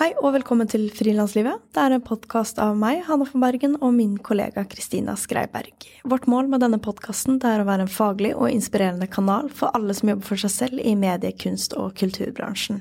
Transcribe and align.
Hei 0.00 0.14
og 0.16 0.32
velkommen 0.32 0.66
til 0.66 0.86
Frilanslivet. 0.96 1.60
Det 1.76 1.82
er 1.82 1.92
en 1.92 2.02
podkast 2.02 2.56
av 2.58 2.72
meg, 2.74 3.02
Hanne 3.04 3.26
von 3.28 3.42
Bergen, 3.44 3.74
og 3.84 3.92
min 3.94 4.14
kollega 4.18 4.64
Kristina 4.64 5.12
Skreiberg. 5.14 5.86
Vårt 6.08 6.24
mål 6.24 6.48
med 6.48 6.64
denne 6.64 6.80
podkasten 6.80 7.36
er 7.44 7.60
å 7.60 7.66
være 7.68 7.84
en 7.84 7.92
faglig 7.92 8.32
og 8.32 8.48
inspirerende 8.48 9.06
kanal 9.12 9.52
for 9.52 9.70
alle 9.76 9.92
som 9.94 10.10
jobber 10.10 10.26
for 10.32 10.40
seg 10.40 10.54
selv 10.56 10.80
i 10.80 10.96
medie-, 10.96 11.36
kunst- 11.36 11.76
og 11.76 11.92
kulturbransjen. 12.00 12.80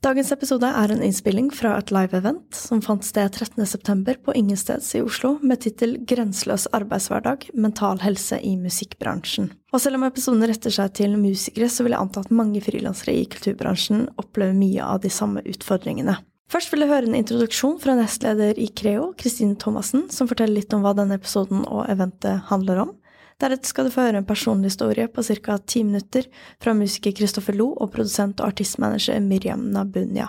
Dagens 0.00 0.30
episode 0.32 0.64
er 0.64 0.92
en 0.94 1.02
innspilling 1.04 1.50
fra 1.52 1.74
et 1.76 1.90
live-event 1.92 2.56
som 2.56 2.78
fant 2.80 3.04
sted 3.04 3.34
13.9. 3.36 4.14
på 4.24 4.32
Ingensteds 4.32 4.94
i 4.96 5.02
Oslo, 5.04 5.34
med 5.44 5.60
tittel 5.60 5.98
Grenseløs 6.08 6.64
arbeidshverdag 6.72 7.50
mental 7.52 8.00
helse 8.00 8.38
i 8.40 8.54
musikkbransjen. 8.56 9.50
Og 9.76 9.84
selv 9.84 9.98
om 9.98 10.06
episoden 10.08 10.46
retter 10.48 10.72
seg 10.72 10.94
til 10.96 11.18
musikere, 11.20 11.68
så 11.68 11.84
vil 11.84 11.92
jeg 11.92 12.00
anta 12.00 12.24
at 12.24 12.32
mange 12.32 12.64
frilansere 12.64 13.18
i 13.18 13.28
kulturbransjen 13.28 14.06
opplever 14.16 14.56
mye 14.56 14.88
av 14.88 15.04
de 15.04 15.12
samme 15.12 15.44
utfordringene. 15.44 16.16
Først 16.50 16.72
vil 16.72 16.86
jeg 16.86 16.90
høre 16.94 17.06
en 17.06 17.20
introduksjon 17.20 17.76
fra 17.84 17.92
nestleder 18.00 18.56
i 18.56 18.70
Creo, 18.72 19.12
Kristine 19.20 19.60
Thomassen, 19.60 20.08
som 20.10 20.26
forteller 20.32 20.62
litt 20.62 20.72
om 20.72 20.80
hva 20.82 20.96
denne 20.96 21.20
episoden 21.20 21.60
og 21.68 21.84
eventet 21.92 22.48
handler 22.48 22.86
om. 22.88 22.96
Deretter 23.40 23.72
skal 23.72 23.88
du 23.88 23.94
få 23.94 24.04
høre 24.04 24.20
en 24.20 24.28
personlig 24.28 24.74
historie 24.74 25.06
på 25.08 25.22
ca. 25.24 25.56
ti 25.58 25.84
minutter 25.84 26.26
fra 26.60 26.74
musiker 26.76 27.14
Kristoffer 27.16 27.56
Lo 27.56 27.70
og 27.72 27.92
produsent 27.94 28.40
og 28.40 28.52
artistmanager 28.52 29.20
Miriam 29.24 29.70
Nabunya. 29.72 30.28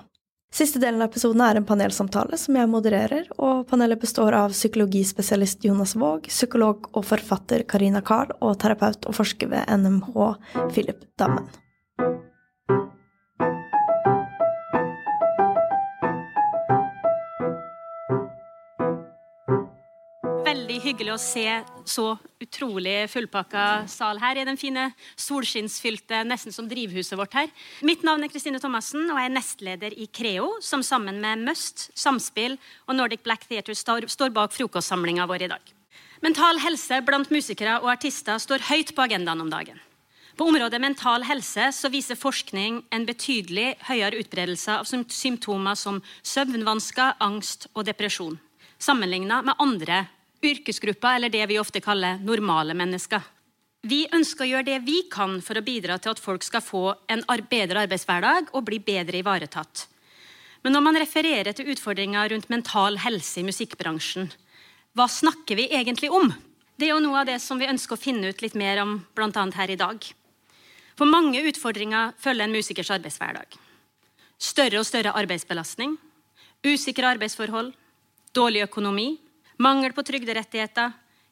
Siste 0.51 0.81
delen 0.83 0.99
av 0.99 1.07
episoden 1.07 1.41
er 1.45 1.55
en 1.55 1.67
panelsamtale 1.67 2.35
som 2.39 2.57
jeg 2.59 2.67
modererer, 2.67 3.29
og 3.39 3.69
panelet 3.69 4.01
består 4.01 4.35
av 4.35 4.51
psykologispesialist 4.51 5.63
Jonas 5.63 5.95
Våg, 5.95 6.27
psykolog 6.27 6.89
og 6.91 7.07
forfatter 7.07 7.63
Karina 7.63 8.03
Carl 8.03 8.33
og 8.39 8.57
terapeut 8.59 9.07
og 9.07 9.15
forsker 9.15 9.51
ved 9.51 9.71
NMH 9.71 10.17
Philip 10.73 11.05
Dammen. 11.19 11.47
Hyggelig 20.79 21.11
å 21.11 21.19
se 21.19 21.45
så 21.89 22.05
utrolig 22.41 23.09
fullpakka 23.11 23.87
sal 23.91 24.21
her 24.21 24.39
i 24.39 24.45
den 24.47 24.59
fine 24.59 24.87
solskinnsfylte, 25.19 26.21
nesten 26.29 26.55
som 26.55 26.69
drivhuset 26.69 27.17
vårt 27.19 27.35
her. 27.35 27.51
Mitt 27.83 28.05
navn 28.07 28.23
er 28.23 28.31
Kristine 28.31 28.61
Thomassen, 28.61 29.09
og 29.09 29.19
jeg 29.19 29.27
er 29.27 29.35
nestleder 29.35 29.97
i 29.97 30.07
Creo, 30.07 30.53
som 30.63 30.85
sammen 30.85 31.19
med 31.23 31.43
Must, 31.49 31.89
Samspill 31.97 32.55
og 32.87 32.95
Nordic 32.95 33.25
Black 33.25 33.47
Theatre 33.49 33.75
står 33.75 34.31
bak 34.31 34.55
frokostsamlinga 34.55 35.27
vår 35.27 35.47
i 35.47 35.51
dag. 35.57 35.73
Mental 36.21 36.61
helse 36.61 37.01
blant 37.03 37.31
musikere 37.33 37.79
og 37.81 37.89
artister 37.95 38.37
står 38.39 38.69
høyt 38.69 38.93
på 38.95 39.03
agendaen 39.09 39.41
om 39.41 39.49
dagen. 39.49 39.81
På 40.37 40.47
området 40.47 40.79
mental 40.81 41.25
helse 41.27 41.67
så 41.75 41.89
viser 41.91 42.17
forskning 42.17 42.83
en 42.93 43.03
betydelig 43.05 43.75
høyere 43.89 44.21
utbredelse 44.21 44.77
av 44.79 44.87
symptomer 44.87 45.75
som 45.75 45.99
søvnvansker, 46.23 47.17
angst 47.19 47.67
og 47.73 47.85
depresjon, 47.89 48.39
sammenlignet 48.79 49.45
med 49.49 49.59
andre 49.61 50.05
yrkesgrupper, 50.41 51.15
eller 51.15 51.29
det 51.29 51.45
vi 51.49 51.59
ofte 51.59 51.81
kaller 51.81 52.19
normale 52.23 52.73
mennesker. 52.77 53.21
Vi 53.81 54.03
ønsker 54.13 54.45
å 54.45 54.49
gjøre 54.51 54.67
det 54.67 54.79
vi 54.85 54.99
kan 55.09 55.39
for 55.41 55.57
å 55.57 55.65
bidra 55.65 55.97
til 55.97 56.13
at 56.13 56.21
folk 56.21 56.43
skal 56.45 56.61
få 56.61 56.83
en 57.09 57.23
bedre 57.49 57.87
arbeidshverdag 57.87 58.53
og 58.53 58.65
bli 58.67 58.77
bedre 58.79 59.21
ivaretatt. 59.21 59.87
Men 60.61 60.73
når 60.77 60.83
man 60.85 60.99
refererer 61.01 61.53
til 61.57 61.71
utfordringer 61.73 62.29
rundt 62.29 62.49
mental 62.53 62.99
helse 63.01 63.41
i 63.41 63.45
musikkbransjen, 63.47 64.29
hva 64.93 65.07
snakker 65.09 65.57
vi 65.57 65.71
egentlig 65.73 66.11
om? 66.13 66.29
Det 66.77 66.87
er 66.87 66.93
jo 66.93 67.01
noe 67.01 67.21
av 67.21 67.29
det 67.29 67.39
som 67.41 67.57
vi 67.57 67.69
ønsker 67.69 67.97
å 67.97 68.01
finne 68.01 68.29
ut 68.29 68.41
litt 68.41 68.57
mer 68.57 68.83
om 68.83 68.99
bl.a. 69.17 69.45
her 69.55 69.73
i 69.73 69.79
dag. 69.79 70.05
For 70.97 71.09
mange 71.09 71.41
utfordringer 71.49 72.13
følger 72.21 72.45
en 72.45 72.53
musikers 72.53 72.91
arbeidshverdag. 72.93 73.57
Større 74.41 74.81
og 74.81 74.85
større 74.85 75.13
arbeidsbelastning, 75.17 75.95
usikre 76.65 77.09
arbeidsforhold, 77.15 77.71
dårlig 78.37 78.65
økonomi, 78.67 79.15
mangel 79.61 79.93
på 79.93 80.03
trygderettigheter, 80.05 80.91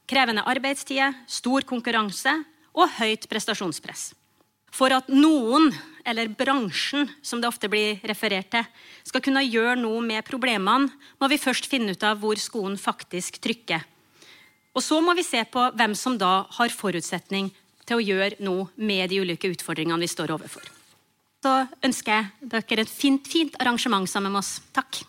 krevende 0.09 0.45
arbeidstider, 0.49 1.13
stor 1.29 1.65
konkurranse 1.67 2.33
og 2.77 2.89
høyt 2.99 3.27
prestasjonspress. 3.29 4.11
For 4.73 4.93
at 4.93 5.09
noen, 5.09 5.71
eller 6.05 6.29
bransjen, 6.37 7.09
som 7.25 7.41
det 7.41 7.49
ofte 7.49 7.69
blir 7.71 8.01
referert 8.07 8.51
til, 8.53 8.67
skal 9.07 9.23
kunne 9.25 9.45
gjøre 9.45 9.79
noe 9.81 10.01
med 10.05 10.25
problemene, 10.27 10.91
må 11.17 11.29
vi 11.29 11.41
først 11.41 11.69
finne 11.69 11.95
ut 11.97 12.05
av 12.05 12.21
hvor 12.21 12.37
skoen 12.39 12.77
faktisk 12.77 13.41
trykker. 13.41 13.81
Og 14.77 14.85
så 14.85 14.99
må 15.01 15.15
vi 15.17 15.25
se 15.25 15.41
på 15.49 15.65
hvem 15.73 15.95
som 15.97 16.17
da 16.21 16.43
har 16.59 16.73
forutsetning 16.73 17.49
til 17.89 17.97
å 17.97 18.03
gjøre 18.05 18.43
noe 18.45 18.69
med 18.77 19.09
de 19.09 19.23
ulike 19.23 19.49
utfordringene 19.49 20.05
vi 20.05 20.11
står 20.11 20.35
overfor. 20.37 20.69
Så 21.41 21.55
ønsker 21.85 22.13
jeg 22.13 22.51
dere 22.53 22.83
et 22.85 22.91
fint, 22.91 23.25
fint 23.25 23.55
arrangement 23.63 24.05
sammen 24.11 24.35
med 24.35 24.43
oss. 24.43 24.59
Takk. 24.75 25.01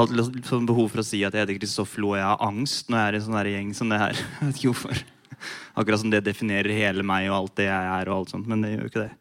Har 0.00 0.08
alltid 0.08 0.48
sånn 0.48 0.68
behov 0.68 0.90
for 0.92 1.02
å 1.02 1.06
si 1.06 1.22
at 1.26 1.34
jeg 1.36 1.44
heter 1.44 1.58
Kristoffer 1.60 2.02
Lo 2.02 2.12
og 2.14 2.18
jeg 2.20 2.26
har 2.26 2.44
angst 2.46 2.90
når 2.90 3.00
jeg 3.00 3.08
er 3.08 3.16
i 3.16 3.20
en 3.20 3.26
sånn 3.26 3.50
gjeng 3.52 3.72
som 3.76 3.92
det 3.92 4.00
her. 4.00 4.20
Jeg 4.40 4.46
vet 4.48 4.60
ikke 4.60 4.72
hvorfor. 4.72 5.02
Akkurat 5.80 6.02
som 6.02 6.10
det 6.12 6.24
definerer 6.26 6.76
hele 6.76 7.04
meg 7.06 7.30
og 7.30 7.36
alt 7.36 7.54
det 7.60 7.68
jeg 7.70 7.90
er. 7.94 8.08
og 8.10 8.18
alt 8.18 8.32
sånt, 8.34 8.48
Men 8.50 8.64
det 8.64 8.74
gjør 8.74 8.82
jo 8.82 8.90
ikke 8.90 9.04
det. 9.06 9.12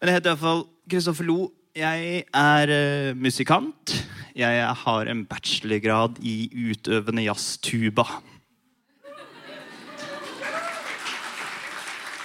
Men 0.00 0.10
jeg 0.10 0.18
heter 0.18 0.32
iallfall 0.32 0.64
Kristoffer 0.90 1.28
Lo. 1.28 1.38
Jeg 1.74 2.24
er 2.30 2.70
uh, 2.70 3.16
musikant. 3.18 3.94
Jeg 4.34 4.66
har 4.82 5.10
en 5.10 5.24
bachelorgrad 5.30 6.18
i 6.22 6.48
utøvende 6.70 7.26
jazztuba. 7.26 8.06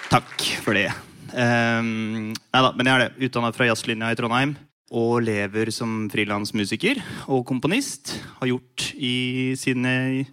Takk 0.10 0.48
for 0.66 0.74
det. 0.74 0.90
Um, 1.30 2.32
nei 2.34 2.62
da, 2.66 2.72
men 2.74 2.90
jeg 2.90 2.96
er 2.96 3.06
det. 3.06 3.30
Utdanna 3.30 3.54
fra 3.54 3.70
jazzlinja 3.70 4.10
i 4.10 4.18
Trondheim. 4.18 4.58
Og 4.90 5.22
lever 5.22 5.70
som 5.74 6.08
frilansmusiker 6.10 7.02
og 7.30 7.46
komponist. 7.50 8.16
Har 8.40 8.50
gjort 8.50 8.90
i 8.98 9.54
sine 9.60 10.26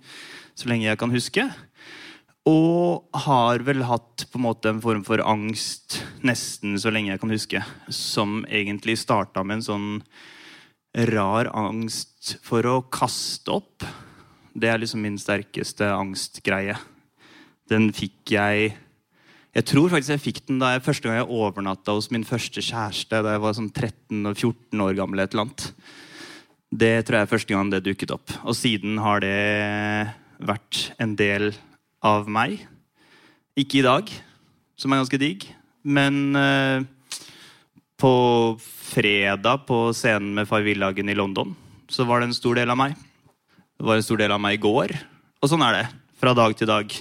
så 0.57 0.71
lenge 0.71 0.89
jeg 0.89 1.01
kan 1.01 1.13
huske. 1.13 1.45
Og 2.47 3.05
har 3.27 3.65
vel 3.67 3.83
hatt 3.85 4.25
på 4.31 4.39
en 4.39 4.47
måte 4.47 4.71
en 4.71 4.81
form 4.81 5.03
for 5.05 5.21
angst 5.27 5.99
nesten 6.25 6.79
så 6.79 6.93
lenge 6.95 7.13
jeg 7.13 7.23
kan 7.23 7.35
huske. 7.35 7.63
Som 7.93 8.45
egentlig 8.49 8.97
starta 9.03 9.45
med 9.45 9.61
en 9.61 9.67
sånn 9.67 9.89
rar 11.11 11.51
angst 11.53 12.39
for 12.47 12.65
å 12.65 12.81
kaste 12.89 13.53
opp. 13.59 13.85
Det 14.57 14.71
er 14.73 14.81
liksom 14.81 15.03
min 15.05 15.19
sterkeste 15.21 15.91
angstgreie. 15.93 16.79
Den 17.69 17.91
fikk 17.93 18.33
jeg 18.33 18.73
jeg 19.57 19.65
tror 19.71 19.89
faktisk 19.89 20.13
jeg 20.13 20.21
fikk 20.21 20.41
den 20.51 20.59
da 20.61 20.75
jeg 20.75 20.85
første 20.85 21.09
gang 21.09 21.17
jeg 21.17 21.33
overnatta 21.33 21.95
hos 21.97 22.11
min 22.13 22.27
første 22.29 22.61
kjæreste. 22.61 23.23
Da 23.25 23.37
jeg 23.37 23.41
var 23.41 23.55
sånn 23.57 23.71
13-14 23.73 24.83
år 24.85 24.99
gammel. 24.99 25.23
et 25.23 25.33
eller 25.33 25.47
annet. 25.47 25.71
Det 26.77 26.93
tror 27.07 27.17
jeg 27.17 27.25
er 27.25 27.31
første 27.31 27.55
gang 27.55 27.71
det 27.73 27.85
dukket 27.87 28.13
opp. 28.13 28.35
Og 28.45 28.57
siden 28.59 28.99
har 29.01 29.25
det 29.25 30.13
vært 30.45 30.91
en 31.01 31.17
del 31.17 31.55
av 32.05 32.29
meg. 32.29 32.67
Ikke 33.57 33.81
i 33.81 33.87
dag, 33.87 34.13
som 34.77 34.93
er 34.93 35.01
ganske 35.01 35.23
digg, 35.23 35.49
men 35.89 36.37
uh, 36.37 36.85
på 37.97 38.13
fredag 38.61 39.65
på 39.65 39.89
scenen 39.97 40.35
med 40.37 40.51
Farvillagen 40.51 41.09
i 41.09 41.17
London 41.17 41.57
så 41.89 42.05
var 42.05 42.21
det 42.21 42.29
en 42.29 42.37
stor 42.37 42.59
del 42.59 42.69
av 42.69 42.77
meg. 42.77 42.93
Det 43.79 43.89
var 43.89 43.97
en 43.97 44.05
stor 44.05 44.21
del 44.21 44.35
av 44.35 44.43
meg 44.43 44.59
i 44.59 44.65
går. 44.67 44.93
Og 45.41 45.49
sånn 45.49 45.65
er 45.65 45.79
det. 45.79 45.87
Fra 46.21 46.37
dag 46.37 46.53
til 46.59 46.69
dag 46.69 46.93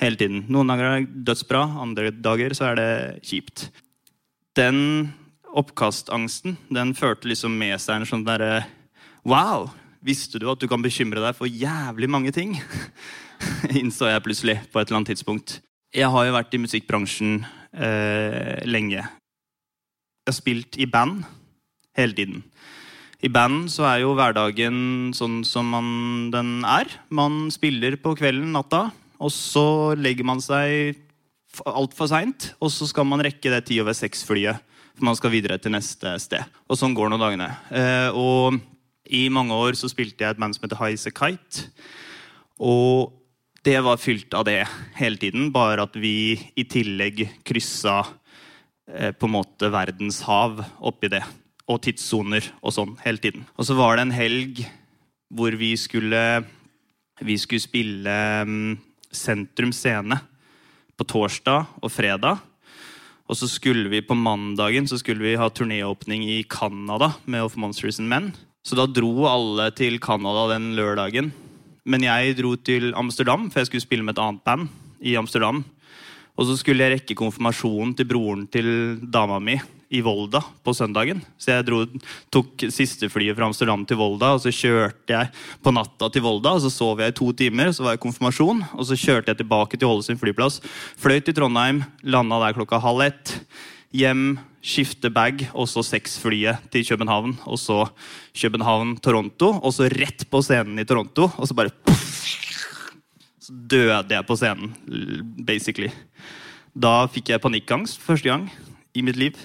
hele 0.00 0.18
tiden. 0.20 0.44
Noen 0.52 0.70
dager 0.70 0.88
er 0.88 1.04
det 1.04 1.24
dødsbra, 1.28 1.62
andre 1.82 2.12
dager 2.12 2.54
så 2.56 2.70
er 2.70 2.80
det 2.80 2.90
kjipt. 3.26 3.68
Den 4.56 5.12
oppkastangsten 5.56 6.56
den 6.72 6.92
førte 6.96 7.28
liksom 7.30 7.56
med 7.58 7.78
seg 7.80 8.00
en 8.00 8.08
sånn 8.08 8.26
derre 8.26 8.66
Wow! 9.26 9.70
Visste 10.06 10.38
du 10.38 10.46
at 10.52 10.60
du 10.62 10.68
kan 10.70 10.84
bekymre 10.84 11.18
deg 11.18 11.34
for 11.34 11.50
jævlig 11.50 12.06
mange 12.12 12.30
ting? 12.30 12.52
Innså 13.80 14.06
jeg 14.06 14.22
plutselig 14.22 14.60
på 14.70 14.78
et 14.78 14.86
eller 14.86 15.00
annet 15.00 15.16
tidspunkt. 15.16 15.56
Jeg 15.90 16.12
har 16.12 16.26
jo 16.28 16.34
vært 16.36 16.54
i 16.54 16.60
musikkbransjen 16.62 17.40
eh, 17.42 18.62
lenge. 18.68 19.00
Jeg 19.00 20.30
har 20.30 20.36
spilt 20.36 20.78
i 20.78 20.86
band 20.86 21.24
hele 21.98 22.14
tiden. 22.14 22.44
I 23.24 23.30
band 23.32 23.70
så 23.72 23.88
er 23.88 24.04
jo 24.04 24.14
hverdagen 24.14 25.10
sånn 25.16 25.40
som 25.48 25.72
man, 25.72 25.88
den 26.30 26.60
er. 26.68 26.90
Man 27.10 27.48
spiller 27.50 27.96
på 27.98 28.14
kvelden, 28.18 28.52
natta. 28.54 28.90
Og 29.22 29.32
så 29.32 29.94
legger 29.98 30.26
man 30.26 30.42
seg 30.44 30.96
altfor 31.64 32.10
seint, 32.10 32.50
og 32.60 32.70
så 32.72 32.88
skal 32.88 33.06
man 33.08 33.22
rekke 33.24 33.52
det 33.52 33.64
ti 33.68 33.78
over 33.80 33.96
seks-flyet. 33.96 34.62
For 34.96 35.04
man 35.04 35.16
skal 35.18 35.32
videre 35.34 35.58
til 35.60 35.74
neste 35.74 36.14
sted. 36.22 36.56
Og 36.72 36.78
sånn 36.80 36.96
går 36.96 37.10
nå 37.12 37.18
dagene. 37.20 37.50
Eh, 37.68 38.16
og 38.16 38.56
i 39.12 39.26
mange 39.32 39.54
år 39.54 39.76
så 39.76 39.90
spilte 39.92 40.24
jeg 40.24 40.34
et 40.34 40.40
band 40.40 40.56
som 40.56 40.64
heter 40.64 40.80
High 40.80 40.96
As 40.96 41.08
A 41.08 41.12
Kite. 41.12 41.66
Og 42.64 43.12
det 43.66 43.76
var 43.84 44.00
fylt 44.00 44.32
av 44.38 44.46
det 44.48 44.62
hele 44.96 45.20
tiden. 45.20 45.50
Bare 45.52 45.84
at 45.84 45.96
vi 46.00 46.38
i 46.56 46.64
tillegg 46.64 47.26
kryssa 47.44 47.98
eh, 48.88 49.12
på 49.12 49.28
en 49.28 49.36
måte 49.36 49.68
verdens 49.74 50.22
hav 50.24 50.62
oppi 50.80 51.12
det. 51.12 51.22
Og 51.68 51.82
tidssoner 51.84 52.46
og 52.62 52.72
sånn 52.72 52.96
hele 53.04 53.20
tiden. 53.20 53.44
Og 53.58 53.68
så 53.68 53.76
var 53.76 53.96
det 53.96 54.06
en 54.06 54.16
helg 54.16 54.64
hvor 55.34 55.52
vi 55.58 55.72
skulle, 55.76 56.22
vi 57.20 57.36
skulle 57.42 57.64
spille 57.64 58.18
um, 58.46 58.76
Sentrum 59.16 59.72
Scene 59.74 60.20
på 60.96 61.06
torsdag 61.08 61.66
og 61.82 61.92
fredag. 61.92 62.42
Og 63.26 63.38
så 63.38 63.48
skulle 63.50 63.90
vi 63.90 64.04
på 64.06 64.14
mandagen 64.14 64.86
så 64.86 64.98
skulle 65.00 65.24
vi 65.24 65.38
ha 65.38 65.48
turnéåpning 65.50 66.22
i 66.28 66.42
Canada 66.48 67.14
med 67.24 67.42
Of 67.42 67.56
Monsters 67.56 67.98
and 68.00 68.08
Men. 68.08 68.30
Så 68.62 68.78
da 68.78 68.86
dro 68.86 69.26
alle 69.30 69.70
til 69.74 69.98
Canada 70.02 70.46
den 70.54 70.74
lørdagen. 70.78 71.32
Men 71.86 72.02
jeg 72.02 72.36
dro 72.38 72.54
til 72.56 72.92
Amsterdam, 72.98 73.50
for 73.50 73.60
jeg 73.60 73.70
skulle 73.70 73.86
spille 73.86 74.06
med 74.06 74.16
et 74.16 74.22
annet 74.22 74.42
band 74.46 74.68
i 75.00 75.16
Amsterdam. 75.18 75.64
Og 76.36 76.46
så 76.46 76.56
skulle 76.58 76.84
jeg 76.84 77.00
rekke 77.00 77.18
konfirmasjonen 77.18 77.94
til 77.96 78.08
broren 78.10 78.46
til 78.50 78.68
dama 79.00 79.38
mi 79.40 79.58
i 79.88 80.00
Volda 80.02 80.40
på 80.66 80.74
søndagen. 80.74 81.20
Så 81.38 81.52
jeg 81.52 81.66
dro, 81.68 81.84
tok 82.34 82.66
siste 82.74 83.08
flyet 83.12 83.36
fra 83.38 83.46
Amsterdam 83.46 83.84
til 83.86 84.00
Volda, 84.00 84.32
og 84.34 84.42
så 84.42 84.50
kjørte 84.54 85.14
jeg 85.14 85.30
på 85.62 85.72
natta 85.74 86.08
til 86.12 86.24
Volda. 86.26 86.56
og 86.56 86.64
Så 86.64 86.72
sov 86.74 87.00
jeg 87.02 87.14
i 87.14 87.16
to 87.16 87.30
timer, 87.36 87.70
så 87.72 87.86
var 87.86 87.94
jeg 87.94 88.02
konfirmasjon, 88.02 88.64
og 88.74 88.88
så 88.88 88.98
kjørte 88.98 89.32
jeg 89.32 89.42
tilbake 89.42 89.78
til 89.78 89.88
Ålesund 89.88 90.20
flyplass. 90.22 90.58
Fløy 90.98 91.20
til 91.22 91.36
Trondheim, 91.36 91.84
landa 92.02 92.40
der 92.42 92.58
klokka 92.58 92.82
halv 92.82 93.06
ett. 93.06 93.36
Hjem, 93.94 94.38
skifte 94.66 95.12
bag, 95.14 95.46
og 95.54 95.70
så 95.70 95.84
seks-flyet 95.86 96.66
til 96.74 96.84
København. 96.88 97.38
Og 97.46 97.58
så 97.62 97.84
København-Toronto, 98.34 99.54
og 99.62 99.72
så 99.72 99.86
rett 99.92 100.26
på 100.30 100.42
scenen 100.42 100.82
i 100.82 100.88
Toronto. 100.88 101.30
Og 101.38 101.46
så 101.46 101.54
bare 101.54 101.70
Så 103.46 103.54
døde 103.54 104.10
jeg 104.10 104.26
på 104.26 104.34
scenen, 104.34 104.74
basically. 105.46 105.92
Da 106.74 107.06
fikk 107.06 107.30
jeg 107.30 107.40
panikkangst 107.40 108.00
første 108.02 108.26
gang 108.26 108.48
i 108.92 109.04
mitt 109.06 109.16
liv. 109.16 109.36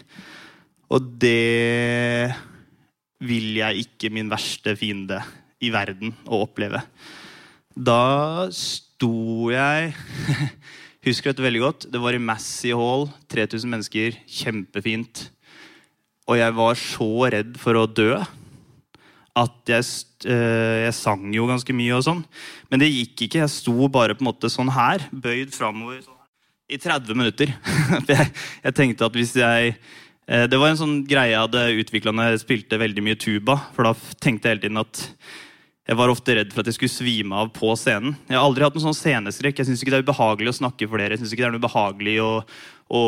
Og 0.92 1.12
det 1.22 2.34
vil 3.22 3.56
jeg 3.62 3.86
ikke 3.86 4.12
min 4.14 4.32
verste 4.32 4.76
fiende 4.76 5.22
i 5.62 5.70
verden 5.72 6.14
å 6.28 6.42
oppleve. 6.44 6.82
Da 7.72 8.50
sto 8.52 9.52
jeg 9.54 9.94
Husker 11.02 11.32
dette 11.32 11.42
veldig 11.42 11.62
godt. 11.64 11.86
Det 11.90 11.98
var 11.98 12.14
i 12.14 12.22
Massey 12.22 12.76
Hall. 12.78 13.08
3000 13.34 13.72
mennesker. 13.72 14.20
Kjempefint. 14.30 15.24
Og 16.30 16.38
jeg 16.38 16.54
var 16.54 16.78
så 16.78 17.10
redd 17.34 17.56
for 17.58 17.80
å 17.80 17.88
dø 17.90 18.20
at 19.42 19.72
jeg, 19.72 19.88
øh, 20.28 20.78
jeg 20.86 20.94
sang 20.94 21.24
jo 21.34 21.48
ganske 21.50 21.74
mye 21.74 21.96
og 21.98 22.06
sånn. 22.06 22.22
Men 22.70 22.84
det 22.84 22.92
gikk 22.92 23.26
ikke. 23.26 23.42
Jeg 23.42 23.54
sto 23.54 23.90
bare 23.90 24.14
på 24.14 24.22
en 24.22 24.30
måte 24.30 24.52
sånn 24.52 24.70
her, 24.76 25.08
bøyd 25.10 25.56
framover 25.56 26.04
sånn, 26.04 26.20
i 26.70 26.78
30 26.78 27.18
minutter. 27.18 27.56
jeg, 28.12 28.30
jeg 28.62 28.78
tenkte 28.78 29.08
at 29.08 29.18
hvis 29.18 29.34
jeg 29.40 29.74
Det 30.32 30.56
var 30.56 30.72
en 30.72 30.80
sånn 30.80 31.00
greie 31.04 31.34
jeg 31.34 31.42
hadde 31.44 31.82
utvikla 31.82 32.12
når 32.16 32.30
jeg 32.30 32.44
spilte 32.46 32.78
veldig 32.80 33.04
mye 33.04 33.18
tuba. 33.20 33.58
For 33.76 33.84
da 33.84 33.92
tenkte 34.24 34.48
jeg 34.48 34.56
hele 34.56 34.64
tiden 34.64 34.80
at 34.80 35.02
jeg 35.92 35.98
var 35.98 36.12
ofte 36.14 36.36
redd 36.38 36.52
for 36.54 36.62
at 36.62 36.70
jeg 36.70 36.78
skulle 36.78 36.94
svime 36.94 37.36
av 37.36 37.50
på 37.52 37.72
scenen. 37.76 38.14
Jeg 38.30 38.38
har 38.38 38.46
aldri 38.46 38.64
hatt 38.64 38.76
noen 38.78 38.86
sånn 38.86 38.96
sceneskrekk. 38.96 39.58
Jeg 39.60 39.68
syns 39.68 39.82
ikke 39.82 39.92
det 39.92 39.98
er 40.00 40.06
ubehagelig 40.06 40.54
å 40.54 40.60
snakke 40.62 40.88
for 40.88 41.02
dere. 41.02 41.18
Jeg 41.18 41.24
synes 41.24 41.34
ikke 41.34 41.42
det 41.42 41.48
er 41.50 41.56
noe 41.56 41.64
ubehagelig 41.64 42.14
å, 42.24 42.30
å 42.96 43.02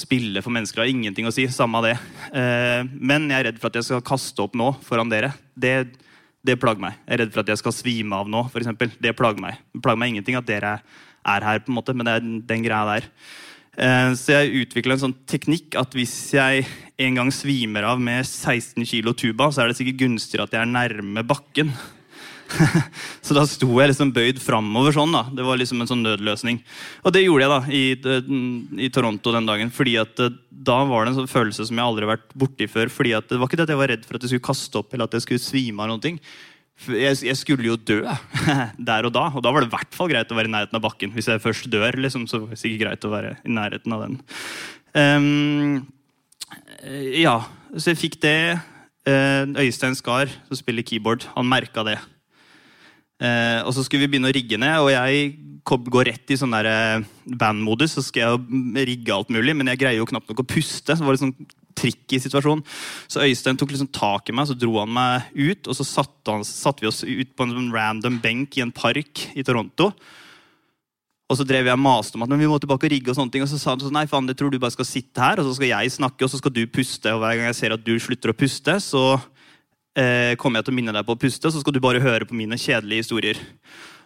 spille 0.00 0.42
for 0.44 0.52
mennesker. 0.52 0.82
Jeg 0.82 0.90
har 0.90 0.98
ingenting 0.98 1.30
å 1.30 1.32
si. 1.32 1.46
Samme 1.54 1.80
av 1.80 1.86
det. 1.86 1.94
Eh, 2.36 2.82
men 2.98 3.30
jeg 3.30 3.38
er 3.38 3.48
redd 3.48 3.60
for 3.62 3.70
at 3.70 3.78
jeg 3.78 3.88
skal 3.88 4.04
kaste 4.10 4.42
opp 4.44 4.58
nå 4.58 4.72
foran 4.84 5.12
dere. 5.12 5.30
Det, 5.54 5.74
det 6.44 6.58
plager 6.60 6.82
meg. 6.82 6.98
Jeg 7.06 7.14
er 7.14 7.22
redd 7.24 7.32
for 7.36 7.44
at 7.44 7.54
jeg 7.54 7.62
skal 7.62 7.76
svime 7.78 8.20
av 8.20 8.28
nå, 8.28 8.42
f.eks. 8.50 8.90
Det 9.00 9.14
plager 9.16 9.46
meg. 9.46 9.62
Det 9.70 9.84
plager 9.86 10.02
meg 10.02 10.12
ingenting 10.12 10.36
at 10.40 10.50
dere 10.50 10.80
er 11.30 11.46
her, 11.46 11.62
på 11.64 11.72
en 11.72 11.78
måte, 11.78 11.94
men 11.96 12.08
det 12.08 12.18
er 12.18 12.28
den 12.50 12.66
greia 12.66 12.98
der. 12.98 13.08
Eh, 13.78 14.10
så 14.18 14.34
jeg 14.34 14.64
utvikla 14.64 14.96
en 14.96 15.04
sånn 15.04 15.16
teknikk 15.30 15.78
at 15.78 15.94
hvis 15.94 16.14
jeg 16.34 16.66
en 17.00 17.16
gang 17.20 17.30
svimer 17.32 17.86
av 17.92 18.02
med 18.02 18.26
16 18.26 18.84
kilo 18.88 19.14
tuba, 19.16 19.48
så 19.52 19.62
er 19.62 19.70
det 19.70 19.78
sikkert 19.78 20.02
gunstigere 20.02 20.48
at 20.48 20.56
jeg 20.56 20.64
er 20.64 20.74
nærme 20.74 21.24
bakken. 21.26 21.72
så 23.24 23.36
da 23.36 23.44
sto 23.46 23.68
jeg 23.78 23.92
liksom 23.92 24.10
bøyd 24.14 24.40
framover 24.42 24.94
sånn. 24.94 25.14
da. 25.14 25.22
Det 25.38 25.46
var 25.46 25.60
liksom 25.60 25.82
en 25.82 25.90
sånn 25.90 26.02
nødløsning. 26.04 26.60
Og 27.06 27.14
det 27.14 27.24
gjorde 27.24 27.46
jeg 27.46 27.52
da 27.54 27.60
i, 27.78 28.86
i 28.86 28.90
Toronto 28.92 29.34
den 29.34 29.48
dagen. 29.48 29.72
fordi 29.74 29.96
at 30.02 30.22
eh, 30.22 30.34
da 30.50 30.82
var 30.84 31.06
det 31.06 31.14
en 31.14 31.20
sånn 31.22 31.30
følelse 31.30 31.68
som 31.68 31.78
jeg 31.78 31.86
aldri 31.86 32.06
har 32.06 32.16
vært 32.16 32.34
borti 32.42 32.68
før. 32.68 32.92
fordi 32.92 33.14
at 33.16 33.30
Det 33.30 33.38
var 33.38 33.48
ikke 33.48 33.60
det 33.60 33.68
at 33.68 33.74
jeg 33.74 33.82
var 33.82 33.92
redd 33.94 34.06
for 34.06 34.18
at 34.18 34.26
jeg 34.26 34.34
skulle 34.34 34.48
kaste 34.50 34.82
opp 34.82 34.92
eller 34.92 35.08
at 35.08 35.16
jeg 35.16 35.26
skulle 35.26 35.46
svime 35.46 35.84
av 35.84 35.92
noen 35.92 36.04
ting. 36.04 36.20
Jeg, 36.88 37.36
skulle 37.36 37.68
jo 37.68 37.76
dø 37.76 38.00
der 38.90 39.06
og 39.08 39.12
da, 39.12 39.26
og 39.36 39.42
da 39.44 39.52
var 39.52 39.64
det 39.64 39.68
i 39.68 39.74
hvert 39.74 39.96
fall 39.96 40.08
greit 40.12 40.30
å 40.32 40.38
være 40.38 40.48
i 40.48 40.54
nærheten 40.54 40.78
av 40.78 40.84
bakken. 40.84 41.12
Hvis 41.12 41.28
jeg 41.28 41.42
først 41.44 41.68
dør, 41.72 41.98
liksom, 42.00 42.24
så 42.30 42.40
var 42.40 42.54
det 42.54 42.60
sikkert 42.62 42.84
greit 42.86 43.04
å 43.04 43.12
være 43.12 43.34
i 43.44 43.52
nærheten 43.52 43.96
av 43.96 44.06
den. 44.06 44.16
Um, 44.96 45.74
ja, 47.20 47.36
så 47.76 47.92
jeg 47.92 48.00
fikk 48.00 48.16
det. 48.24 48.38
Uh, 49.08 49.52
Øystein 49.60 49.96
Skar, 49.98 50.32
som 50.48 50.58
spiller 50.58 50.86
keyboard, 50.86 51.28
han 51.34 51.48
merka 51.48 51.84
det. 51.86 51.98
Uh, 53.20 53.60
og 53.68 53.74
så 53.76 53.84
skulle 53.84 54.06
vi 54.06 54.14
begynne 54.14 54.32
å 54.32 54.36
rigge 54.36 54.56
ned, 54.60 54.80
og 54.80 54.92
jeg 54.94 55.34
går 55.70 56.08
rett 56.08 56.32
i 56.32 56.38
sånn 56.40 56.54
eh, 56.56 57.02
bandmodus. 57.24 57.96
Så 57.98 58.04
skal 58.06 58.22
jeg 58.22 58.86
rigge 58.88 59.14
alt 59.14 59.30
mulig, 59.32 59.54
men 59.56 59.68
jeg 59.70 59.82
greier 59.82 60.00
jo 60.00 60.08
knapt 60.08 60.30
nok 60.30 60.42
å 60.42 60.48
puste. 60.48 60.96
Så 60.96 61.04
var 61.04 61.14
det 61.14 61.22
sånn 61.22 61.36
tricky 61.76 62.20
situasjon. 62.22 62.62
Så 63.10 63.24
Øystein 63.26 63.58
tok 63.60 63.74
liksom 63.74 63.90
tak 63.94 64.30
i 64.30 64.36
meg, 64.36 64.48
så 64.48 64.56
dro 64.58 64.78
han 64.80 64.92
meg 64.94 65.28
ut. 65.34 65.68
Og 65.70 65.76
så 65.76 65.86
satte, 65.86 66.32
han, 66.32 66.46
satte 66.46 66.84
vi 66.84 66.90
oss 66.90 67.02
ut 67.04 67.36
på 67.36 67.46
en 67.46 67.54
sånn 67.56 67.70
random 67.74 68.18
benk 68.22 68.58
i 68.58 68.64
en 68.64 68.74
park 68.74 69.28
i 69.34 69.46
Toronto. 69.46 69.90
Og 71.30 71.38
så 71.38 71.46
drev 71.46 71.68
jeg 71.70 71.78
maste 71.78 72.18
om 72.18 72.24
at 72.26 72.32
vi 72.34 72.48
må 72.50 72.58
tilbake 72.58 72.88
og 72.88 72.92
rigge. 72.92 73.12
Og 73.12 73.18
sånne 73.18 73.30
ting, 73.34 73.44
og 73.46 73.50
så 73.52 73.60
sa 73.60 73.74
han 73.74 73.82
sånn, 73.82 73.94
nei 73.94 74.08
faen, 74.10 74.26
jeg 74.32 74.40
tror 74.40 74.50
du 74.50 74.58
bare 74.62 74.74
skal 74.74 74.88
sitte 74.88 75.22
her, 75.22 75.38
og 75.38 75.46
så 75.46 75.54
skal 75.58 75.70
jeg 75.70 75.92
snakke, 75.94 76.26
og 76.26 76.32
så 76.32 76.40
skal 76.40 76.54
du 76.56 76.64
puste. 76.66 77.12
Og 77.14 77.22
hver 77.22 77.38
gang 77.38 77.50
jeg 77.52 77.60
ser 77.60 77.76
at 77.76 77.84
du 77.86 77.94
slutter 78.02 78.32
å 78.32 78.36
puste, 78.36 78.74
så 78.82 79.04
eh, 79.94 80.34
kommer 80.40 80.58
jeg 80.58 80.68
til 80.68 80.74
å 80.74 80.78
minne 80.80 80.96
deg 80.96 81.06
på 81.06 81.14
å 81.14 81.20
puste, 81.22 81.46
og 81.46 81.54
så 81.54 81.62
skal 81.62 81.76
du 81.76 81.82
bare 81.84 82.02
høre 82.02 82.26
på 82.26 82.34
mine 82.38 82.58
kjedelige 82.58 83.06
historier. 83.06 83.42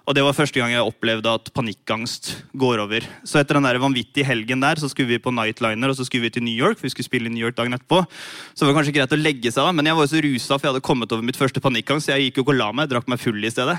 Og 0.05 0.12
Det 0.12 0.21
var 0.21 0.37
første 0.37 0.61
gang 0.61 0.73
jeg 0.75 0.85
opplevde 0.85 1.33
at 1.33 1.47
panikkangst 1.56 2.27
går 2.53 2.83
over. 2.83 3.06
Så 3.25 3.39
etter 3.41 3.56
den 3.56 3.65
der 3.65 3.81
vanvittige 3.81 4.27
helgen 4.29 4.61
der, 4.61 4.77
så 4.77 4.91
skulle 4.93 5.09
vi 5.09 5.23
på 5.23 5.33
Nightliner 5.33 5.89
og 5.89 5.97
så 5.97 6.05
skulle 6.05 6.27
vi 6.27 6.35
til 6.35 6.45
New 6.45 6.53
York. 6.53 6.77
for 6.77 6.85
vi 6.85 6.93
skulle 6.93 7.09
spille 7.09 7.31
i 7.31 7.33
New 7.33 7.41
York 7.41 7.56
dagen 7.56 7.73
etterpå. 7.73 8.05
Så 8.53 8.65
det 8.65 8.69
var 8.69 8.83
kanskje 8.83 8.97
greit 8.99 9.17
å 9.17 9.21
legge 9.21 9.49
seg 9.49 9.65
da, 9.65 9.73
men 9.73 9.89
jeg 9.89 9.97
var 9.97 10.05
jo 10.05 10.12
så 10.12 10.21
rusa, 10.21 10.59
for 10.59 10.67
jeg 10.67 10.75
hadde 10.75 10.85
kommet 10.85 11.12
over 11.12 11.25
mitt 11.25 11.41
første 11.41 11.61
panikkangst. 11.61 12.06
Så 12.06 12.12
jeg 12.12 12.29
gikk 12.29 12.37
jo 12.37 12.45
ikke 12.45 12.53
og 12.53 12.61
la 12.61 12.69
meg, 12.77 12.91
drakk 12.93 13.09
meg 13.09 13.23
full 13.23 13.41
i 13.41 13.53
stedet. 13.55 13.79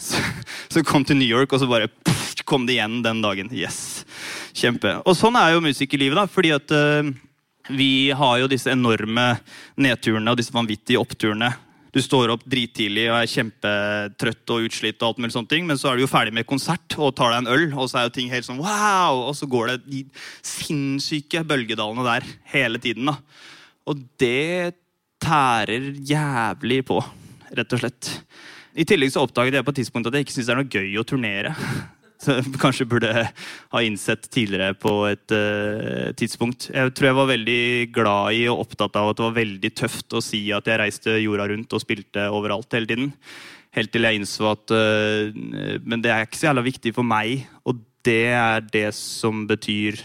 Så, 0.00 0.18
så 0.74 0.82
kom 0.82 1.06
til 1.06 1.20
New 1.20 1.30
York, 1.30 1.52
og 1.52 1.62
så 1.62 1.70
bare 1.70 1.86
puff, 1.86 2.34
kom 2.42 2.66
det 2.66 2.80
igjen 2.80 3.02
den 3.06 3.22
dagen. 3.22 3.50
Yes, 3.54 4.02
kjempe. 4.56 4.98
Og 5.06 5.14
sånn 5.14 5.38
er 5.38 5.54
jo 5.54 5.66
musikerlivet, 5.66 6.18
da. 6.18 6.26
fordi 6.26 6.56
at... 6.58 6.72
Uh, 6.74 7.14
vi 7.70 8.10
har 8.10 8.38
jo 8.40 8.48
disse 8.50 8.72
enorme 8.72 9.36
nedturene 9.78 10.32
og 10.32 10.38
disse 10.40 10.54
vanvittige 10.54 10.98
oppturene. 10.98 11.52
Du 11.90 11.98
står 12.02 12.30
opp 12.34 12.44
drittidlig 12.46 13.08
og 13.10 13.16
er 13.18 13.30
kjempetrøtt 13.30 14.52
og 14.54 14.66
utslitt, 14.68 15.00
og 15.00 15.08
alt 15.08 15.22
mulig 15.22 15.34
sånne 15.34 15.50
ting, 15.50 15.66
men 15.66 15.80
så 15.80 15.90
er 15.90 15.98
du 15.98 16.04
jo 16.04 16.10
ferdig 16.10 16.34
med 16.36 16.46
konsert 16.48 16.94
og 16.98 17.14
tar 17.18 17.34
deg 17.34 17.42
en 17.42 17.52
øl, 17.54 17.66
og 17.74 17.90
så 17.90 18.00
er 18.00 18.08
jo 18.08 18.14
ting 18.14 18.30
helt 18.30 18.46
sånn 18.46 18.62
wow! 18.62 19.24
Og 19.26 19.34
så 19.38 19.48
går 19.50 19.72
det 19.72 19.78
de 19.88 20.04
sinnssyke 20.46 21.42
bølgedalene 21.48 22.06
der 22.06 22.28
hele 22.52 22.82
tiden. 22.82 23.10
da. 23.10 23.18
Og 23.90 24.04
det 24.22 24.76
tærer 25.20 25.90
jævlig 26.06 26.84
på, 26.88 27.00
rett 27.58 27.74
og 27.76 27.82
slett. 27.82 28.12
I 28.78 28.86
tillegg 28.86 29.10
så 29.12 29.24
oppdaget 29.26 29.58
jeg 29.58 29.66
på 29.66 29.74
et 29.74 29.80
tidspunkt 29.82 30.08
at 30.08 30.14
jeg 30.14 30.28
ikke 30.28 30.36
syns 30.36 30.46
det 30.46 30.54
er 30.54 30.60
noe 30.62 30.70
gøy 30.70 31.00
å 31.00 31.06
turnere. 31.06 31.56
Kanskje 32.62 32.86
burde 32.88 33.10
ha 33.72 33.82
innsett 33.84 34.28
tidligere 34.32 34.74
på 34.78 34.92
et 35.08 35.34
uh, 35.34 36.10
tidspunkt. 36.18 36.68
Jeg 36.74 36.94
tror 36.96 37.10
jeg 37.10 37.18
var 37.18 37.30
veldig 37.30 37.62
glad 37.94 38.36
i 38.36 38.42
og 38.52 38.64
opptatt 38.66 38.98
av 39.00 39.10
at 39.10 39.20
det 39.20 39.26
var 39.26 39.38
veldig 39.38 39.72
tøft 39.78 40.16
å 40.16 40.22
si 40.24 40.42
at 40.54 40.68
jeg 40.68 40.80
reiste 40.82 41.16
jorda 41.22 41.48
rundt 41.52 41.76
og 41.76 41.82
spilte 41.84 42.28
overalt 42.28 42.76
hele 42.76 42.90
tiden. 42.90 43.12
Helt 43.76 43.92
til 43.94 44.06
jeg 44.06 44.18
innså 44.18 44.48
at 44.50 44.72
uh, 44.74 45.30
Men 45.84 46.02
det 46.02 46.12
er 46.12 46.26
ikke 46.26 46.40
så 46.40 46.50
jævla 46.50 46.66
viktig 46.66 46.94
for 46.96 47.06
meg. 47.06 47.46
Og 47.64 47.84
det 48.06 48.24
er 48.32 48.64
det 48.64 48.88
som 48.96 49.46
betyr 49.48 50.00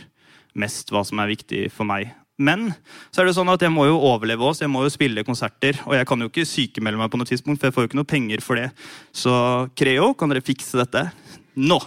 mest 0.55 0.91
hva 0.91 1.03
som 1.07 1.19
er 1.19 1.34
viktig 1.34 1.67
for 1.74 1.88
meg. 1.88 2.13
Men 2.36 2.67
så 3.15 3.22
er 3.22 3.29
det 3.29 3.36
sånn 3.38 3.50
at 3.51 3.63
jeg 3.63 3.72
må 3.72 3.86
jo 3.88 4.00
overleve 4.10 4.43
oss, 4.43 4.60
jeg 4.60 4.72
må 4.72 4.81
jo 4.84 4.91
spille 4.91 5.24
konserter. 5.27 5.77
Og 5.88 5.95
jeg 5.95 6.07
kan 6.07 6.19
jo 6.19 6.27
ikke 6.27 6.48
sykemelde 6.48 7.00
meg 7.00 7.12
på 7.12 7.19
noe 7.19 7.29
tidspunkt, 7.29 7.62
for 7.62 7.69
jeg 7.69 7.75
får 7.75 7.86
jo 7.86 7.91
ikke 7.91 8.00
noe 8.01 8.12
penger 8.12 8.43
for 8.43 8.60
det. 8.60 8.67
Så 9.15 9.36
Creo, 9.79 10.12
kan 10.19 10.31
dere 10.31 10.43
fikse 10.43 10.81
dette? 10.81 11.05
Nå. 11.55 11.79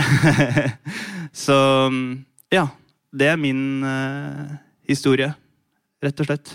Så 1.32 1.56
ja. 2.50 2.68
Det 3.10 3.26
er 3.26 3.36
min 3.36 3.82
uh, 3.82 4.50
historie, 4.86 5.32
rett 6.02 6.20
og 6.22 6.28
slett. 6.28 6.52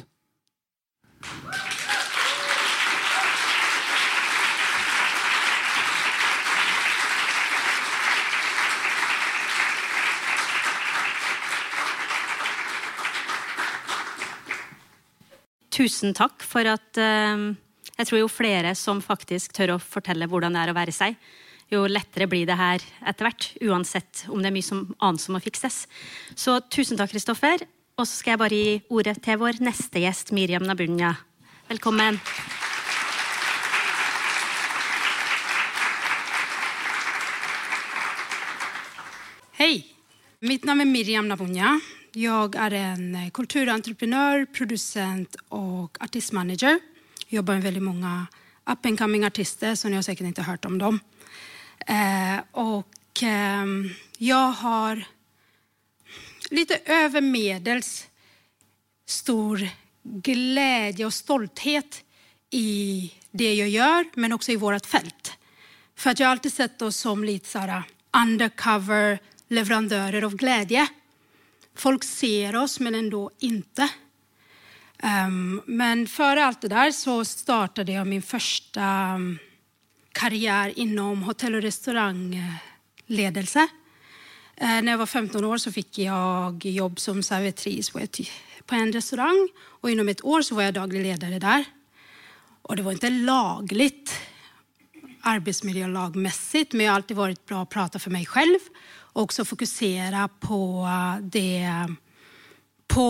Tusen 15.76 16.16
takk 16.16 16.40
for 16.40 16.64
at 16.72 16.96
uh, 16.96 17.52
Jeg 17.96 18.10
tror 18.10 18.20
jo 18.20 18.28
flere 18.28 18.74
som 18.76 19.00
faktisk 19.00 19.54
tør 19.56 19.78
å 19.78 19.80
fortelle 19.80 20.28
hvordan 20.28 20.56
det 20.56 20.66
er 20.66 20.72
å 20.74 20.76
være 20.76 20.92
seg, 20.96 21.16
jo 21.72 21.86
lettere 21.88 22.28
blir 22.30 22.44
det 22.46 22.58
her 22.60 22.84
etter 23.08 23.26
hvert. 23.26 23.48
Uansett 23.64 24.26
om 24.28 24.42
det 24.44 24.52
er 24.52 24.56
mye 24.58 24.66
som, 24.66 24.82
annet 25.00 25.24
som 25.24 25.34
må 25.34 25.40
fikses. 25.42 25.86
Så 26.36 26.60
tusen 26.68 27.00
takk, 27.00 27.14
Kristoffer. 27.14 27.64
Og 27.96 28.04
så 28.04 28.20
skal 28.20 28.36
jeg 28.36 28.42
bare 28.42 28.60
gi 28.60 28.74
ordet 28.92 29.16
til 29.24 29.40
vår 29.40 29.62
neste 29.64 30.04
gjest, 30.04 30.34
Miriam 30.36 30.66
Nabunya. 30.68 31.14
Velkommen. 31.72 32.20
Hei. 39.56 39.86
Mitt 40.46 40.68
navn 40.68 40.84
er 40.84 40.92
Miriam 40.92 41.32
Nabunya. 41.32 41.78
Jeg 42.16 42.60
er 42.60 42.76
en 42.76 43.08
kulturentreprenør, 43.34 44.46
produsent 44.52 45.40
og 45.56 45.96
artistmanager. 46.04 46.84
Jobbar 47.28 47.54
med 47.54 47.64
väldigt 47.64 47.84
många 47.84 48.28
up 48.66 48.86
and 48.86 49.00
coming 49.00 49.26
artister, 49.26 49.76
så 49.76 49.90
ni 49.90 49.96
har 49.96 50.04
säkert 50.04 50.26
inte 50.28 50.42
hört 50.42 50.66
om 50.66 50.78
dem. 50.78 51.00
Eh, 51.88 52.44
och 52.52 53.24
eh, 53.24 53.66
jag 54.18 54.52
har 54.52 55.04
lite 56.50 56.80
övermedels 56.86 58.08
stor 59.06 59.70
glädje 60.04 61.06
och 61.06 61.14
stolthet 61.14 62.04
i 62.50 63.14
det 63.32 63.54
jag 63.54 63.70
gör, 63.70 64.06
men 64.14 64.34
också 64.34 64.52
i 64.52 64.56
vårt 64.56 64.86
fält. 64.86 65.32
För 65.96 66.10
att 66.10 66.20
jag 66.20 66.28
har 66.28 66.32
alltid 66.32 66.54
sett 66.54 66.82
oss 66.82 66.98
som 66.98 67.24
lite 67.24 67.50
så 67.50 67.60
här 67.60 67.84
undercover 68.24 69.20
leverantörer 69.48 70.22
av 70.22 70.36
glädje. 70.36 70.88
Folk 71.76 72.04
ser 72.04 72.56
oss, 72.56 72.80
men 72.80 72.96
ändå 72.96 73.32
inte. 73.40 73.90
Um, 75.04 75.60
men 75.68 76.08
før 76.08 76.40
alt 76.46 76.62
det 76.64 76.72
der 76.72 76.94
så 76.96 77.18
startet 77.28 77.90
jeg 77.92 78.08
min 78.08 78.24
første 78.24 78.80
um, 78.80 79.36
innom 80.76 81.24
hotell 81.28 81.56
og 81.56 81.64
restaurangledelse. 81.64 83.68
Uh, 84.56 84.80
jeg 84.80 84.88
jag 84.88 84.98
var 84.98 85.06
15 85.06 85.44
år 85.44 85.58
så 85.58 85.72
fikk 85.72 86.00
jeg 86.00 86.76
jobb 86.76 87.00
som 87.00 87.22
servitris 87.22 87.92
på, 87.92 88.00
på 88.68 88.76
en 88.76 88.94
restaurang 88.94 89.50
Og 89.82 89.92
innom 89.92 90.10
et 90.10 90.24
år 90.24 90.42
så 90.42 90.56
var 90.56 90.64
jeg 90.64 90.76
daglig 90.76 91.04
leder 91.04 91.40
der. 91.40 91.66
Og 92.64 92.78
det 92.78 92.86
var 92.86 92.94
ikke 92.94 93.10
laglig 93.10 93.92
arbeidsmiljølagmessig, 95.26 96.68
men 96.72 96.86
jeg 96.86 96.90
har 96.90 97.02
alltid 97.02 97.18
vært 97.18 97.46
bra 97.46 97.64
å 97.64 97.70
prate 97.70 98.02
for 98.02 98.14
meg 98.14 98.30
selv. 98.30 98.62
Og 99.16 99.28
også 99.28 99.46
fokusere 99.46 100.28
på, 100.42 100.86
det, 101.22 101.70
på 102.88 103.08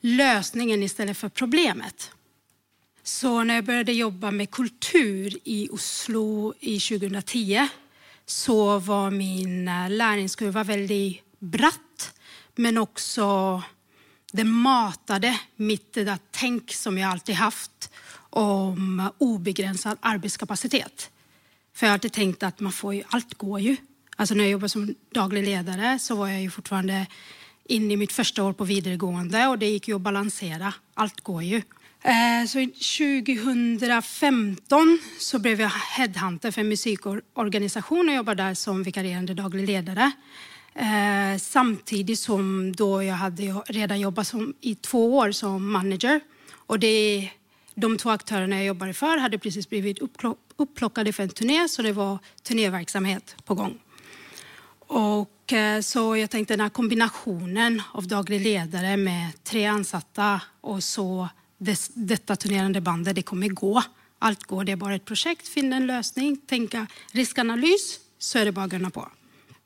lösningen 0.00 0.82
istället 0.82 1.16
för 1.16 1.28
problemet. 1.28 2.10
Så 3.02 3.44
när 3.44 3.54
jag 3.54 3.64
började 3.64 3.92
jobba 3.92 4.30
med 4.30 4.50
kultur 4.50 5.38
i 5.44 5.68
Oslo 5.72 6.54
i 6.60 6.80
2010 6.80 7.68
så 8.26 8.78
var 8.78 9.10
min 9.10 9.64
læringskurve 9.88 10.62
veldig 10.62 11.22
bratt, 11.38 12.14
men 12.54 12.78
også 12.78 13.62
det 14.32 14.44
matade 14.44 15.40
mitt 15.56 15.92
det 15.92 16.04
där 16.04 16.72
som 16.72 16.98
jag 16.98 17.10
alltid 17.10 17.34
haft 17.34 17.90
om 18.30 19.10
obegränsad 19.18 19.98
arbetskapacitet. 20.00 21.10
För 21.74 21.86
jag 21.86 21.90
har 21.90 21.94
alltid 21.94 22.12
tänkt 22.12 22.42
att 22.42 22.60
man 22.60 22.72
får 22.72 22.94
ju, 22.94 23.02
allt 23.08 23.34
går 23.34 23.60
ju. 23.60 23.76
Alltså 24.16 24.34
när 24.34 24.44
jag 24.44 24.50
jobbade 24.50 24.68
som 24.68 24.94
daglig 25.10 25.44
ledare 25.44 25.98
så 25.98 26.14
var 26.14 26.28
jag 26.28 26.42
ju 26.42 26.50
fortfarande 26.50 27.06
inne 27.74 27.92
i 27.94 28.00
mitt 28.00 28.14
første 28.14 28.42
år 28.42 28.52
på 28.58 28.68
videregående 28.68 29.40
og 29.50 29.60
det 29.60 29.72
gikk 29.74 29.86
jo 29.92 29.98
å 29.98 30.04
balansere. 30.04 30.68
Alt 31.02 31.20
går 31.26 31.42
jo. 31.46 31.60
Så 32.46 32.56
2015 32.62 34.98
så 35.18 35.38
ble 35.42 35.52
jeg 35.58 35.86
headhunter 35.96 36.50
for 36.54 36.62
en 36.62 36.70
musikkorganisasjon 36.70 38.10
og 38.12 38.18
jobba 38.20 38.32
der 38.38 38.54
som 38.58 38.84
vikarierende 38.86 39.34
daglig 39.34 39.64
ledare. 39.66 40.12
samtidig 41.40 42.18
som 42.18 42.72
da 42.76 43.02
jeg 43.02 43.16
hadde 43.16 43.62
redan 43.72 44.00
jobbat 44.00 44.26
i 44.62 44.74
to 44.74 45.16
år 45.18 45.32
som 45.32 45.62
manager. 45.62 46.20
Og 46.68 46.80
det, 46.80 47.30
de 47.74 47.96
to 47.98 48.10
aktørene 48.12 48.60
jeg 48.60 48.68
jobbade 48.68 48.94
for, 48.94 49.18
hadde 49.18 49.38
blitt 49.38 49.68
blivit 49.68 50.02
for 51.12 51.22
en 51.22 51.30
turné 51.30 51.68
så 51.68 51.82
det 51.82 51.96
var 51.96 52.18
turnéverksamhet 52.44 53.36
på 53.44 53.54
gång. 53.54 53.80
Och 54.86 55.52
så 55.82 56.16
jag 56.16 56.30
tänkte 56.30 56.54
den 56.54 56.60
här 56.60 56.68
kombinationen 56.68 57.82
av 57.92 58.06
daglig 58.08 58.40
ledare 58.40 58.96
med 58.96 59.44
tre 59.44 59.66
ansatta 59.66 60.40
och 60.60 60.84
så 60.84 61.28
det, 61.58 61.90
detta 61.94 62.36
turnerande 62.36 62.80
bandet, 62.80 63.14
det 63.14 63.22
kommer 63.22 63.48
gå. 63.48 63.82
Allt 64.18 64.44
går, 64.44 64.64
det 64.64 64.72
är 64.72 64.76
bara 64.76 64.94
ett 64.94 65.04
projekt, 65.04 65.48
finna 65.48 65.76
en 65.76 65.86
lösning, 65.86 66.36
tänka 66.36 66.86
riskanalys, 67.12 68.00
så 68.18 68.38
är 68.38 68.44
det 68.44 68.52
bara 68.52 68.64
att 68.64 68.70
gunna 68.70 68.90
på. 68.90 69.08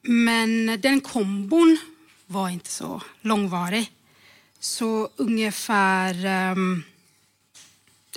Men 0.03 0.81
den 0.81 1.01
kombon 1.01 1.79
var 2.27 2.49
inte 2.49 2.71
så 2.71 3.03
långvarig. 3.21 3.93
Så 4.61 5.09
ungefär 5.17 6.27
um, 6.53 6.83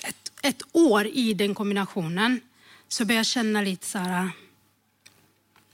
ett, 0.04 0.32
ett 0.42 0.62
år 0.72 1.08
i 1.08 1.34
den 1.34 1.56
kombinationen 1.56 2.42
så 2.88 3.06
började 3.06 3.20
jag 3.20 3.26
känna 3.26 3.62
lite 3.62 3.86
så 3.86 3.98
här 3.98 4.30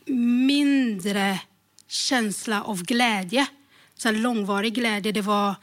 mindre 0.09 1.39
känsla 1.87 2.63
av 2.63 2.83
glädje. 2.83 3.47
Så 3.95 4.11
långvarig 4.11 4.73
glädje, 4.73 5.11
det 5.11 5.21
var 5.21 5.55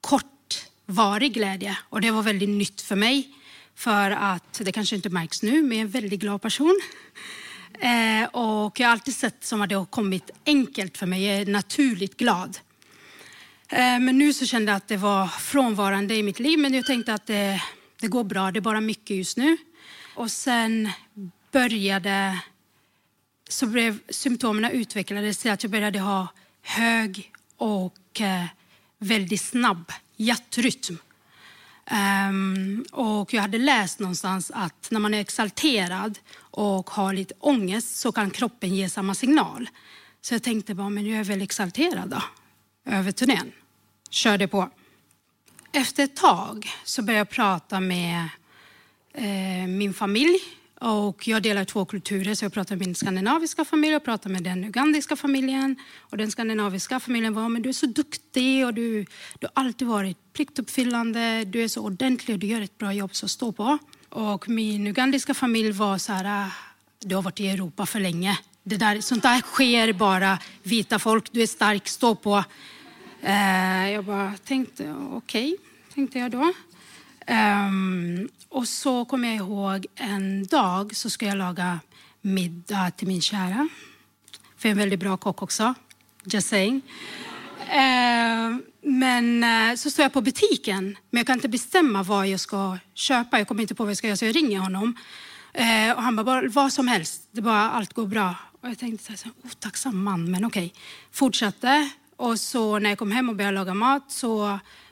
kortvarig 0.00 1.34
glädje. 1.34 1.78
Och 1.88 2.00
det 2.00 2.10
var 2.10 2.22
väldigt 2.22 2.48
nytt 2.48 2.80
för 2.80 2.96
mig. 2.96 3.28
För 3.74 4.10
att, 4.10 4.60
det 4.64 4.72
kanske 4.72 4.96
inte 4.96 5.08
märks 5.08 5.42
nu, 5.42 5.62
men 5.62 5.70
jag 5.70 5.78
är 5.78 5.80
en 5.80 5.88
väldigt 5.88 6.20
glad 6.20 6.42
person. 6.42 6.80
Eh, 7.80 8.28
och 8.28 8.80
jag 8.80 8.86
har 8.86 8.92
alltid 8.92 9.16
sett 9.16 9.44
som 9.44 9.62
att 9.62 9.68
det 9.68 9.74
har 9.74 9.84
kommit 9.84 10.30
enkelt 10.46 10.98
för 10.98 11.06
mig. 11.06 11.26
Jag 11.26 11.36
är 11.36 11.46
naturligt 11.46 12.16
glad. 12.16 12.58
Eh, 13.68 13.98
men 13.98 14.18
nu 14.18 14.32
så 14.32 14.46
kände 14.46 14.72
jag 14.72 14.76
att 14.76 14.88
det 14.88 14.96
var 14.96 15.26
frånvarande 15.26 16.14
i 16.14 16.22
mitt 16.22 16.38
liv. 16.38 16.58
Men 16.58 16.74
jag 16.74 16.86
tänkte 16.86 17.14
att 17.14 17.26
det, 17.26 17.62
det 18.00 18.06
går 18.06 18.24
bra, 18.24 18.50
det 18.50 18.58
är 18.58 18.60
bara 18.60 18.80
mycket 18.80 19.16
just 19.16 19.36
nu. 19.36 19.56
Och 20.14 20.30
sen 20.30 20.90
började 21.52 22.38
så 23.48 23.66
blev 23.66 23.98
symptomen 24.10 24.84
til 24.86 24.98
at 24.98 25.46
att 25.46 25.62
jag 25.62 25.70
började 25.70 25.98
ha 25.98 26.28
hög 26.62 27.32
och 27.56 28.20
eh, 28.20 28.44
väldigt 28.98 29.40
snabb 29.40 29.92
hjärtrytm. 30.16 30.98
Um, 31.90 32.84
och 32.92 33.34
jag 33.34 33.42
hade 33.42 33.58
läst 33.58 33.98
någonstans 33.98 34.50
att 34.54 34.90
när 34.90 35.00
man 35.00 35.14
är 35.14 35.20
exalterad 35.20 36.18
och 36.38 36.90
har 36.90 37.12
lite 37.12 37.34
ångest 37.38 37.96
så 37.96 38.12
kan 38.12 38.30
kroppen 38.30 38.74
ge 38.74 38.88
samma 38.88 39.14
signal. 39.14 39.68
Så 40.20 40.34
jag 40.34 40.42
tänkte 40.42 40.74
bara, 40.74 40.88
men 40.88 41.06
jag 41.06 41.20
är 41.20 41.24
väl 41.24 41.42
exalterad 41.42 42.10
då, 42.10 42.22
över 42.92 43.12
turnén. 43.12 43.52
Körde 44.10 44.48
på. 44.48 44.70
Efter 45.72 46.04
ett 46.04 46.16
tag 46.16 46.68
så 46.84 47.02
började 47.02 47.18
jag 47.18 47.30
prata 47.30 47.80
med 47.80 48.28
eh, 49.12 49.66
min 49.68 49.94
familj 49.94 50.38
och 50.80 51.28
jag 51.28 51.42
delar 51.42 51.64
två 51.64 51.84
kulturer, 51.84 52.34
så 52.34 52.44
jag 52.44 52.52
pratar 52.52 52.76
med 52.76 52.86
min 52.86 52.94
skandinaviska 52.94 53.64
familj 53.64 53.96
och 53.96 54.04
pratar 54.04 54.30
med 54.30 54.42
den 54.42 54.64
ugandiska 54.64 55.16
familjen. 55.16 55.76
Och 56.00 56.16
den 56.16 56.30
skandinaviska 56.30 57.00
familjen 57.00 57.34
var, 57.34 57.48
men 57.48 57.62
du 57.62 57.68
är 57.68 57.72
så 57.72 57.86
duktig 57.86 58.66
och 58.66 58.74
du, 58.74 59.04
du 59.38 59.46
har 59.46 59.64
alltid 59.64 59.88
varit 59.88 60.32
pliktuppfyllande, 60.32 61.44
du 61.44 61.64
är 61.64 61.68
så 61.68 61.84
ordentlig 61.84 62.34
och 62.34 62.40
du 62.40 62.46
gör 62.46 62.60
ett 62.60 62.78
bra 62.78 62.92
jobb, 62.92 63.14
så 63.14 63.28
stå 63.28 63.52
på. 63.52 63.78
Och 64.08 64.48
min 64.48 64.86
ugandiska 64.86 65.34
familj 65.34 65.70
var 65.70 65.98
så 65.98 66.12
här, 66.12 66.50
du 67.00 67.14
har 67.14 67.22
varit 67.22 67.40
i 67.40 67.48
Europa 67.48 67.86
för 67.86 68.00
länge. 68.00 68.38
Det 68.62 68.76
där, 68.76 69.00
sånt 69.00 69.22
där 69.22 69.40
sker 69.40 69.92
bara 69.92 70.38
vita 70.62 70.98
folk, 70.98 71.32
du 71.32 71.42
är 71.42 71.46
stark, 71.46 71.88
stå 71.88 72.14
på. 72.14 72.44
Eh, 73.22 73.90
jag 73.90 74.04
bara 74.04 74.34
tänkte, 74.44 74.94
okej, 75.12 75.52
okay, 75.52 75.56
tänkte 75.94 76.18
jag 76.18 76.30
då. 76.30 76.52
Um, 77.26 78.28
og 78.54 78.66
så 78.70 79.00
kom 79.10 79.24
jeg 79.26 79.40
ihåg 79.40 79.86
en 79.98 80.44
dag 80.46 80.92
så 80.94 81.10
skulle 81.10 81.32
jeg 81.32 81.40
laga 81.40 81.70
middag 82.22 82.94
til 82.98 83.10
min 83.10 83.22
kjære. 83.22 83.66
For 84.54 84.68
jeg 84.68 84.74
er 84.74 84.76
en 84.76 84.84
veldig 84.84 85.00
bra 85.02 85.16
kock 85.18 85.42
også. 85.48 85.72
Just 86.32 86.52
saying. 86.54 86.82
Uh, 87.66 88.62
men 88.86 89.42
uh, 89.42 89.74
så 89.74 89.90
står 89.90 90.06
jeg 90.06 90.14
på 90.14 90.24
butikken, 90.28 90.92
men 91.10 91.20
jeg 91.20 91.26
kan 91.26 91.42
ikke 91.42 91.56
bestemme 91.56 92.04
hva 92.06 92.22
jeg 92.30 92.38
skal 92.42 92.78
kjøpe. 92.94 93.42
Jeg 93.42 93.50
kommer 93.50 93.66
ikke 93.66 93.78
på 93.80 93.86
hva 93.86 93.94
jeg 93.94 94.00
skal 94.00 94.12
gjøre, 94.12 94.20
så 94.22 94.28
jeg 94.28 94.38
ringer 94.38 94.66
honom. 94.68 94.94
Uh, 95.56 95.90
og 95.96 96.02
han 96.06 96.18
bare 96.18 96.30
bare, 96.30 96.54
hva 96.54 96.68
som 96.70 96.90
helst, 96.92 97.26
det 97.34 97.42
bare, 97.46 97.72
alt 97.80 97.94
går 97.96 98.06
bra. 98.10 98.30
Og 98.62 98.70
jeg 98.70 98.80
tenkte 98.80 99.14
sånn 99.18 99.34
här, 99.34 99.50
otacksam 99.50 99.98
man, 99.98 100.28
men 100.30 100.46
ok. 100.46 100.62
Fortsatte. 101.14 101.80
Og 102.22 102.38
så 102.40 102.62
når 102.78 102.94
jeg 102.94 102.98
kom 103.02 103.12
hjem 103.12 103.32
og 103.32 103.38
begynte 103.38 103.58
å 103.58 103.60
laga 103.60 103.74
mat 103.76 104.06
så 104.14 104.32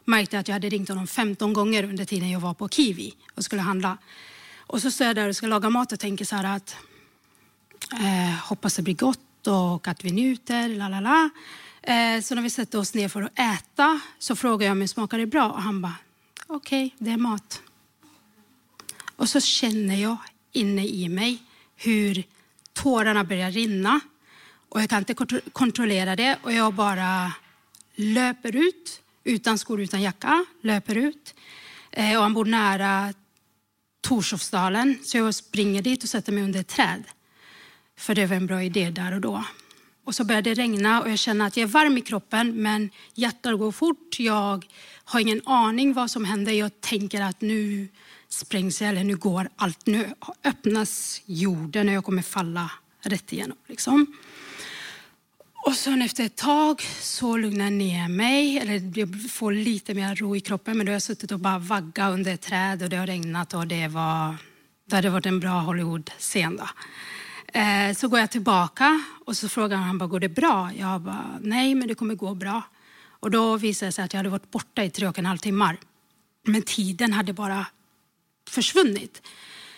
märkte 0.05 0.39
att 0.39 0.49
jag 0.49 0.53
hade 0.53 0.69
ringt 0.69 0.89
honom 0.89 1.07
15 1.07 1.53
gånger 1.53 1.85
under 1.85 2.05
tiden 2.05 2.31
jag 2.31 2.41
var 2.41 2.55
på 2.55 2.69
Kiwi 2.69 3.15
och 3.35 3.45
skulle 3.45 3.63
handla. 3.63 3.99
Och 4.67 4.83
så 4.83 4.91
står 4.91 5.07
jag 5.07 5.17
där 5.17 5.29
och 5.29 5.37
ska 5.37 5.47
laga 5.47 5.71
mat 5.71 5.93
och 5.93 6.01
tänker 6.01 6.25
så 6.25 6.37
här 6.37 6.57
att 6.57 6.77
eh, 7.93 8.49
hoppas 8.49 8.77
det 8.77 8.83
blir 8.83 8.95
gott 8.95 9.47
och 9.47 9.89
att 9.89 10.05
vi 10.05 10.11
njuter, 10.11 10.69
la 10.69 10.89
la 10.89 11.01
la. 11.01 11.31
Eh, 11.83 12.21
så 12.21 12.35
när 12.35 12.43
vi 12.43 12.51
sätter 12.51 12.79
oss 12.79 12.95
ner 12.95 13.09
för 13.09 13.23
att 13.23 13.39
äta 13.39 14.01
så 14.19 14.37
frågar 14.37 14.67
jag 14.67 14.81
om 14.81 14.89
smakar 14.89 15.19
det 15.19 15.27
bra 15.27 15.51
och 15.51 15.63
han 15.63 15.83
bara 15.83 15.97
okej, 16.47 16.87
okay, 16.87 17.07
det 17.07 17.11
är 17.11 17.17
mat. 17.17 17.63
Och 19.17 19.29
så 19.29 19.41
känner 19.41 19.95
jag 19.95 20.17
inne 20.53 20.87
i 20.87 21.09
mig 21.09 21.43
hur 21.77 22.25
tårarna 22.73 23.25
börjar 23.25 23.51
rinna. 23.51 24.01
Och 24.69 24.83
jag 24.83 24.91
kan 24.91 24.99
inte 24.99 25.15
kontrollere 25.53 26.17
det 26.17 26.39
och 26.43 26.53
jag 26.53 26.75
bara 26.75 27.33
löper 27.95 28.57
ut 28.57 29.01
utan 29.25 29.59
skor, 29.59 29.81
utan 29.81 30.03
jacka. 30.03 30.45
løper 30.63 30.97
ut. 30.97 31.35
Eh, 31.91 32.17
og 32.17 32.23
han 32.23 32.35
bor 32.35 32.49
nære 32.49 33.15
Torshovsdalen 34.05 34.99
så 35.01 35.23
jeg 35.23 35.37
springer 35.37 35.85
dit 35.85 36.03
og 36.03 36.11
setter 36.11 36.35
meg 36.35 36.49
under 36.49 36.61
et 36.61 36.69
tre. 36.69 36.89
For 37.97 38.17
det 38.17 38.27
var 38.29 38.43
en 38.43 38.49
bra 38.51 38.59
idé 38.61 38.91
der 38.93 39.17
og 39.17 39.23
da. 39.25 39.45
Og 40.05 40.15
så 40.15 40.25
började 40.25 40.51
det 40.51 40.59
regne, 40.59 40.99
og 41.01 41.09
jeg 41.09 41.19
kjenner 41.23 41.49
at 41.49 41.57
jeg 41.57 41.65
er 41.65 41.73
varm 41.73 41.97
i 41.97 42.05
kroppen 42.05 42.51
men 42.61 42.91
hjertet 43.17 43.57
går 43.57 43.73
fort. 43.73 44.19
Jeg 44.21 44.61
har 45.05 45.21
ingen 45.21 45.41
aning 45.49 45.95
hva 45.97 46.05
som 46.09 46.27
hender. 46.29 46.53
Jeg 46.53 46.77
tenker 46.85 47.25
at 47.25 47.41
nå 47.41 47.87
sprenges 48.29 48.83
jeg, 48.83 48.91
eller 48.91 49.07
nå 49.09 49.17
går 49.17 49.49
alt. 49.65 49.87
Nå 49.89 50.03
åpnes 50.45 51.23
jorden 51.25 51.89
og 51.89 51.97
jeg 51.97 52.05
kommer 52.05 52.27
falle 52.27 52.67
rett 53.09 53.33
igjennom. 53.33 53.61
Liksom. 53.71 54.05
Och 55.67 55.75
sen 55.75 56.03
efter 56.03 56.25
ett 56.25 56.37
tag 56.37 56.83
så 57.01 57.37
lugnar 57.37 57.65
jag 57.65 57.73
ner 57.73 58.09
mig, 58.09 58.59
eller 58.59 58.99
jag 58.99 59.31
får 59.31 59.53
lite 59.53 59.95
mer 59.95 60.15
ro 60.17 60.37
i 60.37 60.41
kroppen. 60.41 60.77
Men 60.77 60.87
då 60.87 60.91
har 60.91 60.95
jag 60.95 61.03
suttit 61.03 61.33
och 61.33 61.41
bara 61.41 61.59
vaggat 61.59 62.13
under 62.13 62.35
ett 62.35 62.41
träd 62.41 62.83
och 62.83 62.89
det 62.89 62.97
har 62.97 63.07
regnat 63.07 63.55
och 63.55 63.67
det 63.67 63.89
var, 63.89 64.37
det 64.87 64.97
hade 64.97 65.11
varit 65.11 65.27
en 65.27 65.41
bra 65.41 65.61
Hollywood-scen. 65.61 66.61
Eh, 67.47 67.95
så 67.97 68.09
går 68.09 68.21
jag 68.21 68.31
tillbaka 68.31 69.05
och 69.27 69.37
så 69.37 69.49
frågar 69.49 69.77
han, 69.77 69.99
bara, 69.99 70.07
går 70.07 70.21
det 70.21 70.29
bra? 70.29 70.71
Jag 70.79 71.01
bara, 71.01 71.39
nej 71.41 71.75
men 71.75 71.89
det 71.89 71.95
kommer 71.95 72.15
gå 72.15 72.35
bra. 72.35 72.63
Och 73.21 73.31
då 73.31 73.57
visade 73.57 73.89
det 73.89 73.93
sig 73.93 74.05
att 74.05 74.13
jag 74.13 74.19
hade 74.19 74.29
varit 74.29 74.51
borta 74.51 74.85
i 74.85 74.91
tre 74.91 75.09
och 75.09 75.19
en 75.19 75.27
halv 75.27 75.39
timmar. 75.39 75.77
Men 76.47 76.63
tiden 76.63 77.13
hade 77.13 77.33
bara 77.33 77.67
försvunnit. 78.51 79.23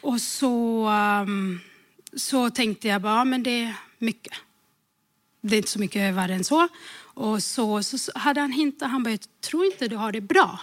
Och 0.03 0.21
så, 0.21 0.89
um, 0.89 1.61
så 2.17 2.51
tänkte 2.51 2.89
jag 2.89 3.03
bara, 3.03 3.17
ja, 3.17 3.25
men 3.25 3.43
det 3.43 3.63
är 3.63 3.75
mycket. 3.99 4.33
Det 5.49 5.57
är 5.57 5.59
inte 5.59 5.71
så 5.71 5.79
mycket 5.79 6.15
värre 6.15 6.35
än 6.35 6.45
så. 6.45 6.69
Och 6.99 7.43
så, 7.43 7.83
så 7.83 8.13
hade 8.15 8.41
han 8.41 8.53
hintat, 8.53 8.91
han 8.91 9.03
bara, 9.03 9.19
tror 9.41 9.65
inte 9.65 9.89
du 9.89 9.97
har 9.97 10.13
det 10.13 10.21
bra. 10.21 10.61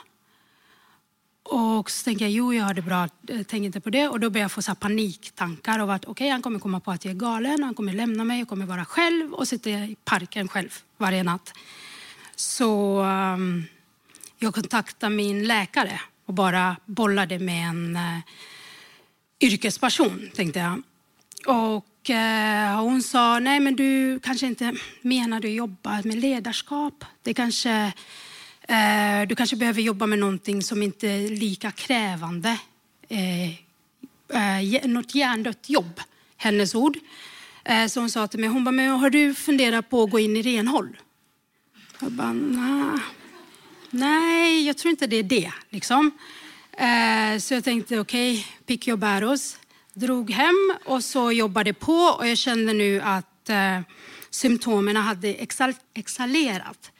Och 1.43 1.91
så 1.91 2.03
tänker 2.03 2.25
jag, 2.25 2.31
jo 2.31 2.53
jag 2.53 2.63
har 2.63 2.73
det 2.73 2.81
bra, 2.81 3.09
tänk 3.47 3.65
inte 3.65 3.81
på 3.81 3.89
det. 3.89 4.07
Och 4.07 4.19
då 4.19 4.29
börjar 4.29 4.43
jag 4.43 4.51
få 4.51 4.61
så 4.61 4.75
paniktankar 4.75 5.79
av 5.79 5.89
att 5.89 6.05
okej, 6.05 6.11
okay, 6.11 6.29
han 6.29 6.41
kommer 6.41 6.59
komma 6.59 6.79
på 6.79 6.91
att 6.91 7.05
jag 7.05 7.11
är 7.11 7.19
galen, 7.19 7.63
han 7.63 7.73
kommer 7.73 7.93
lämna 7.93 8.23
mig, 8.23 8.39
jag 8.39 8.47
kommer 8.47 8.65
vara 8.65 8.85
själv 8.85 9.33
och 9.33 9.47
sitta 9.47 9.69
i 9.69 9.95
parken 10.05 10.47
själv 10.47 10.69
varje 10.97 11.23
natt. 11.23 11.53
Så 12.35 13.01
um, 13.01 13.63
jag 14.39 14.53
kontaktade 14.53 15.15
min 15.15 15.47
läkare 15.47 16.01
och 16.25 16.33
bara 16.33 16.75
bollade 16.85 17.39
med 17.39 17.69
en 17.69 17.95
uh, 17.95 18.19
yrkesperson, 19.39 20.29
tänkte 20.35 20.59
jag. 20.59 20.81
Och 21.57 21.85
uh, 22.09 22.81
hon 22.81 23.01
sa, 23.01 23.39
nej 23.39 23.59
men 23.59 23.75
du 23.75 24.19
kanske 24.19 24.47
inte 24.47 24.75
menar 25.01 25.39
du 25.39 25.49
jobbar 25.49 26.07
med 26.07 26.17
ledarskap. 26.17 27.05
Det 27.23 27.33
kanske, 27.33 27.85
uh, 28.69 29.27
du 29.27 29.35
kanske 29.35 29.55
behöver 29.55 29.81
jobba 29.81 30.05
med 30.05 30.19
någonting 30.19 30.61
som 30.61 30.83
inte 30.83 31.07
är 31.07 31.29
lika 31.29 31.71
krävande. 31.71 32.57
något 34.83 35.15
hjärndött 35.15 35.69
jobb, 35.69 36.01
hennes 36.37 36.75
ord. 36.75 36.97
så 37.89 37.99
hon 37.99 38.09
sa 38.09 38.27
till 38.27 38.39
mig, 38.39 38.49
hon 38.49 38.63
bara, 38.63 38.71
men 38.71 38.89
har 38.89 39.09
du 39.09 39.33
funderat 39.33 39.89
på 39.89 40.03
att 40.03 40.11
gå 40.11 40.19
in 40.19 40.37
i 40.37 40.41
renhåll? 40.41 40.97
Jag 41.99 42.11
bara, 42.11 42.33
nah. 42.33 42.99
nej, 43.89 44.67
jag 44.67 44.77
tror 44.77 44.91
inte 44.91 45.07
det 45.07 45.17
är 45.17 45.23
det. 45.23 45.51
Liksom. 45.69 46.11
Eh, 46.77 47.39
så 47.39 47.53
jag 47.53 47.63
tänkte, 47.63 47.99
okej, 47.99 48.31
okay, 48.31 48.43
pick 48.65 48.87
your 48.87 48.97
battles. 48.97 49.59
Drog 49.95 50.31
hem 50.31 50.73
och 50.85 51.03
så 51.03 51.31
jobbade 51.31 51.73
på 51.73 51.93
och 51.93 52.27
jag 52.27 52.37
kände 52.37 52.73
nu 52.73 53.01
att 53.01 53.49
eh, 53.49 53.79
symptomen 54.29 54.95
hade 54.95 55.33
exal 55.33 55.73
exhalerat. 55.93 56.91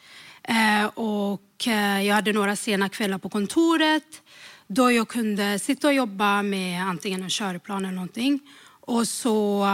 Eh, 0.43 0.86
och 0.86 1.67
eh, 1.67 2.01
jag 2.01 2.15
hade 2.15 2.34
några 2.34 2.56
sena 2.56 2.89
på 3.21 3.29
kontoret 3.29 4.21
då 4.67 4.91
jag 4.91 5.08
kunde 5.08 5.60
sitta 5.60 5.88
och 5.88 5.93
jobba 5.93 6.43
med 6.43 6.82
antingen 6.82 7.23
en 7.23 7.29
körplan 7.29 7.86
eller 7.86 7.95
någonting. 7.95 8.39
Och 8.79 9.08
så 9.08 9.67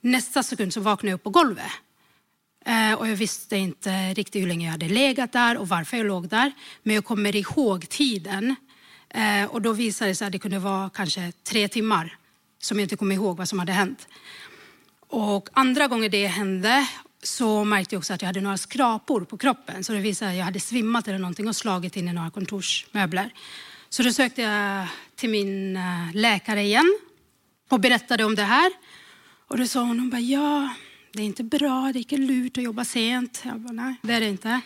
nästa 0.00 0.42
sekund 0.42 0.72
så 0.72 0.80
vaknade 0.80 1.10
jag 1.10 1.14
upp 1.14 1.24
på 1.24 1.30
golvet. 1.30 1.72
Eh, 2.64 2.92
och 2.92 3.08
jag 3.08 3.16
visste 3.16 3.56
inte 3.56 4.14
riktigt 4.14 4.42
hur 4.42 4.48
länge 4.48 4.66
jag 4.66 4.72
hade 4.72 4.88
legat 4.88 5.32
där 5.32 5.56
och 5.56 5.68
varför 5.68 5.96
jag 5.96 6.06
låg 6.06 6.28
där. 6.28 6.52
Men 6.82 6.94
jag 6.94 7.04
kommer 7.04 7.36
ihåg 7.36 7.88
tiden. 7.88 8.56
Eh, 9.08 9.44
och 9.44 9.62
då 9.62 9.72
visade 9.72 10.10
det 10.10 10.14
sig 10.14 10.26
att 10.26 10.32
det 10.32 10.38
kunde 10.38 10.58
vara 10.58 10.90
kanske 10.90 11.32
tre 11.44 11.68
timmar 11.68 12.16
som 12.58 12.78
jag 12.78 12.84
inte 12.84 12.96
kom 12.96 13.12
ihåg 13.12 13.36
vad 13.36 13.48
som 13.48 13.58
hade 13.58 13.72
hänt. 13.72 14.08
Och 15.08 15.48
andra 15.52 15.88
gånger 15.88 16.08
det 16.08 16.26
hände 16.26 16.86
så 17.22 17.64
märkte 17.64 17.94
jag 17.94 18.00
också 18.00 18.14
att 18.14 18.22
jag 18.22 18.26
hade 18.26 18.40
några 18.40 18.56
skrapor 18.56 19.20
på 19.20 19.38
kroppen. 19.38 19.84
Så 19.84 19.92
det 19.92 19.98
visade 19.98 20.30
att 20.30 20.36
jag 20.36 20.44
hade 20.44 20.60
svimmat 20.60 21.08
eller 21.08 21.18
någonting 21.18 21.48
och 21.48 21.56
slagit 21.56 21.96
in 21.96 22.08
i 22.08 22.12
några 22.12 22.30
kontorsmöbler. 22.30 23.30
Så 23.88 24.02
då 24.02 24.12
sökte 24.12 24.42
jag 24.42 24.86
till 25.14 25.30
min 25.30 25.78
läkare 26.12 26.62
igen 26.62 26.98
och 27.68 27.80
berättade 27.80 28.24
om 28.24 28.34
det 28.34 28.42
här. 28.42 28.72
Och 29.48 29.58
då 29.58 29.66
sa 29.66 29.80
hon, 29.80 29.98
hon 29.98 30.10
bara, 30.10 30.20
ja, 30.20 30.74
det 31.12 31.22
är 31.22 31.26
inte 31.26 31.44
bra, 31.44 31.90
det 31.92 31.98
är 31.98 32.00
ikke 32.00 32.16
lurt 32.16 32.58
att 32.58 32.64
jobba 32.64 32.84
sent. 32.84 33.42
Jag 33.44 33.60
bara, 33.60 33.72
nej, 33.72 33.94
det 34.02 34.12
är 34.12 34.20
det 34.20 34.28
inte. 34.28 34.60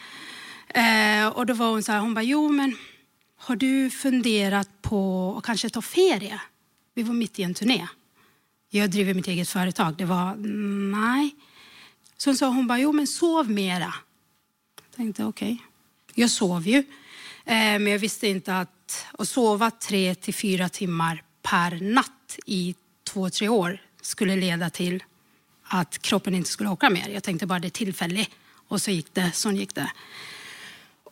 Eh, 0.69 1.29
och 1.29 1.47
då 1.47 1.55
var 1.55 1.71
hon 1.71 1.83
så 1.83 1.93
här, 1.93 2.01
hon 2.01 2.19
jo 2.23 2.49
men 2.49 2.77
har 3.41 3.57
du 3.57 3.91
funderat 3.91 4.69
på 4.83 5.01
å 5.37 5.41
kanskje 5.41 5.71
ta 5.73 5.83
ferie? 5.83 6.41
Vi 6.95 7.03
var 7.03 7.15
mitt 7.17 7.39
i 7.39 7.47
en 7.47 7.55
turné. 7.55 7.81
Jeg 8.71 8.91
driver 8.93 9.17
mitt 9.17 9.29
eget 9.29 9.49
företag. 9.49 9.97
Det 9.97 10.05
var, 10.05 10.37
nej. 10.37 11.31
Så 12.17 12.31
hun 12.31 12.37
sa, 12.37 12.49
hon 12.49 12.67
bara, 12.67 12.79
jo 12.79 12.93
men 12.93 13.07
sov 13.07 13.51
mera. 13.51 13.95
Jag 14.77 14.97
tänkte, 14.97 15.25
okej. 15.25 15.53
Okay. 15.53 16.23
Jag 16.23 16.31
sov 16.31 16.69
ju. 16.69 16.79
Eh, 17.45 17.79
men 17.81 17.87
jag 17.87 17.99
visste 17.99 18.29
inte 18.29 18.59
att, 18.59 19.07
att 19.13 19.29
sova 19.29 19.71
tre 19.71 20.15
till 20.15 20.35
fyra 20.35 20.69
timmar 20.69 21.23
per 21.43 21.81
natt 21.81 22.39
i 22.47 22.75
två, 23.05 23.31
tre 23.31 23.49
år 23.49 23.83
skulle 24.03 24.37
leda 24.37 24.71
till 24.71 25.03
att 25.65 25.99
kroppen 25.99 26.35
inte 26.35 26.51
skulle 26.51 26.71
åka 26.71 26.91
mer. 26.91 27.09
Jag 27.09 27.23
tänkte 27.23 27.47
bara 27.47 27.59
det 27.59 27.69
är 27.69 27.71
tillfälligt. 27.71 28.31
Och 28.69 28.83
så 28.83 28.91
gick 28.91 29.15
det, 29.15 29.33
sånn 29.33 29.57
gikk 29.57 29.75
det. 29.75 29.91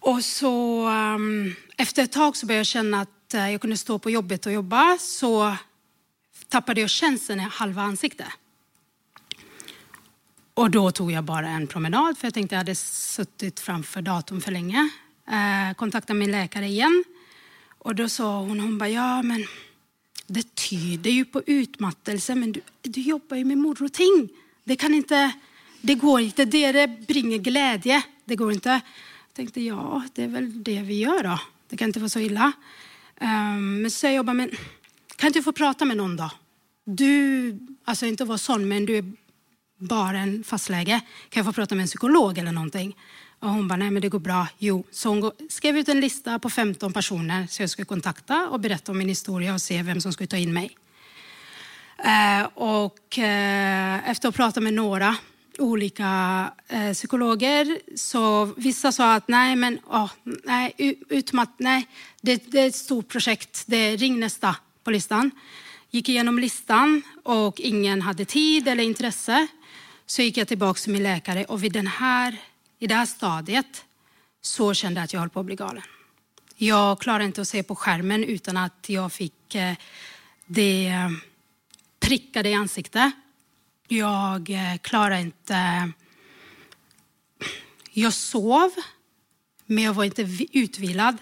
Och 0.01 0.25
så 0.25 0.87
um, 0.89 1.55
efter 1.77 2.03
ett 2.03 2.13
tag 2.13 2.37
så 2.37 2.47
började 2.47 2.61
jag 2.61 2.67
känna 2.67 3.01
att 3.01 3.35
uh, 3.35 3.53
jag 3.53 3.61
kunde 3.61 3.77
stå 3.77 3.99
på 3.99 4.11
jobbet 4.11 4.47
och 4.47 4.53
jobba. 4.53 4.99
Så 4.99 5.57
tappade 6.49 6.81
jag 6.81 6.91
känseln 6.91 7.41
i 7.41 7.43
halva 7.43 7.83
ansiktet. 7.83 8.29
Och 10.55 10.71
då 10.71 10.91
tog 10.91 11.13
jag 11.13 11.25
bara 11.25 11.49
en 11.49 11.67
promenad 11.67 12.19
för 12.19 12.27
jag 12.27 12.35
tänkte 12.35 12.55
jag 12.55 12.61
hade 12.61 12.75
suttit 12.75 13.61
framför 13.61 14.03
datorn 14.03 14.41
för 14.41 14.53
länge. 14.53 14.91
Eh, 15.29 15.75
kontaktade 15.75 16.19
min 16.19 16.31
läkare 16.31 16.67
igen. 16.67 17.05
Och 17.79 17.95
då 17.95 18.09
sa 18.09 18.41
hon, 18.41 18.61
hon 18.61 18.79
bara, 18.79 18.89
ja 18.89 19.23
men 19.23 19.47
det 20.27 20.55
tyder 20.55 21.11
ju 21.11 21.25
på 21.25 21.43
utmattelse 21.47 22.35
men 22.35 22.53
du, 22.53 22.61
du 22.83 23.01
jobbar 23.01 23.37
ju 23.37 23.45
med 23.45 23.59
moroting. 23.59 24.29
Det 24.65 24.77
kan 24.77 24.95
inte, 24.95 25.33
det 25.81 25.95
går 25.95 26.21
inte, 26.21 26.45
det, 26.45 27.07
bringar 27.07 27.39
glädje. 27.39 28.03
Det 28.25 28.37
går 28.37 28.53
inte. 28.53 28.81
Jag 29.39 29.47
tänkte, 29.47 29.61
ja, 29.61 30.03
det 30.15 30.23
är 30.23 30.29
väl 30.29 30.63
det 30.63 30.83
vi 30.83 30.95
gjør 30.99 31.23
da. 31.23 31.37
Det 31.71 31.77
kan 31.79 31.93
ikke 31.93 32.01
være 32.03 32.11
så 32.11 32.21
illa. 32.27 32.49
Um, 33.21 33.83
men 33.83 33.91
så 33.91 34.07
jag 34.07 34.15
jobbar 34.15 34.35
med, 34.35 34.57
kan 35.17 35.31
ikke 35.31 35.39
du 35.39 35.45
få 35.47 35.53
prata 35.53 35.87
med 35.87 36.01
noen, 36.01 36.17
da? 36.19 36.27
Du, 36.83 37.55
Altså 37.87 38.11
ikke 38.11 38.27
være 38.27 38.43
sånn, 38.43 38.67
men 38.67 38.89
du 38.89 38.97
er 38.99 39.07
bare 39.79 40.25
en 40.25 40.35
fastlege. 40.43 40.99
Kan 41.31 41.45
jeg 41.45 41.47
få 41.47 41.55
prata 41.55 41.79
med 41.79 41.87
en 41.87 41.93
psykolog 41.93 42.43
eller 42.43 42.57
noe? 42.57 42.83
Og 43.39 43.55
hun 43.55 43.71
bare 43.71 43.85
nei, 43.85 43.93
men 43.95 44.03
det 44.03 44.11
går 44.11 44.27
bra. 44.27 44.43
Jo, 44.59 44.83
så 44.91 45.15
hon 45.15 45.31
skrev 45.47 45.79
ut 45.79 45.95
en 45.95 46.03
liste 46.03 46.35
på 46.43 46.51
15 46.51 46.91
personer 46.91 47.47
som 47.47 47.63
jeg 47.63 47.77
skulle 47.77 47.95
kontakta 47.95 48.49
og 48.51 48.59
berette 48.67 48.91
om 48.91 48.99
min 48.99 49.15
historie 49.15 49.55
og 49.55 49.63
se 49.63 49.79
hvem 49.79 50.03
som 50.03 50.11
skulle 50.11 50.35
ta 50.35 50.43
inn 50.43 50.51
meg. 50.51 50.75
Uh, 52.03 52.43
og 52.59 53.23
uh, 53.23 53.97
etter 54.03 54.27
å 54.27 54.35
ha 54.35 54.41
pratet 54.43 54.67
med 54.67 54.75
några 54.75 55.15
olika 55.59 56.53
eh, 56.69 56.93
psykologer 56.93 57.79
så 57.97 58.45
vissa 58.45 58.93
sa 58.93 59.15
att 59.15 59.29
nej 59.29 59.57
men 59.57 59.79
oh, 59.87 60.11
nej, 60.45 60.75
utmatt, 61.09 61.55
nej 61.59 61.89
det, 62.21 62.43
det, 62.47 62.61
är 62.61 62.69
ett 62.69 62.75
stort 62.75 63.09
projekt, 63.09 63.65
det 63.67 63.97
ring 63.97 64.21
nästa 64.21 64.57
på 64.85 64.91
listan. 64.91 65.31
Gick 65.91 66.09
igenom 66.09 66.39
listan 66.39 67.03
och 67.23 67.61
ingen 67.61 68.03
hade 68.03 68.25
tid 68.25 68.69
eller 68.69 68.85
intresse. 68.85 69.47
Så 70.07 70.23
gick 70.23 70.37
jag 70.37 70.49
tillbaka 70.49 70.79
till 70.79 70.93
min 70.93 71.03
läkare 71.03 71.45
och 71.45 71.65
vid 71.65 71.73
den 71.73 71.87
här, 71.87 72.37
i 72.79 72.87
det 72.87 72.95
här 72.95 73.07
stadiet 73.07 73.85
så 74.41 74.75
kände 74.75 75.01
jag 75.01 75.05
att 75.05 75.13
jag 75.13 75.21
höll 75.21 75.31
på 75.31 75.41
att 75.41 75.47
bli 75.47 75.57
galen. 75.57 75.83
Jag 76.57 77.01
klarade 77.01 77.25
inte 77.25 77.41
att 77.41 77.49
se 77.49 77.63
på 77.63 77.75
skärmen 77.75 78.25
utan 78.25 78.57
att 78.57 78.89
jag 78.89 79.13
fick 79.13 79.57
det 80.47 80.93
prickade 82.01 82.49
i 82.49 82.55
ansiktet. 82.55 83.13
Jag 83.91 84.51
eh, 84.51 84.79
klarade 84.83 85.21
inte... 85.21 85.91
Jag 87.91 88.13
sov, 88.13 88.71
men 89.67 89.85
jag 89.85 89.95
var 89.95 90.05
inte 90.05 90.29
utvilad. 90.53 91.17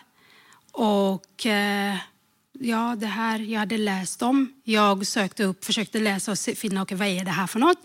Och 0.72 1.46
eh, 1.46 1.96
ja, 2.52 2.96
det 2.98 3.06
här 3.06 3.38
jag 3.38 3.60
hade 3.60 3.78
läst 3.78 4.22
om. 4.22 4.52
Jag 4.64 5.06
sökte 5.06 5.44
upp, 5.44 5.64
försökte 5.64 5.98
läsa 5.98 6.32
och 6.32 6.38
finna 6.38 6.82
okay, 6.82 6.98
vad 6.98 7.08
är 7.08 7.24
det 7.24 7.30
här 7.30 7.46
för 7.46 7.58
något. 7.58 7.78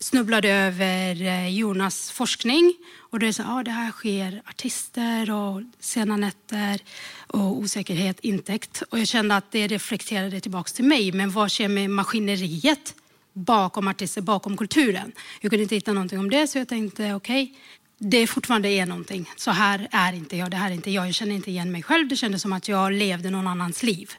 Snubblade 0.00 0.48
över 0.48 1.22
eh, 1.22 1.48
Jonas 1.48 2.10
forskning. 2.10 2.74
Och 2.98 3.18
det, 3.18 3.26
är 3.26 3.32
så, 3.32 3.42
ja, 3.42 3.62
det 3.62 3.70
här 3.70 3.90
sker 3.90 4.42
artister 4.48 5.30
och 5.30 5.62
sena 5.80 6.16
nätter 6.16 6.80
och 7.26 7.58
osäkerhet, 7.58 8.20
intäkt. 8.20 8.82
Och 8.90 8.98
jag 8.98 9.08
kände 9.08 9.36
att 9.36 9.50
det 9.50 9.66
reflekterade 9.66 10.40
tillbaka 10.40 10.68
till 10.68 10.84
mig. 10.84 11.12
Men 11.12 11.30
vad 11.30 11.50
sker 11.50 11.68
med 11.68 11.90
maskineriet 11.90 12.94
bakom 13.34 13.88
artister, 13.88 14.22
bakom 14.22 14.56
kulturen? 14.56 15.12
Jag 15.40 15.50
kunde 15.50 15.62
inte 15.62 15.74
hitta 15.74 15.92
någonting 15.92 16.18
om 16.18 16.30
det 16.30 16.46
så 16.46 16.58
jag 16.58 16.68
tänkte 16.68 17.14
okej, 17.14 17.42
okay, 17.42 17.56
det 17.98 18.26
fortfarande 18.26 18.68
är 18.68 18.86
någonting. 18.86 19.30
Så 19.36 19.50
här 19.50 19.88
är 19.90 20.12
inte 20.12 20.36
jag, 20.36 20.50
det 20.50 20.56
här 20.56 20.70
är 20.70 20.74
inte 20.74 20.90
jag. 20.90 21.06
Jag 21.06 21.14
känner 21.14 21.34
inte 21.34 21.50
igen 21.50 21.72
mig 21.72 21.82
själv. 21.82 22.08
Det 22.08 22.16
kändes 22.16 22.42
som 22.42 22.52
att 22.52 22.68
jag 22.68 22.92
levde 22.92 23.30
någon 23.30 23.46
annans 23.46 23.82
liv. 23.82 24.10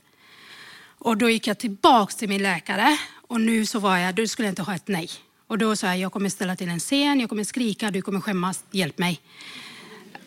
Och 1.00 1.18
då 1.18 1.30
gick 1.30 1.48
jag 1.48 1.58
tillbaks 1.58 2.16
till 2.16 2.30
min 2.30 2.44
läkare 2.44 2.98
och 3.28 3.42
nu 3.42 3.66
så 3.66 3.80
var 3.80 3.98
jag, 3.98 4.16
då 4.16 4.28
skulle 4.28 4.48
jag 4.48 4.52
inte 4.52 4.62
ha 4.62 4.76
ett 4.76 4.88
nej. 4.88 5.10
Och 5.48 5.58
då 5.58 5.76
sa 5.76 5.88
jag, 5.88 5.98
jag 5.98 6.12
kommer 6.12 6.30
ställa 6.30 6.56
till 6.56 6.70
en 6.70 6.80
scen, 6.80 7.20
jag 7.20 7.30
kommer 7.30 7.44
skrika, 7.44 7.92
du 7.92 8.02
kommer 8.02 8.22
skämmas, 8.22 8.64
hjälp 8.72 8.98
mig. 8.98 9.22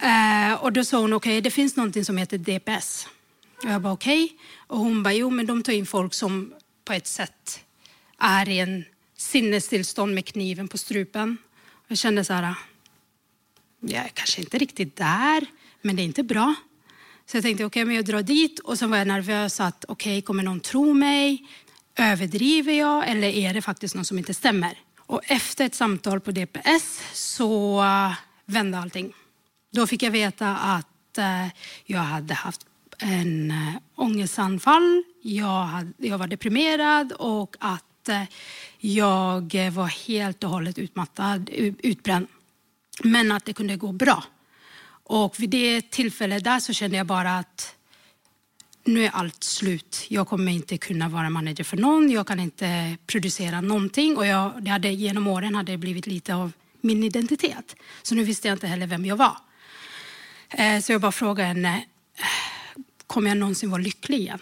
Uh, 0.02 0.64
och 0.64 0.72
då 0.72 0.84
sa 0.84 0.98
okej, 0.98 1.14
okay, 1.14 1.40
det 1.40 1.50
finns 1.50 1.76
någonting 1.76 2.04
som 2.04 2.16
heter 2.16 2.38
DPS. 2.38 3.08
Och 3.64 3.70
jag 3.70 3.82
bara, 3.82 3.92
okej. 3.92 4.24
Okay. 4.24 4.36
Och 4.56 4.78
hon 4.78 5.06
jo 5.10 5.30
men 5.30 5.46
de 5.46 5.62
tar 5.62 5.72
in 5.72 5.86
folk 5.86 6.14
som 6.14 6.52
på 6.84 6.92
ett 6.92 7.06
sätt 7.06 7.60
är 8.18 8.48
i 8.48 8.58
en 8.58 8.84
sinnestillstånd 9.16 10.14
med 10.14 10.26
kniven 10.26 10.68
på 10.68 10.78
strupen. 10.78 11.36
Og 11.86 11.94
jeg 11.94 12.02
kjenner 12.02 12.26
sånn 12.26 12.56
Jeg 13.88 14.02
er 14.02 14.14
kanskje 14.14 14.42
ikke 14.42 14.58
riktig 14.58 14.88
der, 14.98 15.46
men 15.86 15.96
det 15.96 16.04
er 16.04 16.10
ikke 16.10 16.34
bra. 16.34 16.48
Så 17.26 17.38
jeg 17.38 17.44
tenkte 17.44 17.68
ok, 17.68 17.76
men 17.84 17.98
jeg 18.00 18.08
drar 18.08 18.24
dit 18.26 18.60
og 18.64 18.74
så 18.78 18.88
var 18.90 19.02
jeg 19.02 19.10
nervøs 19.12 19.60
at 19.62 19.86
ok, 19.92 20.06
kommer 20.26 20.46
noen 20.46 20.62
tro 20.64 20.82
meg? 20.96 21.44
Overdriver 21.98 22.74
jeg, 22.74 23.10
eller 23.12 23.38
er 23.42 23.54
det 23.54 23.64
faktisk 23.64 23.98
noe 23.98 24.06
som 24.06 24.18
ikke 24.18 24.34
stemmer? 24.34 24.74
Og 25.08 25.22
etter 25.30 25.68
et 25.68 25.78
samtale 25.78 26.22
på 26.24 26.34
DPS 26.34 26.88
så 27.16 27.48
vendte 28.50 28.80
allting. 28.82 29.12
Da 29.74 29.86
fikk 29.86 30.08
jeg 30.08 30.16
veta 30.16 30.54
at 30.78 31.22
jeg 31.88 32.02
hadde 32.12 32.42
hatt 32.42 32.64
en 32.98 33.52
ångestanfall, 33.94 34.88
jeg, 35.22 35.44
hade, 35.44 35.92
jag 35.98 36.18
var 36.18 36.26
deprimerad 36.26 37.12
och 37.12 37.56
att 38.08 38.28
jag 38.78 39.70
var 39.70 39.86
helt 39.86 40.44
och 40.44 40.50
hållet 40.50 40.78
utmattad, 40.78 41.50
utbränd. 41.82 42.26
Men 43.02 43.32
att 43.32 43.44
det 43.44 43.52
kunde 43.52 43.76
gå 43.76 43.92
bra. 43.92 44.24
Och 45.04 45.40
vid 45.40 45.50
det 45.50 45.90
tillfället 45.90 46.44
där 46.44 46.60
så 46.60 46.72
kände 46.72 46.96
jag 46.96 47.06
bara 47.06 47.38
att 47.38 47.74
nu 48.84 49.04
är 49.04 49.10
allt 49.10 49.44
slut. 49.44 50.06
Jag 50.08 50.28
kommer 50.28 50.52
inte 50.52 50.78
kunna 50.78 51.08
vara 51.08 51.30
manager 51.30 51.64
för 51.64 51.76
någon. 51.76 52.10
Jag 52.10 52.26
kan 52.26 52.40
inte 52.40 52.96
producera 53.06 53.60
någonting. 53.60 54.16
Och 54.16 54.26
jag, 54.26 54.62
det 54.62 54.70
hade, 54.70 54.88
genom 54.88 55.26
åren 55.26 55.54
hade 55.54 55.72
det 55.72 55.78
blivit 55.78 56.06
lite 56.06 56.34
av 56.34 56.52
min 56.80 57.04
identitet. 57.04 57.76
Så 58.02 58.14
nu 58.14 58.24
visste 58.24 58.48
jag 58.48 58.54
inte 58.54 58.66
heller 58.66 58.86
vem 58.86 59.06
jag 59.06 59.16
var. 59.16 59.36
Eh, 60.48 60.80
så 60.80 60.92
jag 60.92 61.00
bara 61.00 61.12
frågade 61.12 61.48
henne, 61.48 61.84
kommer 63.06 63.28
jag 63.30 63.36
någonsin 63.36 63.70
vara 63.70 63.82
lycklig 63.82 64.18
igen? 64.18 64.38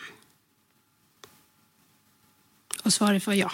Och 2.87 2.92
svaret 2.92 3.27
var 3.27 3.35
ja. 3.35 3.51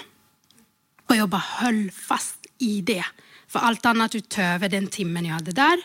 Og 1.09 1.17
jeg 1.17 1.29
bare 1.33 1.55
holdt 1.63 1.95
fast 1.97 2.51
i 2.61 2.83
det. 2.85 3.01
For 3.49 3.65
alt 3.65 3.87
annet 3.89 4.13
utover 4.19 4.69
den 4.69 4.91
timen 4.93 5.25
jeg 5.25 5.39
hadde 5.39 5.55
der, 5.57 5.81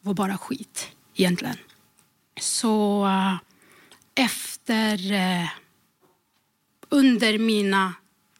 var 0.00 0.16
bare 0.16 0.38
skit 0.40 0.86
egentlig. 1.12 1.52
Så 2.40 2.72
uh, 3.04 3.36
uh, 4.16 5.52
under 6.96 7.38
mine 7.38 7.82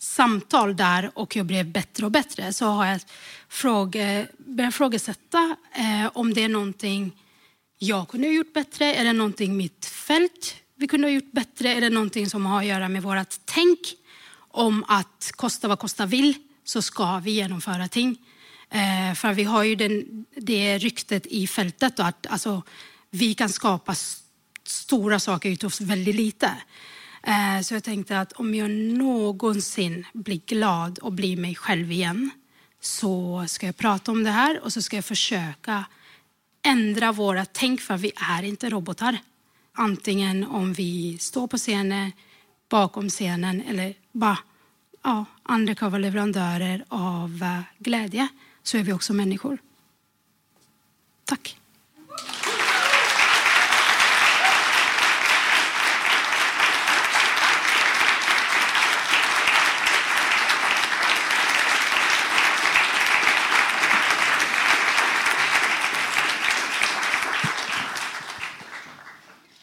samtal 0.01 0.73
der, 0.77 1.11
og 1.13 1.37
jeg 1.37 1.45
ble 1.53 1.61
bedre 1.69 2.09
og 2.09 2.17
bedre, 2.17 2.49
så 2.49 2.73
har 2.81 2.95
jeg 2.95 3.05
fråga, 3.49 4.27
börjat 4.39 4.75
frågasätta 4.75 5.45
uh, 5.53 6.09
om 6.15 6.33
det 6.33 6.49
er 6.49 6.57
noe 6.57 6.73
jeg 7.83 8.09
kunne 8.09 8.33
gjort 8.39 8.57
bedre. 8.57 8.95
Er 8.97 9.05
det 9.05 9.17
noe 9.21 9.53
mitt 9.53 9.85
fält 9.85 10.62
vi 10.83 10.89
kunde 10.89 11.07
ha 11.07 11.13
gjort 11.13 11.33
bättre? 11.33 11.75
Är 11.75 11.81
det 11.81 11.91
någonting 11.91 12.31
som 12.31 12.47
har 12.47 12.59
att 12.59 12.67
göra 12.67 12.89
med 12.89 13.03
vårt 13.03 13.35
tänk 13.45 13.79
om 14.49 14.85
att 14.89 15.33
kosta 15.37 15.69
vad 15.69 15.79
kosta 15.79 16.07
vill? 16.07 16.35
så 16.65 16.83
ska 16.83 17.19
vi 17.19 17.31
genomföra 17.31 17.89
ting. 17.89 18.17
Eh, 18.71 19.15
för 19.15 19.33
vi 19.33 19.45
har 19.45 19.63
ju 19.63 19.75
den, 19.75 20.25
det 20.37 20.79
ryktet 20.79 21.27
i 21.27 21.47
fältet 21.47 21.97
då, 21.97 22.03
att 22.03 22.47
vi 23.11 23.35
kan 23.35 23.49
skapa 23.49 23.95
stora 24.65 25.21
saker 25.21 25.51
utav 25.51 25.73
väldigt 25.81 26.15
lite. 26.15 26.51
Eh, 27.23 27.63
så 27.63 27.75
jag 27.75 27.85
tänkte 27.85 28.21
att 28.21 28.33
om 28.33 28.55
jag 28.55 28.71
någonsin 28.71 30.07
blir 30.13 30.41
glad 30.47 30.99
och 30.99 31.13
blir 31.13 31.37
mig 31.37 31.55
själv 31.55 31.93
igen 31.93 32.31
så 32.81 33.45
ska 33.49 33.67
jag 33.67 33.77
prata 33.77 34.13
om 34.13 34.25
det 34.25 34.31
här 34.31 34.61
och 34.65 34.73
så 34.73 34.83
ska 34.83 34.97
jag 34.97 35.05
försöka 35.05 35.85
ändra 36.63 37.13
våra 37.13 37.45
tänk 37.45 37.81
för 37.81 37.97
vi 37.97 38.13
är 38.31 38.43
inte 38.43 38.71
robotar. 38.71 39.19
Antingen 39.73 40.45
om 40.45 40.73
vi 40.73 41.19
står 41.19 41.47
på 41.47 41.57
scenen, 41.57 42.13
bakom 42.69 43.09
scenen 43.09 43.63
eller 43.63 43.95
bara 44.13 44.39
ja, 45.03 45.25
undercover-leverantörer 45.45 46.85
av 46.89 47.43
eh, 47.43 47.61
glädje 47.79 48.29
så 48.63 48.79
är 48.79 48.83
vi 48.83 48.93
också 48.93 49.13
människor. 49.13 49.59
Tack. 51.25 51.62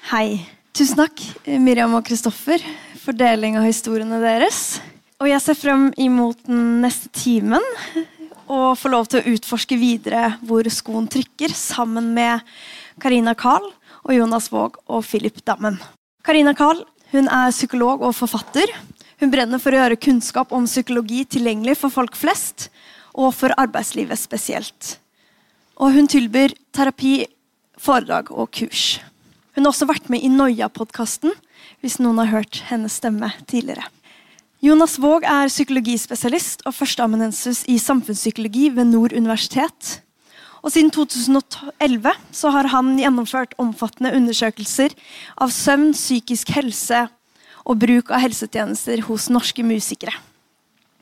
Hei. 0.09 0.39
Tusen 0.73 0.97
takk, 0.97 1.21
Miriam 1.61 1.91
og 1.93 2.07
Kristoffer, 2.07 2.63
for 2.97 3.13
deling 3.13 3.59
av 3.59 3.67
historiene 3.67 4.17
deres. 4.23 4.79
Og 5.21 5.27
jeg 5.29 5.41
ser 5.43 5.57
frem 5.59 5.83
imot 6.01 6.39
den 6.47 6.79
neste 6.81 7.11
timen 7.13 7.61
og 8.49 8.71
få 8.81 8.89
lov 8.89 9.05
til 9.05 9.19
å 9.19 9.35
utforske 9.35 9.77
videre 9.77 10.31
hvor 10.41 10.65
skoen 10.73 11.05
trykker, 11.13 11.53
sammen 11.53 12.07
med 12.15 12.41
Karina 12.97 13.35
Carl 13.37 13.67
og 13.99 14.15
Jonas 14.15 14.47
Våg 14.49 14.79
og 14.89 15.05
Philip 15.05 15.43
Dammen. 15.45 15.77
Karina 16.25 16.55
Carl 16.57 16.81
hun 17.13 17.29
er 17.29 17.53
psykolog 17.53 18.01
og 18.01 18.17
forfatter. 18.17 18.65
Hun 19.21 19.29
brenner 19.29 19.61
for 19.61 19.77
å 19.77 19.83
gjøre 19.83 19.99
kunnskap 20.07 20.57
om 20.57 20.65
psykologi 20.65 21.21
tilgjengelig 21.37 21.77
for 21.83 21.93
folk 21.93 22.17
flest, 22.17 22.71
og 23.13 23.29
for 23.37 23.53
arbeidslivet 23.61 24.17
spesielt. 24.17 24.95
Og 25.77 25.93
hun 25.93 26.09
tilbyr 26.09 26.57
terapi, 26.73 27.27
foredrag 27.77 28.33
og 28.33 28.49
kurs. 28.57 28.97
Hun 29.55 29.65
har 29.65 29.71
også 29.71 29.87
vært 29.89 30.09
med 30.13 30.23
i 30.23 30.29
Noia-podkasten, 30.31 31.33
hvis 31.81 31.97
noen 32.01 32.21
har 32.21 32.33
hørt 32.33 32.61
hennes 32.69 32.99
stemme 32.99 33.31
tidligere. 33.49 33.87
Jonas 34.59 34.97
Våg 34.99 35.23
er 35.23 35.47
psykologispesialist 35.47 36.65
og 36.67 36.75
førsteamanuensis 36.75 37.63
i 37.71 37.77
samfunnspsykologi 37.79 38.67
ved 38.75 38.89
Nord 38.91 39.15
universitet. 39.15 40.01
Og 40.59 40.73
siden 40.73 40.91
2011 40.91 42.11
så 42.35 42.51
har 42.51 42.67
han 42.73 42.97
gjennomført 42.99 43.55
omfattende 43.61 44.11
undersøkelser 44.17 44.95
av 45.39 45.53
søvn, 45.55 45.93
psykisk 45.95 46.51
helse 46.57 47.05
og 47.63 47.79
bruk 47.79 48.11
av 48.11 48.25
helsetjenester 48.25 49.05
hos 49.07 49.29
norske 49.31 49.63
musikere. 49.63 50.11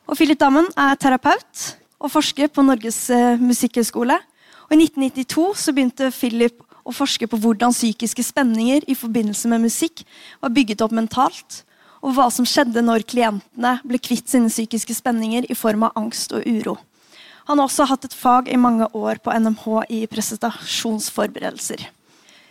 Og 0.07 0.19
Philip 0.19 0.39
Dammen 0.39 0.69
er 0.77 0.95
terapeut 1.01 1.65
og 1.97 2.13
forsker 2.13 2.53
på 2.53 2.63
Norges 2.63 3.07
uh, 3.09 3.41
musikkhøgskole. 3.41 4.19
I 4.67 4.77
1992 4.77 5.47
så 5.63 5.73
begynte 5.73 6.13
Philip 6.13 6.61
å 6.87 6.95
forske 6.95 7.27
på 7.27 7.39
hvordan 7.43 7.75
psykiske 7.75 8.23
spenninger 8.23 8.85
i 8.87 8.95
forbindelse 8.95 9.49
med 9.51 9.65
musikk 9.67 10.03
var 10.41 10.53
bygget 10.55 10.83
opp 10.85 10.95
mentalt, 10.95 11.63
og 12.01 12.13
hva 12.15 12.29
som 12.31 12.47
skjedde 12.47 12.83
når 12.85 13.05
klientene 13.09 13.77
ble 13.83 13.99
kvitt 13.99 14.29
sine 14.31 14.51
psykiske 14.51 14.95
spenninger 14.99 15.49
i 15.49 15.57
form 15.57 15.87
av 15.87 15.97
angst 15.99 16.35
og 16.35 16.45
uro. 16.45 16.77
Han 17.47 17.59
har 17.59 17.69
også 17.69 17.87
hatt 17.87 18.05
et 18.07 18.15
fag 18.15 18.49
i 18.51 18.59
mange 18.59 18.87
år 18.95 19.21
på 19.23 19.33
NMH 19.33 19.67
i 19.95 20.01
presentasjonsforberedelser. 20.11 21.85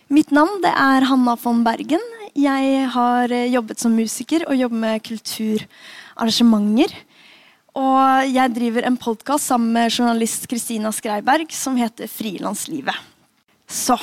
Mitt 0.09 0.31
navn 0.33 0.65
er 0.65 1.05
Hanna 1.09 1.35
von 1.41 1.65
Bergen. 1.67 2.03
Jeg 2.37 2.87
har 2.95 3.33
jobbet 3.33 3.83
som 3.83 3.97
musiker 3.97 4.47
og 4.47 4.57
jobber 4.57 4.83
med 4.85 5.05
kulturarrangementer. 5.05 6.95
Og 7.77 8.31
jeg 8.33 8.55
driver 8.57 8.87
en 8.89 8.97
podkast 8.97 9.51
sammen 9.51 9.75
med 9.77 9.93
journalist 9.93 10.49
Kristina 10.49 10.93
Skreiberg 10.97 11.53
som 11.53 11.77
heter 11.77 12.09
Frilanslivet. 12.09 13.16
Så 13.67 13.97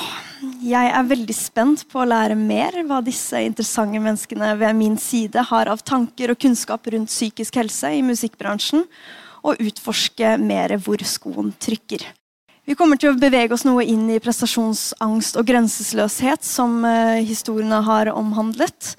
jeg 0.60 0.90
er 0.92 1.06
veldig 1.08 1.34
spent 1.36 1.86
på 1.88 2.02
å 2.02 2.08
lære 2.08 2.36
mer 2.36 2.76
hva 2.84 3.00
disse 3.04 3.40
interessante 3.46 4.00
menneskene 4.02 4.50
ved 4.60 4.76
min 4.76 4.98
side 5.00 5.46
har 5.48 5.70
av 5.72 5.80
tanker 5.80 6.34
og 6.34 6.40
kunnskap 6.44 6.90
rundt 6.92 7.12
psykisk 7.12 7.56
helse 7.62 7.94
i 7.96 8.02
musikkbransjen, 8.04 8.84
og 9.44 9.60
utforske 9.60 10.36
mer 10.40 10.76
hvor 10.80 11.00
skoen 11.04 11.50
trykker. 11.60 12.04
Vi 12.64 12.76
kommer 12.76 12.96
til 12.96 13.12
å 13.12 13.18
bevege 13.20 13.52
oss 13.52 13.66
noe 13.68 13.84
inn 13.84 14.06
i 14.08 14.20
prestasjonsangst 14.24 15.36
og 15.36 15.48
grenseløshet, 15.48 16.44
som 16.48 16.78
eh, 16.88 17.20
historiene 17.28 17.82
har 17.84 18.08
omhandlet. 18.14 18.94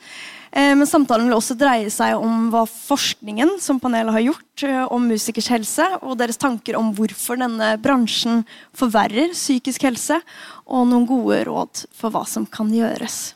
Eh, 0.56 0.72
men 0.78 0.88
samtalen 0.88 1.28
vil 1.28 1.36
også 1.36 1.58
dreie 1.60 1.90
seg 1.92 2.16
om 2.16 2.48
hva 2.54 2.64
forskningen 2.70 3.58
som 3.60 3.80
panelet 3.84 4.16
har 4.16 4.24
gjort 4.24 4.64
eh, 4.64 4.84
om 4.88 5.10
musikers 5.12 5.50
helse, 5.52 5.88
og 6.00 6.16
deres 6.22 6.40
tanker 6.40 6.78
om 6.80 6.94
hvorfor 6.96 7.42
denne 7.42 7.74
bransjen 7.84 8.46
forverrer 8.78 9.34
psykisk 9.36 9.84
helse, 9.90 10.22
og 10.64 10.88
noen 10.88 11.08
gode 11.10 11.42
råd 11.50 11.84
for 11.92 12.16
hva 12.16 12.24
som 12.30 12.48
kan 12.48 12.72
gjøres. 12.72 13.34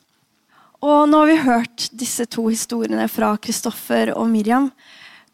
Og 0.80 1.10
nå 1.12 1.20
har 1.20 1.28
vi 1.28 1.42
hørt 1.44 1.90
disse 2.00 2.24
to 2.32 2.46
historiene 2.48 3.10
fra 3.12 3.34
Kristoffer 3.36 4.14
og 4.16 4.30
Miriam. 4.32 4.70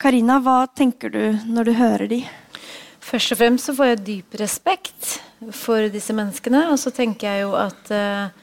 Karina, 0.02 0.40
hva 0.42 0.64
tenker 0.66 1.14
du 1.14 1.22
når 1.46 1.70
du 1.70 1.74
hører 1.78 2.10
de? 2.10 2.24
Først 3.06 3.36
og 3.36 3.38
fremst 3.38 3.70
så 3.70 3.76
får 3.78 3.92
jeg 3.92 4.06
dyp 4.08 4.40
respekt 4.42 5.20
for 5.54 5.86
disse 5.94 6.16
menneskene. 6.18 6.64
Og 6.74 6.82
så 6.82 6.90
tenker 6.90 7.30
jeg 7.30 7.46
jo 7.46 7.54
at 7.62 7.94
um, 7.94 8.34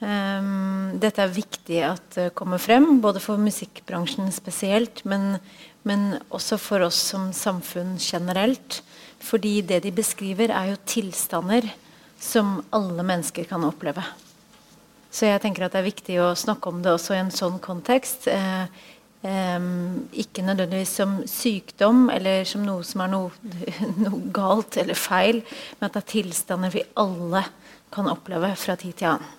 dette 0.00 1.20
er 1.20 1.32
viktig 1.32 1.80
at 1.84 2.14
det 2.16 2.30
uh, 2.30 2.34
kommer 2.36 2.60
frem. 2.60 3.00
Både 3.04 3.20
for 3.20 3.40
musikkbransjen 3.40 4.30
spesielt, 4.32 5.04
men, 5.04 5.34
men, 5.84 6.14
også 6.32 6.56
for 6.60 6.86
oss 6.86 7.00
som 7.12 7.30
samfunn 7.36 7.98
generelt. 8.00 8.80
Fordi 9.20 9.60
det 9.60 9.82
de 9.84 9.92
beskriver, 9.92 10.54
er 10.56 10.72
jo 10.72 10.80
tilstander 10.88 11.68
som 12.20 12.62
alle 12.72 13.04
mennesker 13.04 13.44
kan 13.48 13.64
oppleve. 13.64 14.04
Så 15.10 15.26
jeg 15.26 15.42
tenker 15.42 15.66
at 15.66 15.74
det 15.74 15.82
er 15.82 15.90
viktig 15.90 16.16
å 16.22 16.30
snakke 16.38 16.70
om 16.70 16.80
det 16.84 16.94
også 16.94 17.16
i 17.16 17.20
en 17.20 17.32
sånn 17.34 17.58
kontekst. 17.60 18.28
Um, 19.20 20.06
ikke 20.16 20.40
nødvendigvis 20.46 20.94
som 20.96 21.18
sykdom 21.28 22.06
eller 22.08 22.46
som 22.48 22.62
noe 22.64 22.86
som 22.88 23.02
er 23.04 23.10
noe, 23.12 23.50
noe, 24.06 24.22
galt 24.32 24.78
eller 24.80 24.96
feil, 24.96 25.42
men 25.76 25.90
at 25.90 25.98
det 25.98 26.02
er 26.06 26.08
tilstander 26.14 26.72
vi 26.72 26.86
alle 27.02 27.44
kan 27.92 28.08
oppleve 28.08 28.54
fra 28.56 28.78
tid 28.80 28.96
til 28.96 29.10
annen. 29.12 29.36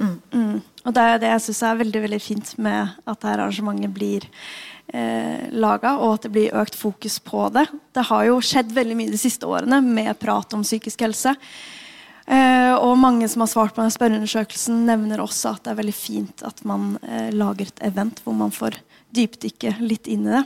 Mm. 0.00 0.18
Mm. 0.32 0.60
Og 0.84 0.94
Det 0.96 1.06
er 1.06 1.18
det 1.20 1.32
jeg 1.34 1.44
syns 1.46 1.62
er 1.68 1.80
veldig 1.82 2.04
veldig 2.06 2.20
fint 2.24 2.52
med 2.58 2.94
at 3.04 3.10
dette 3.10 3.32
arrangementet 3.34 3.92
blir 3.94 4.26
eh, 4.94 5.50
laga, 5.52 5.96
og 5.98 6.14
at 6.14 6.26
det 6.26 6.32
blir 6.34 6.56
økt 6.56 6.78
fokus 6.78 7.18
på 7.22 7.48
det. 7.54 7.66
Det 7.92 8.06
har 8.08 8.24
jo 8.30 8.40
skjedd 8.44 8.72
veldig 8.76 8.96
mye 8.96 9.12
de 9.12 9.20
siste 9.20 9.48
årene 9.48 9.82
med 9.84 10.16
prat 10.22 10.56
om 10.56 10.64
psykisk 10.66 11.04
helse. 11.04 11.34
Eh, 12.30 12.72
og 12.78 12.98
mange 13.00 13.28
som 13.28 13.42
har 13.44 13.50
svart 13.50 13.74
på 13.74 13.82
den 13.82 13.92
spørreundersøkelsen, 13.92 14.84
nevner 14.86 15.22
også 15.22 15.56
at 15.56 15.64
det 15.64 15.72
er 15.72 15.80
veldig 15.80 15.96
fint 15.96 16.44
at 16.46 16.62
man 16.68 16.94
eh, 17.02 17.28
lager 17.34 17.68
et 17.68 17.84
event 17.90 18.22
hvor 18.24 18.36
man 18.38 18.54
får 18.54 18.78
dypdykke 19.16 19.76
litt 19.82 20.06
inn 20.10 20.28
i 20.28 20.36
det. 20.38 20.44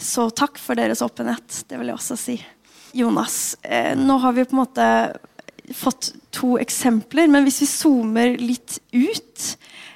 Så 0.00 0.30
takk 0.34 0.58
for 0.58 0.78
deres 0.78 1.04
åpenhet. 1.04 1.64
Det 1.68 1.78
vil 1.78 1.92
jeg 1.92 1.98
også 1.98 2.16
si. 2.18 2.38
Jonas, 2.96 3.56
eh, 3.62 3.92
nå 3.98 4.16
har 4.22 4.34
vi 4.34 4.46
på 4.46 4.56
en 4.56 4.62
måte 4.62 4.88
fått 5.72 6.12
to 6.34 6.58
eksempler, 6.60 7.30
men 7.30 7.46
hvis 7.46 7.62
vi 7.62 7.70
zoomer 7.70 8.36
litt 8.40 8.78
ut 8.92 9.44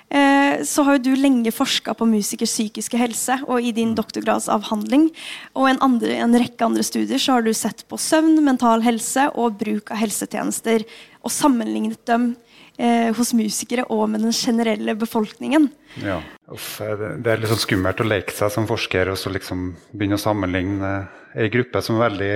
eh, 0.08 0.64
så 0.64 0.84
har 0.86 0.96
jo 0.96 1.10
du 1.10 1.20
lenge 1.20 1.52
forska 1.52 1.94
på 1.98 2.08
musikers 2.08 2.54
psykiske 2.54 3.00
helse, 3.00 3.38
og 3.46 3.60
i 3.60 3.74
din 3.76 3.94
doktorgradsavhandling. 3.98 5.08
Og 5.58 5.68
en, 5.70 5.80
andre, 5.84 6.16
en 6.24 6.38
rekke 6.40 6.68
andre 6.68 6.86
studier 6.86 7.20
så 7.20 7.36
har 7.36 7.46
du 7.46 7.52
sett 7.56 7.84
på 7.90 8.00
søvn, 8.00 8.38
mental 8.44 8.84
helse 8.86 9.28
og 9.34 9.58
bruk 9.60 9.92
av 9.92 10.00
helsetjenester, 10.02 10.86
og 11.20 11.34
sammenlignet 11.34 12.00
dem 12.08 12.30
eh, 12.78 13.10
hos 13.16 13.34
musikere 13.36 13.84
og 13.92 14.06
med 14.14 14.24
den 14.24 14.32
generelle 14.36 14.96
befolkningen. 14.98 15.68
Ja, 16.04 16.20
Uff, 16.48 16.78
Det 16.80 17.28
er 17.28 17.42
litt 17.42 17.50
sånn 17.50 17.66
skummelt 17.66 18.00
å 18.00 18.08
leke 18.08 18.32
seg 18.32 18.54
som 18.54 18.68
forsker 18.70 19.10
og 19.12 19.18
så 19.20 19.32
liksom 19.34 19.74
begynne 19.92 20.16
å 20.16 20.22
sammenligne 20.22 20.92
ei 21.36 21.50
gruppe 21.52 21.82
som 21.84 21.98
er 21.98 22.06
veldig 22.06 22.32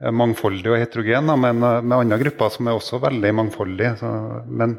mangfoldig 0.00 0.72
og 0.72 0.80
heterogen, 0.80 1.32
men 1.40 1.62
eh, 1.64 1.82
med 1.82 1.98
andre 1.98 2.20
grupper 2.20 2.52
som 2.52 2.68
er 2.68 2.78
også 2.78 3.00
veldig 3.02 3.34
mangfoldige. 3.40 3.96
Så, 4.00 4.12
men 4.46 4.78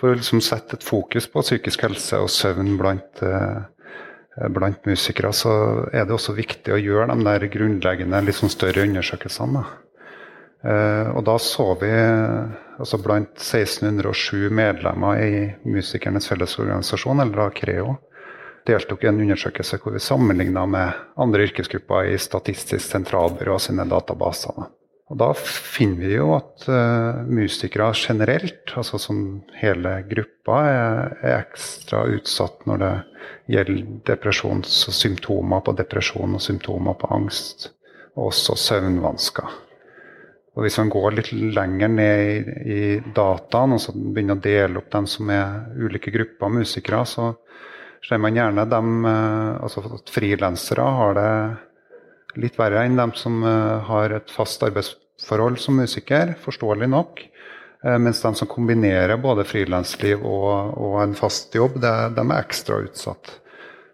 for 0.00 0.12
å 0.12 0.18
liksom 0.18 0.42
sette 0.44 0.78
et 0.78 0.86
fokus 0.86 1.28
på 1.30 1.44
psykisk 1.44 1.84
helse 1.88 2.20
og 2.20 2.32
søvn 2.32 2.74
blant, 2.80 3.22
eh, 3.24 4.48
blant 4.52 4.88
musikere, 4.88 5.32
så 5.36 5.52
er 5.92 6.06
det 6.06 6.16
også 6.16 6.36
viktig 6.36 6.74
å 6.74 6.80
gjøre 6.80 7.12
de 7.14 7.28
der 7.28 7.48
grunnleggende, 7.52 8.24
litt 8.24 8.38
sånn 8.40 8.52
større 8.52 8.84
undersøkelsene. 8.88 9.60
Da. 9.60 9.80
Eh, 10.60 11.08
og 11.16 11.24
da 11.24 11.38
så 11.40 11.72
vi 11.80 11.90
altså 12.80 13.00
blant 13.00 13.40
1607 13.40 14.50
medlemmer 14.52 15.20
i 15.24 15.42
Musikernes 15.68 16.28
Fellesorganisasjon, 16.28 17.24
eller 17.24 17.44
da 17.44 17.50
Creo, 17.56 17.96
deltok 18.68 19.04
i 19.04 19.10
en 19.10 19.20
undersøkelse 19.22 19.78
hvor 19.80 19.94
vi 19.94 20.02
sammenligna 20.02 20.66
med 20.68 21.00
andre 21.20 21.46
yrkesgrupper 21.48 22.10
i 22.12 22.18
Statistisk 22.20 22.84
sentralbyrå 22.84 23.58
sine 23.62 23.86
databaser. 23.88 24.68
Og 25.10 25.18
Da 25.18 25.32
finner 25.34 26.06
vi 26.06 26.12
jo 26.14 26.28
at 26.36 26.68
uh, 26.70 27.24
musikere 27.26 27.90
generelt, 27.98 28.70
altså 28.78 28.98
som 29.02 29.40
hele 29.58 29.96
gruppa, 30.06 30.60
er, 30.68 31.00
er, 31.18 31.40
ekstra 31.40 32.04
utsatt 32.14 32.62
når 32.70 32.84
det 32.84 32.92
gjelder 33.56 33.88
depresjons- 34.06 34.84
og 34.86 34.94
symptomer 34.94 35.64
på 35.66 35.74
depresjon 35.80 36.38
og 36.38 36.44
symptomer 36.44 36.94
på 37.00 37.10
angst, 37.16 37.72
og 38.14 38.30
også 38.30 38.54
søvnvansker. 38.68 39.58
Og 40.54 40.62
Hvis 40.62 40.78
man 40.78 40.90
går 40.94 41.16
litt 41.16 41.32
lenger 41.32 41.90
ned 41.90 42.22
i, 42.22 42.38
i 42.70 42.80
dataen 43.14 43.74
og 43.74 43.82
så 43.82 43.94
begynner 43.96 44.38
å 44.38 44.44
dele 44.44 44.78
opp 44.78 44.90
dem 44.94 45.06
som 45.10 45.30
er 45.34 45.74
ulike 45.78 46.14
grupper 46.14 46.54
musikere, 46.54 47.02
så 47.06 47.32
ser 48.08 48.18
man 48.18 48.36
gjerne 48.36 48.64
dem, 48.68 49.04
eh, 49.04 49.62
altså 49.62 49.82
at 49.84 50.12
frilansere 50.12 50.86
har 50.98 51.18
det 51.18 51.32
litt 52.40 52.58
verre 52.58 52.84
enn 52.86 52.98
dem 52.98 53.12
som 53.18 53.42
eh, 53.44 53.90
har 53.90 54.14
et 54.16 54.32
fast 54.32 54.62
arbeidsforhold 54.66 55.58
som 55.60 55.80
musiker, 55.80 56.34
forståelig 56.44 56.88
nok. 56.90 57.22
Eh, 57.84 57.98
mens 57.98 58.22
de 58.22 58.32
som 58.36 58.50
kombinerer 58.50 59.20
både 59.20 59.46
frilansliv 59.48 60.24
og, 60.24 60.74
og, 60.76 60.96
en 61.04 61.14
fast 61.18 61.54
jobb, 61.54 61.80
det, 61.82 61.94
de 62.16 62.26
er 62.26 62.40
ekstra 62.40 62.80
utsatt. 62.86 63.36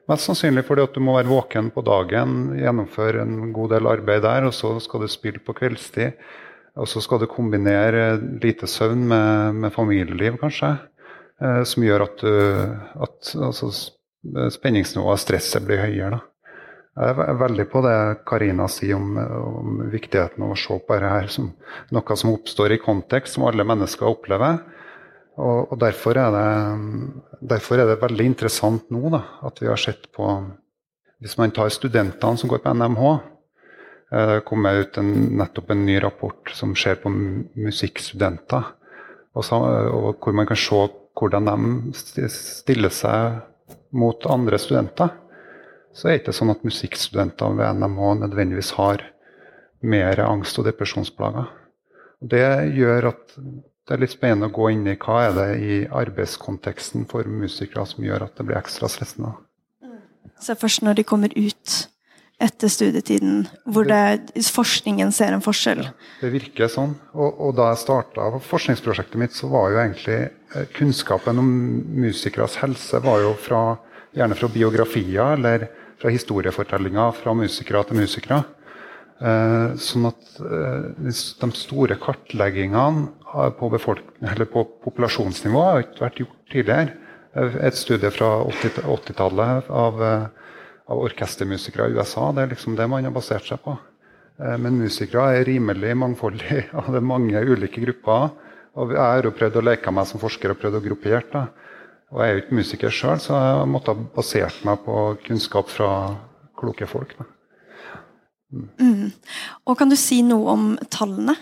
Mest 0.07 0.29
sannsynlig 0.29 0.63
fordi 0.69 0.85
at 0.87 0.95
du 0.95 1.03
må 1.03 1.17
være 1.17 1.33
våken 1.33 1.73
på 1.75 1.83
dagen, 1.83 2.53
gjennomføre 2.61 3.25
en 3.27 3.51
god 3.55 3.73
del 3.75 3.89
arbeid 3.91 4.23
der, 4.23 4.47
og 4.47 4.55
så 4.55 4.77
skal 4.83 5.03
du 5.03 5.11
spille 5.11 5.43
på 5.43 5.55
kveldstid. 5.57 6.15
Og 6.77 6.87
så 6.87 7.01
skal 7.01 7.19
du 7.23 7.25
kombinere 7.27 8.19
lite 8.43 8.69
søvn 8.69 9.07
med, 9.09 9.57
med 9.65 9.73
familieliv, 9.73 10.37
kanskje. 10.43 10.75
Som 11.65 11.87
gjør 11.87 12.05
at, 12.05 12.21
du, 12.21 12.35
at 13.07 13.31
altså, 13.49 13.71
spenningsnivået 14.55 15.17
og 15.17 15.23
stresset 15.23 15.67
blir 15.67 15.83
høyere. 15.85 16.17
Da. 16.17 16.23
Jeg 16.97 17.27
er 17.27 17.41
veldig 17.43 17.67
på 17.69 17.83
det 17.85 17.97
Karina 18.29 18.71
sier 18.73 18.97
om, 18.97 19.19
om, 19.21 19.83
viktigheten 19.93 20.47
av 20.47 20.55
å 20.55 20.59
se 20.59 20.79
på 20.81 20.97
dette 20.97 21.13
her 21.13 21.29
som 21.33 21.51
noe 21.93 22.17
som 22.17 22.33
oppstår 22.33 22.73
i 22.73 22.81
kontekst, 22.81 23.37
som 23.37 23.45
alle 23.49 23.67
mennesker 23.69 24.09
opplever. 24.09 24.63
Og, 25.37 25.73
og 25.75 25.79
derfor, 25.83 26.17
er 26.17 26.33
det, 26.33 27.41
derfor, 27.53 27.83
er 27.83 27.91
det, 27.91 28.01
veldig 28.01 28.29
interessant 28.31 28.89
nå 28.95 29.11
da, 29.13 29.21
at 29.45 29.61
vi 29.61 29.69
har 29.69 29.81
sett 29.81 30.09
på 30.17 30.37
Hvis 31.17 31.39
man 31.41 31.49
tar 31.51 31.71
studentene 31.73 32.37
som 32.37 32.49
går 32.49 32.61
på 32.61 32.73
NMH, 32.77 33.05
Eh, 34.13 34.35
det 34.35 34.45
kom 34.47 34.67
ut 34.67 34.99
en, 35.01 35.13
nettopp 35.41 35.71
en 35.71 35.85
ny 35.87 35.99
rapport 36.03 36.53
som 36.55 36.75
ser 36.79 37.01
på 37.03 37.11
musikkstudenter. 37.11 38.73
Og, 39.37 39.51
og, 39.53 40.13
hvor 40.23 40.37
man 40.37 40.49
kan 40.49 40.59
se 40.59 40.87
hvordan 41.17 41.49
de 41.49 42.31
stiller 42.31 42.93
seg 42.93 43.41
mot 43.97 44.27
andre 44.31 44.59
studenter. 44.61 45.15
Så 45.97 46.09
er 46.09 46.17
det 46.17 46.25
ikke 46.25 46.37
sånn 46.37 46.53
at 46.53 46.67
musikkstudenter 46.67 47.57
ved 47.57 47.81
NMH 47.81 48.11
nødvendigvis 48.27 48.75
har 48.77 49.05
mer 49.87 50.21
angst- 50.25 50.59
og 50.61 50.69
depresjonsplager. 50.69 51.49
Det 52.21 52.45
gjør 52.77 53.11
at 53.13 53.35
det 53.87 53.95
er 53.95 54.03
litt 54.03 54.17
spennende 54.17 54.51
å 54.51 54.55
gå 54.55 54.71
inn 54.75 54.87
i 54.91 54.97
hva 54.99 55.19
er 55.29 55.35
det 55.37 55.51
i 55.63 55.75
arbeidskonteksten 55.95 57.07
for 57.11 57.29
musikere 57.31 57.87
som 57.87 58.05
gjør 58.05 58.27
at 58.27 58.39
det 58.39 58.49
blir 58.49 58.59
ekstra 58.59 58.91
stressende. 58.91 59.37
Så 60.43 60.57
først 60.59 60.83
når 60.85 60.99
de 60.99 61.05
kommer 61.07 61.33
ut 61.37 61.77
etter 62.43 62.69
studietiden, 62.69 63.47
hvor 63.65 63.87
det, 63.89 64.35
forskningen 64.53 65.13
ser 65.15 65.33
en 65.33 65.45
forskjell? 65.45 65.87
Det 66.21 66.33
virker 66.35 66.69
sånn. 66.69 66.93
Og, 67.15 67.39
og 67.47 67.55
da 67.57 67.71
jeg 67.71 67.81
starta 67.87 68.27
forskningsprosjektet 68.45 69.21
mitt, 69.23 69.37
så 69.37 69.49
var 69.53 69.71
jo 69.73 69.81
egentlig 69.81 70.19
eh, 70.27 70.67
kunnskapen 70.77 71.41
om 71.41 71.49
musikeres 72.03 72.59
helse 72.61 73.01
var 73.07 73.23
jo 73.25 73.33
fra, 73.41 73.63
gjerne 74.17 74.39
fra 74.39 74.51
biografier 74.53 75.37
eller 75.37 75.67
fra 76.01 76.13
historiefortellinger 76.13 77.17
fra 77.17 77.35
musikere 77.37 77.85
til 77.89 78.01
musikere. 78.01 78.43
Eh, 79.17 79.77
sånn 79.81 80.11
at 80.11 80.41
eh, 80.45 80.89
de 81.01 81.53
store 81.57 81.97
kartleggingene 82.01 83.09
på, 83.57 83.71
på 83.73 84.65
populasjonsnivå 84.85 85.63
har 85.71 85.85
ikke 85.85 86.05
vært 86.05 86.25
gjort 86.25 86.41
tidligere. 86.53 86.97
Et 87.37 87.77
studie 87.77 88.09
fra 88.13 88.39
80-tallet 88.49 89.69
av 89.69 90.03
av 90.87 91.03
orkestermusikere 91.03 91.91
i 91.91 91.99
USA. 91.99 92.31
Det 92.33 92.45
er 92.45 92.53
liksom 92.55 92.77
det 92.79 92.87
man 92.91 93.07
har 93.07 93.15
basert 93.15 93.47
seg 93.49 93.61
på. 93.65 93.77
Eh, 94.39 94.57
men 94.63 94.79
musikere 94.81 95.41
er 95.41 95.49
rimelig 95.49 95.95
mangfoldige, 95.99 96.67
og 96.79 96.93
det 96.93 97.01
er 97.01 97.13
mange 97.13 97.43
ulike 97.43 97.83
grupper. 97.83 98.31
Og 98.77 98.93
jeg 98.93 99.01
har 99.01 99.31
prøvd 99.39 99.61
å 99.61 99.65
leke 99.71 99.95
meg 99.95 100.09
som 100.09 100.21
forsker 100.21 100.53
og 100.53 100.61
prøvd 100.61 100.79
å 100.79 100.85
gruppere. 100.85 101.47
Og 102.15 102.23
jeg 102.23 102.29
er 102.29 102.37
jo 102.37 102.43
ikke 102.45 102.61
musiker 102.61 102.95
sjøl, 102.95 103.19
så 103.23 103.35
jeg 103.35 103.71
måtte 103.73 103.93
ha 103.93 104.07
basert 104.15 104.63
meg 104.67 104.85
på 104.85 105.01
kunnskap 105.27 105.71
fra 105.73 105.91
kloke 106.57 106.87
folk. 106.89 107.17
Mm. 108.55 108.69
Mm. 108.79 109.11
Og 109.67 109.79
kan 109.79 109.91
du 109.91 109.97
si 109.99 110.23
noe 110.23 110.55
om 110.55 110.73
tallene? 110.93 111.35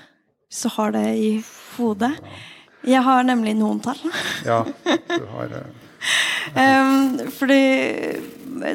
hvis 0.55 0.63
du 0.63 0.71
har 0.77 0.93
det 0.95 1.07
i 1.19 1.31
hodet. 1.77 2.13
Jeg 2.87 3.03
har 3.03 3.25
nemlig 3.27 3.57
noen 3.59 3.81
tall. 3.83 3.99
Ja, 4.47 4.63
du 4.63 5.25
har 5.33 5.55
um, 6.55 7.19
Fordi 7.33 7.65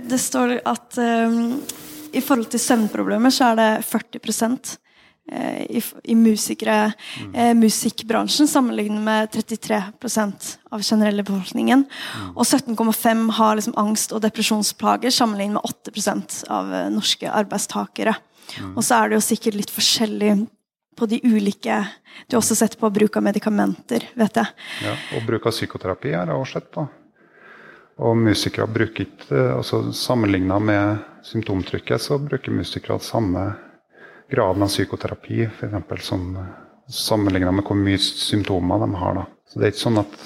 det 0.09 0.19
står 0.19 0.57
at 0.65 0.97
um, 0.97 1.61
i 2.11 2.19
forhold 2.19 2.49
til 2.51 2.59
søvnproblemer 2.59 3.31
så 3.31 3.53
er 3.53 3.59
det 3.59 3.69
40 3.85 4.17
eh, 4.17 4.73
i, 5.69 5.81
i 6.03 6.15
musikere, 6.15 6.91
mm. 7.21 7.35
eh, 7.35 7.53
musikkbransjen 7.57 8.47
sammenlignet 8.47 9.03
med 9.03 9.29
33% 9.35 10.49
av 10.71 10.83
generelle 10.83 11.23
befolkningen. 11.23 11.85
Mm. 11.85 12.29
Og 12.35 12.45
17,5 12.45 13.25
har 13.37 13.57
liksom 13.59 13.77
angst 13.77 14.13
og 14.15 14.23
depresjonsplager 14.25 15.13
sammenlignet 15.13 15.59
med 15.59 15.93
8% 15.93 16.39
av 16.49 16.73
eh, 16.73 16.87
norske 16.93 17.29
arbeidstakere. 17.29 18.15
Mm. 18.57 18.73
Og 18.75 18.83
så 18.85 18.97
er 18.97 19.09
det 19.09 19.19
jo 19.19 19.27
sikkert 19.29 19.59
litt 19.59 19.73
forskjellig 19.73 20.33
på 20.99 21.07
de 21.07 21.21
ulike 21.23 21.75
Du 22.27 22.35
har 22.35 22.41
også 22.41 22.57
sett 22.57 22.75
på 22.79 22.89
bruk 22.91 23.15
av 23.15 23.23
medikamenter, 23.23 24.09
vet 24.19 24.41
jeg. 24.41 24.55
Ja, 24.83 24.95
og 25.15 25.27
bruk 25.29 25.45
av 25.47 25.55
psykoterapi 25.55 26.11
har 26.11 26.27
jeg 26.27 26.41
også 26.41 26.59
sett 26.59 26.71
på. 26.73 26.89
Og 27.99 28.17
musikere 28.17 28.67
bruker 28.71 29.05
ikke 29.05 29.45
altså 29.57 29.81
Sammenligna 29.95 30.59
med 30.59 30.99
symptomtrykket, 31.23 32.01
så 32.01 32.19
bruker 32.19 32.55
musikere 32.55 32.99
samme 33.03 33.51
graden 34.29 34.65
av 34.65 34.71
psykoterapi, 34.71 35.43
f.eks. 35.49 36.05
som 36.05 36.27
sammenligna 36.89 37.51
med 37.53 37.65
hvor 37.67 37.77
mye 37.77 38.01
symptomer 38.01 38.81
de 38.81 38.93
har. 38.97 39.17
Da. 39.19 39.25
Så 39.49 39.59
det 39.59 39.67
er 39.67 39.73
ikke 39.73 39.85
sånn 39.85 40.01
at 40.01 40.21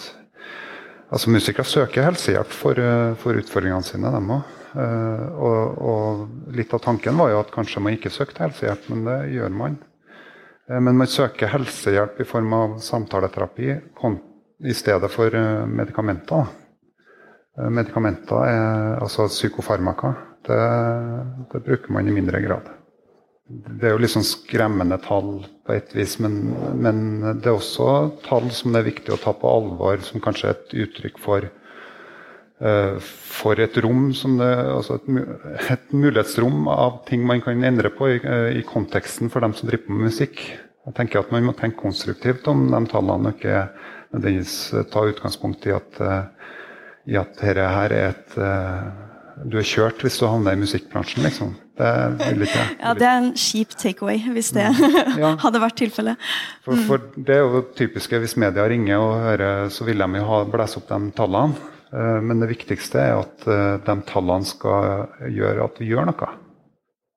altså 1.14 1.32
Musikere 1.32 1.68
søker 1.68 2.08
helsehjelp 2.08 2.52
for, 2.52 2.80
for 3.22 3.40
utfordringene 3.40 3.88
sine, 3.88 4.12
dem 4.14 4.36
òg. 4.38 4.60
Uh, 4.74 5.26
og, 5.38 5.82
og, 5.86 6.22
litt 6.58 6.72
av 6.74 6.82
tanken 6.82 7.18
var 7.20 7.30
jo 7.30 7.42
at 7.44 7.52
kanskje 7.54 7.82
man 7.86 7.94
ikke 7.94 8.10
søkte 8.10 8.42
helsehjelp, 8.42 8.88
men 8.90 9.04
det 9.06 9.18
gjør 9.36 9.54
man. 9.54 9.78
Uh, 10.66 10.80
men 10.80 10.98
man 10.98 11.10
søker 11.10 11.52
helsehjelp 11.52 12.18
i 12.24 12.26
form 12.26 12.56
av 12.58 12.80
samtaleterapi 12.82 13.70
i 14.64 14.74
stedet 14.74 15.12
for 15.12 15.36
medikamenter. 15.68 16.48
medikamenter 17.70 18.46
er 18.48 19.02
altså 19.04 19.28
psykofarmaka. 19.28 20.14
Det, 20.48 20.60
det, 21.52 21.62
bruker 21.66 21.94
man 21.94 22.08
i 22.08 22.16
mindre 22.16 22.42
grad. 22.42 22.72
Det 23.54 23.88
er 23.88 23.94
jo 23.94 24.02
litt 24.02 24.14
sånn 24.14 24.26
skremmende 24.26 24.98
tall 25.04 25.44
på 25.66 25.76
et 25.76 25.92
vis, 25.96 26.16
men, 26.24 26.40
men, 26.80 26.98
det 27.42 27.50
er 27.50 27.58
også 27.58 27.90
tall 28.26 28.50
som 28.56 28.74
det 28.74 28.82
er 28.82 28.90
viktig 28.92 29.14
å 29.14 29.20
ta 29.22 29.34
på 29.38 29.50
alvor, 29.50 30.02
som 30.06 30.24
kanskje 30.24 30.50
er 30.50 30.58
et 30.58 30.74
uttrykk 30.86 31.20
for 31.22 31.50
Eh, 32.64 32.98
for 33.04 33.60
et 33.60 33.78
rom 33.84 34.12
det, 34.14 34.52
altså 34.72 34.96
et, 35.00 35.08
et, 35.74 35.88
mulighetsrom 35.92 36.70
av 36.72 37.02
ting 37.10 37.26
man 37.28 37.42
kan 37.44 37.64
endre 37.66 37.90
på 37.92 38.08
i, 38.14 38.20
eh, 38.22 38.60
i, 38.60 38.62
konteksten 38.68 39.32
for 39.34 39.44
dem 39.44 39.56
som 39.58 39.68
driver 39.68 39.92
med 39.92 40.12
musikk. 40.12 40.40
Jeg 40.86 40.96
tenker 40.96 41.20
at 41.20 41.32
Man 41.32 41.48
må 41.48 41.56
tenke 41.58 41.82
konstruktivt 41.82 42.48
om 42.48 42.70
de 42.72 42.82
tallene, 42.92 43.32
og 43.32 43.36
ikke 43.36 43.66
nødvendigvis 44.14 44.56
ta 44.94 45.04
utgangspunkt 45.10 45.68
i 45.68 45.76
at, 45.76 46.00
eh, 46.00 46.54
i 47.12 47.20
at 47.20 47.36
dette 47.42 47.68
her 47.68 47.92
er 47.92 48.14
et 48.14 48.38
Du 49.50 49.58
er 49.58 49.66
kjørt 49.66 50.04
hvis 50.06 50.20
du 50.22 50.28
havner 50.28 50.54
i 50.54 50.62
musikkbransjen, 50.62 51.24
liksom. 51.26 51.56
Det 51.74 52.28
vil 52.36 52.46
ikke 52.46 52.64
Ja, 52.78 52.94
det 52.94 53.06
er 53.10 53.16
en 53.18 53.32
kjip 53.40 53.72
takeaway, 53.80 54.20
hvis 54.36 54.52
det 54.54 54.68
mm. 54.78 54.98
ja. 55.24 55.34
hadde 55.42 55.62
vært 55.64 55.80
tilfellet. 55.82 56.32
For, 56.66 56.78
for, 56.88 57.08
det 57.18 57.40
er 57.40 57.42
jo 57.42 57.64
typiske 57.78 58.20
hvis 58.22 58.38
media 58.38 58.68
ringer 58.70 59.02
og 59.02 59.14
hører, 59.26 59.70
så 59.74 59.88
vil 59.88 60.04
de 60.04 60.22
jo 60.22 60.28
ha, 60.30 60.44
blæse 60.54 60.78
opp 60.82 60.92
de 60.92 61.00
tallene. 61.18 61.72
Eh, 61.94 62.22
men 62.22 62.42
det 62.42 62.50
viktigste 62.50 63.02
er 63.02 63.20
at 63.22 63.46
eh, 63.46 63.76
de 63.86 63.96
tallene 64.10 64.50
skal 64.50 65.30
gjøre 65.30 65.68
at 65.68 65.80
vi 65.82 65.92
gjør 65.92 66.10
noe. 66.10 66.32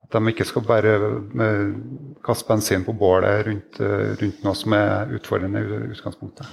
At 0.06 0.14
de 0.14 0.32
ikke 0.32 0.46
skal 0.46 0.66
bare 0.66 0.94
eh, 1.00 1.74
kaste 2.26 2.48
bensin 2.50 2.84
på 2.86 2.94
bålet 2.96 3.46
rundt, 3.48 3.80
rundt 4.20 4.44
noe 4.44 4.56
som 4.58 4.76
er 4.76 5.16
utfordrende 5.16 5.64
i 5.64 5.82
utgangspunktet. 5.96 6.50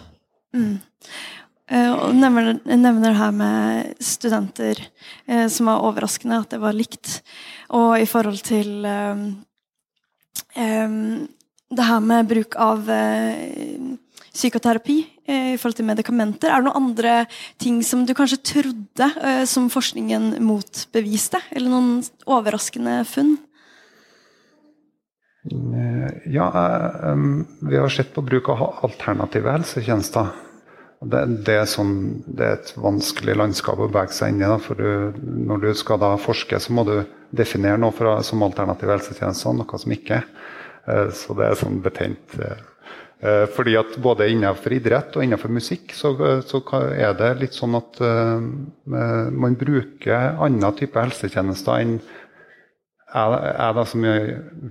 Mm. 0.53 0.77
Og 1.73 2.11
nevner, 2.13 2.59
nevner 2.77 3.15
her 3.17 3.31
med 3.33 3.95
studenter, 4.03 4.77
som 5.49 5.71
var 5.71 5.81
overraskende 5.87 6.37
at 6.43 6.51
det 6.53 6.59
var 6.61 6.75
likt. 6.77 7.15
Og 7.73 7.95
i 7.97 8.05
forhold 8.05 8.43
til 8.45 8.85
um, 8.85 9.23
um, 10.53 10.99
det 11.73 11.87
her 11.87 12.03
med 12.05 12.29
bruk 12.29 12.59
av 12.61 12.85
uh, 12.85 13.97
psykoterapi 14.33 14.97
eh, 15.27 15.53
i 15.53 15.57
forhold 15.61 15.77
til 15.77 15.87
medikamenter. 15.87 16.51
Er 16.51 16.61
det 16.61 16.67
noen 16.67 16.89
andre 16.89 17.15
ting 17.61 17.81
som 17.85 18.05
du 18.05 18.13
kanskje 18.17 18.41
trodde 18.53 19.09
eh, 19.21 19.43
som 19.49 19.69
forskningen 19.73 20.33
motbeviste? 20.43 21.41
Eller 21.53 21.73
noen 21.73 21.91
overraskende 22.25 23.01
funn? 23.09 23.35
Eh, 25.53 26.09
ja, 26.33 26.47
vi 27.61 27.77
har 27.77 27.93
sett 27.93 28.13
på 28.15 28.25
bruk 28.25 28.49
av 28.53 28.65
alternative 28.87 29.53
helsetjenester. 29.53 30.33
Det, 31.03 31.23
det, 31.47 31.55
er 31.59 31.69
sånn, 31.69 31.95
det, 32.25 32.45
er 32.45 32.59
et 32.59 32.73
vanskelig 32.79 33.35
landskap 33.35 33.79
å 33.79 33.89
bevege 33.89 34.15
seg 34.15 34.33
inn 34.33 34.43
i. 34.43 34.47
Da, 34.47 34.59
for 34.61 34.79
du, 34.79 35.23
når 35.47 35.65
du 35.65 35.71
skal 35.77 35.99
da 36.03 36.13
forske, 36.21 36.59
så 36.63 36.75
må 36.75 36.85
du 36.87 36.95
definere 37.35 37.81
noe 37.81 37.95
fra, 37.95 38.19
som 38.23 38.45
alternativ 38.45 38.93
helsetjenester, 38.93 39.57
noe 39.57 39.81
som 39.81 39.95
ikke 39.95 40.21
er. 40.21 40.29
Så 41.15 41.35
det 41.39 41.47
er 41.47 41.59
sånn 41.59 41.79
betent 41.83 42.37
Eh, 43.23 43.45
fordi 43.55 43.77
at 43.79 43.95
Både 44.03 44.27
innenfor 44.31 44.73
idrett 44.75 45.15
og 45.15 45.23
innenfor 45.23 45.51
musikk 45.53 45.93
så, 45.95 46.11
så 46.43 46.59
er 46.91 47.13
det 47.15 47.29
litt 47.39 47.55
sånn 47.55 47.77
at 47.77 48.01
uh, 48.03 48.41
man 49.31 49.55
bruker 49.59 50.35
annen 50.43 50.75
type 50.75 50.99
helsetjenester 50.99 51.79
enn 51.79 51.95
er, 53.13 53.75
det 53.77 53.85
som 53.87 54.03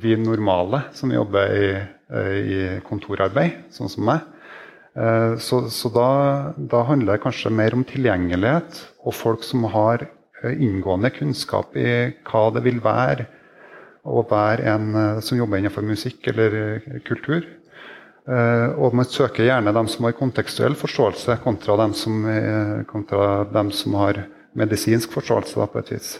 vi 0.02 0.16
normale 0.18 0.82
som 0.98 1.12
jobber 1.14 1.52
i, 1.54 1.66
i 2.42 2.56
kontorarbeid, 2.82 3.68
sånn 3.70 3.92
som 3.92 4.02
meg. 4.08 4.24
Uh, 4.92 5.38
så, 5.40 5.62
så 5.72 5.88
da, 5.92 6.08
da, 6.56 6.82
handler 6.88 7.16
det 7.16 7.22
kanskje 7.22 7.52
mer 7.54 7.72
om 7.76 7.84
tilgjengelighet 7.88 8.82
og 9.06 9.16
folk 9.16 9.46
som 9.46 9.64
har 9.72 10.04
inngående 10.42 11.12
kunnskap 11.14 11.76
i 11.78 12.10
hva 12.26 12.48
det 12.50 12.64
vil 12.64 12.80
være 12.82 13.28
å 14.02 14.24
være 14.26 14.64
en 14.72 14.88
som 15.22 15.38
jobber 15.38 15.60
innenfor 15.60 15.86
musikk 15.86 16.26
eller 16.32 16.80
kultur. 17.06 17.44
Og 18.26 18.96
man 18.98 19.06
søker 19.06 19.46
gjerne 19.46 19.70
dem 19.76 19.86
som 19.86 20.08
har 20.08 20.16
kontekstuell 20.18 20.74
forståelse, 20.74 21.36
kontra 21.44 21.76
dem 21.78 21.94
som, 21.94 22.26
kontra 22.90 23.44
dem 23.54 23.70
som 23.70 23.94
har 24.00 24.18
medisinsk 24.58 25.14
forståelse. 25.14 25.54
Da, 25.62 25.70
på 25.70 25.78
et 25.78 25.94
vis. 25.94 26.10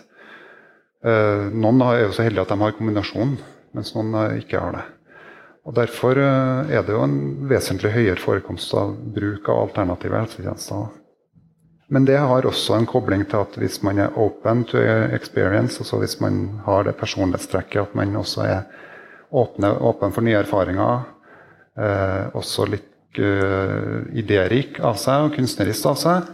Noen 1.03 1.83
er 1.89 2.05
jo 2.05 2.15
så 2.15 2.29
heldige 2.29 2.47
at 2.47 2.55
de 2.55 2.63
har 2.63 2.79
kombinasjonen, 2.79 3.35
mens 3.75 3.91
noen 3.99 4.39
ikke 4.39 4.63
har 4.63 4.79
det. 4.79 4.87
Og 5.62 5.75
Derfor 5.77 6.18
er 6.18 6.83
det 6.83 6.90
jo 6.90 7.05
en 7.05 7.46
vesentlig 7.46 7.92
høyere 7.94 8.18
forekomst 8.18 8.72
av 8.75 8.96
bruk 9.14 9.46
av 9.53 9.68
alternative 9.68 10.18
helsetjenester. 10.18 10.88
Men 11.92 12.07
det 12.09 12.16
har 12.16 12.46
også 12.48 12.79
en 12.79 12.87
kobling 12.88 13.27
til 13.29 13.42
at 13.44 13.57
hvis 13.61 13.83
man 13.85 13.98
er 14.01 14.14
open 14.18 14.64
to 14.64 14.81
experience, 15.12 15.77
altså 15.83 15.98
hvis 16.01 16.16
man 16.25 16.38
har 16.64 16.87
det 16.87 16.96
personlighetstrekket 16.96 17.83
at 17.83 17.94
man 17.98 18.16
også 18.16 18.46
er 18.46 18.62
åpne, 19.29 19.75
åpen 19.77 20.14
for 20.14 20.25
nye 20.25 20.40
erfaringer, 20.40 21.05
eh, 21.77 22.33
også 22.33 22.64
litt 22.72 23.20
eh, 23.20 24.09
idérik 24.16 24.81
av 24.81 24.96
seg 25.01 25.29
og 25.29 25.37
kunstnerisk 25.37 25.90
av 25.92 26.01
seg, 26.01 26.33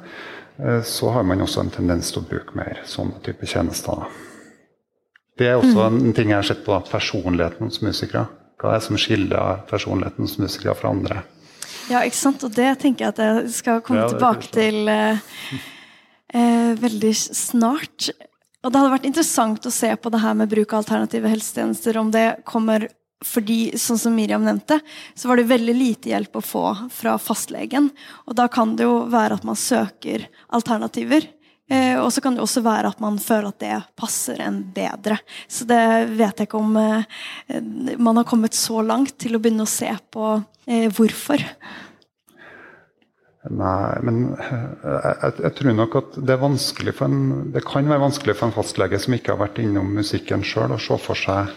eh, 0.62 0.80
så 0.86 1.10
har 1.16 1.26
man 1.26 1.42
også 1.42 1.64
en 1.64 1.74
tendens 1.74 2.14
til 2.14 2.22
å 2.22 2.28
bruke 2.30 2.54
mer 2.58 2.84
sånne 2.86 3.18
type 3.26 3.50
tjenester. 3.50 4.06
Det 5.38 5.50
er 5.50 5.58
også 5.58 5.90
mm. 5.90 5.98
en 6.04 6.14
ting 6.14 6.30
jeg 6.30 6.38
har 6.38 6.46
sett 6.46 6.62
på 6.66 6.78
personligheten 6.86 7.66
hos 7.66 7.82
musikere. 7.82 8.28
Hva 8.58 8.74
er 8.74 8.80
det 8.80 8.86
som 8.88 8.98
skiller 8.98 9.60
personligheten 9.70 10.26
hos 10.26 10.38
musikere 10.40 10.74
fra 10.78 10.90
andre? 10.90 11.22
Ja, 11.88 12.02
ikke 12.04 12.18
sant? 12.18 12.44
Og 12.44 12.52
det 12.56 12.72
tenker 12.82 13.06
jeg 13.06 13.14
at 13.14 13.20
jeg 13.22 13.52
skal 13.54 13.82
komme 13.84 14.04
ja, 14.04 14.10
tilbake 14.12 14.50
til 14.52 14.90
eh, 14.92 15.20
eh, 16.34 16.72
veldig 16.80 17.12
snart. 17.16 18.10
Og 18.64 18.72
det 18.72 18.80
hadde 18.80 18.94
vært 18.96 19.08
interessant 19.08 19.68
å 19.68 19.72
se 19.72 19.92
på 19.96 20.12
det 20.12 20.20
her 20.24 20.36
med 20.36 20.50
bruk 20.50 20.74
av 20.74 20.82
alternative 20.82 21.30
helsetjenester, 21.30 22.00
om 22.00 22.10
det 22.12 22.26
kommer 22.48 22.88
fordi, 23.24 23.72
sånn 23.78 23.98
som 23.98 24.14
Miriam 24.14 24.44
nevnte, 24.46 24.78
så 25.18 25.30
var 25.30 25.38
det 25.38 25.48
veldig 25.50 25.74
lite 25.74 26.12
hjelp 26.12 26.38
å 26.38 26.44
få 26.44 26.64
fra 26.94 27.16
fastlegen. 27.18 27.88
Og 28.30 28.36
da 28.38 28.46
kan 28.52 28.76
det 28.78 28.86
jo 28.86 29.00
være 29.10 29.38
at 29.38 29.46
man 29.46 29.58
søker 29.58 30.28
alternativer. 30.54 31.26
Eh, 31.68 31.98
og 32.00 32.08
så 32.14 32.22
kan 32.24 32.36
det 32.36 32.44
også 32.44 32.62
være 32.64 32.92
at 32.92 33.02
man 33.04 33.18
føler 33.20 33.50
at 33.50 33.60
det 33.60 33.80
passer 33.98 34.40
en 34.44 34.62
bedre. 34.74 35.18
Så 35.48 35.66
det 35.68 35.82
vet 36.14 36.40
jeg 36.40 36.48
ikke 36.48 36.62
om 36.62 36.78
eh, 36.80 37.04
man 38.00 38.20
har 38.20 38.28
kommet 38.28 38.56
så 38.56 38.80
langt 38.82 39.18
til 39.20 39.36
å 39.36 39.42
begynne 39.42 39.66
å 39.66 39.70
se 39.70 39.90
på 40.12 40.32
eh, 40.66 40.88
hvorfor. 40.88 41.44
Nei, 43.48 43.92
men 44.04 44.24
eh, 44.34 44.66
jeg, 44.88 45.38
jeg, 45.44 45.54
tror 45.60 45.78
nok 45.78 46.00
at 46.02 46.18
det, 46.18 46.36
er 46.36 47.06
en, 47.06 47.22
det 47.54 47.64
kan 47.68 47.88
være 47.88 48.06
vanskelig 48.08 48.36
for 48.36 48.48
en 48.48 48.56
fastlege 48.56 49.00
som 49.00 49.16
ikke 49.16 49.36
har 49.36 49.42
vært 49.44 49.62
innom 49.62 49.92
musikken 50.00 50.44
sjøl, 50.44 50.74
å 50.74 50.82
se 50.82 51.00
for 51.04 51.16
seg 51.16 51.56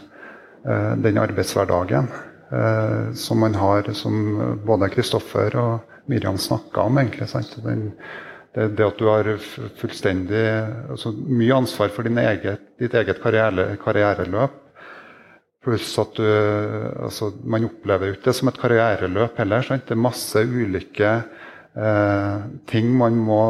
Eh, 0.66 0.96
den 0.98 1.18
arbeidshverdagen 1.18 2.08
eh, 2.52 3.14
som 3.14 3.40
man 3.40 3.56
har, 3.56 3.94
som 3.94 4.38
både 4.66 4.90
Kristoffer 4.94 5.56
og 5.58 5.80
Miriam 6.06 6.38
snakka 6.38 6.82
om. 6.82 6.98
egentlig, 6.98 7.28
den, 7.64 7.92
det, 8.56 8.68
det, 8.76 8.86
at 8.86 9.00
du 9.00 9.08
har 9.08 9.30
fullstendig 9.80 10.42
altså 10.92 11.14
Mye 11.16 11.56
ansvar 11.56 11.92
for 11.96 12.08
eget, 12.08 12.66
ditt 12.82 12.96
eget 13.00 13.22
karriere, 13.24 13.78
karriereløp. 13.80 14.58
Pluss 15.62 15.94
at 16.02 16.18
du, 16.18 16.26
altså, 17.06 17.30
man 17.46 17.68
opplever 17.68 18.10
jo 18.10 18.16
ikke 18.16 18.28
det 18.32 18.38
som 18.40 18.50
et 18.50 18.60
karriereløp 18.60 19.38
heller. 19.40 19.64
Sant? 19.64 19.86
Det 19.88 19.96
er 19.96 20.02
masse 20.04 20.42
ulike 20.42 21.12
eh, 21.78 22.50
ting 22.72 22.90
man 22.98 23.20
må 23.22 23.44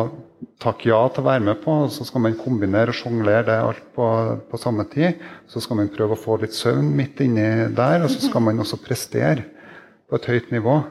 takke 0.62 0.90
ja 0.92 1.00
til 1.10 1.24
å 1.24 1.30
være 1.30 1.46
med 1.48 1.62
på. 1.64 1.78
Så 1.90 2.06
skal 2.06 2.26
man 2.28 2.38
kombinere 2.38 2.94
og 2.94 3.00
sjonglere 3.00 3.48
det 3.48 3.58
alt 3.64 3.86
på, 3.96 4.08
på, 4.52 4.62
samme 4.62 4.86
tid. 4.92 5.22
Så 5.50 5.64
skal 5.64 5.80
man 5.82 5.92
prøve 5.94 6.18
å 6.18 6.22
få 6.22 6.38
litt 6.44 6.58
søvn 6.58 6.92
midt 6.98 7.24
inni 7.26 7.48
der, 7.78 8.04
og 8.04 8.12
så 8.12 8.22
skal 8.28 8.46
man 8.46 8.62
også 8.62 8.82
prestere 8.84 9.48
på 10.12 10.20
et 10.20 10.30
høyt 10.34 10.52
nivå. 10.54 10.82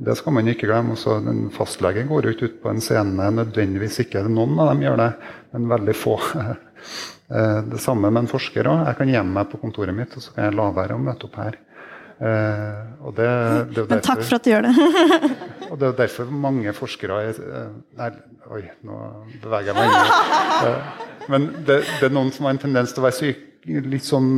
Det 0.00 0.16
skal 0.16 0.32
man 0.32 0.48
ikke 0.48 0.68
glemme. 0.68 0.96
Også, 0.96 1.18
en 1.28 1.48
fastlege 1.52 2.06
går 2.08 2.30
ikke 2.32 2.48
ut 2.48 2.58
på 2.62 2.72
en 2.72 2.80
scene 2.84 3.30
nødvendigvis 3.36 4.00
ikke. 4.06 4.24
Noen 4.32 4.56
av 4.62 4.72
dem 4.72 4.84
gjør 4.86 5.00
det, 5.02 5.12
men 5.54 5.70
veldig 5.76 5.96
få. 5.98 6.18
Eh, 7.30 7.58
det 7.62 7.78
samme 7.78 8.08
med 8.10 8.24
en 8.24 8.26
forsker 8.26 8.66
òg. 8.66 8.80
Jeg 8.88 8.96
kan 8.98 9.10
gjemme 9.12 9.36
meg 9.36 9.50
på 9.52 9.58
kontoret 9.62 9.94
mitt 9.94 10.16
og 10.18 10.22
så 10.24 10.32
kan 10.34 10.48
jeg 10.48 10.54
la 10.58 10.64
være 10.74 10.96
å 10.96 11.02
møte 11.04 11.28
opp 11.28 11.36
her. 11.38 11.58
og 13.06 13.12
det, 13.14 13.28
det 13.76 13.84
Men 13.86 14.02
takk 14.02 14.24
for 14.24 14.40
at 14.40 14.48
du 14.48 14.50
gjør 14.50 14.66
det. 14.66 14.72
og 15.70 15.76
det 15.78 15.86
er 15.86 15.94
derfor 16.00 16.32
mange 16.34 16.74
forskere 16.74 17.20
er, 17.28 17.38
eh, 17.38 17.70
Nei, 18.00 18.10
oi, 18.50 18.64
nå 18.82 18.98
beveger 19.44 19.70
jeg 19.70 19.78
meg 19.78 19.94
inn. 20.00 20.82
Men 21.30 21.46
det, 21.60 21.78
det, 21.84 22.08
er 22.08 22.16
noen 22.16 22.34
som 22.34 22.48
har 22.48 22.56
en 22.56 22.62
tendens 22.64 22.96
til 22.96 23.04
å 23.04 23.06
være 23.06 23.18
syk, 23.20 23.46
litt 23.94 24.08
sånn 24.08 24.32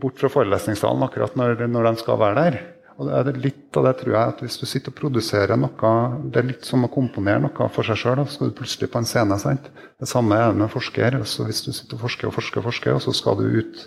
bort 0.00 0.22
fra 0.22 0.32
forelesningssalen 0.32 1.04
akkurat 1.04 1.36
når, 1.36 1.66
når 1.68 1.90
de 1.90 1.94
skal 2.00 2.22
være 2.22 2.46
der. 2.46 2.60
Og 3.02 3.08
det 3.08 3.34
er 3.34 3.42
litt 3.42 3.78
av 3.78 3.88
det 3.88 3.96
tror 3.98 4.14
jeg, 4.14 4.34
at 4.34 4.42
Hvis 4.44 4.60
du 4.60 4.66
sitter 4.68 4.92
og 4.92 4.98
produserer 5.00 5.58
noe 5.58 5.92
Det 6.30 6.38
er 6.38 6.50
litt 6.52 6.68
som 6.68 6.86
å 6.86 6.92
komponere 6.92 7.42
noe 7.42 7.68
for 7.74 7.88
seg 7.88 7.98
sjøl. 7.98 8.22
Så 8.26 8.38
skal 8.38 8.52
du 8.52 8.58
plutselig 8.60 8.92
på 8.92 9.02
en 9.02 9.08
scene. 9.08 9.38
sant? 9.42 9.68
Det 9.98 10.10
samme 10.10 10.38
er 10.38 10.52
det 10.52 10.62
med 10.62 10.72
forsker. 10.72 11.18
Så 11.26 11.48
hvis 11.48 11.64
du 11.66 11.72
sitter 11.72 11.98
og 11.98 12.06
forsker 12.06 12.30
og 12.30 12.36
forsker, 12.38 12.62
og 12.62 12.70
forsker, 12.70 12.96
og 12.96 13.04
så 13.04 13.14
skal 13.16 13.38
du 13.40 13.58
ut 13.58 13.86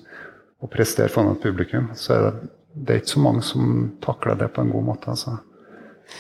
og 0.64 0.72
prestere 0.72 1.12
foran 1.12 1.36
et 1.36 1.44
publikum, 1.44 1.90
så 2.00 2.16
er 2.16 2.22
det, 2.26 2.50
det 2.76 2.94
er 2.94 3.04
ikke 3.04 3.14
så 3.14 3.24
mange 3.24 3.44
som 3.46 3.64
takler 4.04 4.40
det 4.40 4.54
på 4.56 4.64
en 4.64 4.72
god 4.72 4.88
måte. 4.92 5.16
altså. 5.16 5.38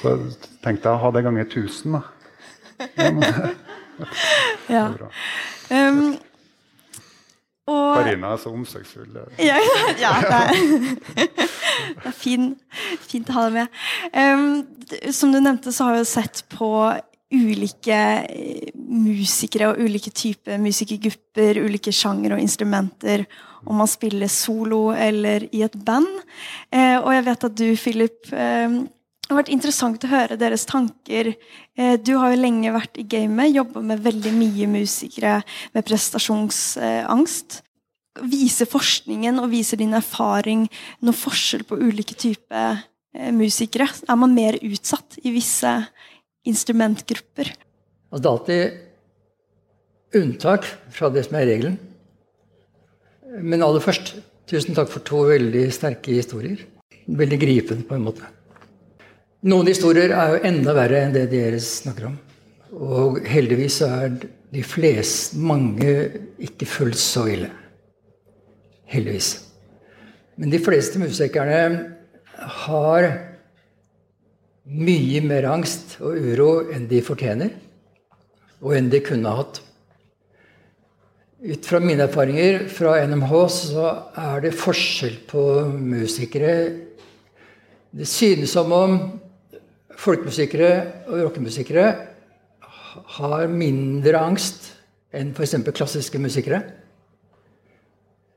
Så 0.02 0.18
tenk 0.64 0.84
deg 0.84 0.92
å 0.92 1.02
ha 1.02 1.12
det 1.14 1.26
ganger 1.26 1.48
1000, 1.48 1.96
da. 1.96 2.02
ja. 4.76 4.86
Um, 5.72 6.00
og, 6.12 6.25
Karina 7.66 8.36
er 8.36 8.42
så 8.42 8.52
omsorgsfull. 8.54 9.16
Ja, 9.42 9.58
ja 10.04 10.12
det, 10.22 10.38
er, 10.38 11.30
det 11.98 12.12
er 12.12 12.16
fin, 12.16 12.54
fint 13.08 13.32
å 13.32 13.40
ha 13.40 13.48
deg 13.48 13.58
med. 13.58 13.82
Um, 14.14 15.10
som 15.16 15.34
du 15.34 15.40
nevnte, 15.42 15.74
så 15.74 15.90
har 15.90 15.98
vi 15.98 16.06
sett 16.10 16.44
på 16.54 16.70
ulike 17.36 17.98
eh, 18.30 18.70
musikere 18.78 19.72
og 19.72 19.82
ulike 19.82 20.14
typer 20.14 20.62
musikergrupper, 20.62 21.58
ulike 21.66 21.92
sjanger 21.96 22.36
og 22.36 22.44
instrumenter, 22.44 23.26
om 23.66 23.82
man 23.82 23.90
spiller 23.90 24.30
solo 24.30 24.92
eller 24.94 25.48
i 25.50 25.64
et 25.66 25.78
band. 25.88 26.22
Uh, 26.70 27.02
og 27.02 27.10
jeg 27.16 27.26
vet 27.32 27.48
at 27.50 27.58
du, 27.58 27.68
Philip, 27.82 28.20
um, 28.30 28.84
det 29.26 29.34
har 29.34 29.40
vært 29.40 29.56
interessant 29.56 30.04
å 30.06 30.10
høre 30.12 30.36
deres 30.38 30.68
tanker. 30.70 31.32
Eh, 31.74 31.96
du 31.98 32.12
har 32.22 32.30
jo 32.30 32.42
lenge 32.44 32.74
vært 32.76 33.00
i 33.02 33.06
gamet, 33.10 33.56
jobba 33.56 33.82
med 33.82 34.04
veldig 34.06 34.34
mye 34.38 34.68
musikere 34.70 35.40
med 35.74 35.86
prestasjonsangst. 35.88 37.58
Viser 38.30 38.70
forskningen 38.70 39.42
og 39.42 39.50
viser 39.52 39.82
din 39.82 39.98
erfaring 39.98 40.68
noen 41.02 41.18
forskjell 41.18 41.66
på 41.66 41.80
ulike 41.82 42.14
typer 42.22 42.78
eh, 43.18 43.32
musikere? 43.34 43.90
Er 44.06 44.22
man 44.22 44.38
mer 44.38 44.60
utsatt 44.62 45.18
i 45.26 45.34
visse 45.34 45.74
instrumentgrupper? 46.46 47.50
Altså, 48.14 48.22
det 48.22 48.30
er 48.30 48.36
alltid 48.36 50.22
unntak 50.22 50.70
fra 50.94 51.10
det 51.10 51.26
som 51.26 51.42
er 51.42 51.50
regelen. 51.50 51.82
Men 53.42 53.66
aller 53.66 53.82
først, 53.82 54.14
tusen 54.46 54.78
takk 54.78 54.94
for 54.94 55.02
to 55.02 55.26
veldig 55.34 55.66
sterke 55.74 56.14
historier. 56.14 56.62
Veldig 57.10 57.42
gripende 57.42 57.90
på 57.90 57.98
en 57.98 58.06
måte. 58.06 58.35
Noen 59.46 59.68
historier 59.70 60.10
er 60.10 60.32
jo 60.34 60.38
enda 60.48 60.74
verre 60.74 61.04
enn 61.06 61.12
det 61.14 61.28
dere 61.30 61.60
snakker 61.62 62.08
om. 62.08 62.16
Og 62.74 63.20
heldigvis 63.30 63.76
er 63.86 64.16
de 64.56 64.62
fleste, 64.66 65.38
mange, 65.38 65.92
ikke 66.42 66.66
fullt 66.66 66.98
så 66.98 67.28
ille. 67.30 67.52
Heldigvis. 68.90 69.36
Men 70.42 70.50
de 70.50 70.60
fleste 70.66 70.98
musikerne 70.98 71.60
har 72.66 73.06
mye 74.66 75.22
mer 75.22 75.46
angst 75.52 76.00
og 76.02 76.18
uro 76.18 76.50
enn 76.74 76.88
de 76.90 77.04
fortjener, 77.06 77.52
og 78.66 78.74
enn 78.80 78.90
de 78.90 79.02
kunne 79.06 79.36
hatt. 79.38 79.60
Ut 81.46 81.70
fra 81.70 81.84
mine 81.84 82.08
erfaringer 82.08 82.66
fra 82.74 82.96
NMH 83.06 83.36
så 83.54 83.86
er 84.18 84.42
det 84.48 84.56
forskjell 84.58 85.22
på 85.30 85.46
musikere. 85.70 86.56
Det 87.94 88.10
synes 88.10 88.56
som 88.58 88.74
om 88.74 88.98
folkemusikere 90.00 90.72
og 91.10 91.22
rockemusikere 91.28 91.86
har 93.18 93.48
mindre 93.52 94.20
angst 94.20 94.72
enn 95.16 95.32
f.eks. 95.36 95.56
klassiske 95.76 96.20
musikere. 96.20 96.62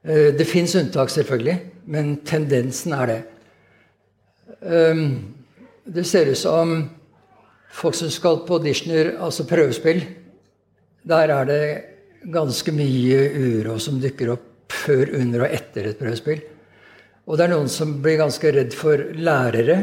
Eh, 0.05 0.31
det 0.37 0.47
fins 0.49 0.77
unntak, 0.79 1.11
selvfølgelig, 1.11 1.57
men 1.91 2.17
tendensen 2.27 2.95
er 2.95 3.11
det. 3.11 3.19
Ehm, 4.63 5.35
det 5.85 6.07
ser 6.07 6.31
ut 6.31 6.39
som 6.39 6.79
folk 7.71 7.95
som 7.99 8.11
skal 8.11 8.43
på 8.47 8.59
auditioner, 8.59 9.17
altså 9.23 9.47
prøvespill, 9.49 10.03
der 11.09 11.33
er 11.35 11.49
det 11.49 11.65
ganske 12.33 12.73
mye 12.75 13.19
uro 13.39 13.79
som 13.81 14.01
dukker 14.03 14.35
opp 14.35 14.73
før, 14.75 15.15
under 15.21 15.47
og 15.47 15.55
etter 15.55 15.91
et 15.91 16.01
prøvespill. 16.01 16.43
Og 17.29 17.37
det 17.37 17.47
er 17.47 17.53
noen 17.53 17.71
som 17.73 17.99
blir 18.03 18.19
ganske 18.21 18.53
redd 18.53 18.75
for 18.77 19.01
lærere 19.17 19.79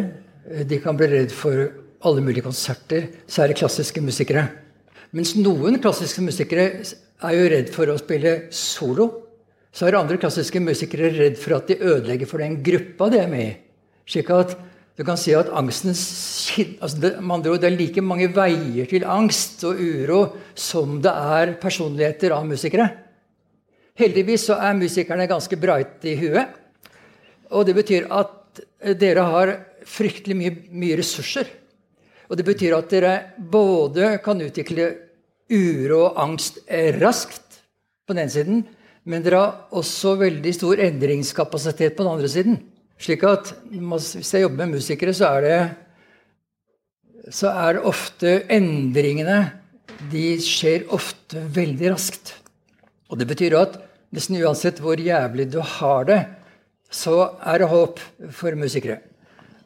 de 0.46 0.80
kan 0.82 0.98
bli 0.98 1.10
redd 1.10 1.34
for 1.34 1.66
alle 2.06 2.22
mulige 2.22 2.46
konserter, 2.46 3.10
særlig 3.28 3.58
klassiske 3.58 4.02
musikere. 4.04 4.46
Mens 5.16 5.34
noen 5.40 5.80
klassiske 5.82 6.22
musikere 6.22 6.68
er 7.24 7.36
jo 7.36 7.50
redd 7.52 7.72
for 7.74 7.90
å 7.90 7.98
spille 8.00 8.36
solo. 8.54 9.10
Så 9.76 9.88
er 9.88 9.98
andre 9.98 10.20
klassiske 10.22 10.62
musikere 10.64 11.12
redd 11.16 11.40
for 11.42 11.58
at 11.58 11.70
de 11.72 11.80
ødelegger 11.82 12.30
for 12.30 12.44
den 12.44 12.60
gruppa 12.64 13.10
de 13.12 13.20
er 13.22 13.32
med 13.32 13.46
i. 13.48 13.56
Slik 14.12 14.30
at 14.32 14.54
du 14.96 15.04
kan 15.04 15.18
si 15.20 15.34
at 15.36 15.50
angsten 15.52 15.92
altså 15.92 17.00
det, 17.04 17.16
det 17.20 17.68
er 17.68 17.76
like 17.76 18.04
mange 18.06 18.30
veier 18.32 18.88
til 18.88 19.04
angst 19.04 19.66
og 19.68 19.82
uro 19.82 20.20
som 20.56 21.02
det 21.04 21.12
er 21.12 21.56
personligheter 21.60 22.32
av 22.32 22.46
musikere. 22.48 22.88
Heldigvis 24.00 24.48
så 24.48 24.60
er 24.60 24.78
musikerne 24.80 25.28
ganske 25.28 25.60
bright 25.60 26.06
i 26.08 26.16
huet. 26.20 26.56
Og 27.52 27.68
det 27.68 27.76
betyr 27.76 28.08
at 28.12 28.64
dere 29.00 29.28
har 29.28 29.52
fryktelig 29.86 30.38
mye, 30.38 30.54
mye, 30.74 30.98
ressurser. 31.00 31.50
Og 32.30 32.40
det 32.40 32.46
betyr 32.48 32.76
at 32.78 32.90
dere 32.90 33.16
både 33.38 34.16
kan 34.26 34.42
utvikle 34.42 34.90
uro 35.52 36.00
og 36.08 36.22
angst 36.24 36.64
raskt 36.98 37.60
på 38.06 38.14
den 38.14 38.24
ene 38.24 38.34
siden, 38.34 38.64
men 39.06 39.26
dere 39.26 39.42
har 39.42 39.76
også 39.78 40.16
veldig 40.18 40.54
stor 40.58 40.82
endringskapasitet 40.82 41.94
på 41.94 42.06
den 42.06 42.16
andre 42.16 42.30
siden. 42.32 42.58
Slik 42.98 43.26
at 43.28 43.52
hvis 43.70 44.34
jeg 44.34 44.46
jobber 44.46 44.64
med 44.64 44.80
musikere, 44.80 45.14
så 45.14 45.36
er 45.36 45.46
det, 45.46 45.60
så 47.30 47.52
er 47.52 47.78
det 47.78 47.86
ofte 47.86 48.40
endringene 48.54 49.38
De 50.12 50.36
skjer 50.44 50.90
ofte 50.94 51.40
veldig 51.56 51.92
raskt. 51.94 52.34
Og 53.10 53.20
det 53.20 53.28
betyr 53.30 53.56
at 53.58 53.78
nesten 54.16 54.40
uansett 54.42 54.82
hvor 54.84 55.00
jævlig 55.00 55.48
du 55.54 55.62
har 55.62 56.08
det, 56.10 56.20
så 56.92 57.38
er 57.46 57.62
det 57.62 57.70
håp 57.72 58.02
for 58.36 58.58
musikere. 58.60 59.00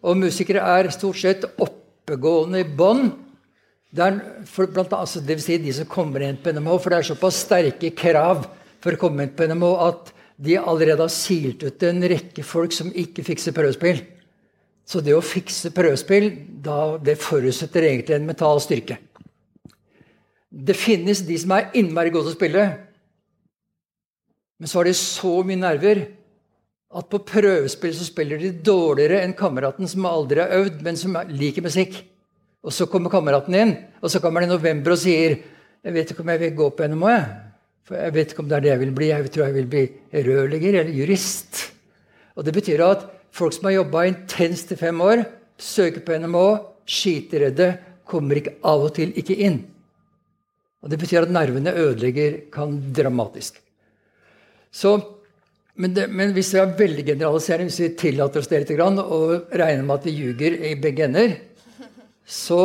Og 0.05 0.19
musikere 0.19 0.63
er 0.77 0.91
stort 0.95 1.19
sett 1.19 1.47
oppegående 1.59 2.63
i 2.63 2.67
bånd. 2.67 3.11
Altså, 3.97 5.21
Dvs. 5.25 5.43
Si 5.47 5.57
de 5.59 5.73
som 5.75 5.89
kommer 5.89 6.23
inn 6.23 6.39
på 6.39 6.53
NMH. 6.53 6.77
For 6.77 6.93
det 6.93 6.99
er 6.99 7.09
såpass 7.09 7.43
sterke 7.47 7.91
krav 7.97 8.45
for 8.79 8.95
å 8.95 9.01
komme 9.01 9.25
inn 9.25 9.35
på 9.35 9.49
NMH 9.49 9.73
at 9.87 10.13
de 10.39 10.55
allerede 10.55 11.03
har 11.03 11.11
silt 11.11 11.65
ut 11.67 11.83
en 11.83 12.05
rekke 12.07 12.45
folk 12.47 12.71
som 12.71 12.93
ikke 12.95 13.25
fikser 13.27 13.55
prøvespill. 13.55 13.99
Så 14.87 15.03
det 15.05 15.13
å 15.13 15.21
fikse 15.21 15.73
prøvespill 15.75 16.31
da, 16.63 16.95
det 16.97 17.19
forutsetter 17.21 17.85
egentlig 17.89 18.15
en 18.15 18.29
mental 18.29 18.61
styrke. 18.63 18.97
Det 20.49 20.73
finnes 20.73 21.21
de 21.27 21.35
som 21.37 21.51
er 21.53 21.67
innmari 21.77 22.09
gode 22.09 22.29
til 22.29 22.33
å 22.33 22.39
spille, 22.39 22.63
men 24.59 24.67
så 24.67 24.79
har 24.79 24.89
de 24.89 24.95
så 24.97 25.33
mye 25.45 25.59
nerver 25.59 26.01
at 26.89 27.09
på 27.09 27.19
prøvespill 27.21 27.93
så 27.93 28.07
spiller 28.07 28.41
de 28.41 28.49
dårligere 28.65 29.21
enn 29.21 29.35
kameraten 29.37 29.89
som 29.89 30.07
aldri 30.09 30.41
har 30.41 30.55
øvd, 30.57 30.79
men 30.85 30.97
som 30.97 31.17
liker 31.29 31.65
musikk. 31.65 31.99
Og 32.65 32.73
så 32.75 32.89
kommer 32.89 33.13
kameraten 33.13 33.55
inn, 33.55 33.75
og 34.01 34.09
så 34.11 34.21
kommer 34.23 34.41
det 34.41 34.49
i 34.49 34.55
november 34.55 34.95
og 34.95 35.01
sier 35.01 35.37
jeg 35.79 35.95
vet 35.95 36.09
ikke 36.11 36.25
om 36.25 36.31
jeg 36.33 36.41
vil 36.41 36.57
gå 36.57 36.65
på 36.75 36.87
NMO. 36.91 37.07
Jeg. 37.13 37.27
For 37.87 37.97
jeg 37.97 38.13
vet 38.13 38.33
ikke 38.33 38.43
om 38.43 38.49
det 38.49 38.57
er 38.57 38.65
det 38.65 38.71
jeg 38.73 38.81
vil 38.81 38.95
bli. 38.97 39.07
Jeg 39.09 39.31
tror 39.33 39.45
jeg 39.47 39.55
vil 39.55 39.69
bli 39.71 39.83
rørlegger 40.27 40.79
eller 40.81 40.97
jurist. 40.97 41.61
Og 42.35 42.45
Det 42.45 42.53
betyr 42.53 42.83
at 42.85 43.05
folk 43.31 43.55
som 43.55 43.69
har 43.69 43.77
jobba 43.79 44.03
intenst 44.09 44.73
i 44.75 44.79
fem 44.79 44.99
år, 45.01 45.23
søker 45.57 46.03
på 46.03 46.17
NMO, 46.19 46.47
skiteredde, 46.85 47.71
kommer 48.09 48.39
ikke 48.39 48.57
av 48.65 48.85
og 48.89 48.93
til 48.97 49.13
ikke 49.17 49.37
inn. 49.39 49.61
Og 50.83 50.91
Det 50.91 50.99
betyr 50.99 51.23
at 51.23 51.31
nervene 51.31 51.73
ødelegger 51.73 52.51
kan 52.51 52.75
dramatisk. 52.93 53.61
Så 54.71 55.18
men, 55.79 55.93
det, 55.95 56.09
men, 56.11 56.33
hvis 56.35 56.51
vi 56.51 56.59
er 56.59 56.73
veldig 56.75 57.05
generaliserende, 57.07 57.69
hvis 57.69 57.79
vi 57.79 57.93
tillater 58.01 58.41
oss 58.41 58.49
det 58.51 58.65
litt 58.65 58.81
og 58.83 59.53
regner 59.55 59.85
med 59.87 59.93
at 59.95 60.07
vi 60.09 60.15
ljuger 60.17 60.57
i 60.67 60.73
begge 60.75 61.05
ender, 61.07 61.37
så 62.27 62.63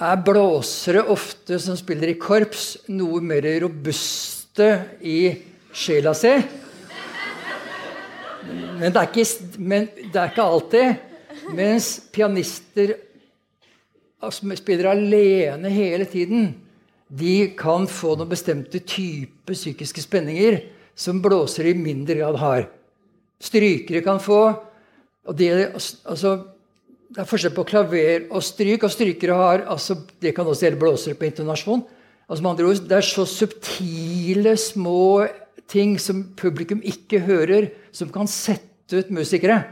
er 0.00 0.22
blåsere 0.24 1.02
ofte 1.12 1.58
som 1.60 1.76
spiller 1.76 2.14
i 2.14 2.16
korps, 2.20 2.78
noe 2.88 3.20
mer 3.20 3.44
robuste 3.60 4.68
i 5.04 5.18
sjela 5.76 6.14
si. 6.16 6.32
Men 8.78 8.96
det 8.96 9.04
ikke, 9.10 9.26
det 9.58 10.16
er 10.16 10.32
ikke 10.32 10.48
alltid. 10.48 11.04
Mens 11.52 11.90
pianister 12.14 12.94
som 14.32 14.56
spiller 14.56 14.94
alene 14.94 15.68
hele 15.72 16.08
tiden, 16.08 16.54
de 17.08 17.52
kan 17.60 17.84
få 17.88 18.16
noen 18.16 18.32
bestemte 18.32 18.80
typer 18.80 19.56
psykiske 19.56 20.08
spenninger 20.08 20.62
som 20.98 21.22
blåsere 21.22 21.70
i 21.70 21.78
mindre 21.78 22.18
grad 22.18 22.38
har. 22.42 22.66
Strykere 23.38 24.02
kan 24.02 24.18
få 24.22 24.40
og 25.28 25.36
det, 25.36 25.50
altså, 26.08 26.32
det 27.12 27.20
er 27.20 27.28
forskjell 27.28 27.52
på 27.56 27.66
klaver 27.68 28.28
og 28.32 28.42
stryk. 28.44 28.84
og 28.84 28.92
strykere 28.92 29.36
har, 29.36 29.64
altså, 29.68 29.94
Det 30.20 30.34
kan 30.34 30.46
også 30.46 30.66
gjelde 30.66 30.80
blåsere 30.80 31.14
på 31.14 31.28
intonasjon. 31.28 31.84
Altså, 32.28 32.42
med 32.42 32.50
andre 32.50 32.64
ord, 32.64 32.88
Det 32.88 32.92
er 32.92 33.00
så 33.00 33.26
subtile, 33.26 34.56
små 34.56 35.28
ting 35.68 35.98
som 36.00 36.24
publikum 36.36 36.80
ikke 36.82 37.20
hører, 37.20 37.70
som 37.92 38.08
kan 38.08 38.26
sette 38.26 38.96
ut 38.96 39.10
musikere. 39.10 39.64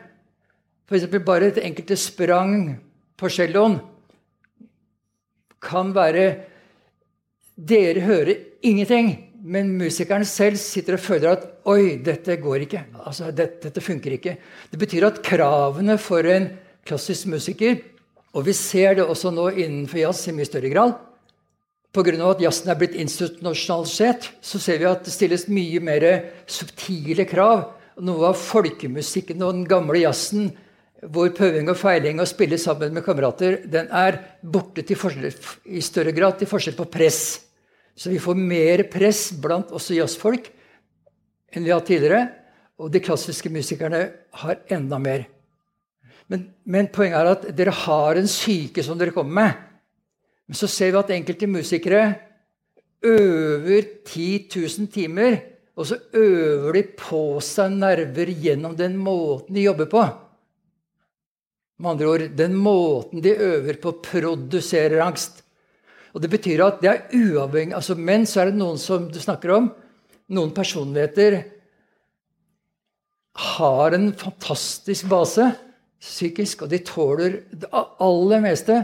F.eks. 0.89 1.07
bare 1.25 1.47
et 1.47 1.59
enkelte 1.59 1.97
sprang 1.97 2.79
på 3.17 3.29
celloen 3.29 3.81
kan 5.61 5.95
være 5.95 6.45
Dere 7.57 8.01
hører 8.01 8.35
ingenting, 8.63 9.33
men 9.47 9.69
musikeren 9.79 10.27
selv 10.27 10.59
sitter 10.59 10.97
og 10.97 11.03
føler 11.05 11.37
at 11.37 11.45
Oi, 11.71 11.99
dette 12.03 12.35
går 12.43 12.65
ikke. 12.65 12.81
Altså, 12.99 13.31
dette, 13.31 13.69
dette 13.69 13.83
funker 13.85 14.17
ikke. 14.17 14.37
Det 14.73 14.79
betyr 14.81 15.07
at 15.07 15.21
kravene 15.23 15.95
for 16.03 16.27
en 16.27 16.49
klassisk 16.87 17.31
musiker 17.31 17.79
Og 18.37 18.45
vi 18.47 18.53
ser 18.53 18.99
det 18.99 19.07
også 19.07 19.31
nå 19.33 19.49
innenfor 19.55 20.03
jazz 20.03 20.27
i 20.29 20.35
mye 20.37 20.49
større 20.49 20.69
grad. 20.69 20.97
Pga. 21.97 22.13
at 22.29 22.43
jazzen 22.43 22.69
er 22.69 22.77
blitt 22.77 22.99
institusjonalisert, 23.01 24.29
så 24.43 24.59
ser 24.61 24.79
vi 24.83 24.85
at 24.85 25.07
det 25.07 25.15
stilles 25.15 25.47
mye 25.49 25.81
mer 25.81 26.05
subtile 26.45 27.25
krav. 27.25 27.71
Noe 28.05 28.35
av 28.35 28.37
folkemusikken 28.37 29.41
og 29.41 29.55
den 29.55 29.65
gamle 29.65 30.03
jazzen 30.03 30.51
hvor 31.01 31.31
prøving 31.33 31.71
og 31.71 31.79
feiling 31.81 32.21
og 32.21 32.29
spille 32.29 32.59
sammen 32.61 32.93
med 32.93 33.05
kamerater, 33.07 33.63
den 33.65 33.89
er 33.89 34.21
borte 34.43 34.85
forskjell, 34.85 35.33
i 35.65 35.81
større 35.81 36.13
grad 36.13 36.37
til 36.37 36.51
forskjell 36.51 36.77
på 36.77 36.91
press. 36.93 37.46
Så 37.97 38.13
vi 38.13 38.21
får 38.21 38.37
mer 38.37 38.83
press 38.93 39.31
blant 39.41 39.73
også 39.75 39.97
jazzfolk 39.97 40.51
enn 41.57 41.65
vi 41.65 41.73
har 41.73 41.81
hatt 41.81 41.89
tidligere. 41.89 42.27
Og 42.77 42.93
de 42.93 43.01
klassiske 43.01 43.49
musikerne 43.49 44.03
har 44.43 44.61
enda 44.77 44.99
mer. 45.01 45.25
Men, 46.29 46.49
men, 46.67 46.91
poenget 46.93 47.19
er 47.23 47.31
at 47.31 47.47
dere 47.57 47.73
har 47.87 48.19
en 48.19 48.29
syke 48.29 48.85
som 48.85 48.99
dere 49.01 49.15
kommer 49.15 49.39
med. 49.39 49.63
Men 50.47 50.59
så 50.59 50.69
ser 50.71 50.93
vi 50.93 51.01
at 51.01 51.13
enkelte 51.15 51.49
musikere 51.49 52.03
øver 53.07 53.87
10 54.05 54.49
000 54.51 54.91
timer, 54.93 55.39
og 55.77 55.87
så 55.89 55.99
øver 56.17 56.79
de 56.79 56.83
på 56.99 57.23
seg 57.45 57.75
nerver 57.79 58.33
gjennom 58.33 58.77
den 58.77 58.97
måten 58.99 59.57
de 59.57 59.67
jobber 59.67 59.89
på. 59.93 60.05
Med 61.79 61.91
andre 61.93 62.09
ord 62.09 62.29
den 62.37 62.55
måten 62.57 63.23
de 63.25 63.35
øver 63.37 63.81
på, 63.81 63.99
produserer 64.05 65.05
angst. 65.05 65.46
Og 66.17 66.23
Det 66.25 66.31
betyr 66.33 66.63
at 66.65 66.81
det 66.81 66.89
er 66.89 67.13
uavhengig 67.13 67.77
altså 67.77 67.95
Men 67.95 68.25
så 68.25 68.41
er 68.41 68.51
det 68.51 68.57
noen 68.57 68.81
som 68.81 69.11
du 69.13 69.19
snakker 69.21 69.53
om, 69.53 69.69
noen 70.33 70.55
personligheter 70.57 71.43
har 73.37 73.93
en 73.93 74.09
fantastisk 74.17 75.11
base 75.13 75.45
psykisk, 76.01 76.65
og 76.65 76.73
de 76.73 76.81
tåler 76.85 77.37
det 77.53 77.69
aller 77.71 78.41
meste. 78.41 78.79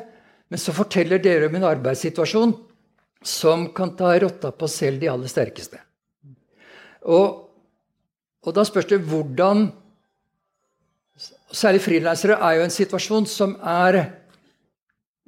Men 0.53 0.61
så 0.61 0.75
forteller 0.77 1.23
dere 1.23 1.49
om 1.49 1.57
en 1.57 1.71
arbeidssituasjon 1.71 2.53
som 3.25 3.69
kan 3.73 3.95
ta 3.97 4.13
rotta 4.21 4.51
på 4.53 4.69
selv 4.69 5.01
de 5.01 5.09
aller 5.09 5.31
sterkeste. 5.31 5.81
Og, 7.09 7.49
og 8.45 8.57
da 8.57 8.67
spørs 8.69 8.91
det 8.93 9.05
hvordan 9.09 9.71
Særlig 11.53 11.83
frilansere 11.85 12.39
er 12.41 12.55
jo 12.57 12.63
en 12.65 12.73
situasjon 12.73 13.27
som 13.29 13.51
er 13.61 13.99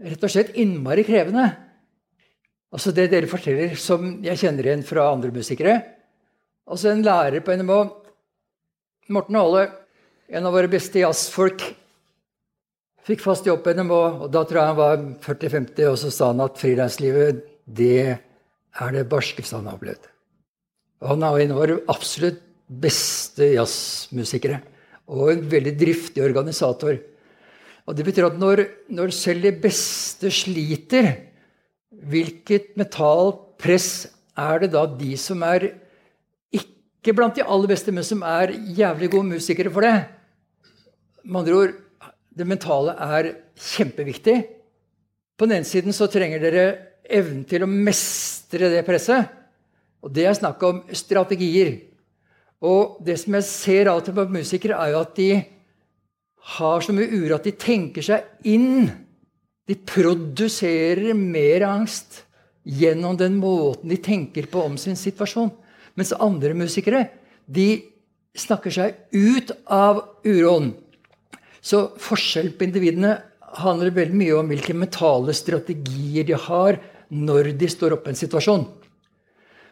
rett 0.09 0.23
og 0.25 0.31
slett 0.33 0.55
innmari 0.57 1.03
krevende. 1.05 1.51
Altså 2.75 2.91
Det 2.91 3.07
dere 3.13 3.31
forteller, 3.31 3.77
som 3.79 4.17
jeg 4.25 4.41
kjenner 4.41 4.67
igjen 4.67 4.83
fra 4.87 5.07
andre 5.13 5.31
musikere. 5.31 5.77
Altså 6.67 6.91
En 6.91 7.05
lærer 7.07 7.45
på 7.45 7.55
NMO, 7.55 7.81
Morten 9.15 9.37
Aale, 9.39 9.69
en 10.33 10.49
av 10.49 10.55
våre 10.57 10.71
beste 10.73 11.03
jazzfolk, 11.03 11.63
fikk 13.05 13.21
fast 13.23 13.47
jobb 13.47 13.63
på 13.63 13.75
NMO. 13.77 14.01
og 14.25 14.31
Da 14.33 14.43
tror 14.43 14.61
jeg 14.61 14.73
han 14.73 14.81
var 14.81 15.05
40-50, 15.23 15.91
og 15.91 15.99
så 16.01 16.11
sa 16.11 16.31
han 16.33 16.43
at 16.43 16.59
frilanslivet 16.59 17.45
det 17.65 18.19
er 18.81 18.97
det 18.97 19.05
barskeste 19.09 19.57
han 19.57 19.69
har 19.69 19.79
opplevd. 19.79 20.09
Og 21.05 21.11
han 21.13 21.23
er 21.23 21.43
en 21.45 21.55
av 21.55 21.61
våre 21.61 21.79
absolutt 21.93 22.41
beste 22.65 23.53
jazzmusikere 23.55 24.63
og 25.13 25.29
en 25.31 25.45
veldig 25.53 25.75
driftig 25.77 26.25
organisator. 26.25 26.97
Og 27.85 27.97
Det 27.97 28.07
betyr 28.07 28.31
at 28.31 28.39
når, 28.41 28.65
når 28.89 29.13
selv 29.13 29.45
de 29.45 29.53
beste 29.53 30.31
sliter, 30.33 31.13
hvilket 32.03 32.75
mentalt 32.81 33.41
press 33.61 34.07
er 34.35 34.65
det 34.65 34.73
da 34.75 34.85
de 34.91 35.15
som 35.21 35.43
er 35.47 35.71
ikke 36.55 37.15
blant 37.15 37.37
de 37.37 37.45
aller 37.45 37.71
beste, 37.71 37.93
men 37.93 38.07
som 38.07 38.23
er 38.27 38.55
jævlig 38.77 39.11
gode 39.13 39.31
musikere 39.37 39.73
for 39.73 39.87
det? 39.87 39.95
Med 41.25 41.41
andre 41.43 41.57
ord, 41.61 41.75
det 42.35 42.47
mentale 42.49 42.97
er 42.99 43.31
kjempeviktig. 43.55 44.37
På 45.39 45.47
den 45.47 45.59
ene 45.59 45.69
siden 45.69 45.95
så 45.95 46.09
trenger 46.11 46.43
dere 46.43 46.67
evnen 47.05 47.45
til 47.49 47.65
å 47.65 47.71
mestre 47.71 48.71
det 48.73 48.85
presset. 48.87 49.31
Og 50.05 50.13
det 50.15 50.27
er 50.29 50.37
snakk 50.37 50.63
om 50.67 50.83
strategier. 50.95 51.77
Og 52.65 52.99
det 53.05 53.19
som 53.21 53.37
jeg 53.37 53.49
ser 53.49 53.91
av 53.93 54.03
til 54.05 54.17
på 54.17 54.27
musikere, 54.33 54.79
er 54.79 54.95
jo 54.95 55.03
at 55.05 55.15
de 55.19 55.31
har 56.55 56.85
så 56.85 56.93
mye 56.93 57.09
uro 57.09 57.37
at 57.37 57.47
de 57.47 57.55
tenker 57.57 58.05
seg 58.05 58.49
inn. 58.49 58.91
De 59.65 59.75
produserer 59.75 61.15
mer 61.17 61.65
angst 61.67 62.23
gjennom 62.65 63.17
den 63.17 63.37
måten 63.41 63.93
de 63.93 63.99
tenker 64.01 64.49
på 64.51 64.63
om 64.65 64.77
sin 64.81 64.97
situasjon. 64.97 65.53
Mens 65.95 66.13
andre 66.17 66.55
musikere 66.57 67.07
de 67.47 67.85
snakker 68.37 68.75
seg 68.75 68.99
ut 69.15 69.53
av 69.71 70.03
uroen. 70.27 70.73
Så 71.65 71.87
forskjell 72.01 72.53
på 72.59 72.67
individene 72.67 73.17
handler 73.61 73.95
veldig 73.95 74.19
mye 74.19 74.37
om 74.37 74.51
hvilke 74.51 74.77
mentale 74.77 75.35
strategier 75.37 76.27
de 76.29 76.37
har 76.49 76.81
når 77.15 77.53
de 77.59 77.69
står 77.71 77.95
oppe 77.97 78.11
i 78.11 78.15
en 78.15 78.19
situasjon. 78.19 78.65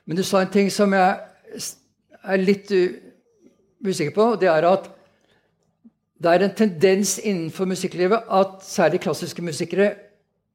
Men 0.06 0.18
du 0.18 0.22
sa 0.26 0.42
en 0.42 0.52
ting 0.52 0.70
som 0.72 0.94
jeg 0.94 1.62
er 2.22 2.42
litt 2.42 2.70
usikker 3.82 4.14
på, 4.14 4.28
det 4.38 4.48
er 4.50 4.66
at 4.68 4.88
det 6.22 6.30
er 6.30 6.44
en 6.46 6.54
tendens 6.54 7.16
innenfor 7.18 7.66
musikklivet 7.66 8.28
at 8.30 8.60
særlig 8.66 9.00
klassiske 9.02 9.42
musikere 9.42 9.94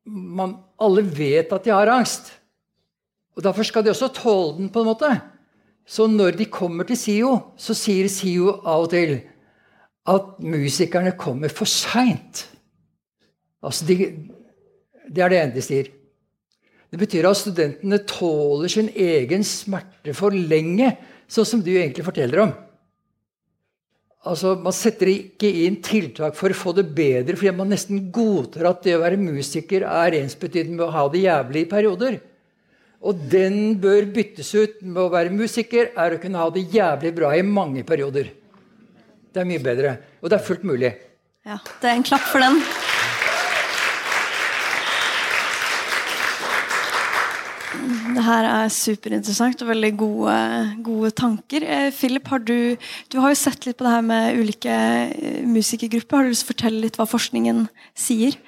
man, 0.08 0.56
Alle 0.80 1.04
vet 1.04 1.52
at 1.52 1.66
de 1.66 1.74
har 1.74 1.90
angst. 1.92 2.32
Og 3.36 3.44
Derfor 3.44 3.64
skal 3.64 3.84
de 3.84 3.90
også 3.90 4.08
tåle 4.08 4.58
den. 4.58 4.70
på 4.70 4.80
en 4.80 4.86
måte. 4.88 5.22
Så 5.86 6.08
når 6.08 6.32
de 6.38 6.46
kommer 6.46 6.84
til 6.84 6.98
SIO, 6.98 7.40
så 7.58 7.74
sier 7.74 8.08
SIO 8.08 8.62
av 8.66 8.88
og 8.88 8.90
til 8.90 9.22
at 10.08 10.40
musikerne 10.40 11.12
kommer 11.18 11.50
for 11.50 11.66
seint. 11.66 12.48
Altså 13.64 13.86
de, 13.86 13.96
det 15.10 15.24
er 15.24 15.30
det 15.30 15.40
ene 15.42 15.56
de 15.56 15.62
sier. 15.62 15.92
Det 16.92 17.00
betyr 17.00 17.28
at 17.28 17.38
studentene 17.38 18.00
tåler 18.08 18.72
sin 18.72 18.90
egen 18.90 19.44
smerte 19.44 20.14
for 20.16 20.32
lenge 20.32 20.94
sånn 21.28 21.46
som 21.46 21.64
du 21.64 21.72
egentlig 21.76 22.06
forteller 22.06 22.46
om. 22.46 22.54
Altså, 24.28 24.56
Man 24.60 24.76
setter 24.76 25.12
ikke 25.12 25.50
inn 25.66 25.80
tiltak 25.84 26.36
for 26.38 26.52
å 26.52 26.58
få 26.58 26.74
det 26.78 26.88
bedre, 26.96 27.38
fordi 27.38 27.54
man 27.56 27.72
nesten 27.72 28.10
godtar 28.14 28.72
at 28.72 28.82
det 28.86 28.98
å 28.98 29.04
være 29.04 29.20
musiker 29.22 29.86
er 29.88 30.18
ensbetydende 30.20 30.82
med 30.82 30.88
å 30.88 30.96
ha 30.96 31.06
det 31.14 31.24
jævlig 31.24 31.64
i 31.66 31.70
perioder. 31.72 32.20
Og 33.08 33.22
den 33.32 33.78
bør 33.80 34.10
byttes 34.14 34.50
ut 34.58 34.82
med 34.82 35.04
å 35.04 35.12
være 35.14 35.34
musiker 35.34 35.94
er 35.94 36.16
å 36.16 36.22
kunne 36.22 36.42
ha 36.42 36.50
det 36.54 36.66
jævlig 36.74 37.14
bra 37.16 37.32
i 37.38 37.46
mange 37.46 37.86
perioder. 37.88 38.34
Det 39.32 39.44
er 39.44 39.50
mye 39.50 39.64
bedre. 39.64 39.96
Og 40.22 40.32
det 40.32 40.40
er 40.40 40.48
fullt 40.50 40.66
mulig. 40.66 40.94
Ja, 41.48 41.62
det 41.82 41.88
er 41.92 41.96
en 41.96 42.08
klapp 42.08 42.26
for 42.28 42.44
den. 42.44 42.62
Det 48.18 48.24
her 48.26 48.48
er 48.50 48.72
superinteressant 48.74 49.60
og 49.62 49.70
veldig 49.70 49.92
gode, 50.00 50.38
gode 50.86 51.12
tanker. 51.14 51.62
Eh, 51.62 51.90
Philip, 51.94 52.26
har 52.32 52.42
du, 52.42 52.74
du, 53.14 53.20
har 53.22 53.30
jo 53.30 53.38
sett 53.38 53.68
litt 53.68 53.78
på 53.78 53.86
det 53.86 53.94
her 53.94 54.08
med 54.08 54.40
ulike 54.40 54.74
eh, 54.74 55.44
musikergrupper. 55.46 56.18
Har 56.18 56.26
du 56.26 56.34
lyst 56.34 56.48
til 56.48 56.50
å 56.50 56.54
fortelle 56.56 56.82
litt 56.82 56.98
hva 56.98 57.06
forskningen 57.10 57.68
sier? 57.94 58.40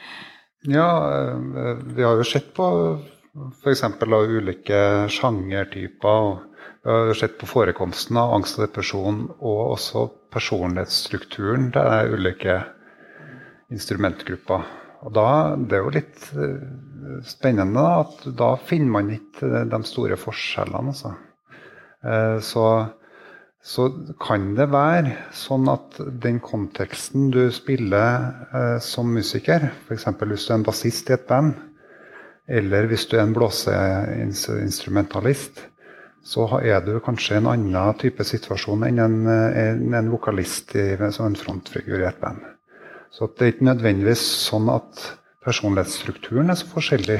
Ja, 0.66 0.90
eh, 1.14 1.84
vi 1.94 2.08
har 2.08 2.18
jo 2.18 2.26
sett 2.26 2.50
på 2.58 2.66
f.eks. 3.62 3.86
ulike 4.02 4.82
sjangertyper. 5.14 6.34
Vi 6.80 6.98
har 7.12 7.20
sett 7.20 7.38
på 7.38 7.52
forekomsten 7.52 8.18
av 8.18 8.34
angst 8.40 8.58
og 8.58 8.66
depresjon 8.66 9.26
og 9.38 9.64
også 9.76 10.08
personlighetsstrukturen 10.34 11.70
til 11.76 12.16
ulike 12.16 12.58
instrumentgrupper. 13.70 14.66
Og 15.06 15.14
da, 15.14 15.30
Det 15.56 15.78
er 15.78 15.86
jo 15.86 15.94
litt 15.94 16.30
spennende 17.28 17.84
at 18.04 18.24
da 18.38 18.54
finner 18.62 18.92
man 18.98 19.10
ikke 19.16 19.66
de 19.70 19.80
store 19.88 20.18
forskjellene. 20.20 20.90
Altså. 20.94 21.12
Uh, 22.04 22.40
så, 22.44 22.86
så, 23.62 23.90
kan 24.22 24.56
det 24.58 24.72
være 24.72 25.16
sånn 25.36 25.68
at 25.72 25.98
den 26.24 26.40
konteksten 26.44 27.32
du 27.34 27.52
spiller 27.54 28.34
uh, 28.54 28.80
som 28.84 29.14
musiker, 29.14 29.60
f.eks. 29.88 30.06
hvis 30.06 30.46
du 30.48 30.54
er 30.54 30.58
en 30.60 30.68
bassist 30.68 31.10
i 31.10 31.14
et 31.18 31.28
band, 31.30 31.54
eller 32.50 32.86
hvis 32.90 33.08
du 33.10 33.14
er 33.18 33.24
en 33.28 33.36
blåseinstrumentalist, 33.36 35.56
så 36.26 36.60
er 36.60 36.80
du 36.84 37.00
kanskje 37.04 37.36
i 37.36 37.38
en 37.40 37.48
annen 37.50 37.94
type 38.02 38.24
situasjon 38.26 38.84
enn 38.88 39.00
en, 39.02 39.28
en, 39.30 39.94
en 39.96 40.12
vokalist 40.12 40.76
i, 40.78 40.98
som 41.14 41.26
en 41.30 41.40
frontfigur 41.40 42.00
i 42.02 42.10
et 42.10 42.22
band. 42.22 42.40
Så 43.14 43.28
det 43.34 43.46
er 43.46 43.52
ikke 43.54 43.72
nødvendigvis 43.72 44.24
sånn 44.48 44.68
at 44.70 45.19
personlighetsstrukturen 45.46 46.52
er 46.52 46.60
så 46.60 46.68
forskjellig 46.70 47.20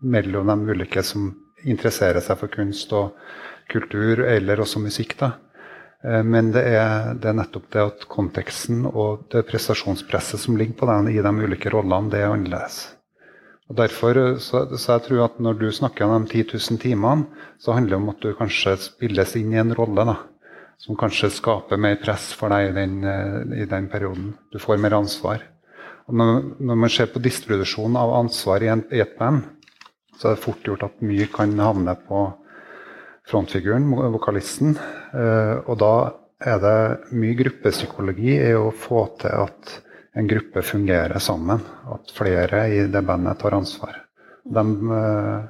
mellom 0.00 0.50
de 0.50 0.74
ulike 0.74 1.02
som 1.06 1.30
interesserer 1.64 2.22
seg 2.24 2.38
for 2.40 2.52
kunst 2.52 2.92
og 2.96 3.16
kultur, 3.70 4.24
eller 4.26 4.60
også 4.60 4.82
musikk. 4.82 5.16
da. 5.20 5.32
Eh, 6.04 6.22
men 6.24 6.52
det 6.54 6.64
er, 6.64 7.12
det 7.14 7.28
er, 7.30 7.36
nettopp 7.36 7.68
det 7.72 7.82
at 7.84 8.06
konteksten 8.10 8.86
og 8.88 9.26
det 9.32 9.44
prestasjonspresset 9.50 10.40
som 10.40 10.56
ligger 10.56 10.78
på 10.80 10.88
den 10.90 11.12
i 11.12 11.20
de 11.20 11.34
ulike 11.44 11.72
rollene, 11.72 12.10
det 12.10 12.22
er 12.22 12.32
annerledes. 12.32 12.80
Og 13.70 13.76
derfor, 13.78 14.18
eh, 14.18 14.40
så, 14.42 14.64
så, 14.76 14.96
jeg 14.96 15.06
tror 15.06 15.24
at 15.28 15.38
Når 15.38 15.60
du 15.60 15.70
snakker 15.72 16.04
om 16.04 16.24
de 16.24 16.42
10 16.42 16.58
000 16.72 16.80
timene, 16.82 17.26
så 17.58 17.72
handler 17.76 17.96
det 17.96 18.02
om 18.02 18.10
at 18.10 18.20
du 18.20 18.34
kanskje 18.34 18.76
spilles 18.80 19.36
inn 19.36 19.54
i 19.54 19.62
en 19.62 19.74
rolle 19.76 20.08
da, 20.08 20.16
som 20.78 20.96
kanskje 20.96 21.30
skaper 21.30 21.76
mer 21.76 22.00
press 22.02 22.32
for 22.32 22.48
deg 22.50 22.70
i 22.70 22.76
den, 22.80 23.04
eh, 23.04 23.62
i 23.62 23.68
den 23.68 23.88
perioden. 23.88 24.34
Du 24.52 24.58
får 24.58 24.80
mer 24.80 24.98
ansvar. 24.98 25.44
Når, 26.10 26.42
når, 26.58 26.78
man 26.84 26.92
ser 26.92 27.10
på 27.12 27.22
distribusjon 27.22 27.96
av 27.98 28.12
ansvar 28.18 28.64
i, 28.64 28.70
en, 28.72 28.84
i 28.92 29.02
et 29.02 29.16
band, 29.18 29.44
så 30.18 30.30
er 30.30 30.36
det 30.36 30.44
fort 30.44 30.66
gjort 30.66 30.84
at 30.88 31.04
mye 31.06 31.28
kan 31.32 31.52
havne 31.60 31.94
på 32.06 32.24
frontfiguren, 33.30 33.86
vokalisten. 34.14 34.74
Eh, 35.14 35.56
og 35.64 35.78
da 35.80 35.94
er 36.40 36.58
det 36.62 37.14
mye 37.14 37.36
gruppepsykologi 37.38 38.34
i 38.34 38.52
å 38.56 38.70
få 38.74 39.04
til 39.20 39.46
at 39.46 39.78
en 40.18 40.28
gruppe 40.28 40.62
fungerer 40.66 41.18
sammen. 41.22 41.62
At 41.94 42.12
flere 42.16 42.66
i 42.72 42.84
det 42.90 43.02
bandet 43.06 43.40
tar 43.40 43.56
ansvar. 43.56 44.02
De, 44.44 44.64
eh, 44.98 45.40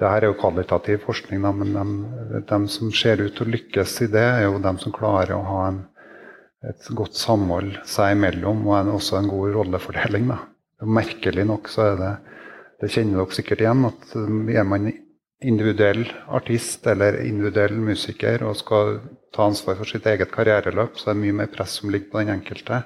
det 0.00 0.10
her 0.10 0.24
er 0.24 0.30
jo 0.30 0.38
kvalitativ 0.40 1.04
forskning, 1.06 1.44
men 1.44 1.74
de, 1.76 2.42
de, 2.48 2.60
som 2.68 2.92
ser 2.96 3.22
ut 3.22 3.34
til 3.36 3.46
å 3.46 3.52
lykkes 3.52 4.00
i 4.06 4.10
det, 4.10 4.24
er 4.24 4.46
jo 4.48 4.62
de 4.62 4.72
som 4.82 4.94
klarer 4.94 5.36
å 5.36 5.44
ha 5.46 5.64
en, 5.68 5.82
et 6.68 6.90
godt 6.94 7.18
samhold 7.18 7.74
seg 7.88 8.16
imellom, 8.16 8.66
og 8.68 8.76
en, 8.78 8.92
også 8.96 9.18
en 9.18 9.30
god 9.30 9.56
rollefordeling. 9.56 10.28
Da. 10.30 10.38
Merkelig 10.86 11.46
nok 11.46 11.70
så 11.70 11.92
er 11.92 11.98
det 12.00 12.12
Det 12.82 12.88
kjenner 12.90 13.20
dere 13.20 13.34
sikkert 13.36 13.60
igjen, 13.62 13.84
at 13.86 14.14
eh, 14.18 14.54
er 14.58 14.64
man 14.66 14.88
individuell 15.46 16.00
artist 16.34 16.86
eller 16.90 17.20
individuell 17.22 17.76
musiker 17.78 18.42
og 18.42 18.56
skal 18.58 18.96
ta 19.34 19.46
ansvar 19.46 19.76
for 19.78 19.86
sitt 19.86 20.06
eget 20.10 20.32
karriereløp, 20.34 20.98
så 20.98 21.10
er 21.10 21.14
det 21.14 21.22
mye 21.22 21.36
mer 21.38 21.52
press 21.52 21.76
som 21.78 21.92
ligger 21.94 22.10
på 22.10 22.18
den 22.18 22.32
enkelte. 22.34 22.80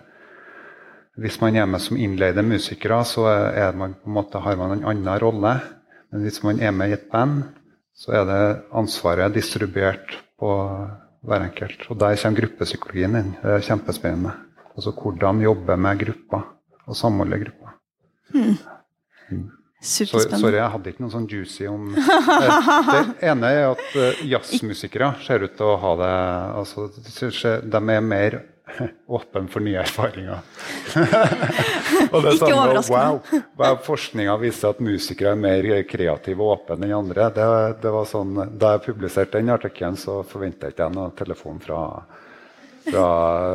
Hvis 1.16 1.41
man 1.41 1.57
er 1.57 1.64
med 1.64 1.81
som 1.81 1.97
innleide 1.97 2.45
musikere, 2.45 3.01
så 3.09 3.24
man 3.72 3.97
måte, 4.05 4.43
har 4.45 4.61
man 4.61 4.77
en 4.77 4.85
annen 4.85 5.20
rolle. 5.22 5.55
Men 6.12 6.27
hvis 6.27 6.43
man 6.45 6.61
er 6.61 6.77
med 6.77 6.93
i 6.93 6.99
et 6.99 7.09
band, 7.09 7.47
så 7.97 8.12
er 8.20 8.29
det 8.29 8.43
ansvaret 8.77 9.33
distribuert 9.33 10.12
på 10.37 10.53
hver 11.27 11.47
enkelt. 11.49 11.87
Og 11.91 11.99
der 12.01 12.16
kommer 12.20 12.41
gruppepsykologien 12.41 13.18
inn. 13.20 13.35
Det 13.43 13.55
er 13.57 13.66
kjempespennende. 13.66 14.35
Altså 14.77 14.93
hvordan 14.93 15.43
jobbe 15.45 15.77
med 15.81 16.03
grupper 16.05 16.49
og 16.87 16.97
samholde 16.99 17.39
grupper. 17.45 17.77
Mm. 18.35 18.57
Mm. 19.31 19.47
Superspennende. 19.87 20.41
Sorry, 20.41 20.57
jeg 20.57 20.72
hadde 20.72 20.93
ikke 20.93 21.05
noe 21.05 21.12
sånn 21.12 21.27
juicy 21.31 21.66
om 21.68 21.91
Det 21.95 23.29
ene 23.29 23.51
er 23.53 23.66
at 23.68 23.97
eh, 24.01 24.22
jazzmusikere 24.33 25.12
ser 25.27 25.45
ut 25.45 25.55
til 25.59 25.68
å 25.68 25.77
ha 25.83 25.93
det 26.01 26.12
altså, 26.62 26.87
De 26.97 27.83
er 27.95 28.05
mer 28.05 28.39
åpen 29.06 29.48
for 29.48 29.62
nye 29.62 29.78
erfaringer. 29.78 30.42
og 32.12 32.22
det 32.22 32.32
er 32.32 32.34
Ikke 32.34 32.82
sånn, 32.84 33.20
wow, 33.56 33.78
Forskninga 33.86 34.34
viser 34.42 34.74
at 34.74 34.82
musikere 34.82 35.32
er 35.36 35.40
mer 35.40 35.68
kreative 35.88 36.42
og 36.42 36.56
åpne 36.56 36.88
enn 36.88 36.96
andre. 36.98 37.30
Det, 37.34 37.46
det 37.84 37.94
var 37.94 38.08
sånn, 38.10 38.34
da 38.58 38.74
jeg 38.74 38.86
publiserte 38.88 39.38
den 39.38 39.54
artikkelen, 39.54 39.98
så 40.00 40.20
forventa 40.26 40.68
jeg 40.68 40.76
ikke 40.76 40.90
noen 40.96 41.14
telefon 41.18 41.62
fra, 41.62 41.80
fra 42.88 43.06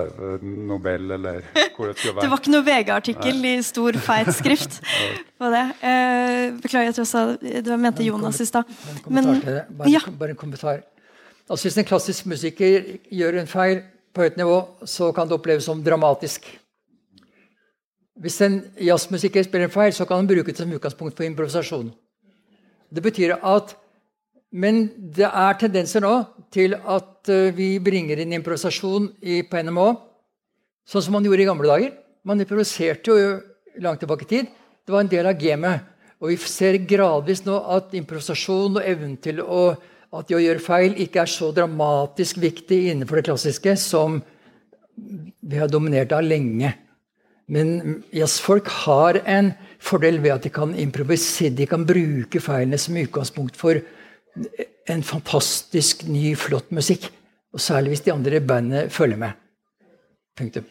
eh, 0.08 0.48
Nobel 0.72 1.18
eller 1.20 1.44
hvor 1.76 1.92
det 1.92 1.98
skulle 2.00 2.16
være. 2.16 2.24
Det 2.24 2.32
var 2.32 2.44
ikke 2.44 2.56
noe 2.56 2.68
VG-artikkel 2.72 3.48
i 3.52 3.56
stor, 3.68 4.02
feit 4.08 4.32
skrift 4.40 4.80
på 5.42 5.54
det. 5.54 5.66
Eh, 5.92 6.46
beklager 6.64 6.96
at 6.96 7.04
jeg 7.04 7.12
sa 7.12 7.28
det 7.42 7.82
mente 7.84 8.08
Jonas 8.08 8.40
i 8.40 8.48
stad. 8.48 8.78
Bare, 9.12 9.66
ja. 9.92 10.06
bare 10.08 10.38
en 10.38 10.40
kommentar. 10.40 10.86
Altså, 11.52 11.66
hvis 11.68 11.82
en 11.82 11.88
klassisk 11.88 12.32
musiker 12.32 12.94
gjør 13.12 13.42
en 13.42 13.50
feil 13.52 13.82
på 14.12 14.26
høyt 14.26 14.40
nivå, 14.40 14.58
så 14.84 15.12
kan 15.16 15.28
det 15.28 15.38
oppleves 15.38 15.68
som 15.68 15.84
dramatisk. 15.84 16.48
Hvis 18.22 18.42
en 18.46 18.60
jazzmusiker 18.78 19.46
spiller 19.48 19.70
en 19.70 19.74
feil, 19.74 19.94
så 19.96 20.06
kan 20.06 20.22
han 20.22 20.30
bruke 20.30 20.52
det 20.52 20.60
som 20.60 20.72
utgangspunkt 20.72 21.18
for 21.18 21.26
improvisasjon. 21.26 21.92
Det 22.92 23.04
betyr 23.04 23.38
at 23.40 23.78
Men 24.52 24.90
det 25.16 25.30
er 25.32 25.54
tendenser 25.56 26.04
nå 26.04 26.26
til 26.52 26.74
at 26.76 27.30
eh, 27.32 27.54
vi 27.56 27.80
bringer 27.80 28.20
inn 28.20 28.34
improvisasjon 28.36 29.06
i, 29.24 29.38
på 29.48 29.62
NMO, 29.64 29.86
sånn 30.84 31.06
som 31.06 31.16
man 31.16 31.24
gjorde 31.24 31.46
i 31.46 31.48
gamle 31.48 31.70
dager. 31.70 31.94
Man 32.28 32.44
improviserte 32.44 33.16
jo 33.16 33.30
langt 33.80 34.04
tilbake 34.04 34.28
i 34.28 34.28
tid. 34.28 34.50
Det 34.84 34.92
var 34.92 35.06
en 35.06 35.14
del 35.14 35.30
av 35.30 35.40
gamet. 35.40 35.88
Og 36.20 36.34
vi 36.34 36.38
ser 36.44 36.76
gradvis 36.84 37.46
nå 37.46 37.62
at 37.78 37.96
improvisasjon 37.96 38.76
og 38.76 38.84
evnen 38.84 39.16
til 39.24 39.40
å 39.40 39.72
at 40.12 40.28
det 40.28 40.36
å 40.36 40.44
gjøre 40.44 40.64
feil 40.64 40.98
ikke 41.00 41.24
er 41.24 41.32
så 41.32 41.52
dramatisk 41.56 42.42
viktig 42.44 42.80
innenfor 42.92 43.20
det 43.20 43.28
klassiske 43.30 43.76
som 43.80 44.20
vi 44.96 45.60
har 45.60 45.72
dominert 45.72 46.12
av 46.16 46.26
lenge. 46.26 46.74
Men 47.52 48.02
jazzfolk 48.16 48.68
har 48.86 49.22
en 49.28 49.54
fordel 49.82 50.20
ved 50.24 50.36
at 50.36 50.46
de 50.48 50.52
kan 50.54 50.76
improvisere. 50.76 51.56
De 51.56 51.68
kan 51.68 51.88
bruke 51.88 52.44
feilene 52.44 52.80
som 52.80 53.00
utgangspunkt 53.00 53.58
for 53.60 53.80
en 54.92 55.04
fantastisk 55.04 56.06
ny, 56.08 56.36
flott 56.40 56.72
musikk. 56.76 57.10
Og 57.52 57.64
særlig 57.64 57.96
hvis 57.96 58.06
de 58.08 58.14
andre 58.14 58.40
i 58.40 58.46
bandet 58.46 58.92
følger 58.96 59.20
med. 59.20 59.36
Punktum. 60.40 60.68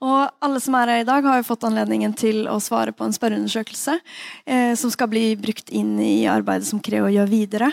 Og 0.00 0.30
alle 0.40 0.60
som 0.64 0.76
er 0.78 0.94
her 0.94 1.02
i 1.02 1.08
dag, 1.08 1.26
har 1.26 1.40
jo 1.40 1.48
fått 1.50 1.66
anledningen 1.68 2.14
til 2.16 2.46
å 2.48 2.56
svare 2.62 2.94
på 2.96 3.04
en 3.04 3.12
spørreundersøkelse 3.12 3.98
eh, 4.46 4.72
som 4.78 4.92
skal 4.92 5.10
bli 5.12 5.34
brukt 5.36 5.68
inn 5.76 5.98
i 6.00 6.24
arbeidet 6.30 6.70
som 6.70 6.80
Creo 6.80 7.10
gjør 7.12 7.28
videre. 7.28 7.68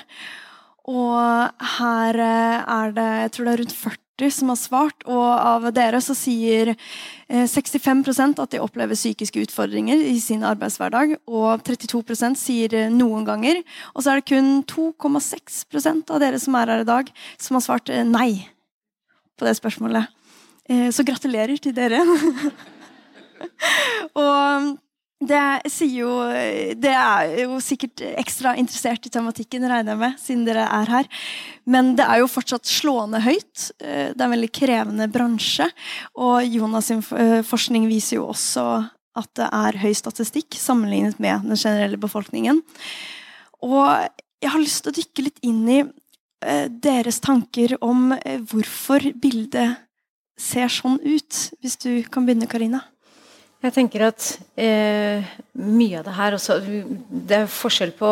Og 0.87 1.63
her 1.77 2.19
eh, 2.19 2.59
er 2.63 2.91
det 2.95 3.07
jeg 3.21 3.31
tror 3.35 3.47
det 3.47 3.53
er 3.53 3.63
rundt 3.63 3.77
40 3.79 4.33
som 4.33 4.49
har 4.49 4.57
svart, 4.57 5.03
og 5.05 5.25
av 5.29 5.67
dere 5.75 5.99
så 6.01 6.15
sier 6.17 6.73
eh, 6.73 7.45
65% 7.47 8.41
at 8.43 8.55
de 8.55 8.61
opplever 8.63 8.97
psykiske 8.97 9.43
utfordringer 9.45 10.03
i 10.09 10.17
sin 10.23 10.43
arbeidshverdag, 10.47 11.19
og 11.29 11.63
32 11.67 12.33
sier 12.39 12.75
eh, 12.75 12.91
noen 12.91 13.27
ganger. 13.27 13.61
Og 13.93 14.03
så 14.03 14.11
er 14.11 14.19
det 14.19 14.31
kun 14.33 14.63
2,6% 14.67 16.11
av 16.11 16.23
dere 16.23 16.43
som 16.43 16.59
er 16.59 16.75
her 16.75 16.83
i 16.83 16.91
dag, 16.91 17.15
som 17.39 17.59
har 17.59 17.67
svart 17.67 17.93
eh, 17.93 18.03
nei 18.03 18.47
på 19.37 19.45
det 19.45 19.55
spørsmålet. 19.59 20.16
Eh, 20.67 20.89
så 20.91 21.05
gratulerer 21.07 21.59
til 21.61 21.75
dere. 21.75 22.01
og 24.23 24.75
det 25.17 25.71
sier 25.71 26.03
jo 26.03 26.11
Det 26.77 26.91
er 26.93 27.31
jo 27.41 27.57
sikkert 27.63 28.03
ekstra 28.19 28.51
interessert 28.59 29.07
i 29.07 29.11
tematikken, 29.13 29.65
regner 29.65 29.95
jeg 29.95 30.01
med, 30.01 30.19
siden 30.21 30.43
dere 30.45 30.67
er 30.67 30.91
her. 30.91 31.09
Men 31.65 31.95
det 31.97 32.05
er 32.05 32.21
jo 32.21 32.29
fortsatt 32.29 32.67
slående 32.69 33.23
høyt. 33.23 33.71
Eh, 33.79 34.11
det 34.11 34.19
er 34.19 34.27
en 34.27 34.35
veldig 34.35 34.51
krevende 34.53 35.07
bransje. 35.11 35.69
Og 36.19 36.43
Jonas' 36.43 36.91
sin 36.91 37.03
eh, 37.17 37.39
forskning 37.47 37.87
viser 37.89 38.19
jo 38.19 38.27
også 38.33 38.67
at 39.17 39.31
det 39.39 39.47
er 39.49 39.79
høy 39.81 39.95
statistikk 39.97 40.59
sammenlignet 40.59 41.17
med 41.23 41.47
den 41.47 41.57
generelle 41.57 41.97
befolkningen. 41.97 42.59
Og 43.65 43.87
jeg 44.43 44.51
har 44.53 44.61
lyst 44.61 44.83
til 44.85 44.91
å 44.91 44.99
dykke 44.99 45.25
litt 45.25 45.39
inn 45.47 45.63
i 45.71 45.79
deres 46.69 47.17
tanker 47.17 47.71
om 47.81 48.11
hvorfor 48.51 49.07
bildet 49.17 49.86
ser 50.37 50.69
sånn 50.71 50.99
ut? 51.01 51.41
Hvis 51.61 51.77
du 51.81 51.91
kan 52.11 52.27
begynne, 52.27 52.47
Karina. 52.49 52.83
Jeg 53.65 53.73
tenker 53.73 54.03
at 54.05 54.25
eh, 54.53 55.25
mye 55.57 55.97
av 55.97 56.05
det 56.05 56.13
her 56.13 56.35
også 56.37 56.59
Det 56.61 57.39
er 57.39 57.47
forskjell 57.49 57.95
på 57.97 58.11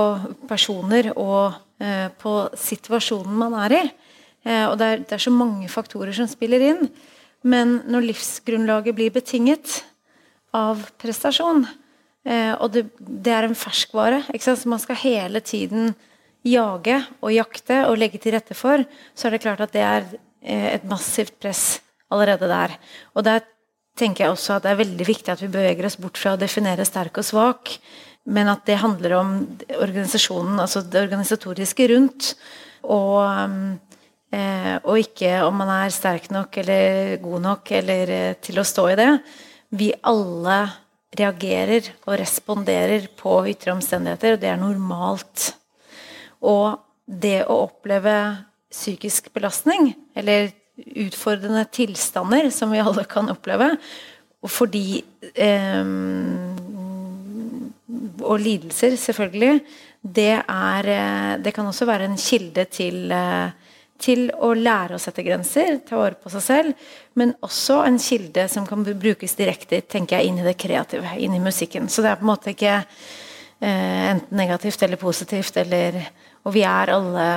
personer 0.49 1.11
og 1.13 1.53
eh, 1.77 2.09
på 2.17 2.33
situasjonen 2.57 3.37
man 3.37 3.53
er 3.67 3.75
i. 3.77 3.83
Eh, 4.45 4.65
og 4.65 4.79
det 4.81 4.87
er, 4.87 5.03
det 5.05 5.17
er, 5.17 5.21
så 5.21 5.33
mange 5.33 5.69
faktorer 5.69 6.17
som 6.17 6.29
spiller 6.29 6.65
inn. 6.65 6.89
Men 7.45 7.79
når 7.85 8.09
livsgrunnlaget 8.09 8.97
blir 8.97 9.13
betinget 9.13 9.83
av 10.55 10.81
prestasjon, 10.97 11.67
eh, 12.25 12.53
og 12.57 12.73
det, 12.73 12.87
det, 12.97 13.33
er 13.33 13.45
en 13.45 13.57
ferskvare 13.57 14.23
så 14.41 14.57
Man 14.65 14.81
skal 14.81 15.01
hele 15.03 15.45
tiden 15.45 15.93
jage 16.45 16.99
og 17.21 17.33
jakte 17.33 17.83
og 17.85 17.99
legge 18.01 18.17
til 18.21 18.33
rette 18.33 18.57
for, 18.57 18.81
så 19.13 19.27
er 19.27 19.35
det 19.35 19.45
klart 19.45 19.61
at 19.61 19.73
det 19.77 19.85
er 19.85 20.09
eh, 20.41 20.73
et 20.73 20.89
massivt 20.89 21.37
press 21.37 21.84
allerede 22.13 22.49
der. 22.49 22.75
Og 23.15 23.25
der 23.25 23.45
tenker 23.97 24.25
jeg 24.25 24.35
også 24.35 24.57
at 24.57 24.65
det 24.65 24.73
er 24.73 24.81
veldig 24.83 25.07
viktig 25.07 25.31
at 25.31 25.41
vi 25.43 25.51
beveger 25.51 25.87
oss 25.87 25.97
bort 26.01 26.19
fra 26.19 26.35
å 26.35 26.39
definere 26.39 26.87
sterk 26.87 27.21
og 27.21 27.27
svak, 27.27 27.73
men 28.25 28.49
at 28.51 28.65
det 28.67 28.81
handler 28.81 29.19
om 29.19 29.33
organisasjonen, 29.77 30.59
altså 30.59 30.81
det 30.81 31.03
organisatoriske 31.05 31.89
rundt. 31.93 32.31
Og, 32.89 33.21
eh, 34.33 34.73
og 34.81 35.01
ikke 35.01 35.37
om 35.45 35.61
man 35.61 35.71
er 35.77 35.93
sterk 35.93 36.31
nok 36.33 36.57
eller 36.61 37.15
god 37.21 37.45
nok 37.45 37.71
eller 37.79 38.15
eh, 38.15 38.33
til 38.41 38.59
å 38.59 38.65
stå 38.65 38.87
i 38.91 38.97
det. 38.99 39.11
Vi 39.77 39.91
alle 40.05 40.57
reagerer 41.15 41.93
og 42.05 42.17
responderer 42.19 43.07
på 43.17 43.37
ytre 43.49 43.75
omstendigheter, 43.75 44.35
og 44.35 44.41
det 44.41 44.51
er 44.51 44.59
normalt. 44.59 45.51
Og 46.45 46.81
det 47.05 47.45
å 47.45 47.61
oppleve 47.69 48.15
psykisk 48.73 49.29
belastning, 49.33 49.93
eller 50.17 50.49
utfordrende 50.77 51.65
tilstander 51.71 52.49
som 52.53 52.73
vi 52.73 52.83
alle 52.83 53.05
kan 53.09 53.31
oppleve, 53.31 53.75
og 54.45 54.51
fordi 54.51 55.03
eh, 55.33 55.85
Og 58.25 58.39
lidelser, 58.41 58.95
selvfølgelig. 58.97 59.59
Det, 60.01 60.33
er, 60.49 60.87
eh, 60.89 61.33
det 61.43 61.53
kan 61.53 61.65
også 61.65 61.85
være 61.85 62.05
en 62.09 62.17
kilde 62.17 62.65
til 62.65 63.11
eh, 63.11 63.49
til 64.01 64.27
å 64.43 64.51
lære 64.57 64.97
å 64.97 65.01
sette 65.01 65.23
grenser, 65.23 65.79
ta 65.87 65.97
vare 65.99 66.17
på 66.19 66.31
seg 66.33 66.43
selv, 66.43 66.87
men 67.19 67.33
også 67.45 67.79
en 67.85 67.99
kilde 68.01 68.47
som 68.51 68.67
kan 68.67 68.83
brukes 68.85 69.37
direkte 69.39 69.81
tenker 69.87 70.19
jeg, 70.19 70.31
inn 70.31 70.41
i 70.41 70.47
det 70.47 70.57
kreative, 70.59 71.15
inn 71.21 71.35
i 71.37 71.43
musikken. 71.43 71.87
Så 71.89 72.03
det 72.03 72.11
er 72.11 72.19
på 72.19 72.27
en 72.27 72.31
måte 72.33 72.51
ikke 72.51 72.75
eh, 72.75 74.03
enten 74.11 74.35
negativt 74.35 74.83
eller 74.83 75.01
positivt, 75.01 75.57
eller 75.63 76.03
Og 76.45 76.53
vi 76.53 76.61
er 76.61 76.91
alle 76.93 77.27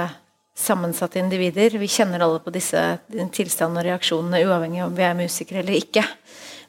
sammensatte 0.59 1.21
individer. 1.21 1.79
Vi 1.79 1.89
kjenner 1.91 2.25
alle 2.25 2.41
på 2.43 2.53
disse 2.55 2.83
tilstandene 3.09 3.83
og 3.83 3.89
reaksjonene, 3.89 4.43
uavhengig 4.47 4.83
av 4.83 4.91
om 4.91 4.99
vi 4.99 5.07
er 5.07 5.19
musikere 5.19 5.63
eller 5.63 5.79
ikke. 5.79 6.05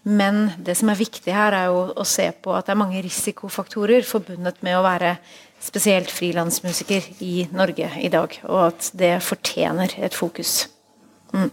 Men 0.08 0.52
det 0.64 0.78
som 0.80 0.92
er 0.92 1.00
viktig 1.00 1.34
her, 1.34 1.56
er 1.56 1.72
jo 1.74 1.82
å 1.98 2.06
se 2.08 2.30
på 2.32 2.54
at 2.56 2.68
det 2.68 2.76
er 2.76 2.82
mange 2.82 3.02
risikofaktorer 3.04 4.06
forbundet 4.08 4.62
med 4.66 4.78
å 4.78 4.86
være 4.86 5.18
spesielt 5.60 6.12
frilansmusiker 6.14 7.10
i 7.26 7.50
Norge 7.52 7.90
i 8.00 8.12
dag, 8.12 8.38
og 8.48 8.62
at 8.70 8.92
det 8.96 9.18
fortjener 9.26 9.98
et 10.00 10.16
fokus. 10.16 10.70
Mm. 11.36 11.52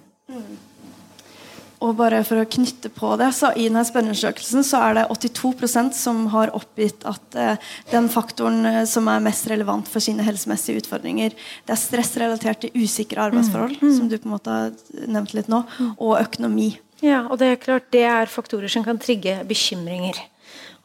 Og 1.84 1.92
bare 1.98 2.22
for 2.24 2.40
å 2.40 2.48
knytte 2.48 2.88
på 2.94 3.10
det, 3.20 3.28
så 3.36 3.50
I 3.52 3.66
denne 3.68 3.82
spørreundersøkelsen 3.84 4.64
så 4.64 4.80
er 4.86 4.96
det 4.96 5.04
82% 5.12 5.96
som 5.96 6.22
har 6.32 6.54
oppgitt 6.56 7.04
at 7.08 7.36
eh, 7.36 7.66
den 7.90 8.08
faktoren 8.12 8.64
eh, 8.70 8.78
som 8.88 9.10
er 9.12 9.24
mest 9.24 9.48
relevant 9.52 9.90
for 9.90 10.04
sine 10.04 10.24
helsemessige 10.24 10.80
utfordringer, 10.80 11.36
det 11.36 11.74
er 11.74 11.80
stressrelatert 11.80 12.64
til 12.64 12.86
usikre 12.86 13.26
arbeidsforhold, 13.28 13.76
mm. 13.76 13.90
Mm. 13.90 13.96
som 13.98 14.08
du 14.08 14.16
på 14.16 14.30
en 14.30 14.36
måte 14.38 14.56
har 14.56 15.04
nevnt 15.04 15.36
litt 15.36 15.52
nå, 15.52 15.62
og 15.96 16.16
økonomi. 16.22 16.70
Ja, 17.04 17.26
og 17.28 17.36
det 17.42 17.50
er 17.52 17.60
klart 17.60 17.90
det 17.92 18.06
er 18.08 18.32
faktorer 18.32 18.72
som 18.72 18.84
kan 18.86 19.00
trigge 19.00 19.42
bekymringer. 19.48 20.16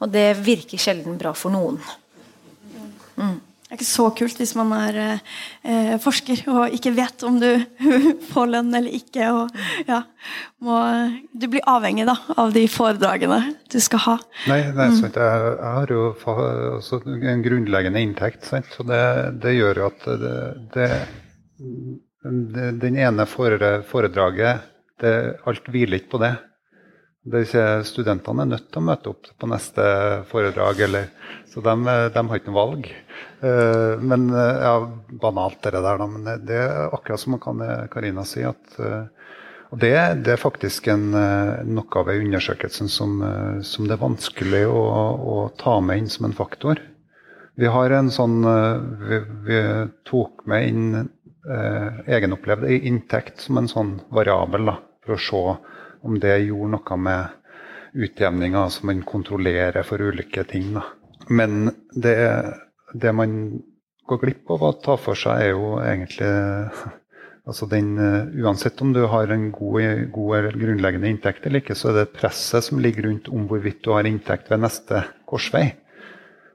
Og 0.01 0.11
det 0.11 0.33
virker 0.43 0.81
sjelden 0.81 1.15
bra 1.21 1.31
for 1.37 1.53
noen. 1.53 1.79
Mm. 3.15 3.37
Det 3.71 3.77
er 3.77 3.79
ikke 3.79 3.87
så 3.87 4.05
kult 4.11 4.39
hvis 4.41 4.51
man 4.59 4.73
er 4.75 4.97
eh, 5.63 5.93
forsker 6.03 6.41
og 6.51 6.73
ikke 6.75 6.91
vet 6.91 7.23
om 7.23 7.37
du 7.39 7.47
får 8.33 8.49
lønn 8.51 8.73
eller 8.75 8.91
ikke. 8.97 9.29
Og, 9.31 9.61
ja, 9.87 10.01
må, 10.59 10.79
du 11.31 11.45
blir 11.53 11.63
avhengig 11.71 12.03
da, 12.09 12.17
av 12.35 12.51
de 12.51 12.65
foredragene 12.67 13.37
du 13.71 13.77
skal 13.79 14.03
ha. 14.09 14.17
Nei, 14.51 14.59
det 14.75 14.83
er 14.89 14.97
sant. 14.97 15.15
Jeg, 15.15 15.55
har 15.63 15.95
jo 15.95 16.03
altså, 16.11 16.99
en 17.07 17.45
grunnleggende 17.47 18.03
inntekt. 18.03 18.43
Sant? 18.49 18.67
Så 18.75 18.83
det, 18.91 18.99
det, 19.39 19.55
gjør 19.55 19.79
jo 19.79 19.87
at 19.87 20.07
det, 20.19 20.35
det, 20.75 20.91
Den 22.83 22.99
ene 22.99 23.29
foredraget 23.31 24.67
Alt 25.47 25.71
hviler 25.71 26.01
ikke 26.01 26.17
på 26.17 26.25
det. 26.27 26.35
Er 27.21 27.83
Studentene 27.85 28.41
er 28.41 28.49
nødt 28.49 28.71
til 28.73 28.81
å 28.81 28.87
møte 28.87 29.11
opp 29.11 29.27
på 29.37 29.47
neste 29.49 29.83
foredrag, 30.31 30.79
eller, 30.87 31.11
så 31.51 31.61
de, 31.61 31.73
de 32.09 32.23
har 32.25 32.39
ikke 32.39 32.49
noe 32.49 32.57
valg. 32.57 32.87
Uh, 33.43 34.01
men 34.01 34.25
uh, 34.33 34.57
ja, 34.57 34.71
Banalt, 35.21 35.59
det 35.61 35.75
der, 35.75 35.99
da. 36.01 36.07
Men 36.09 36.25
det 36.47 36.57
er 36.57 36.89
akkurat 36.89 37.21
som 37.21 37.37
Karina 37.37 38.25
sier, 38.25 38.55
at 38.55 39.11
og 39.71 39.79
det, 39.79 39.93
det, 40.25 40.33
er 40.33 40.41
faktisk 40.41 40.89
en, 40.91 41.13
noe 41.13 41.99
av 42.01 42.09
undersøkelsen 42.11 42.89
som, 42.91 43.21
som, 43.63 43.85
det 43.87 43.93
er 43.95 44.01
vanskelig 44.01 44.65
å, 44.67 44.81
å, 45.31 45.35
ta 45.55 45.77
med 45.79 46.01
inn 46.01 46.09
som 46.11 46.27
en 46.27 46.35
faktor. 46.35 46.81
Vi 47.55 47.69
har 47.71 47.95
en 47.95 48.09
sånn 48.11 48.41
Vi, 49.05 49.21
vi 49.47 49.61
tok 50.09 50.43
med 50.51 50.67
inn 50.67 51.07
egenopplevd 52.03 52.67
inntekt 52.81 53.39
som 53.45 53.61
en 53.61 53.71
sånn 53.71 53.93
variabel 54.11 54.73
da, 54.73 54.75
for 55.05 55.15
å 55.15 55.23
se 55.29 55.70
om 56.01 56.17
det 56.19 56.37
gjorde 56.45 56.71
noe 56.75 56.97
med 56.97 57.37
utjevninga 57.93 58.69
som 58.69 58.87
man 58.87 59.03
kontrollerer 59.07 59.83
for 59.83 60.01
ulike 60.01 60.43
ting. 60.47 60.71
Da. 60.75 60.85
Men 61.29 61.71
det, 61.91 62.15
det, 62.93 63.13
man 63.15 63.61
går 64.07 64.21
glipp 64.23 64.51
av 64.55 64.63
å 64.63 64.73
ta 64.83 64.97
for 64.99 65.19
seg, 65.19 65.43
er 65.43 65.53
jo 65.53 65.75
egentlig 65.83 66.31
altså 67.49 67.67
den, 67.71 67.93
Uansett 68.41 68.81
om 68.83 68.93
du 68.95 69.03
har 69.11 69.31
en 69.33 69.49
god, 69.55 70.07
god 70.15 70.51
grunnleggende 70.55 71.11
inntekt 71.11 71.45
eller 71.45 71.63
ikke, 71.63 71.77
så 71.77 71.91
er 71.91 72.01
det 72.01 72.13
presset 72.15 72.67
som 72.67 72.81
ligger 72.81 73.09
rundt 73.09 73.31
om 73.31 73.47
hvorvidt 73.49 73.83
du 73.85 73.93
har 73.95 74.07
inntekt 74.07 74.51
ved 74.51 74.63
neste 74.63 75.05
korsvei. 75.29 75.69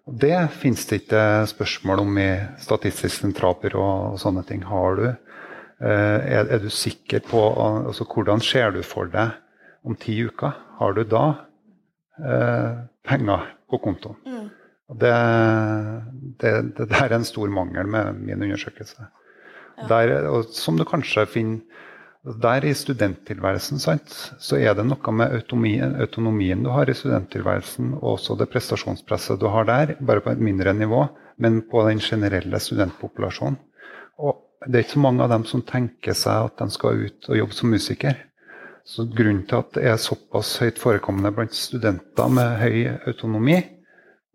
Det 0.07 0.37
finnes 0.61 0.85
det 0.87 1.01
ikke 1.03 1.21
spørsmål 1.51 2.05
om 2.05 2.19
i 2.23 2.29
Statistisk 2.63 3.25
sentralbyrå 3.25 3.87
og 4.13 4.21
sånne 4.23 4.45
ting. 4.47 4.63
Har 4.63 5.01
du 5.01 5.09
er, 5.81 6.47
er, 6.49 6.59
du 6.63 6.71
sikker 6.73 7.21
på 7.27 7.41
altså, 7.87 8.07
Hvordan 8.09 8.41
ser 8.41 8.71
du 8.73 8.83
for 8.87 9.11
deg 9.13 9.35
om 9.85 9.97
ti 10.01 10.17
uker? 10.25 10.55
Har 10.79 10.97
du 10.97 11.03
da 11.05 11.25
eh, 12.21 12.79
penger 13.05 13.51
på 13.71 13.81
kontoen? 13.85 14.17
Mm. 14.25 14.47
Det, 15.03 15.13
det, 16.41 16.53
det, 16.79 16.89
der 16.93 17.09
er 17.09 17.17
en 17.17 17.27
stor 17.27 17.51
mangel 17.51 17.89
med 17.91 18.21
min 18.23 18.43
undersøkelse. 18.47 19.09
Ja. 19.77 19.89
Der, 19.91 20.43
som 20.55 20.79
du 20.79 20.87
kanskje 20.89 21.27
finner 21.29 21.85
der 22.43 22.65
i 22.67 22.73
studenttilværelsen 22.75 23.79
sant, 23.79 24.15
så 24.43 24.59
er 24.59 24.75
det 24.75 24.87
noe 24.89 25.13
med 25.15 25.35
autonomien, 25.37 25.93
autonomien 26.03 26.65
du 26.65 26.73
har 26.75 26.91
i 26.91 26.97
studenttilværelsen, 26.97 27.93
og 28.01 28.17
også 28.17 28.35
det 28.41 28.49
prestasjonspresset 28.51 29.39
du 29.39 29.47
har 29.53 29.69
der, 29.69 29.95
bare 30.01 30.25
på 30.25 30.33
et 30.35 30.43
mindre 30.43 30.75
nivå, 30.75 31.05
men 31.39 31.61
på 31.71 31.85
den 31.87 32.03
generelle 32.03 32.59
studentpopulasjonen. 32.63 33.61
Og 34.19 34.43
det 34.65 34.79
er 34.79 34.85
ikke 34.87 34.97
så 34.97 35.05
mange 35.05 35.25
av 35.25 35.33
dem 35.35 35.45
som 35.49 35.65
tenker 35.67 36.17
seg 36.17 36.49
at 36.49 36.57
de 36.63 36.73
skal 36.73 37.05
ut 37.07 37.29
og 37.31 37.39
jobbe 37.41 37.57
som 37.57 37.73
musiker. 37.73 38.17
Så 38.87 39.05
Grunnen 39.11 39.45
til 39.51 39.59
at 39.59 39.73
det 39.75 39.87
er 39.91 39.99
såpass 40.01 40.57
høyt 40.63 40.79
forekommende 40.79 41.33
blant 41.35 41.57
studenter 41.57 42.31
med 42.31 42.61
høy 42.61 42.77
autonomi 43.11 43.59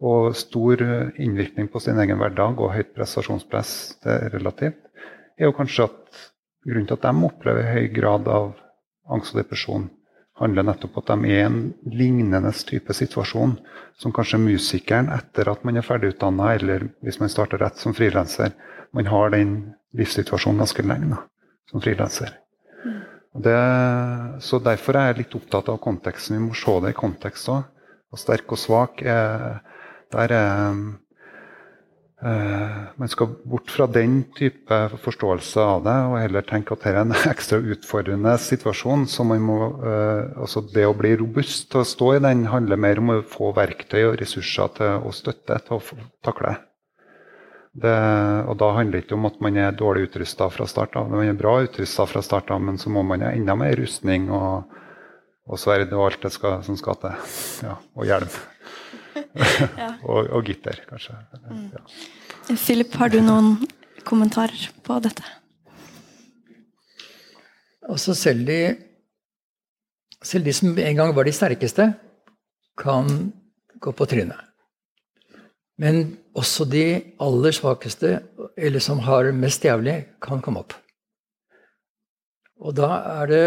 og 0.02 0.36
stor 0.36 0.82
innvirkning 1.22 1.70
på 1.72 1.80
sin 1.80 2.00
egen 2.02 2.20
hverdag 2.20 2.60
og 2.60 2.74
høyt 2.76 2.92
prestasjonspress 2.96 3.74
det 4.04 4.18
er 4.18 4.36
relativt, 4.36 4.80
er 5.38 5.48
jo 5.48 5.56
kanskje 5.56 5.88
at 5.88 6.22
grunnen 6.66 6.90
til 6.90 6.98
at 6.98 7.08
de 7.08 7.26
opplever 7.28 7.70
høy 7.70 7.88
grad 7.94 8.28
av 8.30 8.54
angst 9.12 9.36
og 9.36 9.42
depresjon, 9.42 9.90
handler 10.42 10.66
nettopp 10.66 10.98
om 10.98 11.04
at 11.04 11.12
de 11.12 11.32
er 11.32 11.40
i 11.40 11.46
en 11.46 11.60
lignende 11.86 12.52
type 12.66 12.94
situasjon 12.98 13.56
som 14.02 14.14
kanskje 14.16 14.42
musikeren 14.42 15.12
etter 15.14 15.52
at 15.52 15.64
man 15.68 15.78
er 15.78 15.86
ferdigutdanna, 15.86 16.56
eller 16.58 16.88
hvis 17.06 17.20
man 17.22 17.30
starter 17.30 17.62
rett 17.62 17.78
som 17.82 17.94
frilanser, 17.94 18.56
man 18.92 19.08
har 19.08 19.32
den 19.34 19.54
livssituasjonen 19.98 20.64
ganske 20.64 20.86
lenge 20.86 21.12
da, 21.14 21.22
som 21.72 21.84
frilanser. 21.84 22.34
Mm. 22.86 23.02
Så 24.44 24.60
derfor 24.64 25.00
er 25.00 25.12
jeg 25.12 25.22
litt 25.22 25.38
opptatt 25.40 25.70
av 25.72 25.80
konteksten. 25.84 26.38
Vi 26.38 26.50
må 26.50 26.58
se 26.58 26.74
det 26.84 26.94
i 26.94 26.98
kontekst 26.98 27.52
òg. 27.52 27.70
Og 28.12 28.20
sterk 28.20 28.52
og 28.52 28.60
svak 28.60 29.04
er, 29.08 29.62
der 30.12 30.34
er 30.36 30.82
Uh, 32.22 32.92
man 33.02 33.10
skal 33.10 33.32
bort 33.50 33.72
fra 33.74 33.88
den 33.90 34.20
type 34.38 34.78
forståelse 35.02 35.58
av 35.58 35.80
det, 35.88 35.96
og 36.06 36.20
heller 36.22 36.44
tenke 36.46 36.76
at 36.76 36.84
dette 36.84 36.92
er 36.94 37.00
en 37.02 37.16
ekstra 37.34 37.58
utfordrende 37.58 38.36
situasjon. 38.38 39.08
så 39.10 39.26
man 39.26 39.42
må, 39.42 39.58
uh, 39.82 40.30
altså 40.38 40.62
Det 40.62 40.86
å 40.86 40.94
bli 40.94 41.16
robust 41.18 41.72
til 41.72 41.82
å 41.82 41.88
stå 41.88 42.12
i 42.14 42.22
den 42.22 42.46
handler 42.52 42.78
mer 42.78 43.02
om 43.02 43.10
å 43.16 43.22
få 43.26 43.50
verktøy 43.58 44.04
og 44.12 44.20
ressurser 44.22 44.70
til 44.78 45.02
å 45.02 45.16
støtte 45.18 45.58
til 45.66 45.80
å 45.80 46.06
takle. 46.22 46.60
Det, 47.72 47.92
og 48.52 48.58
Da 48.60 48.74
handler 48.76 49.00
det 49.00 49.06
ikke 49.06 49.16
om 49.16 49.28
at 49.30 49.38
man 49.44 49.58
er 49.58 49.72
dårlig 49.72 50.10
utrusta 50.10 50.50
fra 50.52 50.68
start 50.68 50.98
av. 51.00 51.08
Man 51.12 51.30
er 51.30 51.38
bra 51.40 51.56
utrusta 51.64 52.06
fra 52.10 52.22
start 52.26 52.52
av, 52.52 52.60
men 52.60 52.80
så 52.82 52.92
må 52.92 53.04
man 53.08 53.24
ha 53.24 53.32
enda 53.32 53.56
mer 53.56 53.78
rustning 53.80 54.28
og, 54.36 54.74
og 55.48 55.60
sverd 55.60 55.94
og 55.96 56.10
alt 56.10 56.26
det 56.26 56.34
skal, 56.36 56.60
som 56.68 56.80
skal 56.80 57.00
til. 57.00 57.16
Ja, 57.64 57.78
og 57.96 58.10
hjelm. 58.10 58.28
og, 60.10 60.20
og, 60.26 60.42
gitter, 60.48 60.84
kanskje. 60.90 61.16
Mm. 61.48 61.70
Ja. 61.72 62.58
Philip, 62.60 62.96
har 63.00 63.12
du 63.14 63.22
noen 63.24 63.56
kommentarer 64.08 64.68
på 64.84 65.00
dette? 65.04 65.24
Altså 67.88 68.16
selv 68.16 68.46
de, 68.48 68.60
selv 70.24 70.48
de 70.48 70.54
som 70.56 70.76
en 70.76 71.00
gang 71.00 71.16
var 71.16 71.28
de 71.28 71.36
sterkeste, 71.36 71.92
kan 72.80 73.32
gå 73.82 73.92
på 73.96 74.08
trynet. 74.10 74.51
Men 75.80 76.18
også 76.38 76.66
de 76.70 76.86
aller 77.22 77.56
svakeste, 77.56 78.20
eller 78.58 78.84
som 78.84 79.00
har 79.06 79.24
det 79.28 79.36
mest 79.36 79.64
jævlig, 79.66 79.96
kan 80.22 80.42
komme 80.44 80.64
opp. 80.64 80.76
Og 82.62 82.76
da 82.78 82.90
er 83.22 83.32
det 83.32 83.46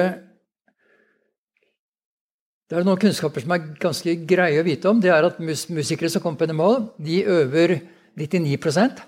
Det 2.64 2.79
er 2.81 2.87
noen 2.89 2.99
kunnskaper 2.99 3.43
som 3.45 3.53
er 3.53 3.66
ganske 3.79 4.12
greie 4.27 4.59
å 4.59 4.64
vite 4.64 4.89
om. 4.89 4.99
Det 4.99 5.11
er 5.12 5.27
at 5.27 5.37
mus 5.39 5.66
musikere 5.68 6.09
som 6.11 6.22
kommer 6.25 6.41
på 6.41 6.47
NMH, 6.49 6.70
de 6.97 7.18
øver 7.29 7.75
99% 8.16 9.03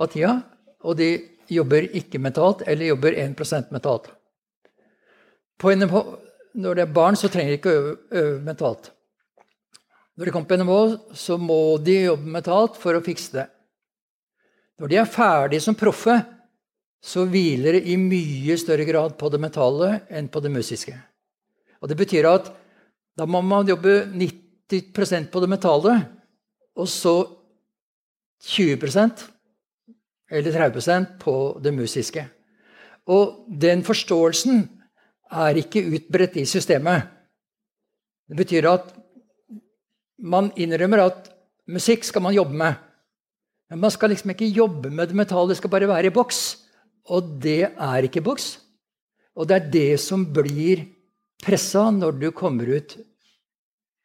av 0.00 0.08
tida. 0.10 0.32
Og 0.80 0.96
de 0.98 1.10
jobber 1.52 1.90
ikke 1.92 2.18
mentalt, 2.18 2.64
eller 2.66 2.88
jobber 2.88 3.12
1% 3.12 3.70
mentalt. 3.76 4.08
På 5.60 5.70
NMH, 5.70 6.00
når 6.64 6.74
det 6.74 6.82
er 6.86 6.96
barn, 6.96 7.16
så 7.16 7.28
trenger 7.28 7.52
de 7.52 7.60
ikke 7.60 7.76
øve, 7.76 7.96
øve 8.10 8.40
mentalt. 8.48 8.90
Når 10.16 10.28
de 10.28 10.32
kommer 10.34 10.48
på 10.48 10.58
NMH, 10.60 10.80
så 11.16 11.38
må 11.40 11.78
de 11.80 12.02
jobbe 12.04 12.34
mentalt 12.34 12.76
for 12.80 12.96
å 12.96 13.04
fikse 13.04 13.36
det. 13.38 13.46
Når 14.80 14.90
de 14.90 14.98
er 15.00 15.08
ferdige 15.08 15.64
som 15.64 15.76
proffe, 15.78 16.18
så 17.02 17.24
hviler 17.26 17.78
det 17.78 17.86
i 17.90 17.96
mye 17.98 18.56
større 18.60 18.86
grad 18.86 19.16
på 19.18 19.30
det 19.32 19.40
mentale 19.42 20.02
enn 20.12 20.28
på 20.30 20.42
det 20.42 20.52
musiske. 20.54 20.94
Og 21.82 21.88
Det 21.88 21.98
betyr 21.98 22.28
at 22.30 22.52
da 23.18 23.26
må 23.26 23.40
man 23.42 23.68
jobbe 23.68 24.06
90% 24.14 25.30
på 25.32 25.40
det 25.42 25.48
mentale, 25.50 25.96
og 26.78 26.88
så 26.88 27.16
20% 28.42 29.26
eller 30.32 30.52
30% 30.52 31.18
på 31.20 31.34
det 31.60 31.74
musiske. 31.74 32.24
Og 33.10 33.44
den 33.48 33.82
forståelsen 33.84 34.62
er 35.32 35.58
ikke 35.58 35.84
utbredt 35.96 36.38
i 36.40 36.46
systemet. 36.46 37.08
Det 38.28 38.38
betyr 38.38 38.68
at 38.70 38.92
man 40.22 40.50
innrømmer 40.54 41.02
at 41.04 41.30
musikk 41.70 42.06
skal 42.06 42.24
man 42.24 42.34
jobbe 42.36 42.56
med. 42.56 42.78
Men 43.70 43.82
man 43.84 43.92
skal 43.94 44.12
liksom 44.12 44.34
ikke 44.34 44.50
jobbe 44.52 44.90
med 44.92 45.10
det 45.10 45.18
metallet, 45.18 45.54
det 45.54 45.60
skal 45.62 45.72
bare 45.72 45.90
være 45.90 46.10
i 46.10 46.14
boks. 46.14 46.42
Og 47.10 47.38
det 47.42 47.72
er 47.72 48.06
ikke 48.06 48.22
boks. 48.24 48.56
Og 49.34 49.48
det 49.48 49.56
er 49.56 49.70
det 49.72 50.00
som 50.02 50.26
blir 50.28 50.84
pressa 51.42 51.88
når 51.90 52.18
du 52.20 52.28
kommer 52.36 52.68
ut 52.68 52.96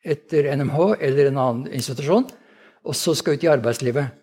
etter 0.08 0.48
NMH 0.56 0.80
eller 1.04 1.30
en 1.30 1.42
annen 1.42 1.74
institusjon, 1.76 2.26
og 2.88 2.96
så 2.96 3.14
skal 3.18 3.36
ut 3.36 3.44
i 3.44 3.52
arbeidslivet. 3.52 4.14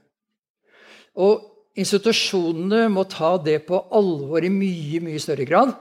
Og 1.20 1.44
institusjonene 1.78 2.88
må 2.90 3.04
ta 3.10 3.34
det 3.42 3.60
på 3.68 3.82
alvor 3.94 4.42
i 4.42 4.50
mye, 4.50 5.02
mye 5.04 5.20
større 5.22 5.46
grad. 5.46 5.74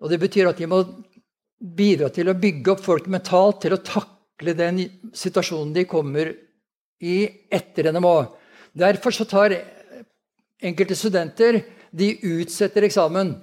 Og 0.00 0.12
det 0.12 0.20
betyr 0.22 0.48
at 0.48 0.60
de 0.60 0.68
må 0.70 0.84
bidra 1.60 2.08
til 2.14 2.30
å 2.30 2.38
bygge 2.38 2.72
opp 2.72 2.84
folk 2.84 3.10
mentalt 3.10 3.60
til 3.64 3.74
å 3.74 3.82
takle 3.82 4.19
takle 4.40 4.54
den 4.56 4.88
situasjonen 5.12 5.74
de 5.74 5.84
kommer 5.84 6.32
i 7.00 7.28
etter 7.52 7.92
NMH. 7.92 8.32
Derfor 8.72 9.12
så 9.12 9.24
tar 9.24 9.52
enkelte 10.60 10.96
studenter 10.96 11.60
de 11.92 12.16
utsetter 12.22 12.82
eksamen. 12.82 13.34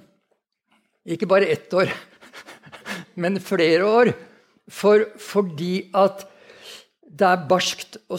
Ikke 1.06 1.26
bare 1.26 1.46
ett 1.46 1.72
år, 1.72 1.88
men 3.14 3.38
flere 3.38 3.84
år. 3.84 4.12
For, 4.68 5.06
fordi 5.16 5.90
at 5.94 6.26
det 7.08 7.24
er 7.24 7.46
barskt 7.48 7.96
å, 8.10 8.18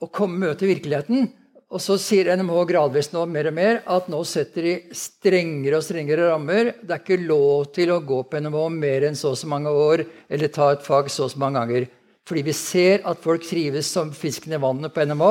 å 0.00 0.06
komme 0.08 0.46
møte 0.46 0.66
virkeligheten. 0.66 1.26
Og 1.72 1.80
så 1.80 1.98
sier 2.00 2.30
NMH 2.36 2.62
gradvis 2.68 3.10
nå 3.12 3.26
mer 3.26 3.48
og 3.48 3.56
mer 3.56 3.82
at 3.88 4.08
nå 4.12 4.22
setter 4.28 4.62
de 4.62 4.72
strengere 4.96 5.78
og 5.78 5.84
strengere 5.84 6.30
rammer. 6.30 6.74
Det 6.80 6.94
er 6.94 7.02
ikke 7.02 7.26
lov 7.26 7.72
til 7.74 7.92
å 7.92 8.00
gå 8.04 8.22
på 8.28 8.40
NMH 8.40 8.68
mer 8.76 9.08
enn 9.08 9.16
så 9.16 9.32
og 9.32 9.40
så 9.40 9.48
mange 9.48 9.72
år 9.72 10.04
eller 10.28 10.52
ta 10.52 10.70
et 10.72 10.84
fag 10.84 11.10
så 11.12 11.26
og 11.26 11.34
så 11.34 11.40
mange 11.40 11.60
ganger. 11.60 11.90
Fordi 12.28 12.44
vi 12.46 12.54
ser 12.54 13.02
at 13.08 13.22
folk 13.22 13.44
trives 13.46 13.88
som 13.90 14.12
fisken 14.14 14.54
i 14.54 14.60
vannet 14.62 14.94
på 14.94 15.04
NMH. 15.06 15.30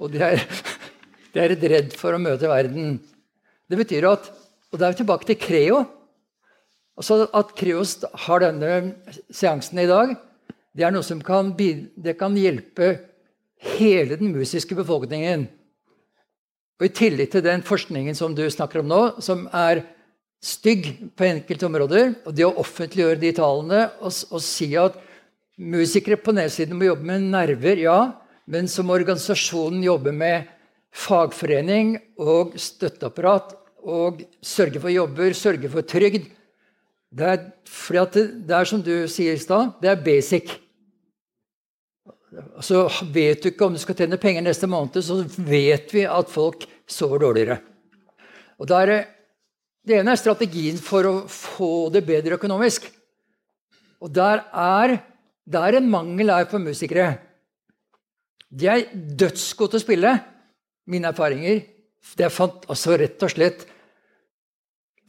Og 0.00 0.12
de 0.12 0.22
er, 0.24 0.40
de 1.32 1.42
er 1.42 1.56
redd 1.56 1.92
for 1.96 2.16
å 2.16 2.22
møte 2.22 2.50
verden. 2.50 2.96
Det 3.68 3.78
betyr 3.80 4.08
at 4.12 4.32
Og 4.74 4.80
da 4.80 4.88
er 4.88 4.96
vi 4.96 4.98
tilbake 4.98 5.28
til 5.28 5.38
Creo. 5.38 5.84
Altså 6.98 7.26
At 7.36 7.52
Creos 7.56 7.98
har 8.26 8.42
denne 8.42 8.96
seansen 9.30 9.78
i 9.78 9.88
dag, 9.88 10.16
det 10.76 10.84
er 10.84 10.92
noe 10.92 11.04
som 11.06 11.20
kan, 11.24 11.52
det 11.56 12.16
kan 12.18 12.34
hjelpe 12.36 12.96
hele 13.76 14.18
den 14.20 14.32
musiske 14.34 14.76
befolkningen. 14.76 15.46
Og 16.76 16.88
I 16.88 16.92
tillegg 16.92 17.30
til 17.32 17.44
den 17.44 17.64
forskningen 17.64 18.16
som 18.16 18.34
du 18.36 18.44
snakker 18.52 18.82
om 18.82 18.90
nå, 18.90 19.00
som 19.24 19.46
er 19.56 19.84
stygg 20.44 20.90
på 21.16 21.24
enkelte 21.24 21.68
områder, 21.68 22.12
og 22.28 22.36
det 22.36 22.44
å 22.44 22.56
offentliggjøre 22.60 23.20
de 23.22 23.32
tallene 23.36 23.86
og, 24.04 24.12
og 24.28 24.42
si 24.44 24.68
at 24.76 24.98
Musikere 25.56 26.18
på 26.20 26.34
nedsiden 26.36 26.76
må 26.76 26.90
jobbe 26.90 27.08
med 27.08 27.30
nerver, 27.32 27.80
ja, 27.80 28.00
men 28.44 28.68
som 28.68 28.90
organisasjonen 28.92 29.80
jobber 29.86 30.12
med 30.12 30.50
fagforening 30.92 31.94
og 32.20 32.58
støtteapparat 32.60 33.54
og 33.86 34.20
sørge 34.44 34.82
for 34.82 34.92
jobber, 34.92 35.32
sørge 35.32 35.70
for 35.72 35.86
trygd. 35.86 36.28
Det 37.16 37.32
er, 37.32 37.42
det, 38.12 38.24
det 38.44 38.56
er 38.58 38.68
som 38.68 38.84
du 38.84 38.92
sier 39.08 39.38
i 39.38 39.40
stad, 39.40 39.72
det 39.80 39.92
er 39.94 40.04
basic. 40.04 40.52
Så 42.60 42.84
vet 43.14 43.40
du 43.40 43.48
ikke 43.48 43.64
om 43.64 43.76
du 43.76 43.80
skal 43.80 43.96
tjene 43.96 44.20
penger 44.20 44.44
neste 44.44 44.68
måned, 44.68 45.00
så 45.00 45.22
vet 45.40 45.92
vi 45.94 46.04
at 46.04 46.28
folk 46.28 46.66
sover 46.84 47.22
dårligere. 47.24 47.60
Og 48.60 48.68
der, 48.68 49.06
Det 49.86 50.00
ene 50.00 50.10
er 50.10 50.18
strategien 50.18 50.78
for 50.82 51.06
å 51.06 51.28
få 51.30 51.88
det 51.94 52.02
bedre 52.02 52.34
økonomisk. 52.34 52.88
Og 54.02 54.10
der 54.10 54.42
er 54.50 54.98
det 55.46 55.62
er 55.62 55.78
en 55.78 55.90
mangel 55.90 56.32
her 56.32 56.48
for 56.50 56.62
musikere. 56.62 57.12
De 58.50 58.66
er 58.70 58.88
dødsgode 58.94 59.74
til 59.74 59.80
å 59.80 59.84
spille. 59.84 60.12
Mine 60.90 61.10
erfaringer. 61.10 61.62
Det 62.18 62.26
er 62.26 62.34
altså 62.42 62.96
rett 62.98 63.22
og 63.22 63.32
slett 63.32 63.66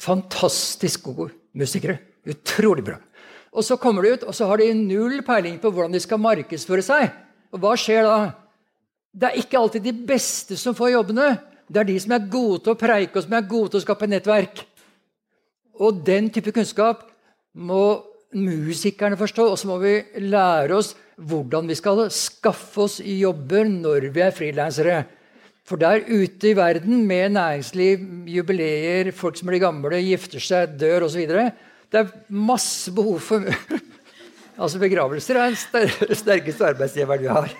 fantastisk 0.02 1.10
gode 1.10 1.32
musikere. 1.58 1.98
Utrolig 2.28 2.86
bra. 2.86 2.98
Og 3.58 3.66
så 3.66 3.78
kommer 3.82 4.06
de 4.06 4.14
ut, 4.14 4.26
og 4.30 4.36
så 4.36 4.46
har 4.50 4.62
de 4.62 4.74
null 4.78 5.24
peiling 5.26 5.58
på 5.62 5.72
hvordan 5.72 5.96
de 5.96 6.02
skal 6.04 6.22
markedsføre 6.22 6.86
seg. 6.86 7.10
Og 7.54 7.62
hva 7.64 7.74
skjer 7.80 8.06
da? 8.06 8.18
Det 9.18 9.30
er 9.30 9.40
ikke 9.42 9.58
alltid 9.58 9.88
de 9.88 9.94
beste 10.06 10.58
som 10.60 10.76
får 10.78 10.94
jobbene. 10.94 11.32
Det 11.68 11.82
er 11.82 11.90
de 11.90 11.98
som 12.00 12.14
er 12.14 12.28
gode 12.30 12.62
til 12.64 12.76
å 12.76 12.80
preike 12.80 13.18
og 13.18 13.26
som 13.26 13.34
er 13.38 13.50
gode 13.50 13.74
til 13.74 13.82
å 13.82 13.86
skape 13.86 14.10
nettverk. 14.10 14.62
Og 15.82 16.04
den 16.06 16.30
type 16.34 16.54
kunnskap 16.54 17.08
må 17.58 17.82
musikerne 18.38 19.18
forstå, 19.20 19.50
og 19.52 19.60
så 19.60 19.70
må 19.70 19.78
vi 19.82 19.98
lære 20.24 20.78
oss 20.78 20.94
hvordan 21.18 21.70
vi 21.70 21.78
skal 21.78 22.06
skaffe 22.14 22.84
oss 22.86 23.00
jobber 23.02 23.66
når 23.70 24.10
vi 24.14 24.22
er 24.22 24.36
frilansere. 24.36 25.02
For 25.68 25.80
der 25.82 26.06
ute 26.08 26.52
i 26.52 26.56
verden, 26.56 27.02
med 27.08 27.34
næringsliv, 27.36 28.06
jubileer, 28.32 29.12
folk 29.12 29.36
som 29.36 29.50
blir 29.50 29.60
gamle, 29.60 30.00
gifter 30.06 30.44
seg, 30.44 30.78
dør 30.80 31.10
osv. 31.10 31.28
Det 31.28 32.00
er 32.00 32.14
masse 32.30 32.94
behov 32.96 33.20
for 33.24 33.48
Altså 34.58 34.80
Begravelser 34.82 35.38
er 35.38 35.52
den 35.54 36.16
sterkeste 36.18 36.66
arbeidsgiveren 36.66 37.22
vi 37.22 37.28
har. 37.30 37.52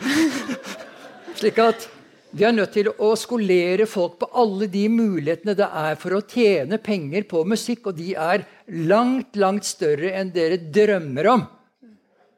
Slik 1.38 1.60
at 1.62 1.86
vi 2.30 2.44
er 2.46 2.54
nødt 2.54 2.70
til 2.76 2.90
å 2.92 3.08
skolere 3.18 3.86
folk 3.90 4.20
på 4.20 4.28
alle 4.38 4.68
de 4.70 4.84
mulighetene 4.92 5.56
det 5.58 5.66
er 5.66 5.96
for 5.98 6.14
å 6.14 6.22
tjene 6.22 6.78
penger 6.82 7.26
på 7.30 7.42
musikk, 7.48 7.88
og 7.90 7.96
de 7.98 8.12
er 8.14 8.44
langt, 8.90 9.34
langt 9.34 9.66
større 9.66 10.12
enn 10.14 10.30
dere 10.34 10.60
drømmer 10.60 11.30
om. 11.32 11.42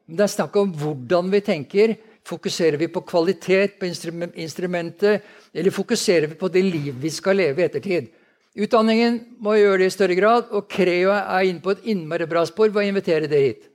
Det 0.09 0.25
er 0.25 0.33
snakk 0.33 0.57
om 0.59 0.73
hvordan 0.77 1.29
vi 1.33 1.43
tenker. 1.45 1.95
Fokuserer 2.25 2.79
vi 2.79 2.87
på 2.87 3.03
kvalitet 3.05 3.77
på 3.79 3.85
instrumentet, 3.85 5.25
eller 5.53 5.75
fokuserer 5.75 6.31
vi 6.31 6.39
på 6.39 6.49
det 6.49 6.63
liv 6.65 6.97
vi 6.97 7.11
skal 7.13 7.37
leve 7.37 7.61
i 7.61 7.67
ettertid? 7.67 8.09
Utdanningen 8.53 9.19
må 9.41 9.57
gjøre 9.57 9.81
det 9.81 9.91
i 9.91 9.93
større 9.93 10.17
grad, 10.17 10.49
og 10.53 10.69
Creo 10.71 11.13
er 11.13 11.49
inne 11.49 11.61
på 11.61 11.73
et 11.73 11.85
innmari 11.89 12.25
bra 12.29 12.45
spor 12.49 12.69
ved 12.69 12.81
å 12.81 12.89
invitere 12.89 13.29
dere 13.29 13.49
hit. 13.51 13.69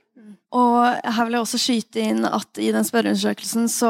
Og 0.49 0.81
her 0.81 1.27
vil 1.27 1.35
jeg 1.35 1.43
også 1.43 1.59
skyte 1.61 2.01
inn 2.01 2.23
at 2.25 2.57
i 2.57 2.71
den 2.73 2.85
spørreundersøkelsen 2.85 3.67
så 3.69 3.89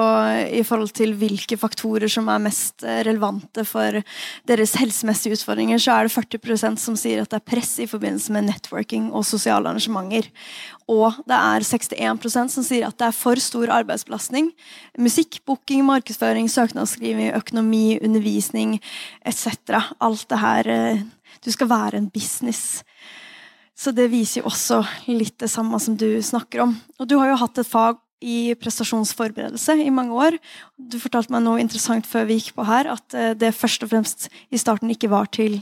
i 0.51 0.60
forhold 0.68 0.91
til 0.97 1.14
hvilke 1.16 1.55
faktorer 1.55 2.12
som 2.12 2.28
er 2.28 2.41
mest 2.43 2.84
relevante 2.84 3.64
for 3.64 4.01
deres 4.49 4.74
helsemessige 4.76 5.38
utfordringer, 5.38 5.80
så 5.80 5.95
er 5.95 6.10
det 6.10 6.41
40% 6.43 6.82
som 6.84 6.97
sier 6.99 7.24
at 7.24 7.32
det 7.32 7.39
er 7.39 7.45
press 7.47 7.78
i 7.80 7.88
forbindelse 7.88 8.36
med 8.36 8.49
networking 8.49 9.07
og 9.16 9.24
sosiale 9.30 9.72
arrangementer. 9.72 10.28
Og 10.91 11.22
det 11.30 11.38
er 11.38 11.64
61% 11.64 12.51
som 12.51 12.68
sier 12.68 12.89
at 12.89 12.99
det 12.99 13.07
er 13.07 13.16
for 13.16 13.39
stor 13.39 13.72
arbeidsbelastning. 13.80 14.51
Musikk, 14.99 15.39
booking, 15.47 15.86
markedsføring, 15.88 16.51
søknadsskriving, 16.51 17.32
økonomi, 17.39 18.01
undervisning 18.03 18.82
etc. 19.24 19.80
Alt 20.03 20.28
det 20.28 20.43
her 20.43 20.74
eh, 20.76 21.07
Du 21.45 21.51
skal 21.51 21.70
være 21.70 21.95
en 21.97 22.10
business. 22.10 22.84
Så 23.80 23.93
det 23.95 24.09
viser 24.11 24.41
jo 24.41 24.49
også 24.49 24.82
litt 25.07 25.38
det 25.39 25.47
samme 25.51 25.80
som 25.80 25.95
du 25.95 26.07
snakker 26.23 26.65
om. 26.65 26.75
Og 26.99 27.07
du 27.07 27.15
har 27.19 27.32
jo 27.32 27.39
hatt 27.39 27.61
et 27.61 27.67
fag 27.67 27.99
i 28.19 28.51
prestasjonsforberedelse 28.59 29.77
i 29.80 29.91
mange 29.95 30.15
år. 30.19 30.36
Du 30.75 30.97
fortalte 30.99 31.32
meg 31.32 31.45
noe 31.45 31.61
interessant 31.63 32.07
før 32.07 32.27
vi 32.27 32.41
gikk 32.41 32.57
på 32.57 32.65
her, 32.67 32.89
at 32.91 33.15
eh, 33.15 33.32
det 33.39 33.55
først 33.55 33.86
og 33.86 33.93
fremst 33.93 34.27
i 34.51 34.59
starten 34.59 34.91
ikke 34.91 35.11
var 35.11 35.32
til 35.32 35.61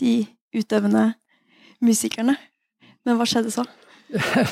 de 0.00 0.26
utøvende 0.54 1.14
musikerne. 1.84 2.36
Men 3.04 3.16
hva 3.16 3.28
skjedde 3.28 3.54
så? 3.54 3.64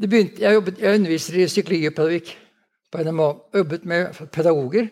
Begynte, 0.00 0.40
jeg, 0.40 0.56
jobbet, 0.56 0.80
jeg 0.80 1.00
underviser 1.00 1.38
i 1.40 1.48
psykologipedagogikk. 1.48 2.34
på 2.92 3.02
NMA. 3.02 3.28
Jobbet 3.56 3.84
med 3.84 4.14
pedagoger, 4.32 4.88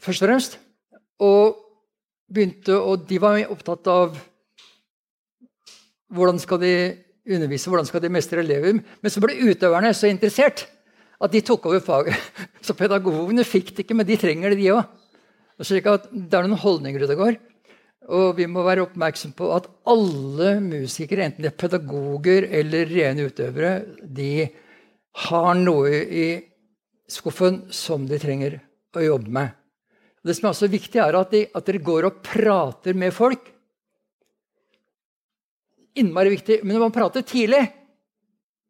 først 0.00 0.22
og 0.22 0.28
fremst. 0.28 0.58
Og 1.18 1.56
begynte, 2.32 2.78
og 2.78 3.08
de 3.08 3.20
var 3.20 3.40
opptatt 3.50 3.88
av 3.90 4.16
hvordan 6.10 6.40
skal 6.42 6.60
de 6.62 6.74
undervise, 7.30 7.70
hvordan 7.70 7.88
skal 7.88 8.02
de 8.02 8.12
mestre 8.12 8.42
elever. 8.42 8.80
Men 8.80 9.12
så 9.12 9.22
ble 9.22 9.38
utøverne 9.50 9.92
så 9.96 10.10
interessert 10.10 10.66
at 11.20 11.34
de 11.34 11.42
tok 11.44 11.68
over 11.68 11.82
faget. 11.84 12.16
Så 12.64 12.72
pedagogene 12.76 13.44
fikk 13.44 13.74
det 13.74 13.84
ikke, 13.84 13.96
men 13.96 14.06
de 14.08 14.16
trenger 14.20 14.52
det, 14.52 14.60
de 14.60 14.72
òg. 14.72 14.84
Det 15.60 16.36
er 16.36 16.46
noen 16.46 16.60
holdninger 16.60 17.04
ute 17.04 17.16
og 17.16 17.20
går. 17.20 17.38
Og 18.10 18.38
vi 18.38 18.46
må 18.48 18.64
være 18.64 18.86
oppmerksom 18.86 19.34
på 19.36 19.50
at 19.52 19.68
alle 19.88 20.54
musikere, 20.64 21.26
enten 21.28 21.44
de 21.44 21.50
er 21.50 21.56
pedagoger 21.60 22.46
eller 22.48 22.88
rene 22.88 23.28
utøvere, 23.28 23.74
de 24.00 24.48
har 25.26 25.52
noe 25.60 25.92
i 25.92 26.26
skuffen 27.10 27.66
som 27.74 28.06
de 28.08 28.18
trenger 28.22 28.58
å 28.96 29.04
jobbe 29.04 29.32
med. 29.36 29.52
Det 30.24 30.36
som 30.36 30.48
er 30.48 30.54
også 30.54 30.70
viktig, 30.72 31.00
er 31.00 31.16
at, 31.16 31.32
de, 31.32 31.44
at 31.52 31.68
dere 31.68 31.84
går 31.84 32.08
og 32.08 32.20
prater 32.24 32.96
med 32.96 33.12
folk. 33.16 33.52
Innmari 35.98 36.34
viktig. 36.36 36.60
Men 36.62 36.76
når 36.76 36.86
man 36.86 36.94
prater 36.94 37.24
tidlig 37.26 37.64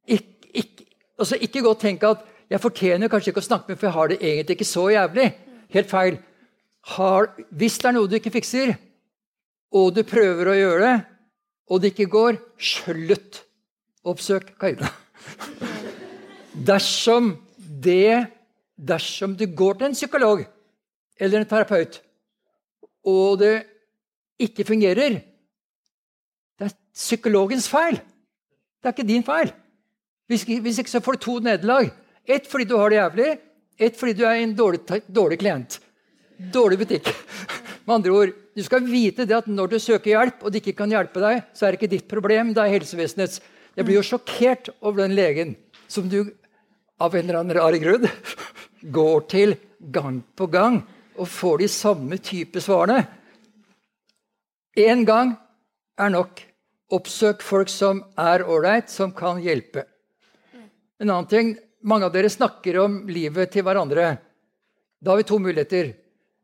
ikke, 0.09 0.51
ikke, 0.63 0.87
altså 1.21 1.39
ikke 1.41 1.65
og 1.69 1.79
tenk 1.81 2.05
at 2.09 2.25
jeg 2.51 2.63
fortjener 2.63 3.11
kanskje 3.11 3.31
ikke 3.31 3.43
å 3.45 3.47
snakke 3.47 3.71
med, 3.71 3.79
for 3.79 3.87
jeg 3.87 3.95
har 3.95 4.11
det 4.11 4.19
egentlig 4.19 4.57
ikke 4.57 4.67
så 4.67 4.87
jævlig. 4.91 5.27
Helt 5.71 5.91
feil. 5.91 6.17
Har, 6.97 7.29
hvis 7.55 7.77
det 7.79 7.91
er 7.91 7.95
noe 7.95 8.11
du 8.11 8.17
ikke 8.19 8.33
fikser, 8.35 8.73
og 9.71 9.93
du 9.95 10.03
prøver 10.09 10.51
å 10.51 10.57
gjøre 10.59 10.81
det, 10.83 10.97
og 11.71 11.83
det 11.83 11.93
ikke 11.93 12.11
går, 12.11 12.41
slutt. 12.59 13.45
Oppsøk 14.11 14.55
Kaida. 14.59 14.89
Dersom 16.71 17.35
det 17.59 18.27
Dersom 18.81 19.35
du 19.37 19.45
går 19.45 19.77
til 19.77 19.91
en 19.91 19.95
psykolog 19.95 20.41
eller 21.21 21.43
en 21.43 21.49
terapeut, 21.51 21.99
og 23.05 23.35
det 23.43 23.51
ikke 24.41 24.65
fungerer 24.65 25.03
er 25.05 25.19
psykologens 26.95 27.69
feil. 27.71 28.01
Det 28.81 28.89
er 28.89 28.95
ikke 28.95 29.09
din 29.09 29.27
feil. 29.27 29.53
Hvis, 30.31 30.45
hvis 30.47 30.81
ikke 30.83 30.93
så 30.93 31.03
får 31.05 31.19
du 31.19 31.25
to 31.25 31.39
nederlag. 31.45 31.91
Ett 32.27 32.47
fordi 32.47 32.69
du 32.69 32.77
har 32.79 32.91
det 32.91 33.01
jævlig, 33.01 33.31
ett 33.81 33.97
fordi 33.97 34.15
du 34.19 34.25
er 34.29 34.43
en 34.43 34.55
dårlig, 34.57 34.81
dårlig 35.09 35.41
klient. 35.41 35.81
Dårlig 36.53 36.79
butikk. 36.85 37.11
Med 37.87 37.95
andre 37.95 38.15
ord, 38.15 38.37
Du 38.55 38.65
skal 38.67 38.83
vite 38.85 39.25
det 39.25 39.37
at 39.37 39.47
når 39.47 39.71
du 39.71 39.79
søker 39.79 40.11
hjelp, 40.11 40.43
og 40.43 40.53
de 40.53 40.59
ikke 40.61 40.75
kan 40.77 40.91
hjelpe 40.91 41.21
deg, 41.23 41.45
så 41.55 41.65
er 41.65 41.73
det 41.73 41.79
ikke 41.79 41.95
ditt 41.95 42.09
problem, 42.11 42.51
det 42.53 42.65
er 42.65 42.75
helsevesenets. 42.75 43.39
Jeg 43.77 43.87
blir 43.87 43.97
jo 44.01 44.03
sjokkert 44.05 44.73
over 44.83 45.05
den 45.05 45.15
legen 45.17 45.55
som 45.89 46.09
du 46.11 46.25
av 47.01 47.15
en 47.15 47.23
eller 47.25 47.39
annen 47.41 47.57
rar 47.57 47.77
grunn 47.81 48.09
går 48.83 49.21
til 49.31 49.55
gang 49.95 50.19
på 50.37 50.49
gang 50.51 50.81
og 51.17 51.29
får 51.31 51.63
de 51.63 51.69
samme 51.73 52.19
type 52.21 52.61
svarene. 52.61 53.05
Én 54.77 55.07
gang 55.07 55.37
er 55.99 56.13
nok. 56.13 56.43
Oppsøk 56.91 57.43
folk 57.47 57.71
som 57.71 58.03
er 58.19 58.43
ålreit, 58.43 58.91
som 58.91 59.13
kan 59.15 59.39
hjelpe. 59.43 59.87
En 61.01 61.11
annen 61.11 61.29
ting, 61.31 61.53
Mange 61.81 62.05
av 62.05 62.13
dere 62.13 62.29
snakker 62.29 62.77
om 62.77 62.97
livet 63.09 63.55
til 63.55 63.65
hverandre. 63.65 64.19
Da 65.01 65.13
har 65.13 65.21
vi 65.21 65.25
to 65.25 65.39
muligheter. 65.41 65.95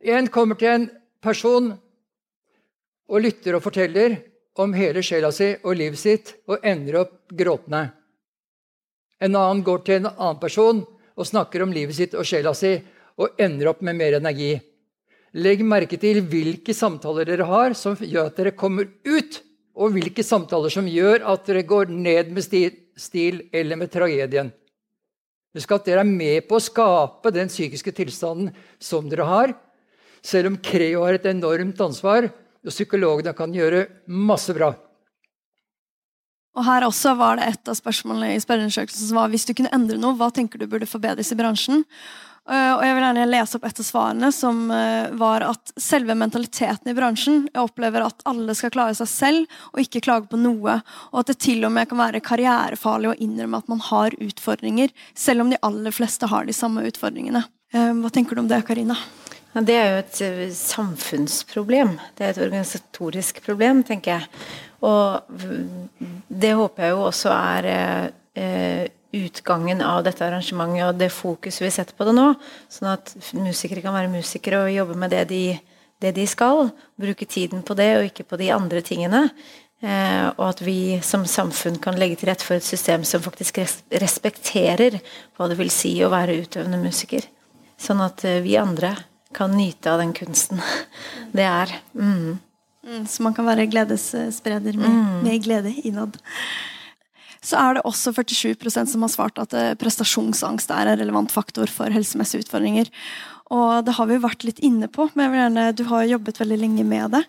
Én 0.00 0.30
kommer 0.32 0.56
til 0.56 0.70
en 0.72 0.86
person 1.20 1.74
og 3.06 3.20
lytter 3.20 3.58
og 3.58 3.64
forteller 3.66 4.16
om 4.56 4.72
hele 4.72 5.02
sjela 5.04 5.28
si 5.34 5.50
og 5.58 5.76
livet 5.76 6.00
sitt 6.00 6.32
og 6.48 6.64
ender 6.64 7.02
opp 7.02 7.34
gråtende. 7.36 7.90
En 9.20 9.36
annen 9.36 9.60
går 9.64 9.84
til 9.84 10.00
en 10.00 10.08
annen 10.14 10.40
person 10.40 10.80
og 11.16 11.28
snakker 11.28 11.64
om 11.64 11.74
livet 11.76 11.98
sitt 11.98 12.16
og 12.16 12.24
sjela 12.24 12.54
si 12.56 12.72
og 13.20 13.36
ender 13.40 13.74
opp 13.74 13.84
med 13.84 14.00
mer 14.00 14.16
energi. 14.16 14.54
Legg 15.36 15.60
merke 15.68 16.00
til 16.00 16.22
hvilke 16.24 16.72
samtaler 16.72 17.28
dere 17.28 17.44
har 17.44 17.76
som 17.76 17.96
gjør 18.00 18.30
at 18.30 18.40
dere 18.40 18.56
kommer 18.56 18.88
ut, 19.04 19.42
og 19.76 19.92
hvilke 19.92 20.24
samtaler 20.24 20.72
som 20.72 20.88
gjør 20.88 21.26
at 21.28 21.44
dere 21.48 21.66
går 21.68 21.92
ned 21.92 22.32
med 22.32 22.46
stil, 22.96 23.42
eller 23.52 23.76
med 23.76 23.92
tragedien. 23.92 24.48
Husk 25.56 25.72
at 25.72 25.86
dere 25.88 26.02
er 26.04 26.08
med 26.08 26.48
på 26.48 26.56
å 26.56 26.64
skape 26.64 27.32
den 27.32 27.48
psykiske 27.52 27.92
tilstanden 27.96 28.50
som 28.80 29.08
dere 29.08 29.28
har. 29.28 29.54
Selv 30.24 30.50
om 30.50 30.58
Creo 30.60 31.04
har 31.04 31.16
et 31.16 31.28
enormt 31.28 31.80
ansvar, 31.84 32.28
og 32.66 32.72
psykologene 32.72 33.36
kan 33.36 33.52
gjøre 33.54 33.86
masse 34.08 34.52
bra. 34.56 34.72
Og 36.56 36.64
her 36.64 36.86
også 36.86 37.12
var 37.18 37.36
det 37.36 37.50
Et 37.50 37.68
av 37.68 37.76
spørsmålene 37.76 38.32
i 38.34 38.40
spørreundersøkelsen 38.40 39.10
som 39.10 39.20
var 39.20 39.28
hvis 39.28 39.44
du 39.44 39.52
kunne 39.52 39.72
endre 39.76 40.00
noe, 40.00 40.16
hva 40.16 40.30
tenker 40.32 40.58
du 40.58 40.66
burde 40.66 40.88
forbedres 40.88 41.32
i 41.32 41.36
bransjen? 41.36 41.84
Eh, 42.46 42.72
og 42.76 42.82
jeg 42.86 42.94
vil 42.94 43.02
gjerne 43.02 43.26
lese 43.26 43.58
opp 43.58 43.64
et 43.66 43.80
av 43.82 43.86
svarene, 43.88 44.28
som 44.34 44.58
eh, 44.70 45.08
var 45.18 45.42
at 45.48 45.72
selve 45.82 46.14
mentaliteten 46.14 46.92
i 46.92 46.94
bransjen 46.94 47.40
Jeg 47.48 47.58
opplever 47.64 48.04
at 48.06 48.22
alle 48.30 48.54
skal 48.54 48.70
klare 48.74 48.94
seg 48.94 49.10
selv 49.10 49.56
og 49.72 49.82
ikke 49.82 50.04
klage 50.06 50.30
på 50.30 50.38
noe. 50.38 50.76
Og 51.10 51.20
at 51.22 51.32
det 51.32 51.40
til 51.42 51.66
og 51.66 51.74
med 51.74 51.90
kan 51.90 51.98
være 51.98 52.22
karrierefarlig 52.22 53.10
å 53.10 53.16
innrømme 53.18 53.58
at 53.58 53.72
man 53.72 53.82
har 53.88 54.14
utfordringer, 54.22 54.94
selv 55.18 55.42
om 55.42 55.50
de 55.50 55.58
aller 55.66 55.94
fleste 55.94 56.30
har 56.30 56.46
de 56.46 56.54
samme 56.54 56.86
utfordringene. 56.86 57.42
Eh, 57.74 57.90
hva 57.98 58.12
tenker 58.14 58.38
du 58.38 58.44
om 58.44 58.52
det, 58.52 58.62
Karina? 58.68 58.98
Det 59.56 59.72
er 59.72 59.90
jo 59.90 60.00
et 60.04 60.54
samfunnsproblem. 60.54 61.96
Det 62.14 62.26
er 62.26 62.34
et 62.34 62.42
organisatorisk 62.44 63.40
problem, 63.42 63.80
tenker 63.88 64.20
jeg. 64.20 64.46
Og 64.84 65.24
det 66.28 66.52
håper 66.60 66.84
jeg 66.84 66.92
jo 66.92 67.06
også 67.08 67.32
er 67.32 68.90
utgangen 69.14 69.82
av 69.84 70.02
dette 70.06 70.24
arrangementet 70.26 70.88
og 70.88 70.98
det 71.00 71.10
fokuset 71.14 71.64
vi 71.64 71.72
setter 71.74 71.96
på 71.96 72.06
det 72.08 72.16
nå. 72.16 72.30
Sånn 72.72 72.90
at 72.94 73.12
musikere 73.36 73.84
kan 73.84 73.94
være 73.96 74.12
musikere 74.12 74.64
og 74.64 74.74
jobbe 74.74 74.98
med 74.98 75.14
det 75.14 75.24
de, 75.30 75.44
det 76.02 76.12
de 76.16 76.26
skal. 76.30 76.70
Bruke 77.00 77.28
tiden 77.28 77.64
på 77.66 77.76
det 77.78 77.90
og 77.98 78.08
ikke 78.10 78.26
på 78.32 78.40
de 78.40 78.50
andre 78.54 78.82
tingene. 78.84 79.26
Eh, 79.84 80.26
og 80.38 80.44
at 80.48 80.62
vi 80.64 80.96
som 81.04 81.26
samfunn 81.28 81.76
kan 81.82 81.98
legge 82.00 82.16
til 82.20 82.30
rette 82.30 82.46
for 82.46 82.56
et 82.56 82.64
system 82.64 83.04
som 83.04 83.24
faktisk 83.24 83.60
respekterer 83.92 84.98
hva 85.36 85.50
det 85.50 85.58
vil 85.58 85.72
si 85.72 85.92
å 86.00 86.12
være 86.12 86.38
utøvende 86.46 86.80
musiker. 86.80 87.26
Sånn 87.76 88.00
at 88.04 88.24
eh, 88.24 88.40
vi 88.44 88.56
andre 88.60 88.94
kan 89.36 89.52
nyte 89.52 89.92
av 89.92 90.00
den 90.00 90.14
kunsten 90.16 90.62
det 91.36 91.44
er. 91.44 91.76
Mm. 91.92 92.38
Mm, 92.86 93.04
så 93.10 93.26
man 93.26 93.34
kan 93.36 93.48
være 93.48 93.66
gledesspreder 93.68 94.78
med, 94.78 94.88
mm. 94.88 95.20
med 95.26 95.44
glede 95.44 95.74
innad 95.84 96.16
så 97.46 97.60
er 97.60 97.76
det 97.76 97.86
også 97.86 98.12
47% 98.16 98.90
som 98.90 99.06
har 99.06 99.12
svart 99.12 99.38
at 99.42 99.54
eh, 99.54 99.72
prestasjonsangst 99.78 100.72
er 100.74 100.90
en 100.90 101.00
relevant 101.00 101.32
faktor 101.32 101.70
for 101.70 101.94
helsemessige 101.94 102.44
utfordringer. 102.46 102.90
Og 103.54 103.86
det 103.86 103.94
har 103.94 104.10
vi 104.10 104.18
vært 104.18 104.42
litt 104.42 104.58
inne 104.66 104.88
på, 104.90 105.06
men 105.14 105.36
gjerne, 105.38 105.70
du 105.78 105.84
har 105.86 106.08
jobbet 106.10 106.40
veldig 106.42 106.56
lenge 106.58 106.82
med 106.82 107.12
det. 107.14 107.20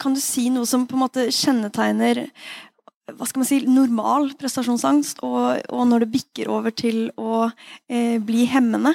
Kan 0.00 0.14
du 0.16 0.20
si 0.24 0.46
noe 0.48 0.64
som 0.64 0.86
på 0.88 0.96
en 0.96 1.02
måte 1.02 1.26
kjennetegner 1.28 2.22
hva 3.10 3.26
skal 3.26 3.42
man 3.42 3.48
si, 3.48 3.60
normal 3.66 4.32
prestasjonsangst, 4.38 5.22
og, 5.26 5.62
og 5.74 5.86
når 5.90 6.04
det 6.04 6.12
bikker 6.14 6.50
over 6.52 6.74
til 6.74 7.08
å 7.18 7.48
eh, 7.90 8.18
bli 8.22 8.46
hemmende? 8.50 8.94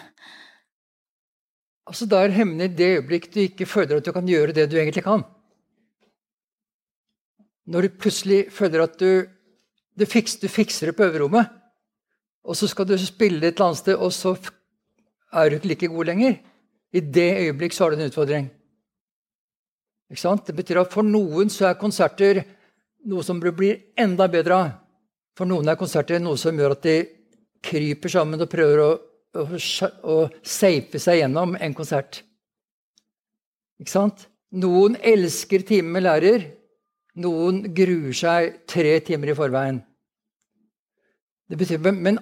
Altså 1.87 2.07
Da 2.09 2.23
er 2.23 2.35
hemmende 2.35 2.67
i 2.67 2.75
det 2.75 2.89
øyeblikk 2.97 3.29
du 3.33 3.41
ikke 3.45 3.67
føler 3.69 3.99
at 3.99 4.07
du 4.07 4.13
kan 4.15 4.27
gjøre 4.27 4.55
det 4.55 4.67
du 4.71 4.77
egentlig 4.79 5.05
kan. 5.05 5.25
Når 7.67 7.87
du 7.87 7.99
plutselig 7.99 8.45
føler 8.55 8.85
at 8.85 8.95
du 8.99 9.27
du, 9.97 10.05
fiks, 10.05 10.37
du 10.41 10.47
fikser 10.47 10.91
det 10.91 10.97
på 10.97 11.07
øverrommet, 11.07 11.49
og 12.47 12.55
så 12.55 12.69
skal 12.69 12.87
du 12.87 12.95
spille 13.01 13.41
et 13.41 13.55
eller 13.55 13.71
annet 13.71 13.81
sted, 13.81 13.95
og 13.95 14.13
så 14.13 14.35
er 15.33 15.49
du 15.49 15.57
ikke 15.57 15.71
like 15.73 15.89
god 15.91 16.11
lenger. 16.11 16.37
I 16.93 17.01
det 17.01 17.31
øyeblikk 17.41 17.73
så 17.73 17.83
har 17.83 17.91
du 17.91 17.99
en 17.99 18.07
utfordring. 18.07 18.49
Det 20.07 20.55
betyr 20.55 20.79
at 20.79 20.93
for 20.93 21.03
noen 21.03 21.49
så 21.51 21.67
er 21.67 21.79
konserter 21.79 22.39
noe 23.07 23.23
som 23.23 23.41
blir 23.41 23.91
enda 23.99 24.27
bedre 24.31 24.55
av. 24.55 24.69
For 25.37 25.45
noen 25.45 25.67
er 25.67 25.77
konserter 25.79 26.21
noe 26.23 26.39
som 26.39 26.55
gjør 26.57 26.77
at 26.77 26.85
de 26.87 26.95
kryper 27.67 28.09
sammen 28.09 28.41
og 28.41 28.49
prøver 28.49 28.79
å, 28.81 28.89
å, 29.37 29.43
å 30.07 30.17
safe 30.41 31.01
seg 31.01 31.21
gjennom 31.21 31.57
en 31.59 31.75
konsert. 31.77 32.23
Noen 34.57 34.95
elsker 35.03 35.65
timen 35.67 35.91
med 35.97 36.07
lærer. 36.07 36.47
Noen 37.19 37.65
gruer 37.75 38.15
seg 38.15 38.61
tre 38.69 38.97
timer 39.05 39.33
i 39.33 39.37
forveien. 39.37 39.81
Det 41.49 41.57
betyr, 41.57 41.79
men 41.91 42.19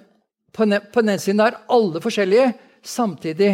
på 0.54 0.64
den, 0.64 1.08
ene 1.08 1.18
siden 1.18 1.42
er 1.44 1.58
alle 1.72 2.00
forskjellige. 2.02 2.52
Samtidig 2.86 3.50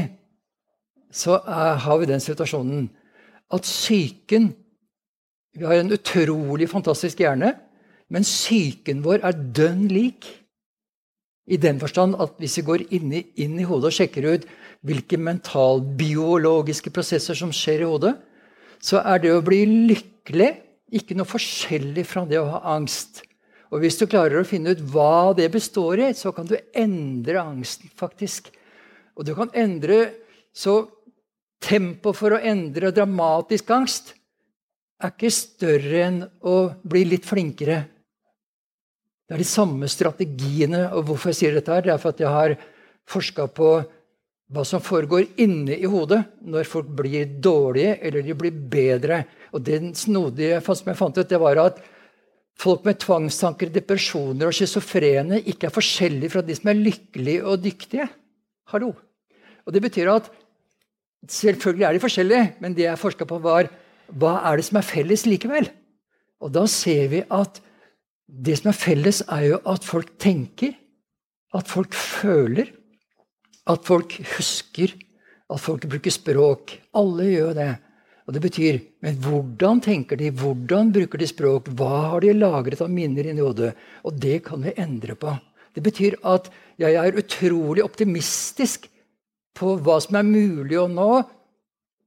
så 1.12 1.38
er, 1.40 1.78
har 1.84 1.98
vi 1.98 2.08
den 2.08 2.20
situasjonen 2.20 2.90
at 3.52 3.64
psyken 3.68 4.52
Vi 5.52 5.66
har 5.68 5.76
en 5.76 5.92
utrolig 5.92 6.64
fantastisk 6.70 7.18
hjerne, 7.20 7.50
men 8.08 8.24
psyken 8.24 9.02
vår 9.04 9.20
er 9.20 9.36
dønn 9.52 9.82
lik. 9.92 10.24
I 11.44 11.58
den 11.60 11.76
forstand 11.80 12.16
at 12.16 12.38
hvis 12.40 12.56
vi 12.56 12.64
går 12.64 12.84
inn 12.96 13.12
i, 13.12 13.20
inn 13.36 13.58
i 13.60 13.66
hodet 13.68 13.90
og 13.90 13.96
sjekker 13.98 14.30
ut 14.32 14.46
hvilke 14.80 15.18
mentalbiologiske 15.20 16.88
prosesser 16.94 17.36
som 17.36 17.52
skjer 17.52 17.84
i 17.84 17.90
hodet, 17.90 18.14
så 18.80 19.02
er 19.04 19.20
det 19.20 19.34
å 19.34 19.44
bli 19.44 19.60
lykkelig 19.92 20.48
ikke 20.96 21.18
noe 21.18 21.28
forskjellig 21.28 22.06
fra 22.08 22.24
det 22.28 22.40
å 22.40 22.48
ha 22.54 22.62
angst. 22.78 23.20
Og 23.72 23.80
hvis 23.80 23.96
du 23.96 24.04
klarer 24.04 24.42
å 24.42 24.46
finne 24.46 24.74
ut 24.74 24.82
hva 24.92 25.32
det 25.36 25.48
består 25.52 26.02
i, 26.04 26.10
så 26.12 26.32
kan 26.36 26.48
du 26.48 26.58
endre 26.76 27.40
angsten, 27.40 27.88
faktisk. 27.96 28.50
Og 29.16 29.24
du 29.28 29.34
kan 29.36 29.52
endre 29.54 30.18
Så 30.52 30.74
tempo 31.64 32.10
for 32.12 32.34
å 32.36 32.42
endre 32.44 32.90
dramatisk 32.92 33.70
angst 33.72 34.10
er 35.00 35.14
ikke 35.14 35.30
større 35.32 36.02
enn 36.04 36.18
å 36.44 36.56
bli 36.84 37.06
litt 37.08 37.24
flinkere. 37.24 37.78
Det 39.24 39.38
er 39.38 39.40
de 39.40 39.48
samme 39.48 39.88
strategiene. 39.88 40.90
Og 40.92 41.06
hvorfor 41.08 41.32
jeg 41.32 41.38
sier 41.38 41.56
dette, 41.56 41.72
her, 41.72 41.86
det 41.86 41.94
er 41.94 42.02
for 42.02 42.12
at 42.12 42.20
jeg 42.20 42.34
har 42.36 42.54
forska 43.08 43.48
på 43.56 43.70
hva 44.52 44.66
som 44.68 44.84
foregår 44.84 45.40
inne 45.40 45.78
i 45.80 45.88
hodet 45.88 46.20
når 46.44 46.68
folk 46.68 46.90
blir 47.00 47.32
dårlige 47.40 47.96
eller 48.04 48.28
de 48.28 48.36
blir 48.36 48.60
bedre. 48.76 49.22
Og 49.56 49.64
Det 49.64 49.80
snodige 49.96 50.60
som 50.60 50.92
jeg 50.92 51.00
fant 51.00 51.16
ut, 51.16 51.28
det 51.28 51.40
var 51.40 51.64
at 51.64 51.80
folk 52.60 52.84
med 52.86 53.00
tvangstanker, 53.02 53.70
depresjoner 53.72 54.48
og 54.50 54.56
schizofrene 54.56 55.40
ikke 55.48 55.68
er 55.68 55.74
forskjellige 55.74 56.34
fra 56.34 56.44
de 56.46 56.56
som 56.56 56.70
er 56.72 56.80
lykkelige 56.80 57.44
og 57.44 57.62
dyktige. 57.64 58.08
Hallo. 58.72 58.92
Og 59.66 59.72
Det 59.72 59.82
betyr 59.82 60.10
at 60.12 60.30
selvfølgelig 61.28 61.86
er 61.86 61.92
de 61.92 62.02
forskjellige, 62.02 62.54
men 62.60 62.74
det 62.74 62.84
jeg 62.84 62.98
forska 62.98 63.26
på, 63.28 63.38
var 63.38 63.70
hva 64.12 64.40
er 64.50 64.58
det 64.58 64.66
som 64.66 64.78
er 64.80 64.86
felles 64.86 65.24
likevel? 65.26 65.68
Og 66.42 66.50
da 66.52 66.66
ser 66.66 67.08
vi 67.12 67.22
at 67.30 67.60
det 68.26 68.58
som 68.58 68.72
er 68.72 68.78
felles, 68.78 69.22
er 69.28 69.46
jo 69.52 69.60
at 69.68 69.84
folk 69.84 70.16
tenker, 70.18 70.74
at 71.54 71.68
folk 71.68 71.94
føler, 71.94 72.70
at 73.68 73.84
folk 73.86 74.16
husker, 74.36 74.94
at 75.52 75.60
folk 75.60 75.84
bruker 75.86 76.14
språk. 76.14 76.74
Alle 76.96 77.28
gjør 77.28 77.52
det. 77.58 77.72
Og 78.26 78.34
det 78.36 78.42
betyr 78.44 78.78
Men 79.02 79.16
hvordan 79.18 79.80
tenker 79.82 80.16
de? 80.16 80.30
Hvordan 80.30 80.92
bruker 80.94 81.18
de 81.18 81.26
språk? 81.26 81.68
Hva 81.74 82.12
har 82.12 82.20
de 82.22 82.32
lagret 82.36 82.80
av 82.80 82.90
minner 82.90 83.26
inni 83.26 83.42
hodet? 83.42 83.72
Og 84.06 84.14
det 84.14 84.44
kan 84.46 84.62
vi 84.62 84.74
endre 84.78 85.16
på. 85.18 85.34
Det 85.74 85.82
betyr 85.82 86.18
at 86.28 86.50
jeg 86.78 86.94
er 86.94 87.18
utrolig 87.18 87.82
optimistisk 87.84 88.86
på 89.56 89.76
hva 89.84 89.98
som 90.00 90.16
er 90.20 90.28
mulig 90.28 90.78
å 90.80 90.88
nå, 90.88 91.22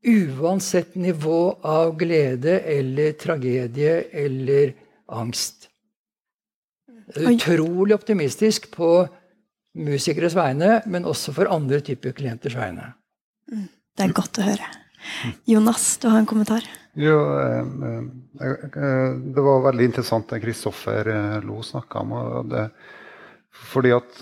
uansett 0.05 0.95
nivå 0.95 1.57
av 1.65 1.95
glede 1.97 2.59
eller 2.61 3.15
tragedie 3.17 4.03
eller 4.13 4.73
angst. 5.09 5.67
Utrolig 7.15 7.93
optimistisk 7.97 8.69
på 8.73 8.91
musikeres 9.75 10.37
vegne, 10.37 10.79
men 10.85 11.05
også 11.09 11.33
for 11.35 11.51
andre 11.51 11.81
typer 11.85 12.15
klienters 12.17 12.55
vegne. 12.57 12.93
Mm. 13.51 13.67
Det 13.95 14.05
er 14.05 14.15
godt 14.15 14.41
å 14.41 14.45
høre. 14.45 14.69
Jonas, 15.45 15.97
du 15.97 16.07
har 16.07 16.19
en 16.19 16.29
kommentar? 16.29 16.63
Jo, 16.95 17.39
eh, 17.39 17.59
eh, 18.41 19.09
det 19.35 19.41
var 19.41 19.61
veldig 19.61 19.85
interessant 19.85 20.29
det 20.31 20.39
Kristoffer 20.39 21.07
eh, 21.11 21.41
Lo 21.43 21.63
snakka 21.63 21.99
om. 21.99 22.13
det 22.49 22.69
fordi 23.55 23.91
at 23.95 24.17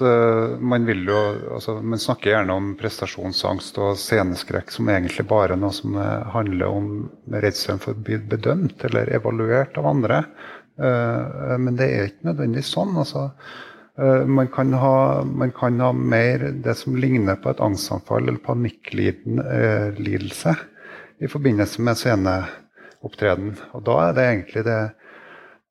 man 0.62 0.86
vil 0.86 1.08
jo 1.10 1.20
altså, 1.56 1.82
Man 1.82 2.00
snakker 2.00 2.30
gjerne 2.30 2.54
om 2.54 2.76
prestasjonsangst 2.78 3.78
og 3.82 3.98
sceneskrekk 3.98 4.70
som 4.72 4.90
egentlig 4.94 5.26
bare 5.28 5.56
noe 5.58 5.74
som 5.74 5.98
handler 5.98 6.70
om 6.70 7.10
redselen 7.34 7.80
for 7.82 7.94
å 7.96 7.98
bli 7.98 8.18
bedømt 8.30 8.86
eller 8.86 9.10
evaluert 9.18 9.78
av 9.82 9.86
andre. 9.90 10.24
Men 10.78 11.76
det 11.80 11.88
er 11.90 12.06
ikke 12.12 12.30
nødvendigvis 12.30 12.70
sånn. 12.78 12.94
altså 12.94 13.34
man 14.30 14.48
kan, 14.54 14.74
ha, 14.74 15.24
man 15.26 15.52
kan, 15.58 15.82
ha, 15.82 15.92
mer 15.94 16.52
det 16.64 16.76
som 16.78 16.96
ligner 16.96 17.36
på 17.42 17.50
et 17.50 17.62
angstanfall 17.62 18.28
eller 18.28 18.40
panikklidelse 18.46 20.56
i 21.24 21.32
forbindelse 21.32 21.82
med 21.84 22.00
sceneopptreden. 22.00 23.56
Og 23.74 23.86
da 23.88 24.00
er 24.08 24.16
det 24.18 24.28
egentlig 24.30 24.66
det, 24.68 24.82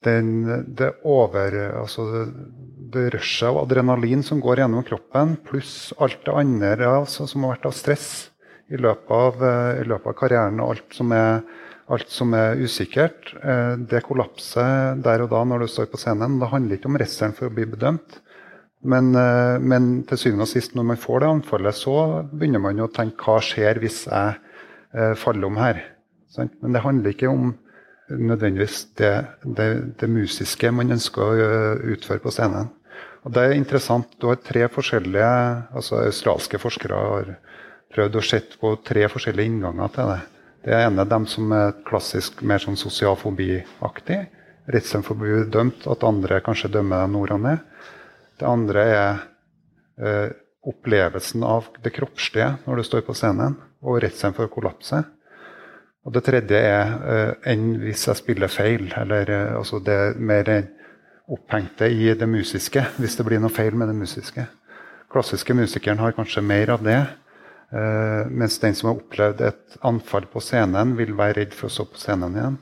den, 0.09 0.35
det 0.67 0.95
over... 1.05 1.59
Altså 1.83 2.09
det, 2.11 2.27
det 2.93 3.09
rushet 3.15 3.49
av 3.49 3.63
adrenalin 3.63 4.23
som 4.27 4.41
går 4.43 4.63
gjennom 4.63 4.85
kroppen, 4.85 5.37
pluss 5.49 5.93
alt 6.03 6.21
det 6.27 6.35
andre 6.37 6.91
altså, 6.91 7.25
som 7.31 7.47
har 7.47 7.55
vært 7.55 7.71
av 7.71 7.77
stress 7.77 8.09
i 8.73 8.81
løpet 8.81 9.13
av, 9.17 9.45
eh, 9.45 9.83
i 9.83 9.87
løpet 9.89 10.11
av 10.13 10.17
karrieren, 10.19 10.61
og 10.61 10.75
alt 10.75 10.97
som 10.97 11.13
er, 11.17 11.41
alt 11.93 12.13
som 12.13 12.35
er 12.37 12.61
usikkert, 12.61 13.33
eh, 13.43 13.75
det 13.77 14.05
kollapser 14.07 15.01
der 15.03 15.25
og 15.25 15.33
da 15.33 15.43
når 15.45 15.65
du 15.65 15.69
står 15.73 15.89
på 15.93 16.01
scenen. 16.01 16.39
Det 16.41 16.53
handler 16.53 16.79
ikke 16.79 16.93
om 16.93 17.01
redselen 17.01 17.37
for 17.37 17.49
å 17.49 17.55
bli 17.55 17.67
bedømt. 17.69 18.21
Men, 18.83 19.15
eh, 19.15 19.59
men, 19.59 20.03
til 20.05 20.19
syvende 20.19 20.49
og 20.49 20.53
sist, 20.53 20.75
når 20.75 20.89
man 20.93 20.97
får 21.01 21.21
det 21.21 21.29
anfallet, 21.29 21.75
så 21.75 21.97
begynner 22.33 22.61
man 22.61 22.81
å 22.81 22.93
tenke 22.93 23.25
hva 23.25 23.39
skjer 23.41 23.79
hvis 23.83 24.07
jeg 24.09 24.39
faller 25.17 25.49
om 25.49 25.57
her? 25.57 25.79
Men 26.61 26.73
det 26.75 26.83
handler 26.85 27.15
ikke 27.15 27.31
om 27.33 27.53
nødvendigvis 28.13 28.87
det, 28.99 29.13
det, 29.45 29.69
det 30.01 30.09
musiske 30.11 30.71
man 30.75 30.93
ønsker 30.93 31.23
å 31.23 31.51
utføre 31.95 32.23
på 32.25 32.33
scenen. 32.35 32.71
Og 33.23 33.35
det 33.35 33.45
er 33.45 33.55
interessant. 33.57 34.11
Du 34.19 34.29
har 34.31 34.41
tre 34.43 34.67
forskjellige 34.73 35.33
altså 35.77 36.01
Australske 36.03 36.59
forskere 36.61 36.99
har 36.99 37.33
prøvd 37.95 38.19
å 38.19 38.25
se 38.25 38.41
på 38.59 38.75
tre 38.87 39.07
forskjellige 39.13 39.53
innganger 39.53 39.93
til 39.95 40.13
det. 40.13 40.21
Det 40.63 40.79
ene 40.79 41.03
er 41.03 41.11
dem 41.11 41.27
som 41.31 41.53
er 41.55 41.75
klassisk 41.87 42.43
mer 42.47 42.63
sånn 42.63 42.79
sosial 42.79 43.17
fobi-aktig. 43.19 44.21
Redselen 44.71 45.05
for 45.07 45.17
å 45.17 45.23
bli 45.23 45.43
dømt, 45.51 45.87
at 45.91 46.07
andre 46.07 46.39
kanskje 46.45 46.71
dømmer 46.77 47.03
deg 47.03 47.15
nord. 47.15 47.33
Det 48.39 48.47
andre 48.47 48.85
er 48.93 49.23
eh, 49.99 50.29
opplevelsen 50.69 51.43
av 51.47 51.69
det 51.83 51.93
kroppslige 51.97 52.53
når 52.67 52.79
du 52.79 52.87
står 52.87 53.05
på 53.07 53.17
scenen, 53.19 53.57
og 53.83 53.99
redselen 54.05 54.37
for 54.37 54.47
å 54.47 54.53
kollapse. 54.53 55.03
Og 56.03 56.15
det 56.15 56.25
tredje 56.27 56.59
er 56.59 56.93
uh, 57.03 57.33
enn 57.51 57.77
hvis 57.83 58.07
jeg 58.09 58.19
spiller 58.19 58.51
feil. 58.51 58.89
Eller 58.99 59.31
uh, 59.31 59.59
altså 59.61 59.79
det 59.83 59.95
er 59.95 60.19
mer 60.19 60.51
opphengte 61.33 61.87
i 61.91 62.11
det 62.19 62.29
musiske, 62.29 62.83
hvis 62.99 63.19
det 63.19 63.27
blir 63.27 63.43
noe 63.43 63.55
feil 63.55 63.77
med 63.79 63.91
det 63.91 63.99
musiske. 63.99 64.47
Klassiske 65.13 65.55
musikeren 65.55 66.01
har 66.03 66.15
kanskje 66.17 66.45
mer 66.47 66.75
av 66.75 66.83
det. 66.87 67.01
Uh, 67.73 68.29
mens 68.31 68.59
den 68.63 68.75
som 68.79 68.91
har 68.91 68.99
opplevd 68.99 69.45
et 69.47 69.79
anfall 69.87 70.27
på 70.31 70.43
scenen, 70.43 70.97
vil 70.99 71.15
være 71.19 71.41
redd 71.41 71.55
for 71.57 71.71
å 71.71 71.77
stå 71.77 71.89
på 71.91 72.03
scenen 72.03 72.39
igjen. 72.39 72.59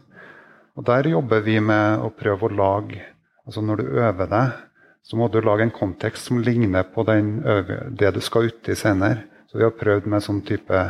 Og 0.78 0.86
Der 0.88 1.08
jobber 1.10 1.42
vi 1.44 1.58
med 1.60 2.00
å 2.00 2.12
prøve 2.14 2.46
å 2.46 2.54
lage 2.54 3.02
altså 3.44 3.64
Når 3.64 3.80
du 3.80 3.86
øver 3.98 4.28
deg, 4.30 4.58
så 5.02 5.18
må 5.18 5.28
du 5.28 5.40
lage 5.42 5.66
en 5.66 5.74
kontekst 5.74 6.28
som 6.28 6.42
ligner 6.44 6.84
på 6.94 7.02
den, 7.08 7.38
det 7.90 8.12
du 8.14 8.20
skal 8.22 8.50
ut 8.50 8.68
i 8.68 8.76
senere. 8.78 9.24
Så 9.50 9.58
vi 9.58 9.66
har 9.66 9.74
prøvd 9.74 10.06
med 10.06 10.22
sånn 10.22 10.44
type 10.46 10.82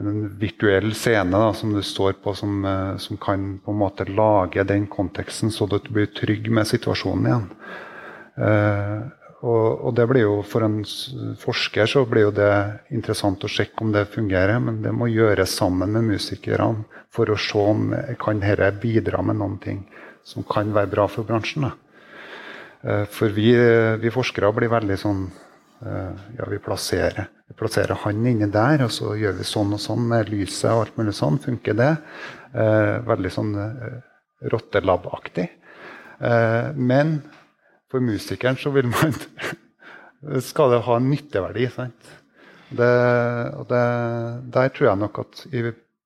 en 0.00 0.38
virtuell 0.38 0.92
scene 0.94 1.38
da, 1.38 1.52
som 1.54 1.74
du 1.74 1.82
står 1.82 2.18
på, 2.22 2.34
som, 2.34 2.64
eh, 2.64 2.96
som, 2.96 3.16
kan 3.16 3.58
på 3.64 3.72
en 3.72 3.78
måte 3.78 4.04
lage 4.04 4.64
den 4.64 4.86
konteksten, 4.86 5.50
så 5.50 5.66
du 5.66 5.78
blir 5.88 6.10
trygg 6.14 6.50
med 6.50 6.68
situasjonen 6.68 7.26
igjen. 7.26 7.46
Eh, 8.48 8.98
og, 9.38 9.66
og, 9.86 9.92
det 9.94 10.06
blir 10.10 10.24
jo 10.24 10.38
For 10.42 10.64
en 10.66 10.80
forsker 11.38 11.86
så 11.86 12.00
blir 12.10 12.24
jo 12.26 12.32
det 12.34 12.54
interessant 12.90 13.44
å 13.46 13.50
sjekke 13.50 13.84
om 13.84 13.92
det 13.94 14.08
fungerer, 14.10 14.58
men 14.58 14.80
det 14.82 14.90
må 14.94 15.06
gjøres 15.10 15.54
sammen 15.54 15.94
med 15.94 16.08
musikerne 16.08 16.86
for 17.14 17.30
å 17.30 17.38
se 17.38 17.58
om 17.58 17.92
kan 18.18 18.42
dette 18.42 18.72
bidra 18.82 19.22
med 19.22 19.38
noen 19.38 19.58
ting 19.62 19.84
som 20.26 20.42
kan 20.42 20.74
være 20.74 20.90
bra 20.90 21.06
for 21.10 21.26
bransjen. 21.26 21.68
Da. 21.68 21.87
Eh, 22.82 23.04
for 23.10 23.34
vi, 23.34 23.50
vi 24.00 24.14
forskere 24.14 24.52
blir 24.56 24.72
veldig 24.72 24.98
sånn 25.00 25.26
Eh, 25.86 26.14
ja, 26.38 26.44
vi 26.50 26.58
plasserer, 26.58 27.28
vi 27.48 27.54
plasserer 27.54 27.94
han 28.02 28.26
inni 28.26 28.48
der, 28.50 28.82
og 28.82 28.90
så 28.90 29.12
gjør 29.18 29.36
vi 29.38 29.46
sånn 29.46 29.76
og 29.76 29.82
sånn 29.82 30.08
med 30.10 30.30
lyset 30.32 30.72
og 30.72 30.86
alt 30.86 30.98
mulig 30.98 31.14
sånn. 31.14 31.38
Funker 31.42 31.76
det? 31.78 31.92
Eh, 32.50 32.94
veldig 33.06 33.32
sånn 33.32 33.52
eh, 33.62 33.98
rottelab-aktig. 34.50 35.46
Eh, 36.18 36.70
men 36.74 37.20
for 37.90 38.02
musikeren 38.02 38.58
så 38.58 38.74
vil 38.74 38.90
man 38.90 39.14
Skal 40.42 40.72
det 40.72 40.80
ha 40.82 40.96
en 40.98 41.12
nytteverdi, 41.12 41.68
sant? 41.70 42.08
Det, 42.74 42.88
og 43.54 43.68
det, 43.70 43.82
der 44.50 44.72
tror 44.74 44.88
jeg 44.88 44.98
nok 44.98 45.20
at 45.22 45.44
i, 45.54 45.60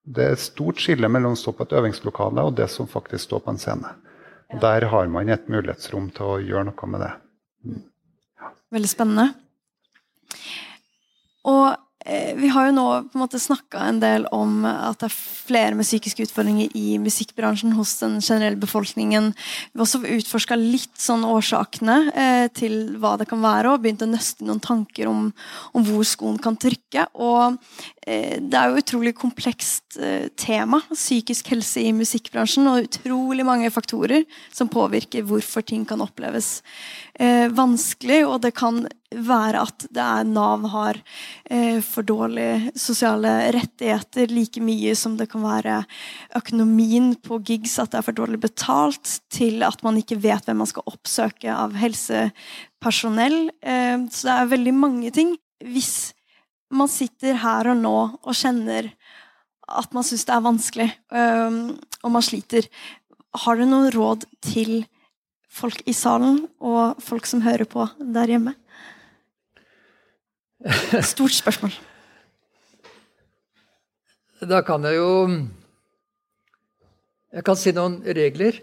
det 0.05 0.27
er 0.27 0.35
et 0.37 0.43
stort 0.43 0.83
skille 0.85 1.09
mellom 1.09 1.33
å 1.33 1.39
stå 1.41 1.55
på 1.57 1.65
et 1.65 1.73
øvingslokale 1.81 2.45
og 2.45 2.53
det 2.59 2.67
som 2.71 2.91
faktisk 2.93 3.25
står 3.25 3.41
på 3.47 3.55
en 3.55 3.63
scene. 3.63 3.95
Og 4.53 4.61
Der 4.61 4.87
har 4.93 5.09
man 5.09 5.31
et 5.33 5.49
mulighetsrom 5.49 6.11
til 6.17 6.35
å 6.35 6.41
gjøre 6.43 6.69
noe 6.69 6.91
med 6.93 7.03
det. 7.05 7.13
Mm. 7.65 7.81
Ja. 8.41 8.51
Veldig 8.77 8.91
spennende. 8.91 9.29
Og 11.49 11.65
vi 12.03 12.49
har 12.51 12.67
jo 12.67 12.75
nå 12.75 12.87
på 13.07 13.17
en 13.17 13.23
måte 13.23 13.39
snakka 13.39 13.85
en 13.87 14.01
del 14.03 14.25
om 14.35 14.65
at 14.67 14.99
det 15.03 15.09
er 15.09 15.15
flere 15.17 15.77
med 15.79 15.87
psykiske 15.87 16.27
utfordringer 16.27 16.73
i 16.79 16.97
musikkbransjen 17.03 17.75
hos 17.77 17.95
den 18.01 18.17
generelle 18.21 18.59
befolkningen. 18.61 19.31
Vi 19.73 19.79
har 19.79 19.85
også 19.85 20.03
utforska 20.19 20.59
litt 20.59 20.99
sånn 20.99 21.25
årsakene 21.27 21.97
eh, 22.11 22.47
til 22.55 22.97
hva 23.03 23.15
det 23.21 23.29
kan 23.31 23.43
være, 23.43 23.73
og 23.73 23.85
begynt 23.85 24.05
å 24.05 24.11
nøste 24.11 24.47
noen 24.47 24.63
tanker 24.63 25.11
om, 25.11 25.29
om 25.77 25.87
hvor 25.87 26.07
skoen 26.09 26.41
kan 26.43 26.59
trykke. 26.61 27.07
Og 27.15 27.59
eh, 28.07 28.39
det 28.41 28.59
er 28.59 28.71
jo 28.71 28.83
utrolig 28.83 29.15
komplekst 29.19 29.99
eh, 30.01 30.29
tema, 30.39 30.83
psykisk 30.93 31.53
helse 31.55 31.83
i 31.83 31.93
musikkbransjen, 31.97 32.69
og 32.71 32.89
utrolig 32.89 33.47
mange 33.47 33.71
faktorer 33.75 34.27
som 34.55 34.71
påvirker 34.73 35.27
hvorfor 35.29 35.67
ting 35.67 35.87
kan 35.89 36.03
oppleves 36.05 36.61
eh, 37.19 37.49
vanskelig, 37.53 38.25
og 38.29 38.43
det 38.47 38.55
kan 38.59 38.85
være 39.21 39.63
at 39.63 39.87
Nav 40.29 40.65
har 40.73 40.99
eh, 41.51 41.81
for 41.85 42.07
dårlige 42.07 42.73
sosiale 42.79 43.53
rettigheter 43.55 44.33
like 44.33 44.63
mye 44.63 44.95
som 44.99 45.17
det 45.19 45.29
kan 45.33 45.45
være 45.45 45.83
økonomien 46.39 47.13
på 47.23 47.41
gigs, 47.47 47.79
at 47.79 47.93
det 47.93 48.01
er 48.01 48.07
for 48.07 48.17
dårlig 48.17 48.41
betalt, 48.43 49.19
til 49.33 49.63
at 49.67 49.83
man 49.85 49.99
ikke 50.01 50.21
vet 50.23 50.49
hvem 50.49 50.63
man 50.63 50.71
skal 50.71 50.89
oppsøke 50.91 51.53
av 51.53 51.77
helsepersonell. 51.79 53.39
Eh, 53.61 53.99
så 54.11 54.29
det 54.29 54.39
er 54.39 54.55
veldig 54.55 54.77
mange 54.77 55.13
ting. 55.15 55.37
Hvis 55.63 56.13
man 56.73 56.91
sitter 56.91 57.37
her 57.43 57.73
og 57.73 57.79
nå 57.83 57.97
og 58.23 58.33
kjenner 58.37 58.93
at 59.73 59.93
man 59.95 60.05
syns 60.05 60.27
det 60.29 60.35
er 60.35 60.49
vanskelig, 60.49 60.89
eh, 61.15 61.61
og 62.03 62.13
man 62.13 62.25
sliter, 62.25 62.67
har 63.45 63.57
du 63.57 63.65
noen 63.65 63.93
råd 63.95 64.27
til 64.45 64.83
folk 65.53 65.85
i 65.89 65.95
salen 65.97 66.43
og 66.65 67.01
folk 67.05 67.29
som 67.29 67.45
hører 67.45 67.69
på 67.69 67.87
der 68.01 68.35
hjemme? 68.35 68.57
Stort 71.13 71.35
spørsmål. 71.35 71.73
Da 74.47 74.61
kan 74.63 74.85
jeg 74.85 74.97
jo 74.97 75.11
Jeg 77.33 77.45
kan 77.45 77.57
si 77.57 77.73
noen 77.73 78.03
regler. 78.05 78.59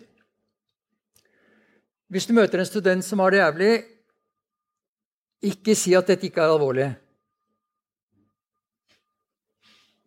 Hvis 2.10 2.28
du 2.30 2.34
møter 2.38 2.62
en 2.62 2.68
student 2.70 3.06
som 3.06 3.20
har 3.20 3.34
det 3.34 3.40
jævlig, 3.40 3.72
ikke 5.42 5.76
si 5.76 5.96
at 5.98 6.08
dette 6.10 6.28
ikke 6.28 6.42
er 6.44 6.54
alvorlig. 6.54 6.88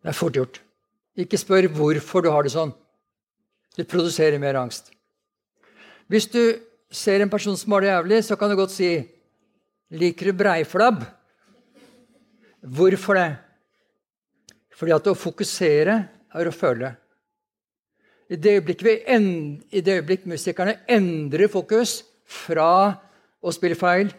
Det 0.03 0.11
er 0.11 0.15
fort 0.15 0.37
gjort. 0.37 0.61
Ikke 1.19 1.37
spør 1.37 1.67
hvorfor 1.75 2.23
du 2.23 2.29
har 2.31 2.43
det 2.43 2.53
sånn. 2.55 2.71
Det 3.75 3.87
produserer 3.89 4.39
mer 4.39 4.55
angst. 4.61 4.93
Hvis 6.07 6.29
du 6.31 6.39
ser 6.91 7.19
en 7.19 7.31
person 7.31 7.57
som 7.59 7.75
har 7.75 7.83
det 7.83 7.91
jævlig, 7.91 8.23
så 8.23 8.39
kan 8.39 8.49
du 8.49 8.55
godt 8.55 8.71
si 8.71 9.09
'Liker 9.91 10.31
du 10.31 10.33
breiflabb?' 10.33 11.22
Hvorfor 12.63 13.17
det? 13.19 13.29
Fordi 14.73 14.93
at 14.95 15.07
å 15.11 15.17
fokusere 15.17 15.95
er 16.33 16.47
å 16.47 16.55
føle. 16.55 16.93
I 18.31 18.39
det 18.39 18.55
øyeblikk, 18.57 18.83
det 19.69 19.95
øyeblikk 19.99 20.25
musikerne 20.31 20.79
endrer 20.89 21.51
fokus 21.51 22.01
fra 22.23 22.95
å 23.43 23.51
spille 23.51 23.75
feil, 23.75 24.13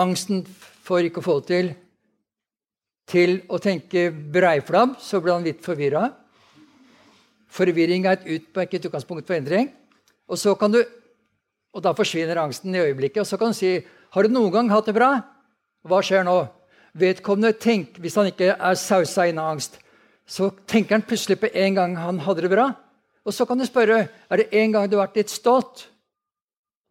angsten 0.00 0.42
for 0.48 1.04
ikke 1.04 1.20
å 1.20 1.26
få 1.26 1.36
det 1.40 1.46
til, 1.50 1.68
til 3.10 3.36
å 3.52 3.60
tenke 3.60 4.08
breiflabb, 4.10 4.96
så 4.98 5.20
blir 5.20 5.36
han 5.36 5.44
litt 5.44 5.60
forvirra. 5.64 6.08
Forvirring 7.50 8.06
er 8.06 8.16
et, 8.16 8.28
utmerket 8.38 8.86
utgangspunkt 8.88 9.28
for 9.28 9.36
endring. 9.36 9.68
Og, 10.30 10.38
så 10.38 10.54
kan 10.56 10.72
du, 10.72 10.80
og 11.74 11.84
da 11.84 11.92
forsvinner 11.98 12.40
angsten 12.40 12.74
i 12.74 12.80
øyeblikket. 12.86 13.24
Og 13.24 13.28
så 13.28 13.38
kan 13.38 13.52
du 13.52 13.58
si 13.58 13.80
Har 14.10 14.26
du 14.26 14.32
noen 14.32 14.50
gang 14.50 14.70
hatt 14.72 14.88
det 14.88 14.94
bra? 14.96 15.10
Hva 15.86 16.00
skjer 16.02 16.24
nå? 16.26 16.59
Vedkommende 16.94 17.52
tenk, 17.54 17.98
Hvis 17.98 18.16
han 18.18 18.26
ikke 18.26 18.56
er 18.56 18.74
sausa 18.74 19.26
inn 19.28 19.38
av 19.38 19.52
angst, 19.54 19.78
så 20.26 20.50
tenker 20.66 20.96
han 20.96 21.06
plutselig 21.06 21.40
på 21.40 21.50
en 21.54 21.74
gang 21.74 21.96
han 21.96 22.18
hadde 22.22 22.42
det 22.42 22.50
bra. 22.50 22.70
Og 23.26 23.34
så 23.34 23.46
kan 23.46 23.58
du 23.58 23.66
spørre 23.66 24.08
er 24.08 24.36
det 24.36 24.48
en 24.52 24.72
gang 24.72 24.88
du 24.88 24.96
har 24.96 25.06
vært 25.06 25.20
litt 25.22 25.32
stolt. 25.32 25.88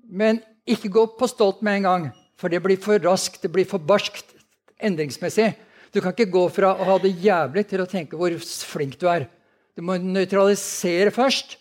Men 0.10 0.42
ikke 0.68 0.92
gå 0.92 1.06
på 1.18 1.28
stolt 1.28 1.64
med 1.66 1.80
en 1.80 1.88
gang, 1.88 2.10
for 2.40 2.52
det 2.52 2.62
blir 2.64 2.80
for 2.82 3.00
raskt, 3.00 3.42
det 3.42 3.52
blir 3.52 3.68
for 3.68 3.80
barskt 3.80 4.36
endringsmessig. 4.80 5.54
Du 5.94 6.00
kan 6.02 6.14
ikke 6.14 6.30
gå 6.32 6.46
fra 6.54 6.76
å 6.76 6.86
ha 6.92 6.98
det 7.02 7.16
jævlig 7.18 7.66
til 7.70 7.82
å 7.82 7.90
tenke 7.90 8.18
hvor 8.18 8.36
flink 8.40 9.00
du 9.02 9.08
er. 9.10 9.28
Du 9.76 9.82
må 9.86 9.98
nøytralisere 9.98 11.12
først, 11.16 11.58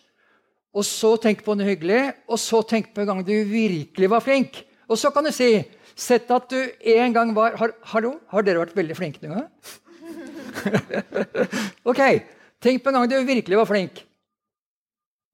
og 0.74 0.85
så 0.85 1.15
tenke 1.20 1.47
på 1.47 1.55
noe 1.56 1.69
hyggelig, 1.70 2.12
og 2.28 2.40
så 2.43 2.60
tenke 2.66 2.93
på 2.94 3.02
en 3.02 3.10
gang 3.12 3.23
du 3.24 3.32
virkelig 3.48 4.10
var 4.12 4.24
flink. 4.24 4.60
Og 4.89 5.01
så 5.01 5.10
kan 5.15 5.24
du 5.24 5.32
si 5.35 5.56
Sett 5.98 6.30
at 6.30 6.46
du 6.52 6.58
en 6.94 7.14
gang 7.14 7.34
var 7.34 7.56
har, 7.58 7.72
Hallo, 7.90 8.14
har 8.30 8.44
dere 8.46 8.62
vært 8.62 8.76
veldig 8.78 8.96
flinke 8.96 9.22
noen 9.24 9.40
gang? 9.40 9.48
ok, 11.90 12.02
tenk 12.62 12.84
på 12.84 12.92
en 12.92 13.00
gang 13.00 13.08
du 13.10 13.16
virkelig 13.26 13.58
var 13.58 13.66
flink. 13.66 14.04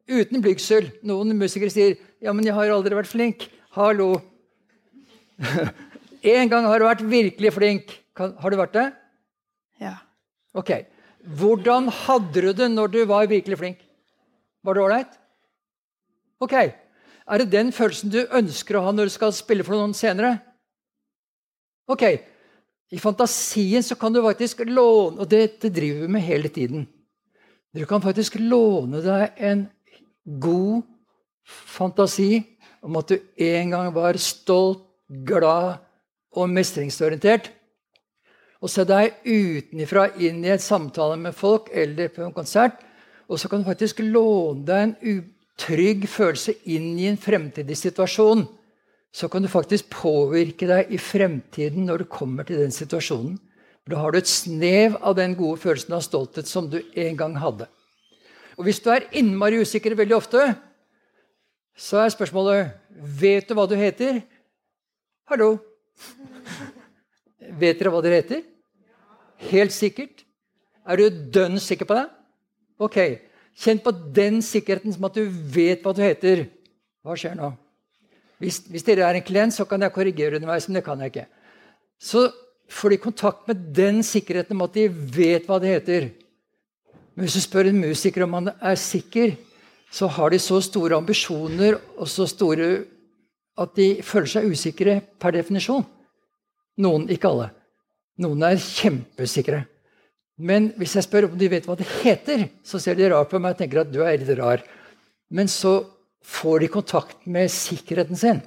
Uten 0.08 0.40
blygsel. 0.44 0.88
Noen 1.04 1.36
musikere 1.36 1.72
sier 1.72 1.96
'Ja, 2.20 2.32
men 2.32 2.44
jeg 2.44 2.56
har 2.56 2.72
aldri 2.72 2.96
vært 2.96 3.12
flink'. 3.12 3.48
Hallo. 3.76 4.22
en 6.34 6.48
gang 6.48 6.64
har 6.64 6.80
du 6.80 6.86
vært 6.88 7.04
virkelig 7.04 7.52
flink. 7.52 7.92
Kan, 8.16 8.32
har 8.40 8.50
du 8.50 8.56
vært 8.56 8.76
det? 8.76 8.86
Ja. 9.80 9.96
Ok. 10.54 10.70
Hvordan 11.24 11.88
hadde 11.88 12.40
du 12.40 12.52
det 12.52 12.70
når 12.70 12.92
du 12.92 13.04
var 13.04 13.28
virkelig 13.28 13.58
flink? 13.58 13.84
Var 14.64 14.74
det 14.74 14.82
ålreit? 14.84 15.12
Ok. 16.40 16.52
Er 16.54 17.40
det 17.40 17.52
den 17.52 17.72
følelsen 17.72 18.12
du 18.12 18.22
ønsker 18.24 18.76
å 18.76 18.84
ha 18.84 18.92
når 18.92 19.08
du 19.08 19.14
skal 19.16 19.32
spille 19.32 19.64
for 19.64 19.76
noen 19.76 19.96
senere? 19.96 20.38
Ok, 21.84 22.02
I 22.90 22.98
fantasien 23.00 23.82
så 23.84 23.96
kan 24.00 24.12
du 24.12 24.22
faktisk 24.24 24.62
låne 24.64 25.20
Og 25.20 25.28
dette 25.28 25.68
driver 25.68 26.06
vi 26.06 26.12
med 26.16 26.24
hele 26.24 26.48
tiden. 26.48 26.86
Du 27.74 27.84
kan 27.86 28.02
faktisk 28.02 28.38
låne 28.38 29.02
deg 29.02 29.40
en 29.42 29.66
god 30.24 30.84
fantasi 31.44 32.44
om 32.84 32.96
at 33.00 33.10
du 33.10 33.18
en 33.42 33.72
gang 33.72 33.90
var 33.92 34.16
stolt, 34.20 34.84
glad 35.26 35.82
og 36.38 36.52
mestringsorientert. 36.54 37.50
Og 38.62 38.70
se 38.70 38.84
deg 38.88 39.18
utenfra 39.26 40.06
inn 40.22 40.38
i 40.44 40.52
et 40.54 40.62
samtale 40.62 41.18
med 41.20 41.34
folk 41.36 41.66
eller 41.74 42.12
på 42.14 42.22
en 42.24 42.32
konsert. 42.32 42.78
Og 43.28 43.40
så 43.40 43.50
kan 43.50 43.60
du 43.60 43.68
faktisk 43.68 44.00
låne 44.06 44.64
deg 44.68 44.84
en 44.86 44.94
utrygg 45.02 46.06
følelse 46.08 46.54
inn 46.70 46.94
i 46.94 47.10
en 47.10 47.20
fremtidig 47.20 47.76
situasjon 47.80 48.46
så 49.14 49.28
kan 49.30 49.44
du 49.44 49.48
faktisk 49.50 49.92
påvirke 49.94 50.66
deg 50.66 50.90
i 50.90 50.98
fremtiden 50.98 51.86
når 51.86 52.02
du 52.02 52.10
kommer 52.10 52.46
til 52.46 52.58
den 52.58 52.74
situasjonen. 52.74 53.36
Da 53.86 54.00
har 54.00 54.10
du 54.10 54.18
et 54.18 54.30
snev 54.30 54.96
av 55.04 55.14
den 55.18 55.36
gode 55.38 55.60
følelsen 55.62 55.94
av 55.94 56.02
stolthet 56.02 56.48
som 56.50 56.66
du 56.72 56.80
en 56.80 57.18
gang 57.20 57.36
hadde. 57.38 57.68
Og 58.58 58.66
Hvis 58.66 58.80
du 58.82 58.90
er 58.90 59.06
innmari 59.12 59.60
usikker 59.62 59.94
veldig 59.94 60.16
ofte, 60.16 60.54
så 61.76 62.02
er 62.02 62.14
spørsmålet 62.14 62.74
Vet 62.94 63.48
du 63.48 63.54
hva 63.54 63.66
du 63.70 63.74
heter? 63.78 64.22
Hallo? 65.30 65.58
Vet 67.38 67.78
dere 67.78 67.90
hva 67.90 68.02
dere 68.02 68.20
heter? 68.22 68.44
Helt 69.50 69.74
sikkert? 69.74 70.24
Er 70.86 70.98
du 70.98 71.22
dønn 71.34 71.58
sikker 71.62 71.86
på 71.86 71.98
det? 71.98 72.06
Ok. 72.82 72.98
Kjenn 73.54 73.82
på 73.82 73.94
den 74.14 74.40
sikkerheten 74.42 74.94
som 74.94 75.06
at 75.06 75.18
du 75.18 75.26
vet 75.28 75.82
hva 75.82 75.94
du 75.94 76.02
heter. 76.02 76.48
Hva 77.04 77.18
skjer 77.18 77.38
nå? 77.38 77.54
Hvis, 78.44 78.60
hvis, 78.68 78.84
dere 78.84 79.06
er 79.08 79.18
en 79.18 79.24
klient, 79.24 79.54
så 79.56 79.64
kan 79.68 79.80
jeg 79.80 79.94
korrigere 79.94 80.36
underveis, 80.36 80.68
men 80.68 80.76
det 80.78 80.84
kan 80.84 81.00
jeg 81.00 81.12
ikke. 81.12 81.26
Så 82.00 82.26
får 82.68 82.92
de 82.92 83.00
kontakt 83.00 83.48
med 83.48 83.64
den 83.76 84.02
sikkerheten 84.04 84.56
om 84.56 84.66
at 84.66 84.76
de 84.76 84.88
vet 84.88 85.48
hva 85.48 85.58
det 85.62 85.72
heter. 85.72 86.08
Men 87.14 87.24
hvis 87.24 87.38
du 87.38 87.44
spør 87.44 87.70
en 87.70 87.80
musiker 87.80 88.26
om 88.26 88.36
han 88.36 88.52
er 88.52 88.76
sikker, 88.80 89.36
så 89.94 90.08
har 90.10 90.32
de 90.34 90.40
så 90.42 90.58
store 90.64 90.98
ambisjoner 90.98 91.78
og 91.94 92.08
så 92.10 92.26
store 92.28 92.70
at 93.60 93.76
de 93.78 93.88
føler 94.02 94.30
seg 94.30 94.48
usikre 94.50 94.96
per 95.22 95.36
definisjon. 95.36 95.84
Noen, 96.82 97.06
ikke 97.12 97.30
alle. 97.30 97.52
Noen 98.18 98.42
er 98.42 98.58
kjempesikre. 98.58 99.62
Men 100.34 100.72
hvis 100.78 100.96
jeg 100.98 101.06
spør 101.06 101.28
om 101.28 101.36
de 101.38 101.50
vet 101.50 101.66
hva 101.68 101.76
det 101.78 101.86
heter, 102.00 102.48
så 102.66 102.80
ser 102.82 102.98
de 102.98 103.06
rart 103.12 103.30
på 103.30 103.38
meg 103.38 103.54
og 103.54 103.60
tenker 103.60 103.84
at 103.84 103.92
du 103.94 104.00
er 104.02 104.18
litt 104.18 104.32
rar. 104.40 104.64
Men 105.30 105.46
så 105.50 105.78
får 106.24 106.64
de 106.64 106.68
kontakt 106.72 107.26
med 107.26 107.52
sikkerheten 107.52 108.16
sin. 108.16 108.40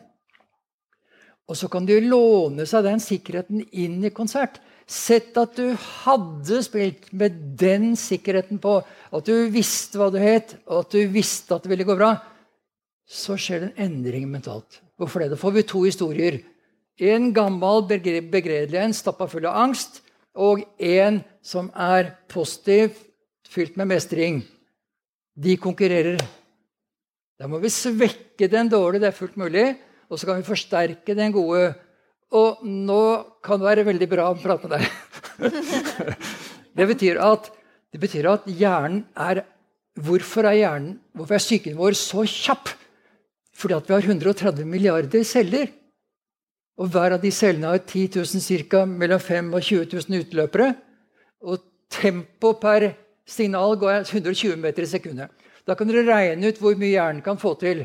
Og 1.48 1.56
så 1.56 1.70
kan 1.72 1.86
de 1.88 2.00
låne 2.04 2.66
seg 2.68 2.84
den 2.88 3.00
sikkerheten 3.00 3.62
inn 3.72 4.02
i 4.04 4.12
konsert. 4.12 4.58
Sett 4.88 5.36
at 5.40 5.56
du 5.56 5.76
hadde 5.76 6.62
spilt 6.64 7.10
med 7.16 7.38
den 7.60 7.94
sikkerheten 8.00 8.60
på, 8.64 8.80
at 8.84 9.28
du 9.28 9.48
visste 9.52 10.00
hva 10.00 10.10
du 10.12 10.20
het, 10.20 10.58
og 10.68 10.86
at 10.86 10.96
du 10.96 11.12
visste 11.12 11.56
at 11.56 11.64
det 11.64 11.72
ville 11.72 11.88
gå 11.88 11.96
bra. 12.00 12.16
Så 13.08 13.38
skjer 13.40 13.64
det 13.64 13.70
en 13.70 13.88
endring 13.88 14.28
mentalt. 14.32 14.82
Hvorfor 15.00 15.24
det? 15.24 15.32
Da 15.32 15.40
får 15.40 15.56
vi 15.56 15.66
to 15.68 15.84
historier. 15.86 16.42
En 17.00 17.30
gammel, 17.36 17.86
begredelig 17.88 18.80
en 18.82 18.96
stappa 18.96 19.28
full 19.30 19.46
av 19.48 19.60
angst, 19.68 20.02
og 20.36 20.64
en 20.80 21.22
som 21.46 21.70
er 21.74 22.12
positiv, 22.32 22.98
fylt 23.48 23.78
med 23.80 23.94
mestring. 23.94 24.42
De 25.38 25.56
konkurrerer 25.62 26.20
da 27.38 27.50
må 27.50 27.60
vi 27.62 27.70
svekke 27.70 28.50
den 28.50 28.70
dårlige, 28.72 29.04
det 29.04 29.12
er 29.12 29.18
fullt 29.18 29.38
mulig, 29.38 29.68
og 30.10 30.18
så 30.18 30.30
kan 30.30 30.40
vi 30.40 30.48
forsterke 30.48 31.16
den 31.18 31.36
gode. 31.36 31.70
Og 32.34 32.64
nå 32.66 33.04
kan 33.46 33.62
det 33.62 33.68
være 33.68 33.86
veldig 33.88 34.08
bra 34.10 34.32
å 34.32 34.40
prate 34.40 34.68
med 34.68 34.80
deg. 34.80 34.88
det, 36.78 36.88
betyr 36.90 37.22
at, 37.24 37.52
det 37.94 38.02
betyr 38.02 38.32
at 38.34 38.50
hjernen 38.50 39.06
er 39.14 39.46
Hvorfor 39.98 40.46
er 40.46 40.60
hjernen, 40.60 40.92
hvorfor 41.18 41.34
er 41.34 41.42
psyken 41.42 41.74
vår 41.74 41.96
så 41.98 42.22
kjapp? 42.30 42.70
Fordi 43.58 43.74
at 43.74 43.88
vi 43.90 43.96
har 43.96 44.06
130 44.06 44.68
milliarder 44.70 45.24
celler. 45.26 45.72
Og 46.78 46.92
hver 46.94 47.16
av 47.16 47.24
de 47.24 47.32
cellene 47.34 47.72
har 47.72 47.82
10 47.82 48.20
000 48.20 48.44
cirka, 48.46 48.84
mellom 48.86 49.18
5 49.18 49.50
og 49.58 49.66
20 49.66 49.88
000 49.96 50.22
utløpere. 50.22 50.68
Og 51.42 51.66
tempo 51.90 52.54
per 52.62 52.92
signal 53.26 53.74
går 53.82 54.04
120 54.04 54.62
meter 54.62 54.86
i 54.86 54.92
sekundet. 54.92 55.34
Da 55.68 55.76
kan 55.76 55.90
dere 55.90 56.06
regne 56.08 56.48
ut 56.48 56.62
hvor 56.62 56.78
mye 56.80 56.94
hjernen 56.94 57.24
kan 57.26 57.40
få 57.40 57.54
til. 57.60 57.84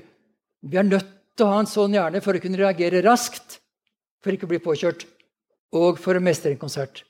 Vi 0.63 0.79
er 0.79 0.87
nødt 0.87 1.09
til 1.37 1.47
å 1.47 1.55
ha 1.55 1.63
en 1.63 1.71
sånn 1.71 1.97
hjerne 1.97 2.23
for 2.23 2.39
å 2.39 2.43
kunne 2.43 2.61
reagere 2.61 3.03
raskt. 3.05 3.59
for 4.23 4.31
ikke 4.31 4.47
å 4.47 4.51
bli 4.53 4.61
påkjørt, 4.63 5.01
og 5.75 5.97
for 5.99 6.15
å 6.15 6.23
mestre 6.23 6.53
en 6.53 6.59
konsert. 6.61 7.01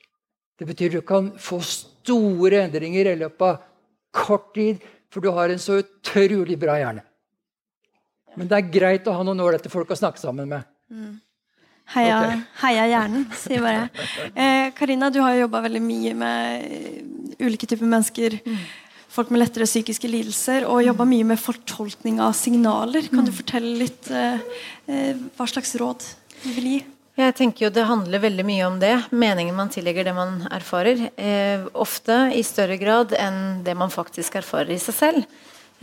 Det 0.56 0.64
betyr 0.64 0.94
du 0.94 1.02
kan 1.04 1.26
få 1.36 1.58
store 1.60 2.62
endringer 2.64 3.10
i 3.10 3.18
løpet 3.20 3.42
av 3.44 3.58
kort 4.16 4.54
tid, 4.54 4.80
for 5.12 5.20
du 5.20 5.28
har 5.28 5.52
en 5.52 5.60
så 5.60 5.82
utrolig 5.82 6.56
bra 6.56 6.78
hjerne. 6.80 7.02
Men 8.32 8.48
det 8.48 8.56
er 8.56 8.72
greit 8.72 9.10
å 9.10 9.18
ha 9.18 9.26
noen 9.28 9.44
ålreite 9.44 9.68
folk 9.68 9.92
å 9.92 9.98
snakke 9.98 10.22
sammen 10.22 10.48
med. 10.48 10.64
Mm. 10.88 11.20
Heia, 11.92 12.16
okay. 12.16 12.40
heia, 12.62 12.84
hjernen, 12.88 13.24
sier 13.36 13.60
bare 13.60 13.88
eh, 14.40 14.70
Karina, 14.78 15.10
du 15.12 15.18
har 15.20 15.34
jo 15.34 15.42
jobba 15.44 15.60
veldig 15.66 15.82
mye 15.84 16.14
med 16.16 17.36
ulike 17.42 17.68
typer 17.68 17.90
mennesker. 17.90 18.38
Mm. 18.46 18.62
Folk 19.12 19.28
med 19.28 19.42
lettere 19.42 19.68
psykiske 19.68 20.08
lidelser, 20.08 20.64
og 20.64 20.86
jobba 20.86 21.04
mye 21.04 21.26
med 21.34 21.40
fortolkning 21.40 22.20
av 22.24 22.32
signaler. 22.36 23.10
Kan 23.12 23.26
du 23.26 23.32
mm. 23.32 23.36
fortelle 23.42 23.72
litt 23.82 24.08
eh, 24.08 24.40
eh, 24.88 25.20
hva 25.36 25.46
slags 25.50 25.74
råd 25.80 26.06
du 26.42 26.48
vil 26.56 26.68
gi? 26.70 26.78
Jeg 27.20 27.34
tenker 27.36 27.66
jo 27.66 27.72
Det 27.76 27.84
handler 27.84 28.22
veldig 28.22 28.44
mye 28.48 28.64
om 28.70 28.78
det. 28.80 28.94
Meningen 29.12 29.56
man 29.56 29.68
tillegger 29.72 30.08
det 30.08 30.14
man 30.16 30.46
erfarer. 30.48 31.10
Eh, 31.20 31.66
ofte 31.76 32.30
i 32.32 32.40
større 32.46 32.78
grad 32.80 33.12
enn 33.12 33.60
det 33.66 33.76
man 33.76 33.92
faktisk 33.92 34.40
erfarer 34.40 34.72
i 34.72 34.80
seg 34.80 34.96
selv. 34.96 35.28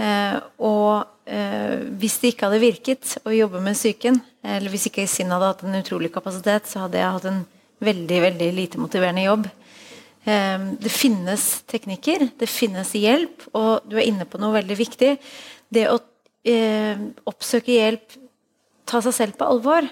Eh, 0.01 0.39
og 0.65 1.29
eh, 1.29 1.85
hvis 2.01 2.17
det 2.23 2.33
ikke 2.33 2.49
hadde 2.49 2.63
virket 2.65 3.13
å 3.29 3.35
jobbe 3.35 3.61
med 3.61 3.77
psyken, 3.77 4.17
eller 4.41 4.73
hvis 4.73 4.89
ikke 4.89 5.05
Sinn 5.11 5.29
hadde 5.35 5.53
hatt 5.53 5.61
en 5.67 5.77
utrolig 5.77 6.09
kapasitet, 6.15 6.65
så 6.65 6.87
hadde 6.87 6.97
jeg 6.97 7.13
hatt 7.19 7.29
en 7.29 7.43
veldig, 7.85 8.21
veldig 8.25 8.49
lite 8.57 8.81
motiverende 8.81 9.27
jobb. 9.27 9.45
Eh, 10.29 10.59
det 10.83 10.91
finnes 10.93 11.45
teknikker, 11.69 12.27
det 12.37 12.49
finnes 12.51 12.93
hjelp, 12.97 13.47
og 13.57 13.89
du 13.89 13.97
er 13.97 14.09
inne 14.09 14.27
på 14.29 14.41
noe 14.41 14.57
veldig 14.59 14.77
viktig. 14.77 15.15
Det 15.73 15.85
å 15.89 15.97
eh, 16.47 16.99
oppsøke 17.29 17.73
hjelp, 17.73 18.17
ta 18.89 19.01
seg 19.05 19.15
selv 19.15 19.39
på 19.39 19.47
alvor. 19.49 19.87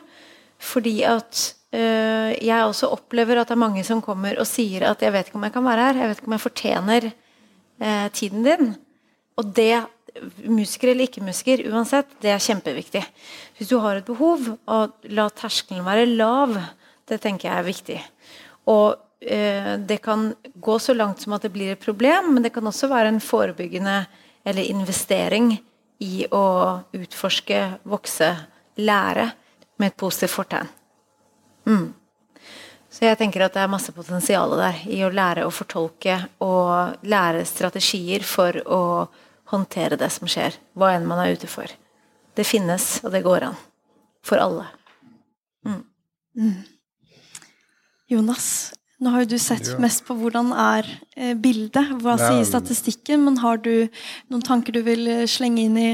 Fordi 0.58 0.96
at 1.06 1.42
øh, 1.76 2.32
jeg 2.34 2.66
også 2.66 2.90
opplever 2.90 3.38
at 3.38 3.50
det 3.50 3.54
er 3.54 3.62
mange 3.62 3.84
som 3.86 4.02
kommer 4.02 4.40
og 4.42 4.48
sier 4.50 4.88
at 4.90 5.02
'jeg 5.02 5.14
vet 5.14 5.28
ikke 5.28 5.38
om 5.38 5.46
jeg 5.46 5.54
kan 5.54 5.66
være 5.66 5.84
her', 5.86 6.00
'jeg 6.02 6.10
vet 6.10 6.18
ikke 6.18 6.28
om 6.28 6.38
jeg 6.38 6.48
fortjener 6.48 7.12
øh, 7.82 8.10
tiden 8.10 8.46
din'. 8.46 8.76
Og 9.38 9.54
det, 9.54 9.86
musiker 10.50 10.90
eller 10.90 11.06
ikke-musiker, 11.06 11.62
uansett, 11.70 12.10
det 12.22 12.32
er 12.32 12.42
kjempeviktig. 12.42 13.04
Hvis 13.58 13.70
du 13.70 13.78
har 13.78 13.98
et 13.98 14.06
behov, 14.06 14.58
og 14.66 14.92
la 15.04 15.30
terskelen 15.30 15.86
være 15.86 16.10
lav, 16.10 16.58
det 17.08 17.22
tenker 17.22 17.50
jeg 17.50 17.58
er 17.58 17.68
viktig. 17.68 18.00
Og 18.66 18.98
det 19.20 19.98
kan 20.06 20.28
gå 20.62 20.76
så 20.80 20.94
langt 20.94 21.24
som 21.24 21.34
at 21.34 21.42
det 21.42 21.50
blir 21.50 21.72
et 21.74 21.82
problem, 21.82 22.34
men 22.36 22.44
det 22.46 22.52
kan 22.54 22.68
også 22.70 22.90
være 22.92 23.10
en 23.10 23.24
forebyggende 23.24 23.96
eller 24.46 24.70
investering 24.70 25.56
i 26.06 26.28
å 26.32 26.48
utforske, 26.94 27.62
vokse, 27.90 28.30
lære 28.78 29.32
med 29.82 29.92
et 29.92 29.98
positivt 29.98 30.36
fortegn. 30.36 30.70
Mm. 31.66 31.88
Så 32.90 33.06
jeg 33.06 33.18
tenker 33.20 33.44
at 33.46 33.54
det 33.54 33.62
er 33.62 33.72
masse 33.72 33.94
potensial 33.94 34.56
der 34.58 34.80
i 34.90 35.02
å 35.06 35.12
lære 35.14 35.44
å 35.46 35.54
fortolke 35.54 36.20
og 36.44 37.04
lære 37.06 37.44
strategier 37.46 38.24
for 38.26 38.58
å 38.66 38.82
håndtere 39.52 40.00
det 40.00 40.10
som 40.14 40.30
skjer, 40.30 40.56
hva 40.78 40.94
enn 40.96 41.08
man 41.08 41.22
er 41.24 41.36
ute 41.38 41.50
for. 41.52 41.70
Det 42.38 42.46
finnes, 42.48 42.98
og 43.04 43.14
det 43.14 43.24
går 43.26 43.50
an. 43.50 43.60
For 44.26 44.42
alle. 44.42 44.66
Mm. 45.66 45.84
Mm. 46.38 46.58
Jonas, 48.12 48.74
nå 48.98 49.14
har 49.14 49.24
jo 49.24 49.34
du 49.36 49.40
sett 49.42 49.68
ja. 49.70 49.78
mest 49.82 50.06
på 50.08 50.16
hvordan 50.18 50.52
er 50.58 50.88
eh, 51.16 51.34
bildet, 51.38 51.94
hva 52.02 52.16
sier 52.18 52.46
statistikken, 52.48 53.26
men 53.28 53.40
har 53.44 53.60
du 53.62 53.88
noen 54.32 54.46
tanker 54.46 54.74
du 54.74 54.82
vil 54.86 55.06
eh, 55.12 55.26
slenge 55.30 55.68
inn 55.68 55.78
i 55.78 55.92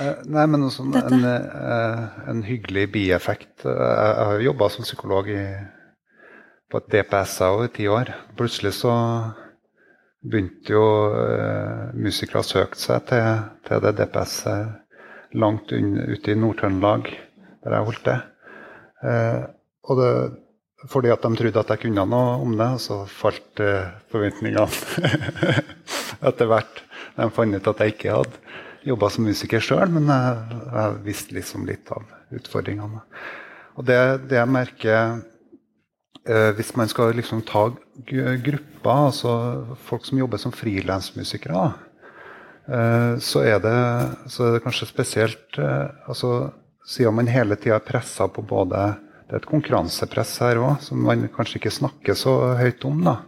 uh, 0.00 0.16
nei, 0.26 0.46
men 0.50 0.66
også 0.66 0.88
en, 0.88 1.26
uh, 1.26 2.24
en, 2.30 2.42
hyggelig 2.46 2.88
bieffekt. 2.96 3.66
Jeg 3.66 4.26
har 4.32 4.42
jobba 4.42 4.70
som 4.74 4.86
psykolog 4.88 5.30
i, 5.30 5.44
på 6.70 6.82
et 6.82 6.90
DPS 6.96 7.38
i 7.68 7.70
ti 7.78 7.88
år. 7.90 8.10
Plutselig 8.38 8.74
så 8.80 8.96
begynte 10.20 10.74
jo 10.74 10.84
musikere 11.96 12.42
å 12.42 12.44
søke 12.44 12.76
seg 12.76 13.06
til, 13.08 13.46
til 13.64 13.80
det 13.86 13.94
DPS-et 14.02 15.38
langt 15.40 15.70
ute 15.72 16.32
i 16.32 16.36
Nord-Trøndelag, 16.36 17.06
der 17.62 17.76
jeg 17.76 17.86
holdt 17.86 18.08
det. 18.08 18.18
Og 19.86 20.00
det 20.00 20.10
fordi 20.88 21.10
at 21.12 21.24
de 21.26 21.36
trodde 21.36 21.60
at 21.60 21.72
jeg 21.74 21.82
kunne 21.84 22.06
noe 22.08 22.36
om 22.40 22.54
det, 22.56 22.68
og 22.76 22.80
så 22.80 23.02
falt 23.10 23.60
uh, 23.60 23.90
forventningene 24.12 24.64
etter 26.30 26.48
hvert. 26.48 26.84
De 27.16 27.28
fant 27.34 27.56
ut 27.56 27.70
at 27.72 27.82
jeg 27.84 27.96
ikke 27.96 28.14
hadde 28.16 28.40
jobba 28.86 29.10
som 29.12 29.26
musiker 29.28 29.62
sjøl, 29.62 29.90
men 29.92 30.08
jeg, 30.08 30.60
jeg 30.72 31.00
visste 31.04 31.36
liksom 31.36 31.66
litt 31.68 31.90
av 31.92 32.06
utfordringene. 32.36 33.02
Og 33.78 33.86
det, 33.86 33.98
det 34.30 34.38
jeg 34.38 34.50
merker 34.50 35.20
eh, 36.26 36.50
Hvis 36.56 36.74
man 36.76 36.90
skal 36.90 37.14
liksom 37.16 37.44
ta 37.48 37.68
grupper, 37.70 38.90
altså 38.90 39.34
folk 39.86 40.08
som 40.08 40.18
jobber 40.20 40.40
som 40.42 40.54
frilansmusikere, 40.54 41.68
eh, 42.66 43.14
så, 43.22 43.44
er 43.46 43.60
det, 43.62 43.76
så 44.32 44.48
er 44.48 44.56
det 44.56 44.64
kanskje 44.66 44.90
spesielt 44.90 45.60
eh, 45.60 45.86
altså, 46.08 46.50
Siden 46.90 47.14
man 47.14 47.28
hele 47.30 47.54
tida 47.60 47.76
er 47.76 47.86
pressa 47.86 48.26
på 48.32 48.42
både 48.42 48.94
Det 49.30 49.36
er 49.36 49.44
et 49.44 49.50
konkurransepress 49.50 50.40
her 50.42 50.58
òg, 50.58 50.80
som 50.82 50.98
man 51.06 51.28
kanskje 51.30 51.60
ikke 51.60 51.70
snakker 51.70 52.18
så 52.18 52.34
høyt 52.58 52.82
om. 52.88 53.04
da 53.06 53.20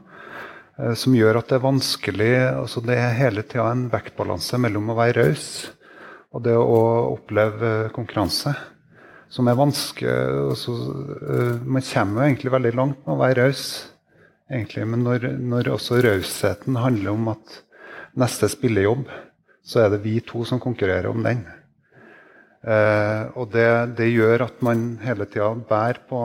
Eh, 0.81 0.95
som 0.97 1.15
gjør 1.17 1.41
at 1.41 1.51
det 1.51 1.59
er 1.59 1.67
vanskelig 1.67 2.33
altså 2.49 2.83
Det 2.85 2.97
er 2.97 3.19
hele 3.19 3.45
tida 3.45 3.69
en 3.71 3.89
vektbalanse 3.93 4.61
mellom 4.61 4.93
å 4.93 4.99
være 4.99 5.27
raus 5.27 5.49
og 6.33 6.47
det 6.47 6.55
å 6.57 6.83
oppleve 7.13 7.91
konkurranse. 7.93 8.55
Som 9.29 9.51
er 9.53 9.59
vanskelig 9.59 10.13
altså, 10.53 10.77
eh, 11.21 11.59
Man 11.61 11.85
kommer 11.85 12.23
jo 12.23 12.29
egentlig 12.31 12.55
veldig 12.55 12.73
langt 12.79 13.03
med 13.05 13.15
å 13.15 13.21
være 13.21 13.45
raus, 13.45 13.67
men 14.49 15.05
når, 15.05 15.29
når 15.41 15.69
også 15.73 16.01
rausheten 16.05 16.77
handler 16.77 17.13
om 17.13 17.29
at 17.33 17.61
neste 18.21 18.49
spillejobb, 18.53 19.07
så 19.65 19.85
er 19.85 19.93
det 19.93 20.03
vi 20.05 20.19
to 20.21 20.45
som 20.45 20.61
konkurrerer 20.61 21.09
om 21.09 21.23
den. 21.25 21.47
Eh, 22.63 23.23
og 23.35 23.51
det, 23.51 23.69
det, 23.99 24.13
gjør 24.13 24.47
at 24.47 24.61
man 24.63 24.97
hele 25.03 25.27
tida 25.27 25.51
bærer 25.69 26.03
på 26.07 26.23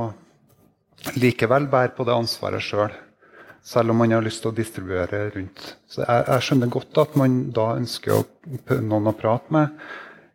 Likevel 1.18 1.68
bærer 1.70 1.94
på 1.96 2.06
det 2.08 2.14
ansvaret 2.14 2.64
sjøl. 2.66 2.94
Selv 3.68 3.92
om 3.92 4.00
man 4.02 4.14
har 4.16 4.24
lyst 4.26 4.42
til 4.44 4.52
å 4.52 4.56
distribuere 4.58 5.28
rundt. 5.34 5.64
Så 5.90 6.02
jeg, 6.02 6.24
jeg 6.28 6.46
skjønner 6.46 6.72
godt 6.74 7.00
at 7.04 7.16
man 7.20 7.38
da 7.54 7.68
ønsker 7.78 8.16
å, 8.16 8.22
noen 8.82 9.12
å 9.12 9.16
prate 9.18 9.54
med. 9.54 9.88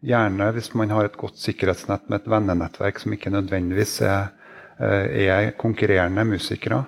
Gjerne 0.06 0.50
hvis 0.56 0.72
man 0.78 0.92
har 0.94 1.06
et 1.06 1.18
godt 1.18 1.38
sikkerhetsnett 1.42 2.08
med 2.08 2.20
et 2.20 2.30
vennenettverk 2.30 2.98
som 3.02 3.14
ikke 3.14 3.32
nødvendigvis 3.34 3.96
er, 4.06 4.32
eh, 4.78 5.26
er 5.26 5.52
konkurrerende 5.58 6.26
musikere. 6.28 6.82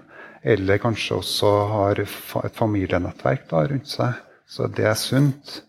Eller 0.45 0.83
kanskje 0.83 1.19
også 1.21 1.53
har 1.71 2.03
et 2.05 2.59
familienettverk 2.59 3.47
da, 3.51 3.65
rundt 3.71 3.91
seg. 3.91 4.19
Så 4.47 4.69
det 4.69 4.87
er 4.91 4.99
sunt. 5.01 5.63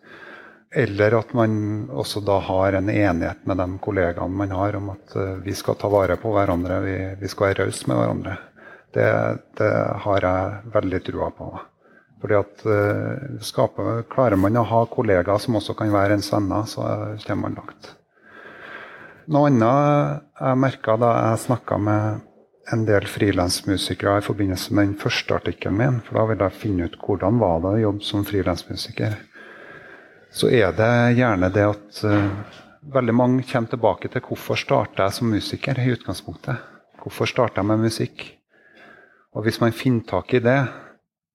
Eller 0.75 1.13
at 1.15 1.31
man 1.33 1.53
også 1.89 2.19
da 2.27 2.35
har 2.43 2.75
en 2.75 2.89
enighet 2.91 3.45
med 3.47 3.61
de 3.61 3.67
kollegaene 3.79 4.35
man 4.35 4.51
har 4.51 4.75
om 4.75 4.89
at 4.91 5.13
eh, 5.15 5.37
vi 5.45 5.53
skal 5.55 5.77
ta 5.79 5.87
vare 5.87 6.17
på 6.19 6.33
hverandre, 6.35 6.81
vi, 6.83 6.95
vi 7.21 7.29
skal 7.31 7.49
være 7.49 7.63
rause 7.63 7.87
med 7.87 8.01
hverandre. 8.01 8.33
Det, 8.95 9.05
det, 9.59 9.69
har 10.03 10.27
jeg 10.27 10.73
veldig 10.73 10.99
trua 11.07 11.29
på. 11.35 11.47
Fordi 12.21 12.35
at 12.39 12.61
uh, 12.63 13.39
skaper, 13.43 14.05
Klarer 14.11 14.39
man 14.39 14.55
å 14.55 14.63
ha 14.67 14.85
kollegaer 14.87 15.39
som 15.43 15.57
også 15.59 15.75
kan 15.79 15.91
være 15.91 16.15
ens 16.15 16.31
venner, 16.31 16.63
så 16.67 16.85
kommer 17.25 17.49
man 17.49 17.57
langt. 17.59 17.89
Noe 19.31 19.49
annet 19.51 20.23
jeg 20.39 20.61
merka 20.63 20.95
da 21.01 21.11
jeg 21.17 21.43
snakka 21.43 21.79
med 21.81 22.23
en 22.73 22.83
del 22.87 23.05
frilansmusikere 23.09 24.19
i 24.19 24.25
forbindelse 24.25 24.73
med 24.73 24.89
den 24.89 24.99
første 24.99 25.37
artikkelen 25.37 25.79
min, 25.79 26.01
for 26.05 26.19
da 26.19 26.25
ville 26.31 26.49
jeg 26.49 26.61
finne 26.63 26.87
ut 26.87 26.99
hvordan 27.03 27.39
var 27.41 27.63
det 27.63 27.71
å 27.75 27.83
jobbe 27.83 28.07
som 28.07 28.25
frilansmusiker, 28.27 29.17
så 30.35 30.49
er 30.51 30.73
det 30.75 31.15
gjerne 31.15 31.47
det 31.53 31.63
at 31.63 31.99
uh, 32.03 32.31
veldig 32.91 33.13
mange 33.15 33.45
kommer 33.47 33.71
tilbake 33.71 34.09
til 34.11 34.23
hvorfor 34.25 34.59
starta 34.59 35.07
jeg 35.07 35.15
som 35.17 35.29
musiker 35.31 35.79
i 35.79 35.93
utgangspunktet. 35.93 36.59
Hvorfor 36.99 37.29
starta 37.29 37.61
jeg 37.61 37.69
med 37.69 37.85
musikk? 37.85 38.25
Og 39.35 39.45
hvis 39.45 39.61
man 39.63 39.75
finner 39.75 40.03
tak 40.09 40.33
i 40.35 40.43
det 40.43 40.59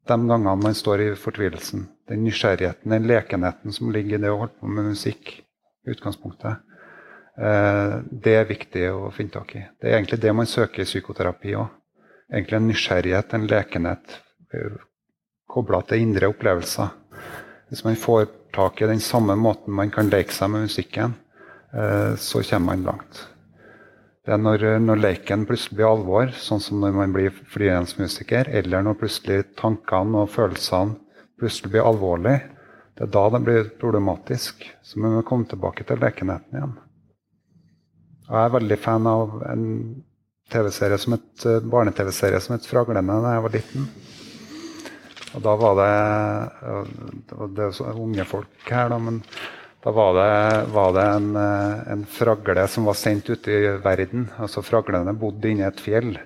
de 0.08 0.16
gangene 0.16 0.56
man 0.58 0.74
står 0.74 1.04
i 1.04 1.08
fortvilelsen, 1.16 1.86
den 2.08 2.24
nysgjerrigheten, 2.26 2.90
den 2.90 3.06
lekenheten 3.06 3.72
som 3.72 3.92
ligger 3.94 4.18
i 4.18 4.22
det 4.24 4.32
å 4.32 4.38
holde 4.40 4.56
på 4.58 4.68
med 4.68 4.90
musikk, 4.90 5.32
i 5.86 5.94
utgangspunktet, 5.94 6.60
uh, 7.40 8.00
det 8.04 8.36
er 8.36 8.48
viktig 8.52 8.86
å 8.92 9.08
finne 9.16 9.32
tak 9.38 9.56
i. 9.56 9.64
Det 9.80 9.88
er 9.88 9.96
egentlig 10.00 10.20
det 10.20 10.36
man 10.36 10.50
søker 10.50 10.84
i 10.84 10.88
psykoterapi 10.88 11.56
òg. 11.56 11.72
Egentlig 12.30 12.60
en 12.60 12.68
nysgjerrighet, 12.68 13.32
en 13.34 13.46
lekenhet 13.50 14.12
eh, 14.54 14.74
kobla 15.50 15.80
til 15.82 16.04
indre 16.04 16.28
opplevelser. 16.30 16.92
Hvis 17.70 17.84
man 17.86 17.96
får 17.96 18.26
tak 18.54 18.82
i 18.82 18.88
den 18.90 19.00
samme 19.00 19.36
måten 19.38 19.74
man 19.74 19.92
kan 19.94 20.10
leke 20.10 20.34
seg 20.34 20.50
med 20.50 20.66
musikken, 20.66 21.14
eh, 21.72 22.16
så 22.18 22.42
kommer 22.42 22.72
man 22.72 22.82
langt. 22.88 23.26
Det 24.26 24.34
er 24.34 24.42
når, 24.42 24.64
når 24.82 25.00
leken 25.00 25.46
plutselig 25.48 25.78
blir 25.78 25.88
alvor, 25.88 26.32
sånn 26.34 26.60
som 26.60 26.82
når 26.82 26.92
man 26.98 27.14
blir 27.14 27.32
frilansmusiker, 27.54 28.50
eller 28.60 28.82
når 28.84 28.98
plutselig 29.00 29.44
tankene 29.58 30.24
og 30.24 30.32
følelsene 30.34 30.98
plutselig 31.40 31.72
blir 31.72 31.86
alvorlige. 31.88 32.42
Det 32.98 33.06
er 33.06 33.14
da 33.14 33.24
det 33.32 33.40
blir 33.46 33.70
problematisk. 33.80 34.66
Så 34.82 34.98
vi 34.98 35.06
må 35.06 35.22
komme 35.24 35.48
tilbake 35.48 35.86
til 35.88 36.02
lekenheten 36.02 36.58
igjen. 36.58 36.76
Jeg 38.26 38.38
er 38.44 38.54
veldig 38.54 38.78
fan 38.78 39.08
av 39.10 39.40
en 39.50 39.64
TV-serie 40.50 40.98
som 41.00 41.16
et 41.16 41.46
eh, 41.46 41.62
barne-TV-serie 41.72 42.40
som 42.42 42.56
het 42.56 42.66
'Fraglene' 42.66 43.22
da 43.24 43.34
jeg 43.34 43.46
var 43.46 43.54
liten. 43.56 43.88
Og 45.36 45.44
da 45.44 45.54
var 45.58 45.76
det 45.78 45.94
Det 47.56 47.68
er 47.70 48.00
unge 48.00 48.26
folk 48.26 48.70
her, 48.70 48.90
da, 48.90 48.98
men 48.98 49.22
da 49.80 49.92
var 49.96 50.12
det, 50.12 50.72
var 50.74 50.90
det 50.92 51.04
en, 51.16 51.28
en, 51.36 52.02
fragle 52.04 52.66
som 52.68 52.84
var 52.84 52.98
sendt 53.00 53.30
ut 53.30 53.46
i 53.48 53.62
verden. 53.80 54.26
Altså 54.36 54.60
Fraglene 54.60 55.14
bodde 55.16 55.48
inni 55.48 55.64
et 55.64 55.80
fjell. 55.80 56.18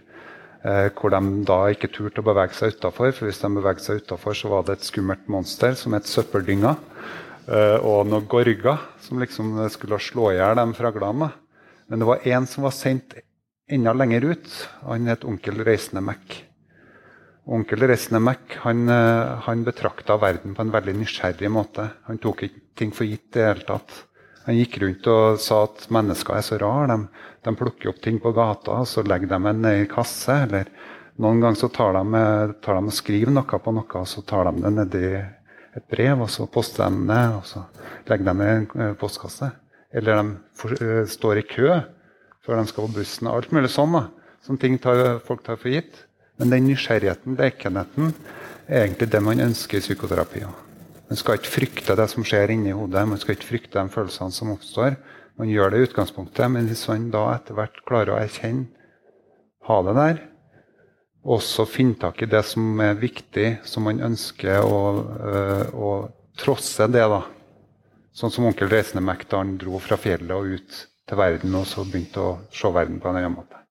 Eh, 0.64 0.88
hvor 0.96 1.12
de 1.12 1.20
da 1.44 1.58
ikke 1.70 1.90
turte 1.92 2.22
å 2.22 2.26
bevege 2.26 2.56
seg 2.56 2.72
utafor. 2.74 3.12
For 3.12 3.28
hvis 3.28 3.42
de 3.42 3.50
bevegde 3.52 3.84
seg 3.84 4.00
utafor, 4.00 4.34
så 4.34 4.50
var 4.50 4.64
det 4.64 4.78
et 4.78 4.88
skummelt 4.88 5.28
monster 5.30 5.76
som 5.78 5.94
het 5.94 6.08
søppeldynga. 6.08 6.72
Eh, 7.44 7.76
og 7.84 8.08
noen 8.08 8.26
gorger 8.30 8.80
som 9.04 9.20
liksom 9.20 9.58
skulle 9.70 10.00
slå 10.00 10.32
i 10.32 10.38
hjel 10.38 10.56
de 10.58 10.66
fraglene. 10.78 11.30
Men 11.92 12.00
det 12.00 12.08
var 12.08 12.24
én 12.24 12.48
som 12.48 12.64
var 12.64 12.72
sendt 12.72 13.18
enda 13.68 13.92
lenger 13.92 14.30
ut. 14.32 14.50
Han 14.88 15.12
het 15.12 15.28
onkel 15.28 15.60
Reisende 15.66 16.02
Mac. 16.04 16.40
Onkel 17.44 17.84
Resnemek 17.84 18.56
han, 18.62 18.88
eh, 18.88 19.36
han 19.44 19.64
betrakta 19.64 20.16
verden 20.16 20.54
på 20.56 20.64
en 20.64 20.72
veldig 20.72 20.94
nysgjerrig 20.96 21.50
måte. 21.52 21.90
Han 22.08 22.18
tok 22.18 22.46
ikke 22.46 22.62
ting 22.78 22.92
for 22.96 23.04
gitt 23.04 23.36
i 23.36 23.38
det 23.38 23.46
hele 23.50 23.66
tatt. 23.68 23.92
Han 24.46 24.56
gikk 24.56 24.78
rundt 24.80 25.06
og 25.08 25.38
sa 25.40 25.62
at 25.66 25.86
mennesker 25.92 26.36
er 26.36 26.44
så 26.44 26.58
rare. 26.60 26.88
De, 26.88 27.28
de, 27.44 27.56
plukker 27.56 27.92
opp 27.92 28.00
ting 28.04 28.20
på 28.20 28.32
gata 28.36 28.80
og 28.80 28.88
så 28.88 29.04
legger 29.04 29.28
de 29.30 29.40
det 29.46 29.54
ned 29.60 29.82
i 29.82 29.90
kasse. 29.90 30.38
Eller 30.46 30.72
noen 31.20 31.42
ganger 31.44 31.60
så 31.60 31.70
tar 31.72 31.96
de, 31.98 32.24
tar 32.64 32.80
de 32.80 32.92
og 32.92 32.96
skriver 32.96 33.32
noe 33.32 33.60
på 33.66 33.76
noe, 33.76 34.00
og 34.00 34.08
så 34.08 34.24
tar 34.24 34.48
de 34.48 34.64
det 34.64 34.72
nedi 34.78 35.04
et 35.74 35.86
brev, 35.90 36.22
og 36.22 36.30
så 36.30 36.46
poster 36.46 36.86
de 36.86 37.06
det, 37.10 37.22
og 37.34 37.44
så 37.48 37.64
legger 38.08 38.30
de 38.30 38.34
det 38.40 38.48
i 38.48 38.56
en 38.56 38.66
eh, 38.86 38.96
postkasse. 38.98 39.50
Eller 39.94 40.18
de 40.18 40.34
for, 40.58 40.74
uh, 40.80 41.04
står 41.06 41.40
i 41.40 41.46
kø 41.46 41.68
før 42.44 42.58
de 42.58 42.66
skal 42.70 42.88
på 42.88 42.98
bussen. 42.98 43.30
Alt 43.30 43.52
mulig 43.54 43.70
sånn. 43.72 43.94
da. 43.94 44.08
Som 44.44 44.58
ting 44.60 44.74
tar, 44.82 45.20
folk 45.24 45.44
tar 45.46 45.58
for 45.60 45.72
gitt. 45.72 46.02
Men 46.40 46.50
den 46.50 46.68
nysgjerrigheten, 46.68 47.36
lekenheten, 47.38 48.14
er 48.66 48.86
egentlig 48.86 49.10
det 49.12 49.22
man 49.22 49.42
ønsker 49.44 49.78
i 49.78 49.84
psykoterapi. 49.84 50.44
Man 51.08 51.20
skal 51.20 51.38
ikke 51.38 51.52
frykte 51.52 51.96
det 51.98 52.06
som 52.10 52.24
skjer 52.26 52.54
inni 52.54 52.72
hodet, 52.74 53.04
man 53.06 53.20
skal 53.20 53.36
ikke 53.36 53.50
frykte 53.52 53.78
de 53.78 53.92
følelsene 53.92 54.34
som 54.34 54.54
oppstår. 54.54 54.96
Man 55.38 55.50
gjør 55.50 55.72
det 55.72 55.80
i 55.80 55.88
utgangspunktet, 55.88 56.46
men 56.50 56.70
hvis 56.70 56.86
man 56.90 57.10
da 57.12 57.26
etter 57.34 57.58
hvert 57.58 57.82
klarer 57.86 58.14
å 58.14 58.20
erkjenne, 58.22 58.70
ha 59.68 59.76
det 59.86 59.94
der, 59.96 60.18
og 61.24 61.38
også 61.38 61.64
finne 61.68 61.96
tak 62.00 62.20
i 62.22 62.28
det 62.28 62.42
som 62.46 62.80
er 62.84 62.98
viktig, 63.00 63.46
som 63.64 63.86
man 63.88 64.02
ønsker 64.04 64.60
å, 64.60 64.80
øh, 65.32 65.70
å 65.72 65.92
trosse 66.40 66.88
det, 66.92 67.06
da. 67.08 67.22
Sånn 68.14 68.30
som 68.30 68.46
onkel 68.50 68.68
Reisende 68.70 69.02
Mac 69.02 69.24
da 69.30 69.40
han 69.40 69.56
dro 69.58 69.80
fra 69.82 69.98
fjellet 69.98 70.34
og 70.36 70.58
ut 70.58 70.82
til 71.08 71.18
verden, 71.18 71.56
og 71.58 71.66
så 71.66 71.86
begynte 71.88 72.20
å 72.20 72.34
se 72.54 72.70
verden 72.74 73.00
på 73.00 73.10
en 73.10 73.22
annen 73.22 73.38
måte. 73.38 73.64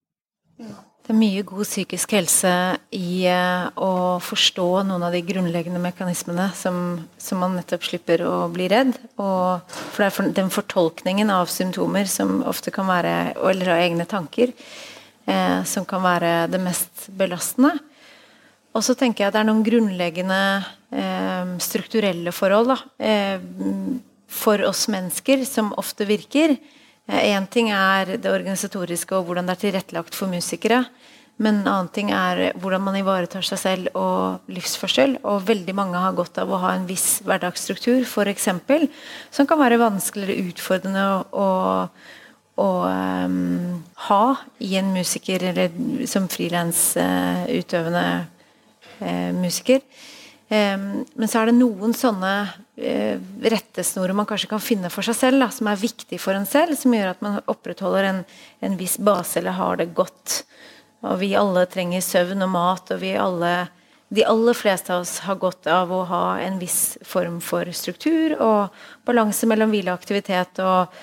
Det 1.04 1.12
er 1.12 1.20
mye 1.20 1.42
god 1.44 1.68
psykisk 1.68 2.14
helse 2.16 2.50
i 2.96 3.26
uh, 3.28 3.68
å 3.76 4.20
forstå 4.24 4.68
noen 4.88 5.04
av 5.04 5.12
de 5.12 5.20
grunnleggende 5.28 5.82
mekanismene 5.84 6.46
som, 6.56 6.78
som, 7.20 7.42
man 7.44 7.58
nettopp 7.60 7.84
slipper 7.84 8.24
å 8.24 8.46
bli 8.54 8.70
redd. 8.72 8.94
Og 9.20 9.66
for 9.68 10.00
det 10.00 10.08
er 10.08 10.30
den 10.38 10.52
fortolkningen 10.54 11.34
av 11.34 11.52
symptomer 11.52 12.08
som 12.08 12.40
ofte 12.48 12.72
kan 12.72 12.88
være 12.88 13.34
Eller 13.36 13.74
av 13.74 13.82
egne 13.84 14.08
tanker 14.08 14.54
eh, 15.28 15.60
som 15.68 15.84
kan 15.84 16.06
være 16.06 16.48
det 16.54 16.62
mest 16.64 17.10
belastende. 17.20 17.76
Og 18.74 18.86
så 18.88 18.96
tenker 18.96 19.26
jeg 19.26 19.34
at 19.34 19.36
det 19.36 19.42
er 19.44 19.50
noen 19.52 19.66
grunnleggende 19.66 20.40
eh, 20.96 21.52
strukturelle 21.62 22.32
forhold 22.34 22.72
da, 22.72 22.78
eh, 23.04 23.44
for 24.32 24.64
oss 24.66 24.88
mennesker 24.88 25.44
som 25.46 25.76
ofte 25.78 26.08
virker. 26.10 26.56
Én 27.12 27.44
eh, 27.44 27.50
ting 27.52 27.70
er 27.76 28.16
det 28.16 28.32
organisatoriske 28.32 29.18
og 29.18 29.28
hvordan 29.28 29.50
det 29.50 29.58
er 29.58 29.64
tilrettelagt 29.66 30.16
for 30.16 30.32
musikere. 30.32 30.86
Men 31.42 31.60
en 31.60 31.68
annen 31.68 31.90
ting 31.92 32.12
er 32.14 32.54
hvordan 32.62 32.84
man 32.86 32.96
ivaretar 33.00 33.44
seg 33.44 33.60
selv 33.60 33.96
og 33.98 34.52
livsførsel. 34.54 35.18
Og 35.26 35.44
veldig 35.48 35.76
mange 35.76 36.00
har 36.00 36.16
godt 36.16 36.38
av 36.40 36.52
å 36.54 36.62
ha 36.62 36.76
en 36.78 36.86
viss 36.88 37.24
hverdagsstruktur, 37.26 38.06
f.eks. 38.06 38.50
Som 39.34 39.50
kan 39.50 39.60
være 39.60 39.82
vanskeligere 39.82 40.46
utfordrende 40.54 41.08
å, 41.34 41.50
å 42.62 42.70
um, 42.86 43.82
ha 44.08 44.24
i 44.62 44.78
en 44.80 44.94
musiker, 44.94 45.50
eller 45.50 46.08
som 46.08 46.30
frilansutøvende 46.32 48.08
uh, 49.02 49.32
musiker. 49.42 49.82
Um, 50.50 51.04
men 51.16 51.30
så 51.32 51.40
er 51.40 51.50
det 51.50 51.56
noen 51.58 51.96
sånne 51.98 52.34
uh, 52.52 53.16
rettesnorer 53.54 54.14
man 54.18 54.28
kanskje 54.30 54.52
kan 54.52 54.62
finne 54.62 54.92
for 54.94 55.06
seg 55.08 55.18
selv, 55.18 55.42
da, 55.42 55.48
som 55.54 55.70
er 55.72 55.80
viktig 55.80 56.20
for 56.22 56.38
en 56.38 56.48
selv, 56.50 56.76
som 56.78 56.94
gjør 56.94 57.14
at 57.14 57.24
man 57.26 57.40
opprettholder 57.50 58.10
en, 58.10 58.20
en 58.62 58.76
viss 58.78 59.00
base 59.02 59.40
eller 59.40 59.58
har 59.58 59.80
det 59.82 59.94
godt. 59.98 60.44
Og 61.04 61.18
vi 61.24 61.34
alle 61.40 61.66
trenger 61.72 62.04
søvn 62.06 62.46
og 62.46 62.54
mat, 62.54 62.94
og 62.94 63.02
vi 63.02 63.16
alle 63.20 63.56
de 64.14 64.22
aller 64.30 64.54
fleste 64.54 64.94
av 64.94 65.02
oss 65.02 65.16
har 65.26 65.40
godt 65.42 65.66
av 65.74 65.90
å 65.90 66.04
ha 66.06 66.26
en 66.44 66.60
viss 66.62 67.00
form 67.08 67.40
for 67.42 67.66
struktur 67.74 68.36
og 68.38 68.76
balanse 69.08 69.48
mellom 69.50 69.74
hvile 69.74 69.90
og 69.90 70.04
aktivitet. 70.04 70.62
og 70.62 70.94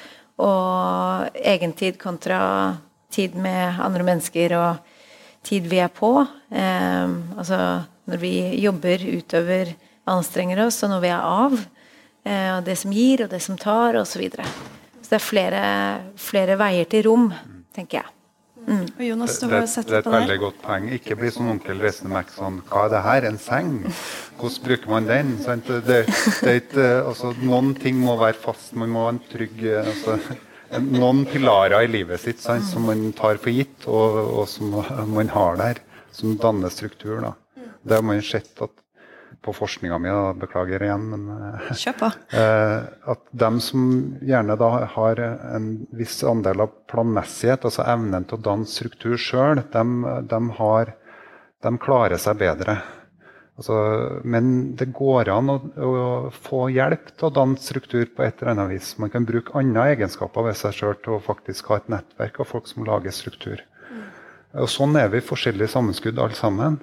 og 0.40 1.36
egentid 1.36 1.98
kontra 2.00 2.40
tid 3.12 3.36
med 3.36 3.80
andre 3.82 4.06
mennesker 4.06 4.54
og 4.56 4.94
tid 5.46 5.66
vi 5.70 5.80
er 5.82 5.90
på. 5.92 6.12
Eh, 6.52 7.08
altså 7.36 7.58
når 8.10 8.22
vi 8.22 8.34
jobber, 8.60 9.06
utøver, 9.20 9.74
anstrenger 10.10 10.64
oss, 10.66 10.82
og 10.84 10.94
når 10.94 11.04
vi 11.04 11.12
er 11.14 11.26
av. 11.26 11.58
Eh, 12.26 12.48
og 12.56 12.64
det 12.66 12.76
som 12.80 12.94
gir, 12.94 13.24
og 13.24 13.32
det 13.32 13.42
som 13.44 13.58
tar, 13.60 13.98
osv. 14.00 14.12
Så, 14.14 14.22
videre. 14.22 14.46
så 15.00 15.12
det 15.12 15.20
er 15.20 15.26
flere, 15.26 15.66
flere 16.20 16.58
veier 16.60 16.88
til 16.90 17.06
rom, 17.08 17.30
tenker 17.76 18.02
jeg. 18.02 18.16
Mm. 18.66 18.84
Og 18.98 19.00
Jonas, 19.04 19.38
du 19.40 19.46
har 19.48 19.64
sett 19.70 19.88
det, 19.88 19.94
det 19.94 19.98
er 20.02 20.04
et 20.04 20.14
veldig 20.18 20.38
godt 20.42 20.58
poeng. 20.62 20.88
Ikke 20.94 21.16
bli 21.18 21.30
som 21.32 21.48
onkel 21.48 21.80
Mac 22.12 22.28
sånn 22.34 22.60
Hva 22.68 22.84
er 22.86 22.92
det 22.92 23.00
her? 23.06 23.26
En 23.30 23.40
seng? 23.40 23.70
Hvordan 24.36 24.66
bruker 24.66 24.92
man 24.92 25.08
den? 25.08 25.32
Det, 25.40 25.78
det, 25.86 26.00
det 26.44 26.54
ikke, 26.64 26.86
altså, 27.08 27.32
noen 27.40 27.72
ting 27.80 27.98
må 28.02 28.18
være 28.20 28.36
fast. 28.36 28.74
Man 28.76 28.92
må 28.92 29.06
ha 29.06 29.14
en 29.14 29.22
trygg 29.32 29.64
altså, 29.80 30.18
Noen 30.70 31.24
pilarer 31.26 31.82
i 31.82 31.90
livet 31.90 32.22
sitt 32.22 32.38
sant, 32.38 32.62
som 32.68 32.84
man 32.86 33.08
tar 33.18 33.40
for 33.42 33.50
gitt, 33.50 33.88
og, 33.90 34.20
og, 34.20 34.44
som 34.46 34.76
man 35.10 35.32
har 35.32 35.56
der. 35.58 35.80
Som 36.14 36.36
danner 36.38 36.70
struktur. 36.70 37.16
Da. 37.24 37.32
Det 37.90 37.98
har 37.98 38.06
man 38.06 38.22
sett 38.22 38.62
at 38.62 38.76
på 39.42 39.52
forskninga 39.56 39.98
mi, 39.98 40.10
beklager 40.40 40.82
igjen, 40.84 41.06
men 41.10 41.28
eh, 41.32 41.72
Kjør 41.72 41.98
på. 41.98 42.10
Eh, 42.40 42.76
at 43.12 43.22
dem 43.42 43.58
som 43.64 43.84
gjerne 44.26 44.56
da 44.60 44.70
har 44.94 45.22
en 45.24 45.70
viss 45.96 46.20
andel 46.28 46.66
av 46.66 46.74
planmessighet, 46.90 47.64
altså 47.64 47.86
evnen 47.88 48.26
til 48.28 48.38
å 48.38 48.44
danne 48.50 48.68
struktur 48.68 49.16
sjøl, 49.20 49.62
de, 49.72 49.84
de, 50.30 50.40
de, 51.64 51.72
klarer 51.82 52.20
seg 52.20 52.40
bedre. 52.42 52.78
Altså, 53.60 53.76
men 54.24 54.52
det 54.80 54.88
går 54.96 55.28
an 55.34 55.52
å, 55.52 55.56
å, 55.84 55.96
få 56.32 56.68
hjelp 56.72 57.10
til 57.12 57.28
å 57.28 57.34
danne 57.40 57.60
struktur 57.60 58.06
på 58.08 58.24
et 58.24 58.40
eller 58.40 58.54
annet 58.54 58.70
vis. 58.76 58.94
Man 59.02 59.12
kan 59.12 59.26
bruke 59.28 59.56
andre 59.58 59.90
egenskaper 59.96 60.48
ved 60.48 60.56
seg 60.56 60.76
sjøl 60.78 60.96
til 61.00 61.18
å 61.18 61.24
faktisk 61.24 61.68
ha 61.72 61.80
et 61.80 61.90
nettverk 61.92 62.40
av 62.40 62.48
folk 62.48 62.70
som 62.70 62.86
lager 62.88 63.12
struktur. 63.12 63.60
Mm. 63.90 64.06
Og 64.64 64.72
Sånn 64.72 64.96
er 64.96 65.12
vi 65.12 65.20
forskjellige 65.24 65.74
sammenskudd 65.74 66.22
alle 66.22 66.38
sammen. 66.38 66.80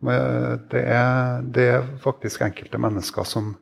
Det 0.00 0.80
er, 0.80 1.42
det 1.44 1.66
er, 1.74 1.88
faktisk 2.00 2.40
enkelte 2.46 2.80
mennesker 2.80 3.26
som, 3.28 3.52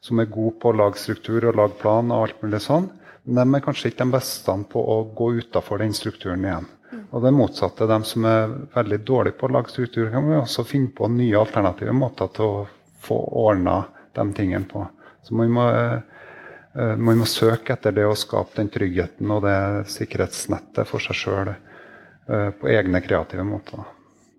som, 0.00 0.20
er 0.22 0.30
gode 0.30 0.54
på 0.62 0.70
å 0.70 0.76
lage 0.78 1.00
struktur 1.02 1.48
og 1.50 1.58
lage 1.58 1.78
plan. 1.80 2.12
og 2.14 2.28
alt 2.28 2.42
mulig 2.42 2.62
sånn, 2.62 2.90
Men 3.24 3.50
de 3.50 3.58
er 3.58 3.64
kanskje 3.64 3.90
ikke 3.90 4.04
de 4.04 4.14
beste 4.14 4.52
på 4.70 4.80
å 4.80 4.98
gå 5.14 5.32
utafor 5.42 5.78
den 5.82 5.92
strukturen 5.92 6.44
igjen. 6.44 6.68
Og 7.10 7.22
det 7.22 7.32
motsatte, 7.34 7.86
de 7.86 7.98
som 8.04 8.24
er 8.24 8.54
veldig 8.74 8.98
dårlige 9.04 9.36
på 9.36 9.48
å 9.48 9.52
lage 9.52 9.72
struktur, 9.72 10.10
kan 10.10 10.24
vi 10.28 10.36
også 10.38 10.64
finne 10.64 10.92
på 10.94 11.08
nye 11.12 11.36
alternative 11.36 11.92
måter 11.92 12.30
til 12.32 12.44
å 12.44 12.66
få 13.04 13.18
ordna 13.48 13.82
de 14.14 14.24
tingene 14.36 14.64
på. 14.70 14.86
Så 15.22 15.34
man 15.34 15.50
må, 15.52 15.66
eh, 15.68 16.96
man 16.96 17.18
må 17.18 17.26
søke 17.28 17.74
etter 17.74 17.92
det 17.92 18.06
å 18.06 18.16
skape 18.16 18.56
den 18.56 18.70
tryggheten 18.72 19.30
og 19.30 19.42
det 19.44 19.58
sikkerhetsnettet 19.92 20.88
for 20.88 21.04
seg 21.04 21.20
sjøl 21.20 21.52
eh, 21.52 22.50
på 22.56 22.72
egne 22.72 23.02
kreative 23.04 23.44
måter. 23.44 23.84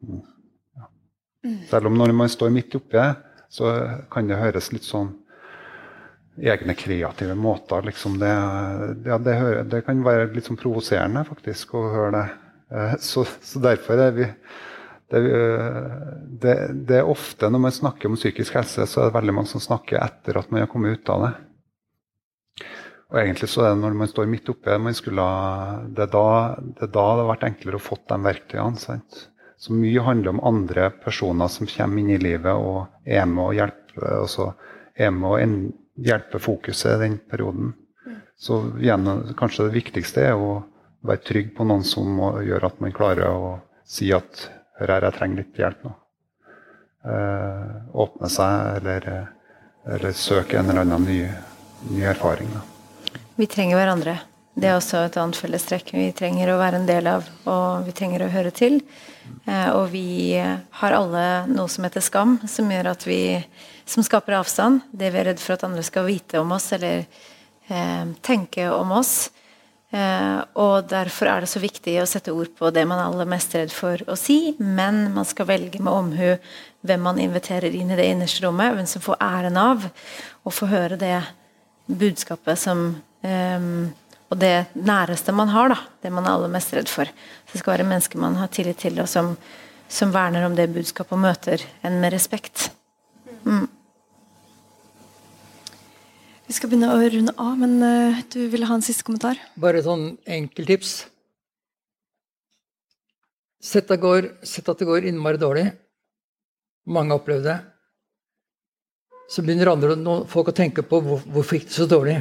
Mm. 0.02 0.24
Selv 1.70 1.88
om 1.88 1.98
når 1.98 2.12
man 2.16 2.30
står 2.32 2.52
midt 2.52 2.76
oppi 2.76 2.98
det, 2.98 3.10
så 3.50 3.72
kan 4.12 4.28
det 4.30 4.40
høres 4.40 4.72
litt 4.74 4.86
sånn 4.86 5.14
egne 6.40 6.76
kreative 6.78 7.36
måter. 7.36 7.84
Liksom 7.88 8.20
det, 8.20 8.32
ja, 9.08 9.18
det, 9.18 9.36
det, 9.72 9.82
kan 9.88 10.04
være 10.06 10.30
litt 10.36 10.50
sånn 10.50 10.60
provoserende 10.60 11.26
faktisk 11.28 11.76
å 11.76 11.86
høre 11.94 12.12
det. 12.16 12.26
Eh, 12.76 12.98
så, 13.04 13.26
så 13.26 13.62
derfor 13.64 14.04
er 14.04 14.16
vi 14.16 14.28
det, 15.10 15.22
det, 16.44 16.56
det, 16.86 17.00
er 17.00 17.08
ofte 17.10 17.50
når 17.50 17.64
man 17.64 17.74
snakker 17.74 18.12
om 18.12 18.18
psykisk 18.20 18.60
helse, 18.60 18.86
så 18.86 19.02
er 19.02 19.10
det 19.10 19.18
veldig 19.18 19.40
mange 19.40 19.50
som 19.50 19.64
snakker 19.64 19.98
etter 20.04 20.38
at 20.38 20.52
man 20.54 20.64
har 20.64 20.70
kommet 20.70 21.00
ut 21.00 21.14
av 21.14 21.26
det. 21.26 21.34
Og 23.10 23.18
egentlig 23.18 23.50
så 23.50 23.64
er 23.66 23.74
det 23.74 23.82
når 23.82 23.98
man 23.98 24.12
står 24.12 24.30
midt 24.30 24.52
oppi 24.54 24.70
det, 24.70 24.78
man 24.86 24.94
skulle, 24.94 25.26
det 25.98 26.06
er 26.06 26.12
da 26.14 26.28
det, 26.62 26.84
er 26.86 26.92
da 26.94 27.08
det 27.10 27.24
har 27.24 27.32
vært 27.32 27.48
enklere 27.48 27.80
å 27.80 27.82
få 27.82 27.98
de 28.04 28.20
verktøyene. 28.28 28.78
sant? 28.78 29.24
Så 29.60 29.76
mye 29.76 30.02
handler 30.02 30.38
om 30.38 30.40
andre 30.48 30.90
personer 31.04 31.48
som 31.52 31.68
kommer 31.68 32.00
inn 32.00 32.14
i 32.16 32.22
livet 32.22 32.56
og 32.56 32.88
er 33.04 33.26
med 33.28 33.44
og 33.44 33.58
hjelper, 33.58 34.06
og 34.24 34.54
er 34.96 35.12
med 35.12 35.30
og 35.30 36.06
hjelper 36.08 36.44
fokuset 36.44 36.94
i 36.94 37.02
den 37.04 37.18
perioden. 37.20 37.74
Så 38.40 38.62
gjennom, 38.80 39.26
kanskje 39.36 39.68
det 39.68 39.76
viktigste 39.76 40.24
er 40.30 40.40
å 40.40 40.62
være 41.04 41.26
trygg 41.28 41.52
på 41.58 41.68
noen 41.68 41.84
som 41.84 42.22
gjør 42.46 42.70
at 42.70 42.80
man 42.80 42.96
klarer 42.96 43.28
å 43.36 43.58
si 43.84 44.14
at 44.16 44.46
hør 44.80 44.96
her, 44.96 45.10
jeg 45.10 45.18
trenger 45.18 45.44
litt 45.44 45.60
hjelp 45.60 45.84
nå. 45.84 45.94
Eh, 47.10 47.76
åpne 48.00 48.32
seg 48.32 48.80
eller, 48.80 49.12
eller 49.88 50.16
søke 50.16 50.60
en 50.60 50.72
eller 50.72 50.86
annen 50.88 51.08
ny, 51.08 51.20
ny 51.92 52.08
erfaring. 52.08 52.52
Da. 52.56 52.64
Vi 53.36 53.48
trenger 53.48 53.80
hverandre. 53.80 54.18
Det 54.60 54.68
er 54.68 54.76
også 54.80 55.06
et 55.06 55.16
annet 55.20 55.40
fellestrekk 55.40 55.94
vi 55.96 56.10
trenger 56.16 56.52
å 56.52 56.60
være 56.60 56.82
en 56.82 56.88
del 56.88 57.08
av, 57.08 57.28
og 57.48 57.86
vi 57.88 57.96
trenger 57.96 58.26
å 58.26 58.34
høre 58.34 58.52
til. 58.56 58.82
Eh, 59.46 59.70
og 59.74 59.90
vi 59.94 60.38
har 60.38 60.96
alle 60.96 61.26
noe 61.50 61.70
som 61.72 61.86
heter 61.88 62.04
skam, 62.04 62.38
som 62.48 62.70
gjør 62.72 62.92
at 62.94 63.06
vi 63.08 63.22
som 63.90 64.06
skaper 64.06 64.38
avstand. 64.38 64.84
Det 64.92 65.10
vi 65.14 65.22
er 65.22 65.32
redd 65.32 65.42
for 65.42 65.58
at 65.58 65.66
andre 65.68 65.84
skal 65.86 66.08
vite 66.08 66.42
om 66.42 66.54
oss 66.56 66.72
eller 66.78 67.06
eh, 67.68 68.06
tenke 68.26 68.70
om 68.74 68.94
oss. 69.00 69.30
Eh, 69.90 70.40
og 70.62 70.90
derfor 70.92 71.32
er 71.32 71.42
det 71.42 71.50
så 71.50 71.62
viktig 71.62 71.96
å 71.98 72.08
sette 72.10 72.34
ord 72.36 72.52
på 72.58 72.70
det 72.74 72.84
man 72.86 73.00
er 73.02 73.08
aller 73.10 73.30
mest 73.30 73.56
redd 73.58 73.74
for 73.74 74.02
å 74.06 74.18
si, 74.20 74.54
men 74.62 75.08
man 75.16 75.26
skal 75.26 75.50
velge 75.50 75.82
med 75.82 75.94
omhu 75.94 76.36
hvem 76.86 77.02
man 77.08 77.22
inviterer 77.22 77.74
inn 77.74 77.90
i 77.90 77.98
det 77.98 78.06
innerste 78.12 78.46
rommet, 78.46 78.76
hvem 78.78 78.90
som 78.90 79.02
får 79.02 79.18
æren 79.26 79.58
av 79.58 79.88
å 80.46 80.54
få 80.54 80.70
høre 80.70 81.00
det 81.02 81.18
budskapet 81.90 82.62
som 82.62 82.92
eh, 83.26 83.66
og 84.30 84.38
det 84.38 84.70
næreste 84.78 85.34
man 85.34 85.50
har, 85.50 85.74
da, 85.74 85.80
det 86.04 86.12
man 86.14 86.28
er 86.28 86.36
aller 86.36 86.52
mest 86.54 86.74
redd 86.78 86.90
for. 86.92 87.10
Så 87.10 87.56
det 87.56 87.64
skal 87.64 87.76
være 87.76 87.90
mennesker 87.90 88.22
man 88.22 88.38
har 88.38 88.52
tillit 88.54 88.78
til, 88.84 89.00
og 89.02 89.10
som, 89.10 89.34
som 89.90 90.14
verner 90.14 90.46
om 90.46 90.56
det 90.58 90.70
budskapet 90.74 91.18
og 91.18 91.24
møter 91.24 91.66
en 91.86 91.98
med 92.02 92.14
respekt. 92.14 92.70
Mm. 93.42 93.66
Vi 96.50 96.58
skal 96.58 96.70
begynne 96.70 96.94
å 96.94 97.02
runde 97.02 97.34
av, 97.38 97.58
men 97.62 97.76
uh, 97.82 98.22
du 98.34 98.42
ville 98.50 98.70
ha 98.70 98.78
en 98.78 98.86
siste 98.86 99.06
kommentar? 99.06 99.42
Bare 99.58 99.82
et 99.82 99.90
sånn 99.90 100.12
enkeltips. 100.30 100.94
Sett, 103.60 103.92
sett 104.48 104.72
at 104.72 104.80
det 104.80 104.88
går 104.88 105.10
innmari 105.10 105.42
dårlig. 105.42 105.68
Mange 106.90 107.14
har 107.14 107.22
opplevd 107.22 107.50
det. 107.50 107.60
Så 109.30 109.44
begynner 109.46 109.74
andre, 109.74 109.98
folk 110.30 110.50
å 110.50 110.58
tenke 110.58 110.86
på 110.86 111.02
hvor, 111.06 111.22
hvorfor 111.26 111.60
gikk 111.60 111.68
det 111.70 111.76
så 111.76 111.86
dårlig. 111.90 112.18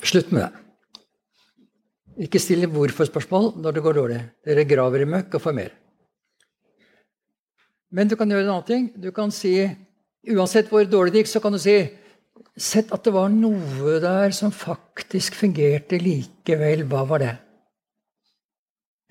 Slutt 0.00 0.32
med 0.32 0.46
det. 0.46 0.66
Ikke 2.26 2.40
still 2.42 2.66
hvorfor-spørsmål 2.68 3.54
når 3.60 3.76
det 3.76 3.84
går 3.84 3.96
dårlig. 3.96 4.18
Dere 4.44 4.66
graver 4.68 5.04
i 5.04 5.08
møkk 5.08 5.36
og 5.38 5.44
får 5.44 5.56
mer. 5.56 5.70
Men 7.90 8.10
du 8.10 8.16
kan 8.16 8.30
gjøre 8.30 8.44
en 8.46 8.52
annen 8.54 8.68
ting. 8.68 8.90
Du 8.96 9.10
kan 9.14 9.32
si, 9.34 9.54
Uansett 10.28 10.68
hvor 10.68 10.84
dårlig 10.84 11.14
det 11.14 11.22
gikk, 11.22 11.30
så 11.32 11.40
kan 11.40 11.56
du 11.56 11.60
si 11.62 11.78
Sett 12.60 12.90
at 12.92 13.04
det 13.06 13.12
var 13.14 13.30
noe 13.32 13.98
der 14.02 14.32
som 14.36 14.52
faktisk 14.52 15.36
fungerte 15.38 15.96
likevel. 16.00 16.82
Hva 16.88 17.04
var 17.08 17.22
det? 17.22 17.34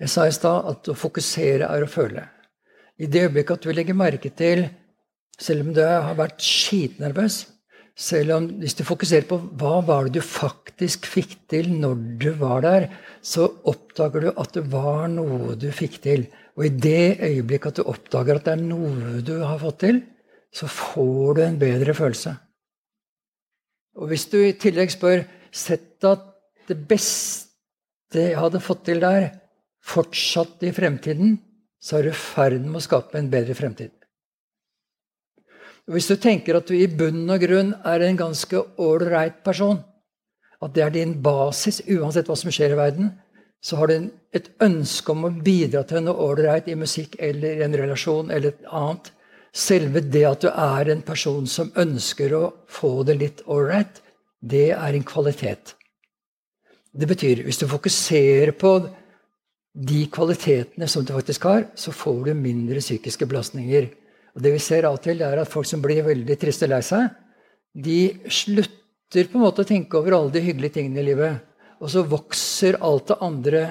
Jeg 0.00 0.12
sa 0.12 0.26
i 0.26 0.34
stad 0.34 0.68
at 0.70 0.90
å 0.90 0.96
fokusere 0.98 1.66
er 1.66 1.84
å 1.84 1.90
føle. 1.90 2.24
I 3.00 3.08
det 3.10 3.24
øyeblikket 3.26 3.58
at 3.58 3.66
du 3.66 3.72
legger 3.74 3.96
merke 3.96 4.30
til, 4.36 4.66
selv 5.40 5.66
om 5.66 5.72
du 5.74 5.80
har 5.82 6.14
vært 6.18 6.42
skitnervøs, 6.44 7.42
selv 7.98 8.34
om 8.36 8.46
hvis 8.62 8.76
du 8.78 8.84
fokuserer 8.86 9.26
på 9.28 9.38
hva 9.60 9.80
var 9.86 10.06
det 10.06 10.20
du 10.20 10.24
faktisk 10.24 11.08
fikk 11.10 11.34
til 11.52 11.72
når 11.82 11.98
du 12.22 12.28
var 12.40 12.62
der, 12.64 12.86
så 13.20 13.48
oppdager 13.68 14.26
du 14.26 14.30
at 14.30 14.54
det 14.56 14.64
var 14.72 15.08
noe 15.12 15.56
du 15.60 15.68
fikk 15.74 16.00
til. 16.04 16.24
Og 16.56 16.66
i 16.66 16.72
det 16.72 17.20
øyeblikket 17.20 17.72
at 17.72 17.80
du 17.80 17.90
oppdager 17.90 18.40
at 18.40 18.46
det 18.48 18.54
er 18.56 18.64
noe 18.64 19.20
du 19.26 19.36
har 19.42 19.60
fått 19.60 19.82
til, 19.84 20.00
så 20.54 20.66
får 20.70 21.36
du 21.36 21.42
en 21.44 21.60
bedre 21.60 21.94
følelse. 21.94 22.34
Og 24.00 24.10
hvis 24.10 24.26
du 24.32 24.38
i 24.42 24.56
tillegg 24.58 24.92
spør 24.94 25.26
Sett 25.50 26.04
at 26.06 26.28
det 26.70 26.76
beste 26.86 28.20
jeg 28.22 28.38
hadde 28.38 28.60
fått 28.62 28.84
til 28.86 29.00
der, 29.02 29.32
fortsatt 29.82 30.62
i 30.62 30.70
fremtiden, 30.74 31.40
så 31.82 31.98
er 31.98 32.06
du 32.06 32.10
i 32.12 32.20
ferd 32.20 32.60
med 32.62 32.78
å 32.78 32.84
skape 32.84 33.18
en 33.18 33.30
bedre 33.32 33.56
fremtid. 33.58 33.90
Hvis 35.88 36.10
du 36.10 36.16
tenker 36.20 36.58
at 36.58 36.68
du 36.68 36.74
i 36.76 36.86
bunn 36.86 37.24
og 37.30 37.40
grunn 37.42 37.72
er 37.86 38.04
en 38.04 38.18
ganske 38.18 38.60
ålreit 38.80 39.40
person, 39.46 39.80
at 40.60 40.74
det 40.76 40.84
er 40.84 40.92
din 40.94 41.16
basis 41.22 41.80
uansett 41.88 42.28
hva 42.28 42.36
som 42.36 42.52
skjer 42.52 42.74
i 42.74 42.78
verden, 42.78 43.10
så 43.60 43.76
har 43.76 43.90
du 43.90 44.10
et 44.36 44.50
ønske 44.64 45.12
om 45.12 45.26
å 45.28 45.32
bidra 45.44 45.82
til 45.88 46.04
noe 46.04 46.28
ålreit 46.28 46.68
i 46.68 46.76
musikk 46.78 47.16
eller 47.20 47.58
i 47.60 47.64
en 47.64 47.76
relasjon 47.76 48.30
eller 48.30 48.54
et 48.54 48.70
annet. 48.70 49.10
Selve 49.50 50.00
det 50.04 50.24
at 50.28 50.44
du 50.44 50.48
er 50.52 50.92
en 50.92 51.02
person 51.02 51.48
som 51.50 51.72
ønsker 51.80 52.32
å 52.36 52.44
få 52.70 53.00
det 53.08 53.18
litt 53.20 53.42
ålreit, 53.50 54.00
det 54.40 54.70
er 54.76 54.96
en 54.96 55.04
kvalitet. 55.04 55.74
Det 56.90 57.06
betyr 57.06 57.42
hvis 57.44 57.60
du 57.60 57.66
fokuserer 57.70 58.54
på 58.56 58.74
de 59.70 60.04
kvalitetene 60.10 60.88
som 60.90 61.04
du 61.04 61.12
faktisk 61.14 61.44
har, 61.46 61.66
så 61.74 61.92
får 61.94 62.30
du 62.30 62.32
mindre 62.34 62.80
psykiske 62.82 63.26
belastninger. 63.26 63.90
Og 64.36 64.44
det 64.44 64.54
vi 64.54 64.62
ser 64.62 64.86
av 64.88 64.98
og 64.98 65.04
til, 65.04 65.22
er 65.26 65.42
at 65.42 65.50
folk 65.50 65.68
som 65.68 65.82
blir 65.82 66.04
veldig 66.06 66.36
triste 66.40 66.68
og 66.68 66.74
lei 66.74 66.82
seg, 66.86 67.08
de 67.74 68.00
slutter 68.30 69.30
på 69.30 69.38
en 69.38 69.44
måte 69.44 69.64
å 69.64 69.68
tenke 69.68 69.98
over 69.98 70.16
alle 70.16 70.34
de 70.34 70.42
hyggelige 70.44 70.78
tingene 70.78 71.02
i 71.02 71.08
livet. 71.10 71.46
Og 71.80 71.90
så 71.92 72.04
vokser 72.06 72.78
alt 72.84 73.10
det 73.10 73.18
andre 73.24 73.62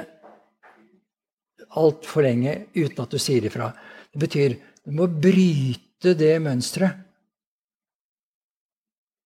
altfor 1.80 2.26
lenge 2.26 2.56
uten 2.74 3.04
at 3.04 3.14
du 3.14 3.22
sier 3.22 3.46
ifra. 3.46 3.70
Det 4.10 4.24
betyr 4.24 4.58
du 4.86 4.96
må 4.98 5.06
bryte 5.12 6.16
det 6.18 6.34
mønsteret. 6.42 7.06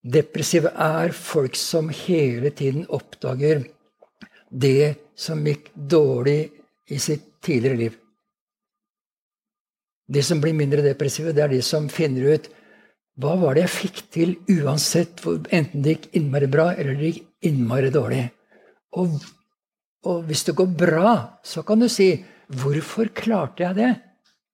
Depressive 0.04 0.74
er 0.84 1.14
folk 1.16 1.56
som 1.56 1.88
hele 1.88 2.52
tiden 2.52 2.84
oppdager 2.92 3.64
det 4.52 4.98
som 5.16 5.46
gikk 5.48 5.70
dårlig 5.74 6.52
i 6.92 7.00
sitt 7.00 7.38
tidligere 7.44 7.80
liv. 7.80 7.94
De 10.08 10.24
som 10.24 10.42
blir 10.42 10.56
mindre 10.58 10.84
depressive, 10.84 11.34
det 11.34 11.44
er 11.44 11.54
de 11.54 11.62
som 11.64 11.90
finner 11.92 12.36
ut 12.36 12.50
hva 13.22 13.36
var 13.38 13.54
det 13.54 13.68
jeg 13.68 13.74
fikk 13.76 14.00
til 14.14 14.32
uansett, 14.50 15.22
enten 15.54 15.84
det 15.86 15.94
gikk 15.94 16.08
innmari 16.18 16.48
bra 16.50 16.72
eller 16.74 16.98
det 16.98 17.12
gikk 17.12 17.28
innmari 17.46 17.92
dårlig. 17.94 18.24
Og, 18.98 19.20
og 20.10 20.24
hvis 20.26 20.42
det 20.48 20.56
går 20.58 20.72
bra, 20.80 21.14
så 21.46 21.62
kan 21.64 21.80
du 21.80 21.88
si 21.90 22.26
'Hvorfor 22.54 23.14
klarte 23.14 23.64
jeg 23.64 23.76
det?' 23.76 24.02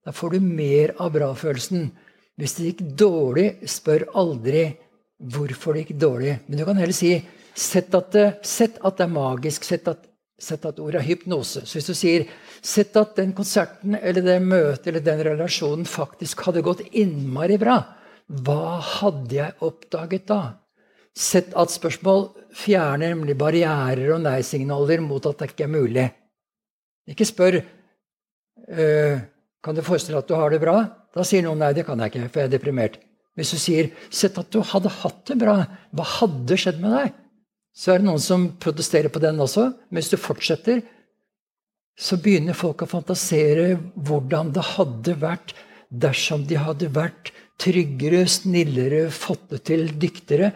Da 0.05 0.11
får 0.11 0.31
du 0.31 0.39
mer 0.39 0.93
av 0.99 1.11
bra-følelsen. 1.13 1.91
Hvis 2.37 2.55
det 2.55 2.65
gikk 2.65 2.83
dårlig, 2.97 3.67
spør 3.67 4.07
aldri 4.15 4.77
hvorfor 5.19 5.75
det 5.75 5.83
gikk 5.83 5.99
dårlig. 5.99 6.39
Men 6.47 6.57
du 6.57 6.65
kan 6.65 6.79
heller 6.79 6.95
si 6.95 7.11
sett 7.53 7.93
at 7.93 8.11
det, 8.11 8.39
sett 8.47 8.79
at 8.81 8.97
det 8.97 9.03
er 9.03 9.13
magisk. 9.13 9.63
Sett 9.67 9.87
at 9.91 10.08
Sett 10.39 10.65
at 10.65 10.79
ordet 10.79 11.01
er 11.01 11.07
hypnose. 11.09 11.65
Så 11.67 11.77
hvis 11.77 11.89
du 11.89 11.95
sier 11.97 12.29
Sett 12.65 12.95
at 12.99 13.15
den 13.15 13.31
konserten 13.35 13.95
eller 13.95 14.23
det 14.25 14.39
møtet 14.43 14.89
eller 14.91 15.03
den 15.03 15.21
relasjonen 15.23 15.85
faktisk 15.87 16.41
hadde 16.47 16.63
gått 16.65 16.81
innmari 16.91 17.55
bra. 17.61 17.77
Hva 18.27 18.79
hadde 18.83 19.37
jeg 19.37 19.55
oppdaget 19.63 20.25
da? 20.27 20.41
Sett 21.15 21.55
at 21.57 21.71
spørsmål 21.71 22.27
fjerner 22.55 23.13
nemlig 23.13 23.37
barrierer 23.39 24.11
og 24.15 24.21
nei-signaler 24.25 25.01
mot 25.03 25.25
at 25.29 25.39
det 25.39 25.49
ikke 25.53 25.65
er 25.65 25.73
mulig. 25.73 26.05
Ikke 27.09 27.27
spør 27.27 27.59
øh, 27.59 29.21
kan 29.63 29.75
du 29.75 29.83
forestille 29.83 30.19
deg 30.19 30.25
at 30.25 30.29
du 30.29 30.37
har 30.37 30.53
det 30.53 30.61
bra. 30.61 30.77
Da 31.15 31.25
sier 31.25 31.43
noen 31.45 31.63
nei, 31.63 31.71
det 31.73 31.87
kan 31.87 31.99
jeg 31.99 32.11
ikke, 32.11 32.27
for 32.29 32.43
jeg 32.43 32.51
er 32.51 32.53
deprimert. 32.53 32.99
Hvis 33.39 33.55
du 33.55 33.61
sier 33.61 33.89
sett 34.11 34.37
at 34.37 34.51
du 34.53 34.59
hadde 34.67 34.91
hatt 34.99 35.23
det 35.31 35.39
bra, 35.41 35.61
hva 35.95 36.05
hadde 36.19 36.59
skjedd 36.59 36.83
med 36.83 36.95
deg? 36.97 37.17
Så 37.79 37.93
er 37.93 38.01
det 38.01 38.09
noen 38.09 38.19
som 38.19 38.49
protesterer 38.59 39.11
på 39.13 39.21
den 39.23 39.39
også. 39.39 39.69
Men 39.87 40.01
hvis 40.01 40.11
du 40.11 40.19
fortsetter, 40.19 40.81
så 41.99 42.17
begynner 42.19 42.57
folk 42.57 42.83
å 42.83 42.89
fantasere 42.91 43.77
hvordan 43.95 44.51
det 44.55 44.65
hadde 44.73 45.15
vært 45.21 45.55
dersom 45.89 46.43
de 46.47 46.59
hadde 46.59 46.91
vært 46.95 47.31
tryggere, 47.59 48.25
snillere, 48.29 49.07
fått 49.11 49.47
det 49.53 49.61
til, 49.71 49.87
dyktigere. 49.99 50.51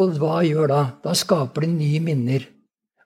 Og 0.00 0.18
hva 0.20 0.42
gjør 0.44 0.70
da? 0.72 0.82
Da 1.04 1.16
skaper 1.16 1.64
de 1.64 1.72
nye 1.72 2.04
minner. 2.04 2.44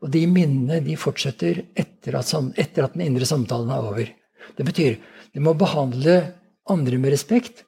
Og 0.03 0.11
de 0.15 0.25
minnene 0.31 0.81
de 0.83 0.97
fortsetter 0.99 1.65
etter 1.79 2.17
at, 2.19 2.31
etter 2.59 2.87
at 2.87 2.95
den 2.97 3.07
indre 3.07 3.27
samtalen 3.29 3.71
er 3.75 3.91
over. 3.91 4.13
Det 4.59 4.67
betyr 4.67 4.99
du 5.31 5.43
må 5.45 5.55
behandle 5.55 6.17
andre 6.71 6.99
med 6.99 7.13
respekt, 7.15 7.63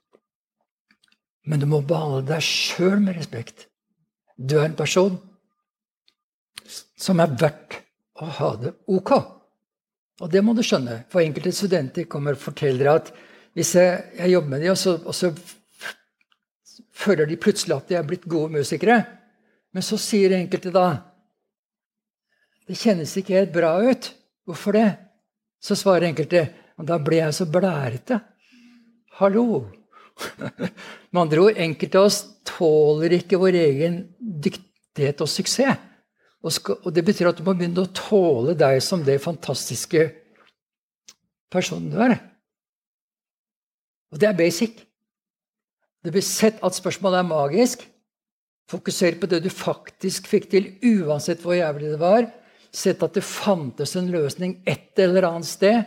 men 1.46 1.62
du 1.62 1.66
må 1.70 1.78
behandle 1.86 2.24
deg 2.26 2.42
sjøl 2.42 2.98
med 3.02 3.18
respekt. 3.18 3.68
Du 4.34 4.56
er 4.58 4.66
en 4.66 4.78
person 4.78 5.14
som 7.02 7.20
er 7.22 7.34
verdt 7.38 7.80
å 8.22 8.28
ha 8.38 8.50
det 8.60 8.74
ok. 8.90 9.12
Og 10.22 10.30
det 10.30 10.42
må 10.44 10.54
du 10.54 10.62
skjønne. 10.64 11.02
For 11.10 11.24
enkelte 11.24 11.54
studenter 11.54 12.06
kommer 12.10 12.36
og 12.36 12.42
forteller 12.42 12.92
at 12.92 13.10
hvis 13.56 13.74
jeg, 13.76 13.98
jeg 14.20 14.32
jobber 14.32 14.54
med 14.54 14.62
dem, 14.62 14.72
og 14.72 14.78
så, 14.80 14.94
og 15.02 15.16
så 15.16 15.32
føler 17.02 17.28
de 17.28 17.40
plutselig 17.40 17.76
at 17.76 17.90
de 17.90 17.98
er 17.98 18.06
blitt 18.06 18.28
gode 18.30 18.54
musikere. 18.54 19.02
Men 19.72 19.84
så 19.84 19.98
sier 20.00 20.36
enkelte 20.36 20.72
da 20.74 20.86
Det 22.68 22.78
kjennes 22.78 23.10
ikke 23.18 23.34
helt 23.34 23.52
bra 23.52 23.74
ut. 23.82 24.12
Hvorfor 24.46 24.76
det? 24.76 24.88
Så 25.62 25.74
svarer 25.76 26.08
enkelte 26.08 26.46
da 26.82 26.96
ble 26.98 27.20
jeg 27.20 27.34
så 27.36 27.46
blærete. 27.46 28.18
Hallo! 29.18 29.68
Med 31.12 31.20
andre 31.20 31.42
ord, 31.42 31.58
enkelte 31.58 32.00
av 32.00 32.08
oss 32.08 32.18
tåler 32.46 33.14
ikke 33.18 33.38
vår 33.38 33.58
egen 33.60 33.98
dyktighet 34.18 35.22
og 35.22 35.30
suksess. 35.30 35.78
Og, 36.42 36.50
skal, 36.50 36.78
og, 36.82 36.90
Det 36.94 37.04
betyr 37.06 37.30
at 37.30 37.38
du 37.38 37.44
må 37.46 37.54
begynne 37.54 37.84
å 37.84 37.94
tåle 37.94 38.56
deg 38.58 38.80
som 38.82 39.04
det 39.06 39.20
fantastiske 39.22 40.08
personen 41.52 41.92
du 41.92 42.00
er. 42.02 42.16
Og 44.12 44.20
det 44.20 44.28
er 44.28 44.36
basic. 44.36 44.82
Det 46.02 46.10
blir 46.10 46.24
sett 46.26 46.58
at 46.64 46.76
spørsmålet 46.76 47.22
er 47.22 47.30
magisk. 47.30 47.86
Fokuser 48.70 49.18
på 49.20 49.28
det 49.30 49.42
du 49.44 49.50
faktisk 49.52 50.28
fikk 50.30 50.50
til, 50.52 50.68
uansett 50.82 51.42
hvor 51.44 51.56
jævlig 51.56 51.94
det 51.94 52.00
var. 52.02 52.26
Sett 52.72 53.02
at 53.04 53.14
det 53.14 53.24
fantes 53.26 53.94
en 54.00 54.10
løsning 54.10 54.58
et 54.66 54.98
eller 55.00 55.28
annet 55.28 55.48
sted. 55.48 55.82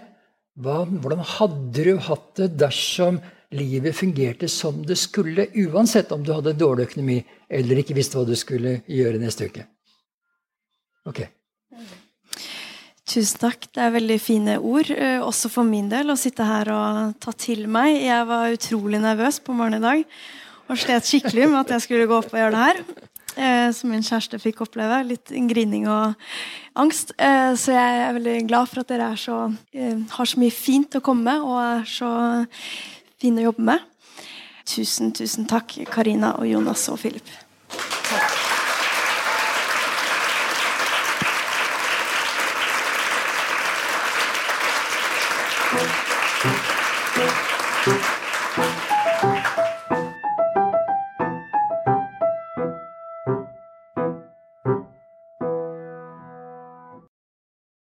Hva, 0.56 0.86
hvordan 0.88 1.24
hadde 1.36 1.84
du 1.84 1.96
hatt 2.00 2.30
det 2.40 2.54
dersom 2.62 3.20
livet 3.56 3.96
fungerte 3.98 4.48
som 4.52 4.82
det 4.88 4.98
skulle, 5.00 5.50
uansett 5.68 6.14
om 6.16 6.24
du 6.24 6.32
hadde 6.34 6.56
dårlig 6.58 6.88
økonomi 6.90 7.20
eller 7.50 7.82
ikke 7.82 7.98
visste 7.98 8.18
hva 8.18 8.28
du 8.28 8.36
skulle 8.40 8.80
gjøre 8.88 9.20
neste 9.22 9.50
uke? 9.50 9.66
Ok. 11.06 11.26
Tusen 13.06 13.40
takk. 13.40 13.68
Det 13.72 13.84
er 13.84 13.94
veldig 13.94 14.18
fine 14.20 14.58
ord, 14.58 14.90
eh, 14.90 15.20
også 15.22 15.52
for 15.54 15.68
min 15.68 15.88
del, 15.92 16.10
å 16.10 16.18
sitte 16.18 16.44
her 16.44 16.72
og 16.74 17.20
ta 17.22 17.32
til 17.32 17.68
meg. 17.70 18.02
Jeg 18.02 18.26
var 18.28 18.56
utrolig 18.56 19.00
nervøs 19.00 19.40
på 19.40 19.54
morgenen 19.54 19.84
i 19.84 19.86
dag 19.86 20.06
og 20.66 20.80
slet 20.82 21.06
skikkelig 21.06 21.50
med 21.52 21.60
at 21.62 21.76
jeg 21.76 21.86
skulle 21.86 22.08
gå 22.10 22.18
opp 22.18 22.34
og 22.34 22.40
gjøre 22.40 22.56
det 22.56 22.64
her. 22.64 22.82
Eh, 23.36 23.70
som 23.76 23.92
min 23.92 24.04
kjæreste 24.04 24.40
fikk 24.40 24.64
oppleve. 24.66 25.04
Litt 25.06 25.30
grining 25.52 25.88
og 25.92 26.16
angst. 26.76 27.14
Eh, 27.20 27.54
så 27.60 27.76
jeg 27.76 28.02
er 28.02 28.16
veldig 28.18 28.38
glad 28.48 28.72
for 28.72 28.82
at 28.82 28.90
dere 28.90 29.12
så, 29.20 29.40
har 30.18 30.26
så 30.32 30.42
mye 30.42 30.56
fint 30.56 30.98
å 30.98 31.04
komme 31.04 31.30
med 31.30 31.46
og 31.46 31.60
er 31.62 31.84
så 31.90 32.12
fine 33.22 33.44
å 33.44 33.52
jobbe 33.52 33.70
med. 33.70 33.92
Tusen, 34.66 35.12
tusen 35.14 35.46
takk, 35.46 35.78
Karina 35.94 36.34
og 36.40 36.50
Jonas 36.50 36.88
og 36.90 36.98
Philip. 37.04 37.28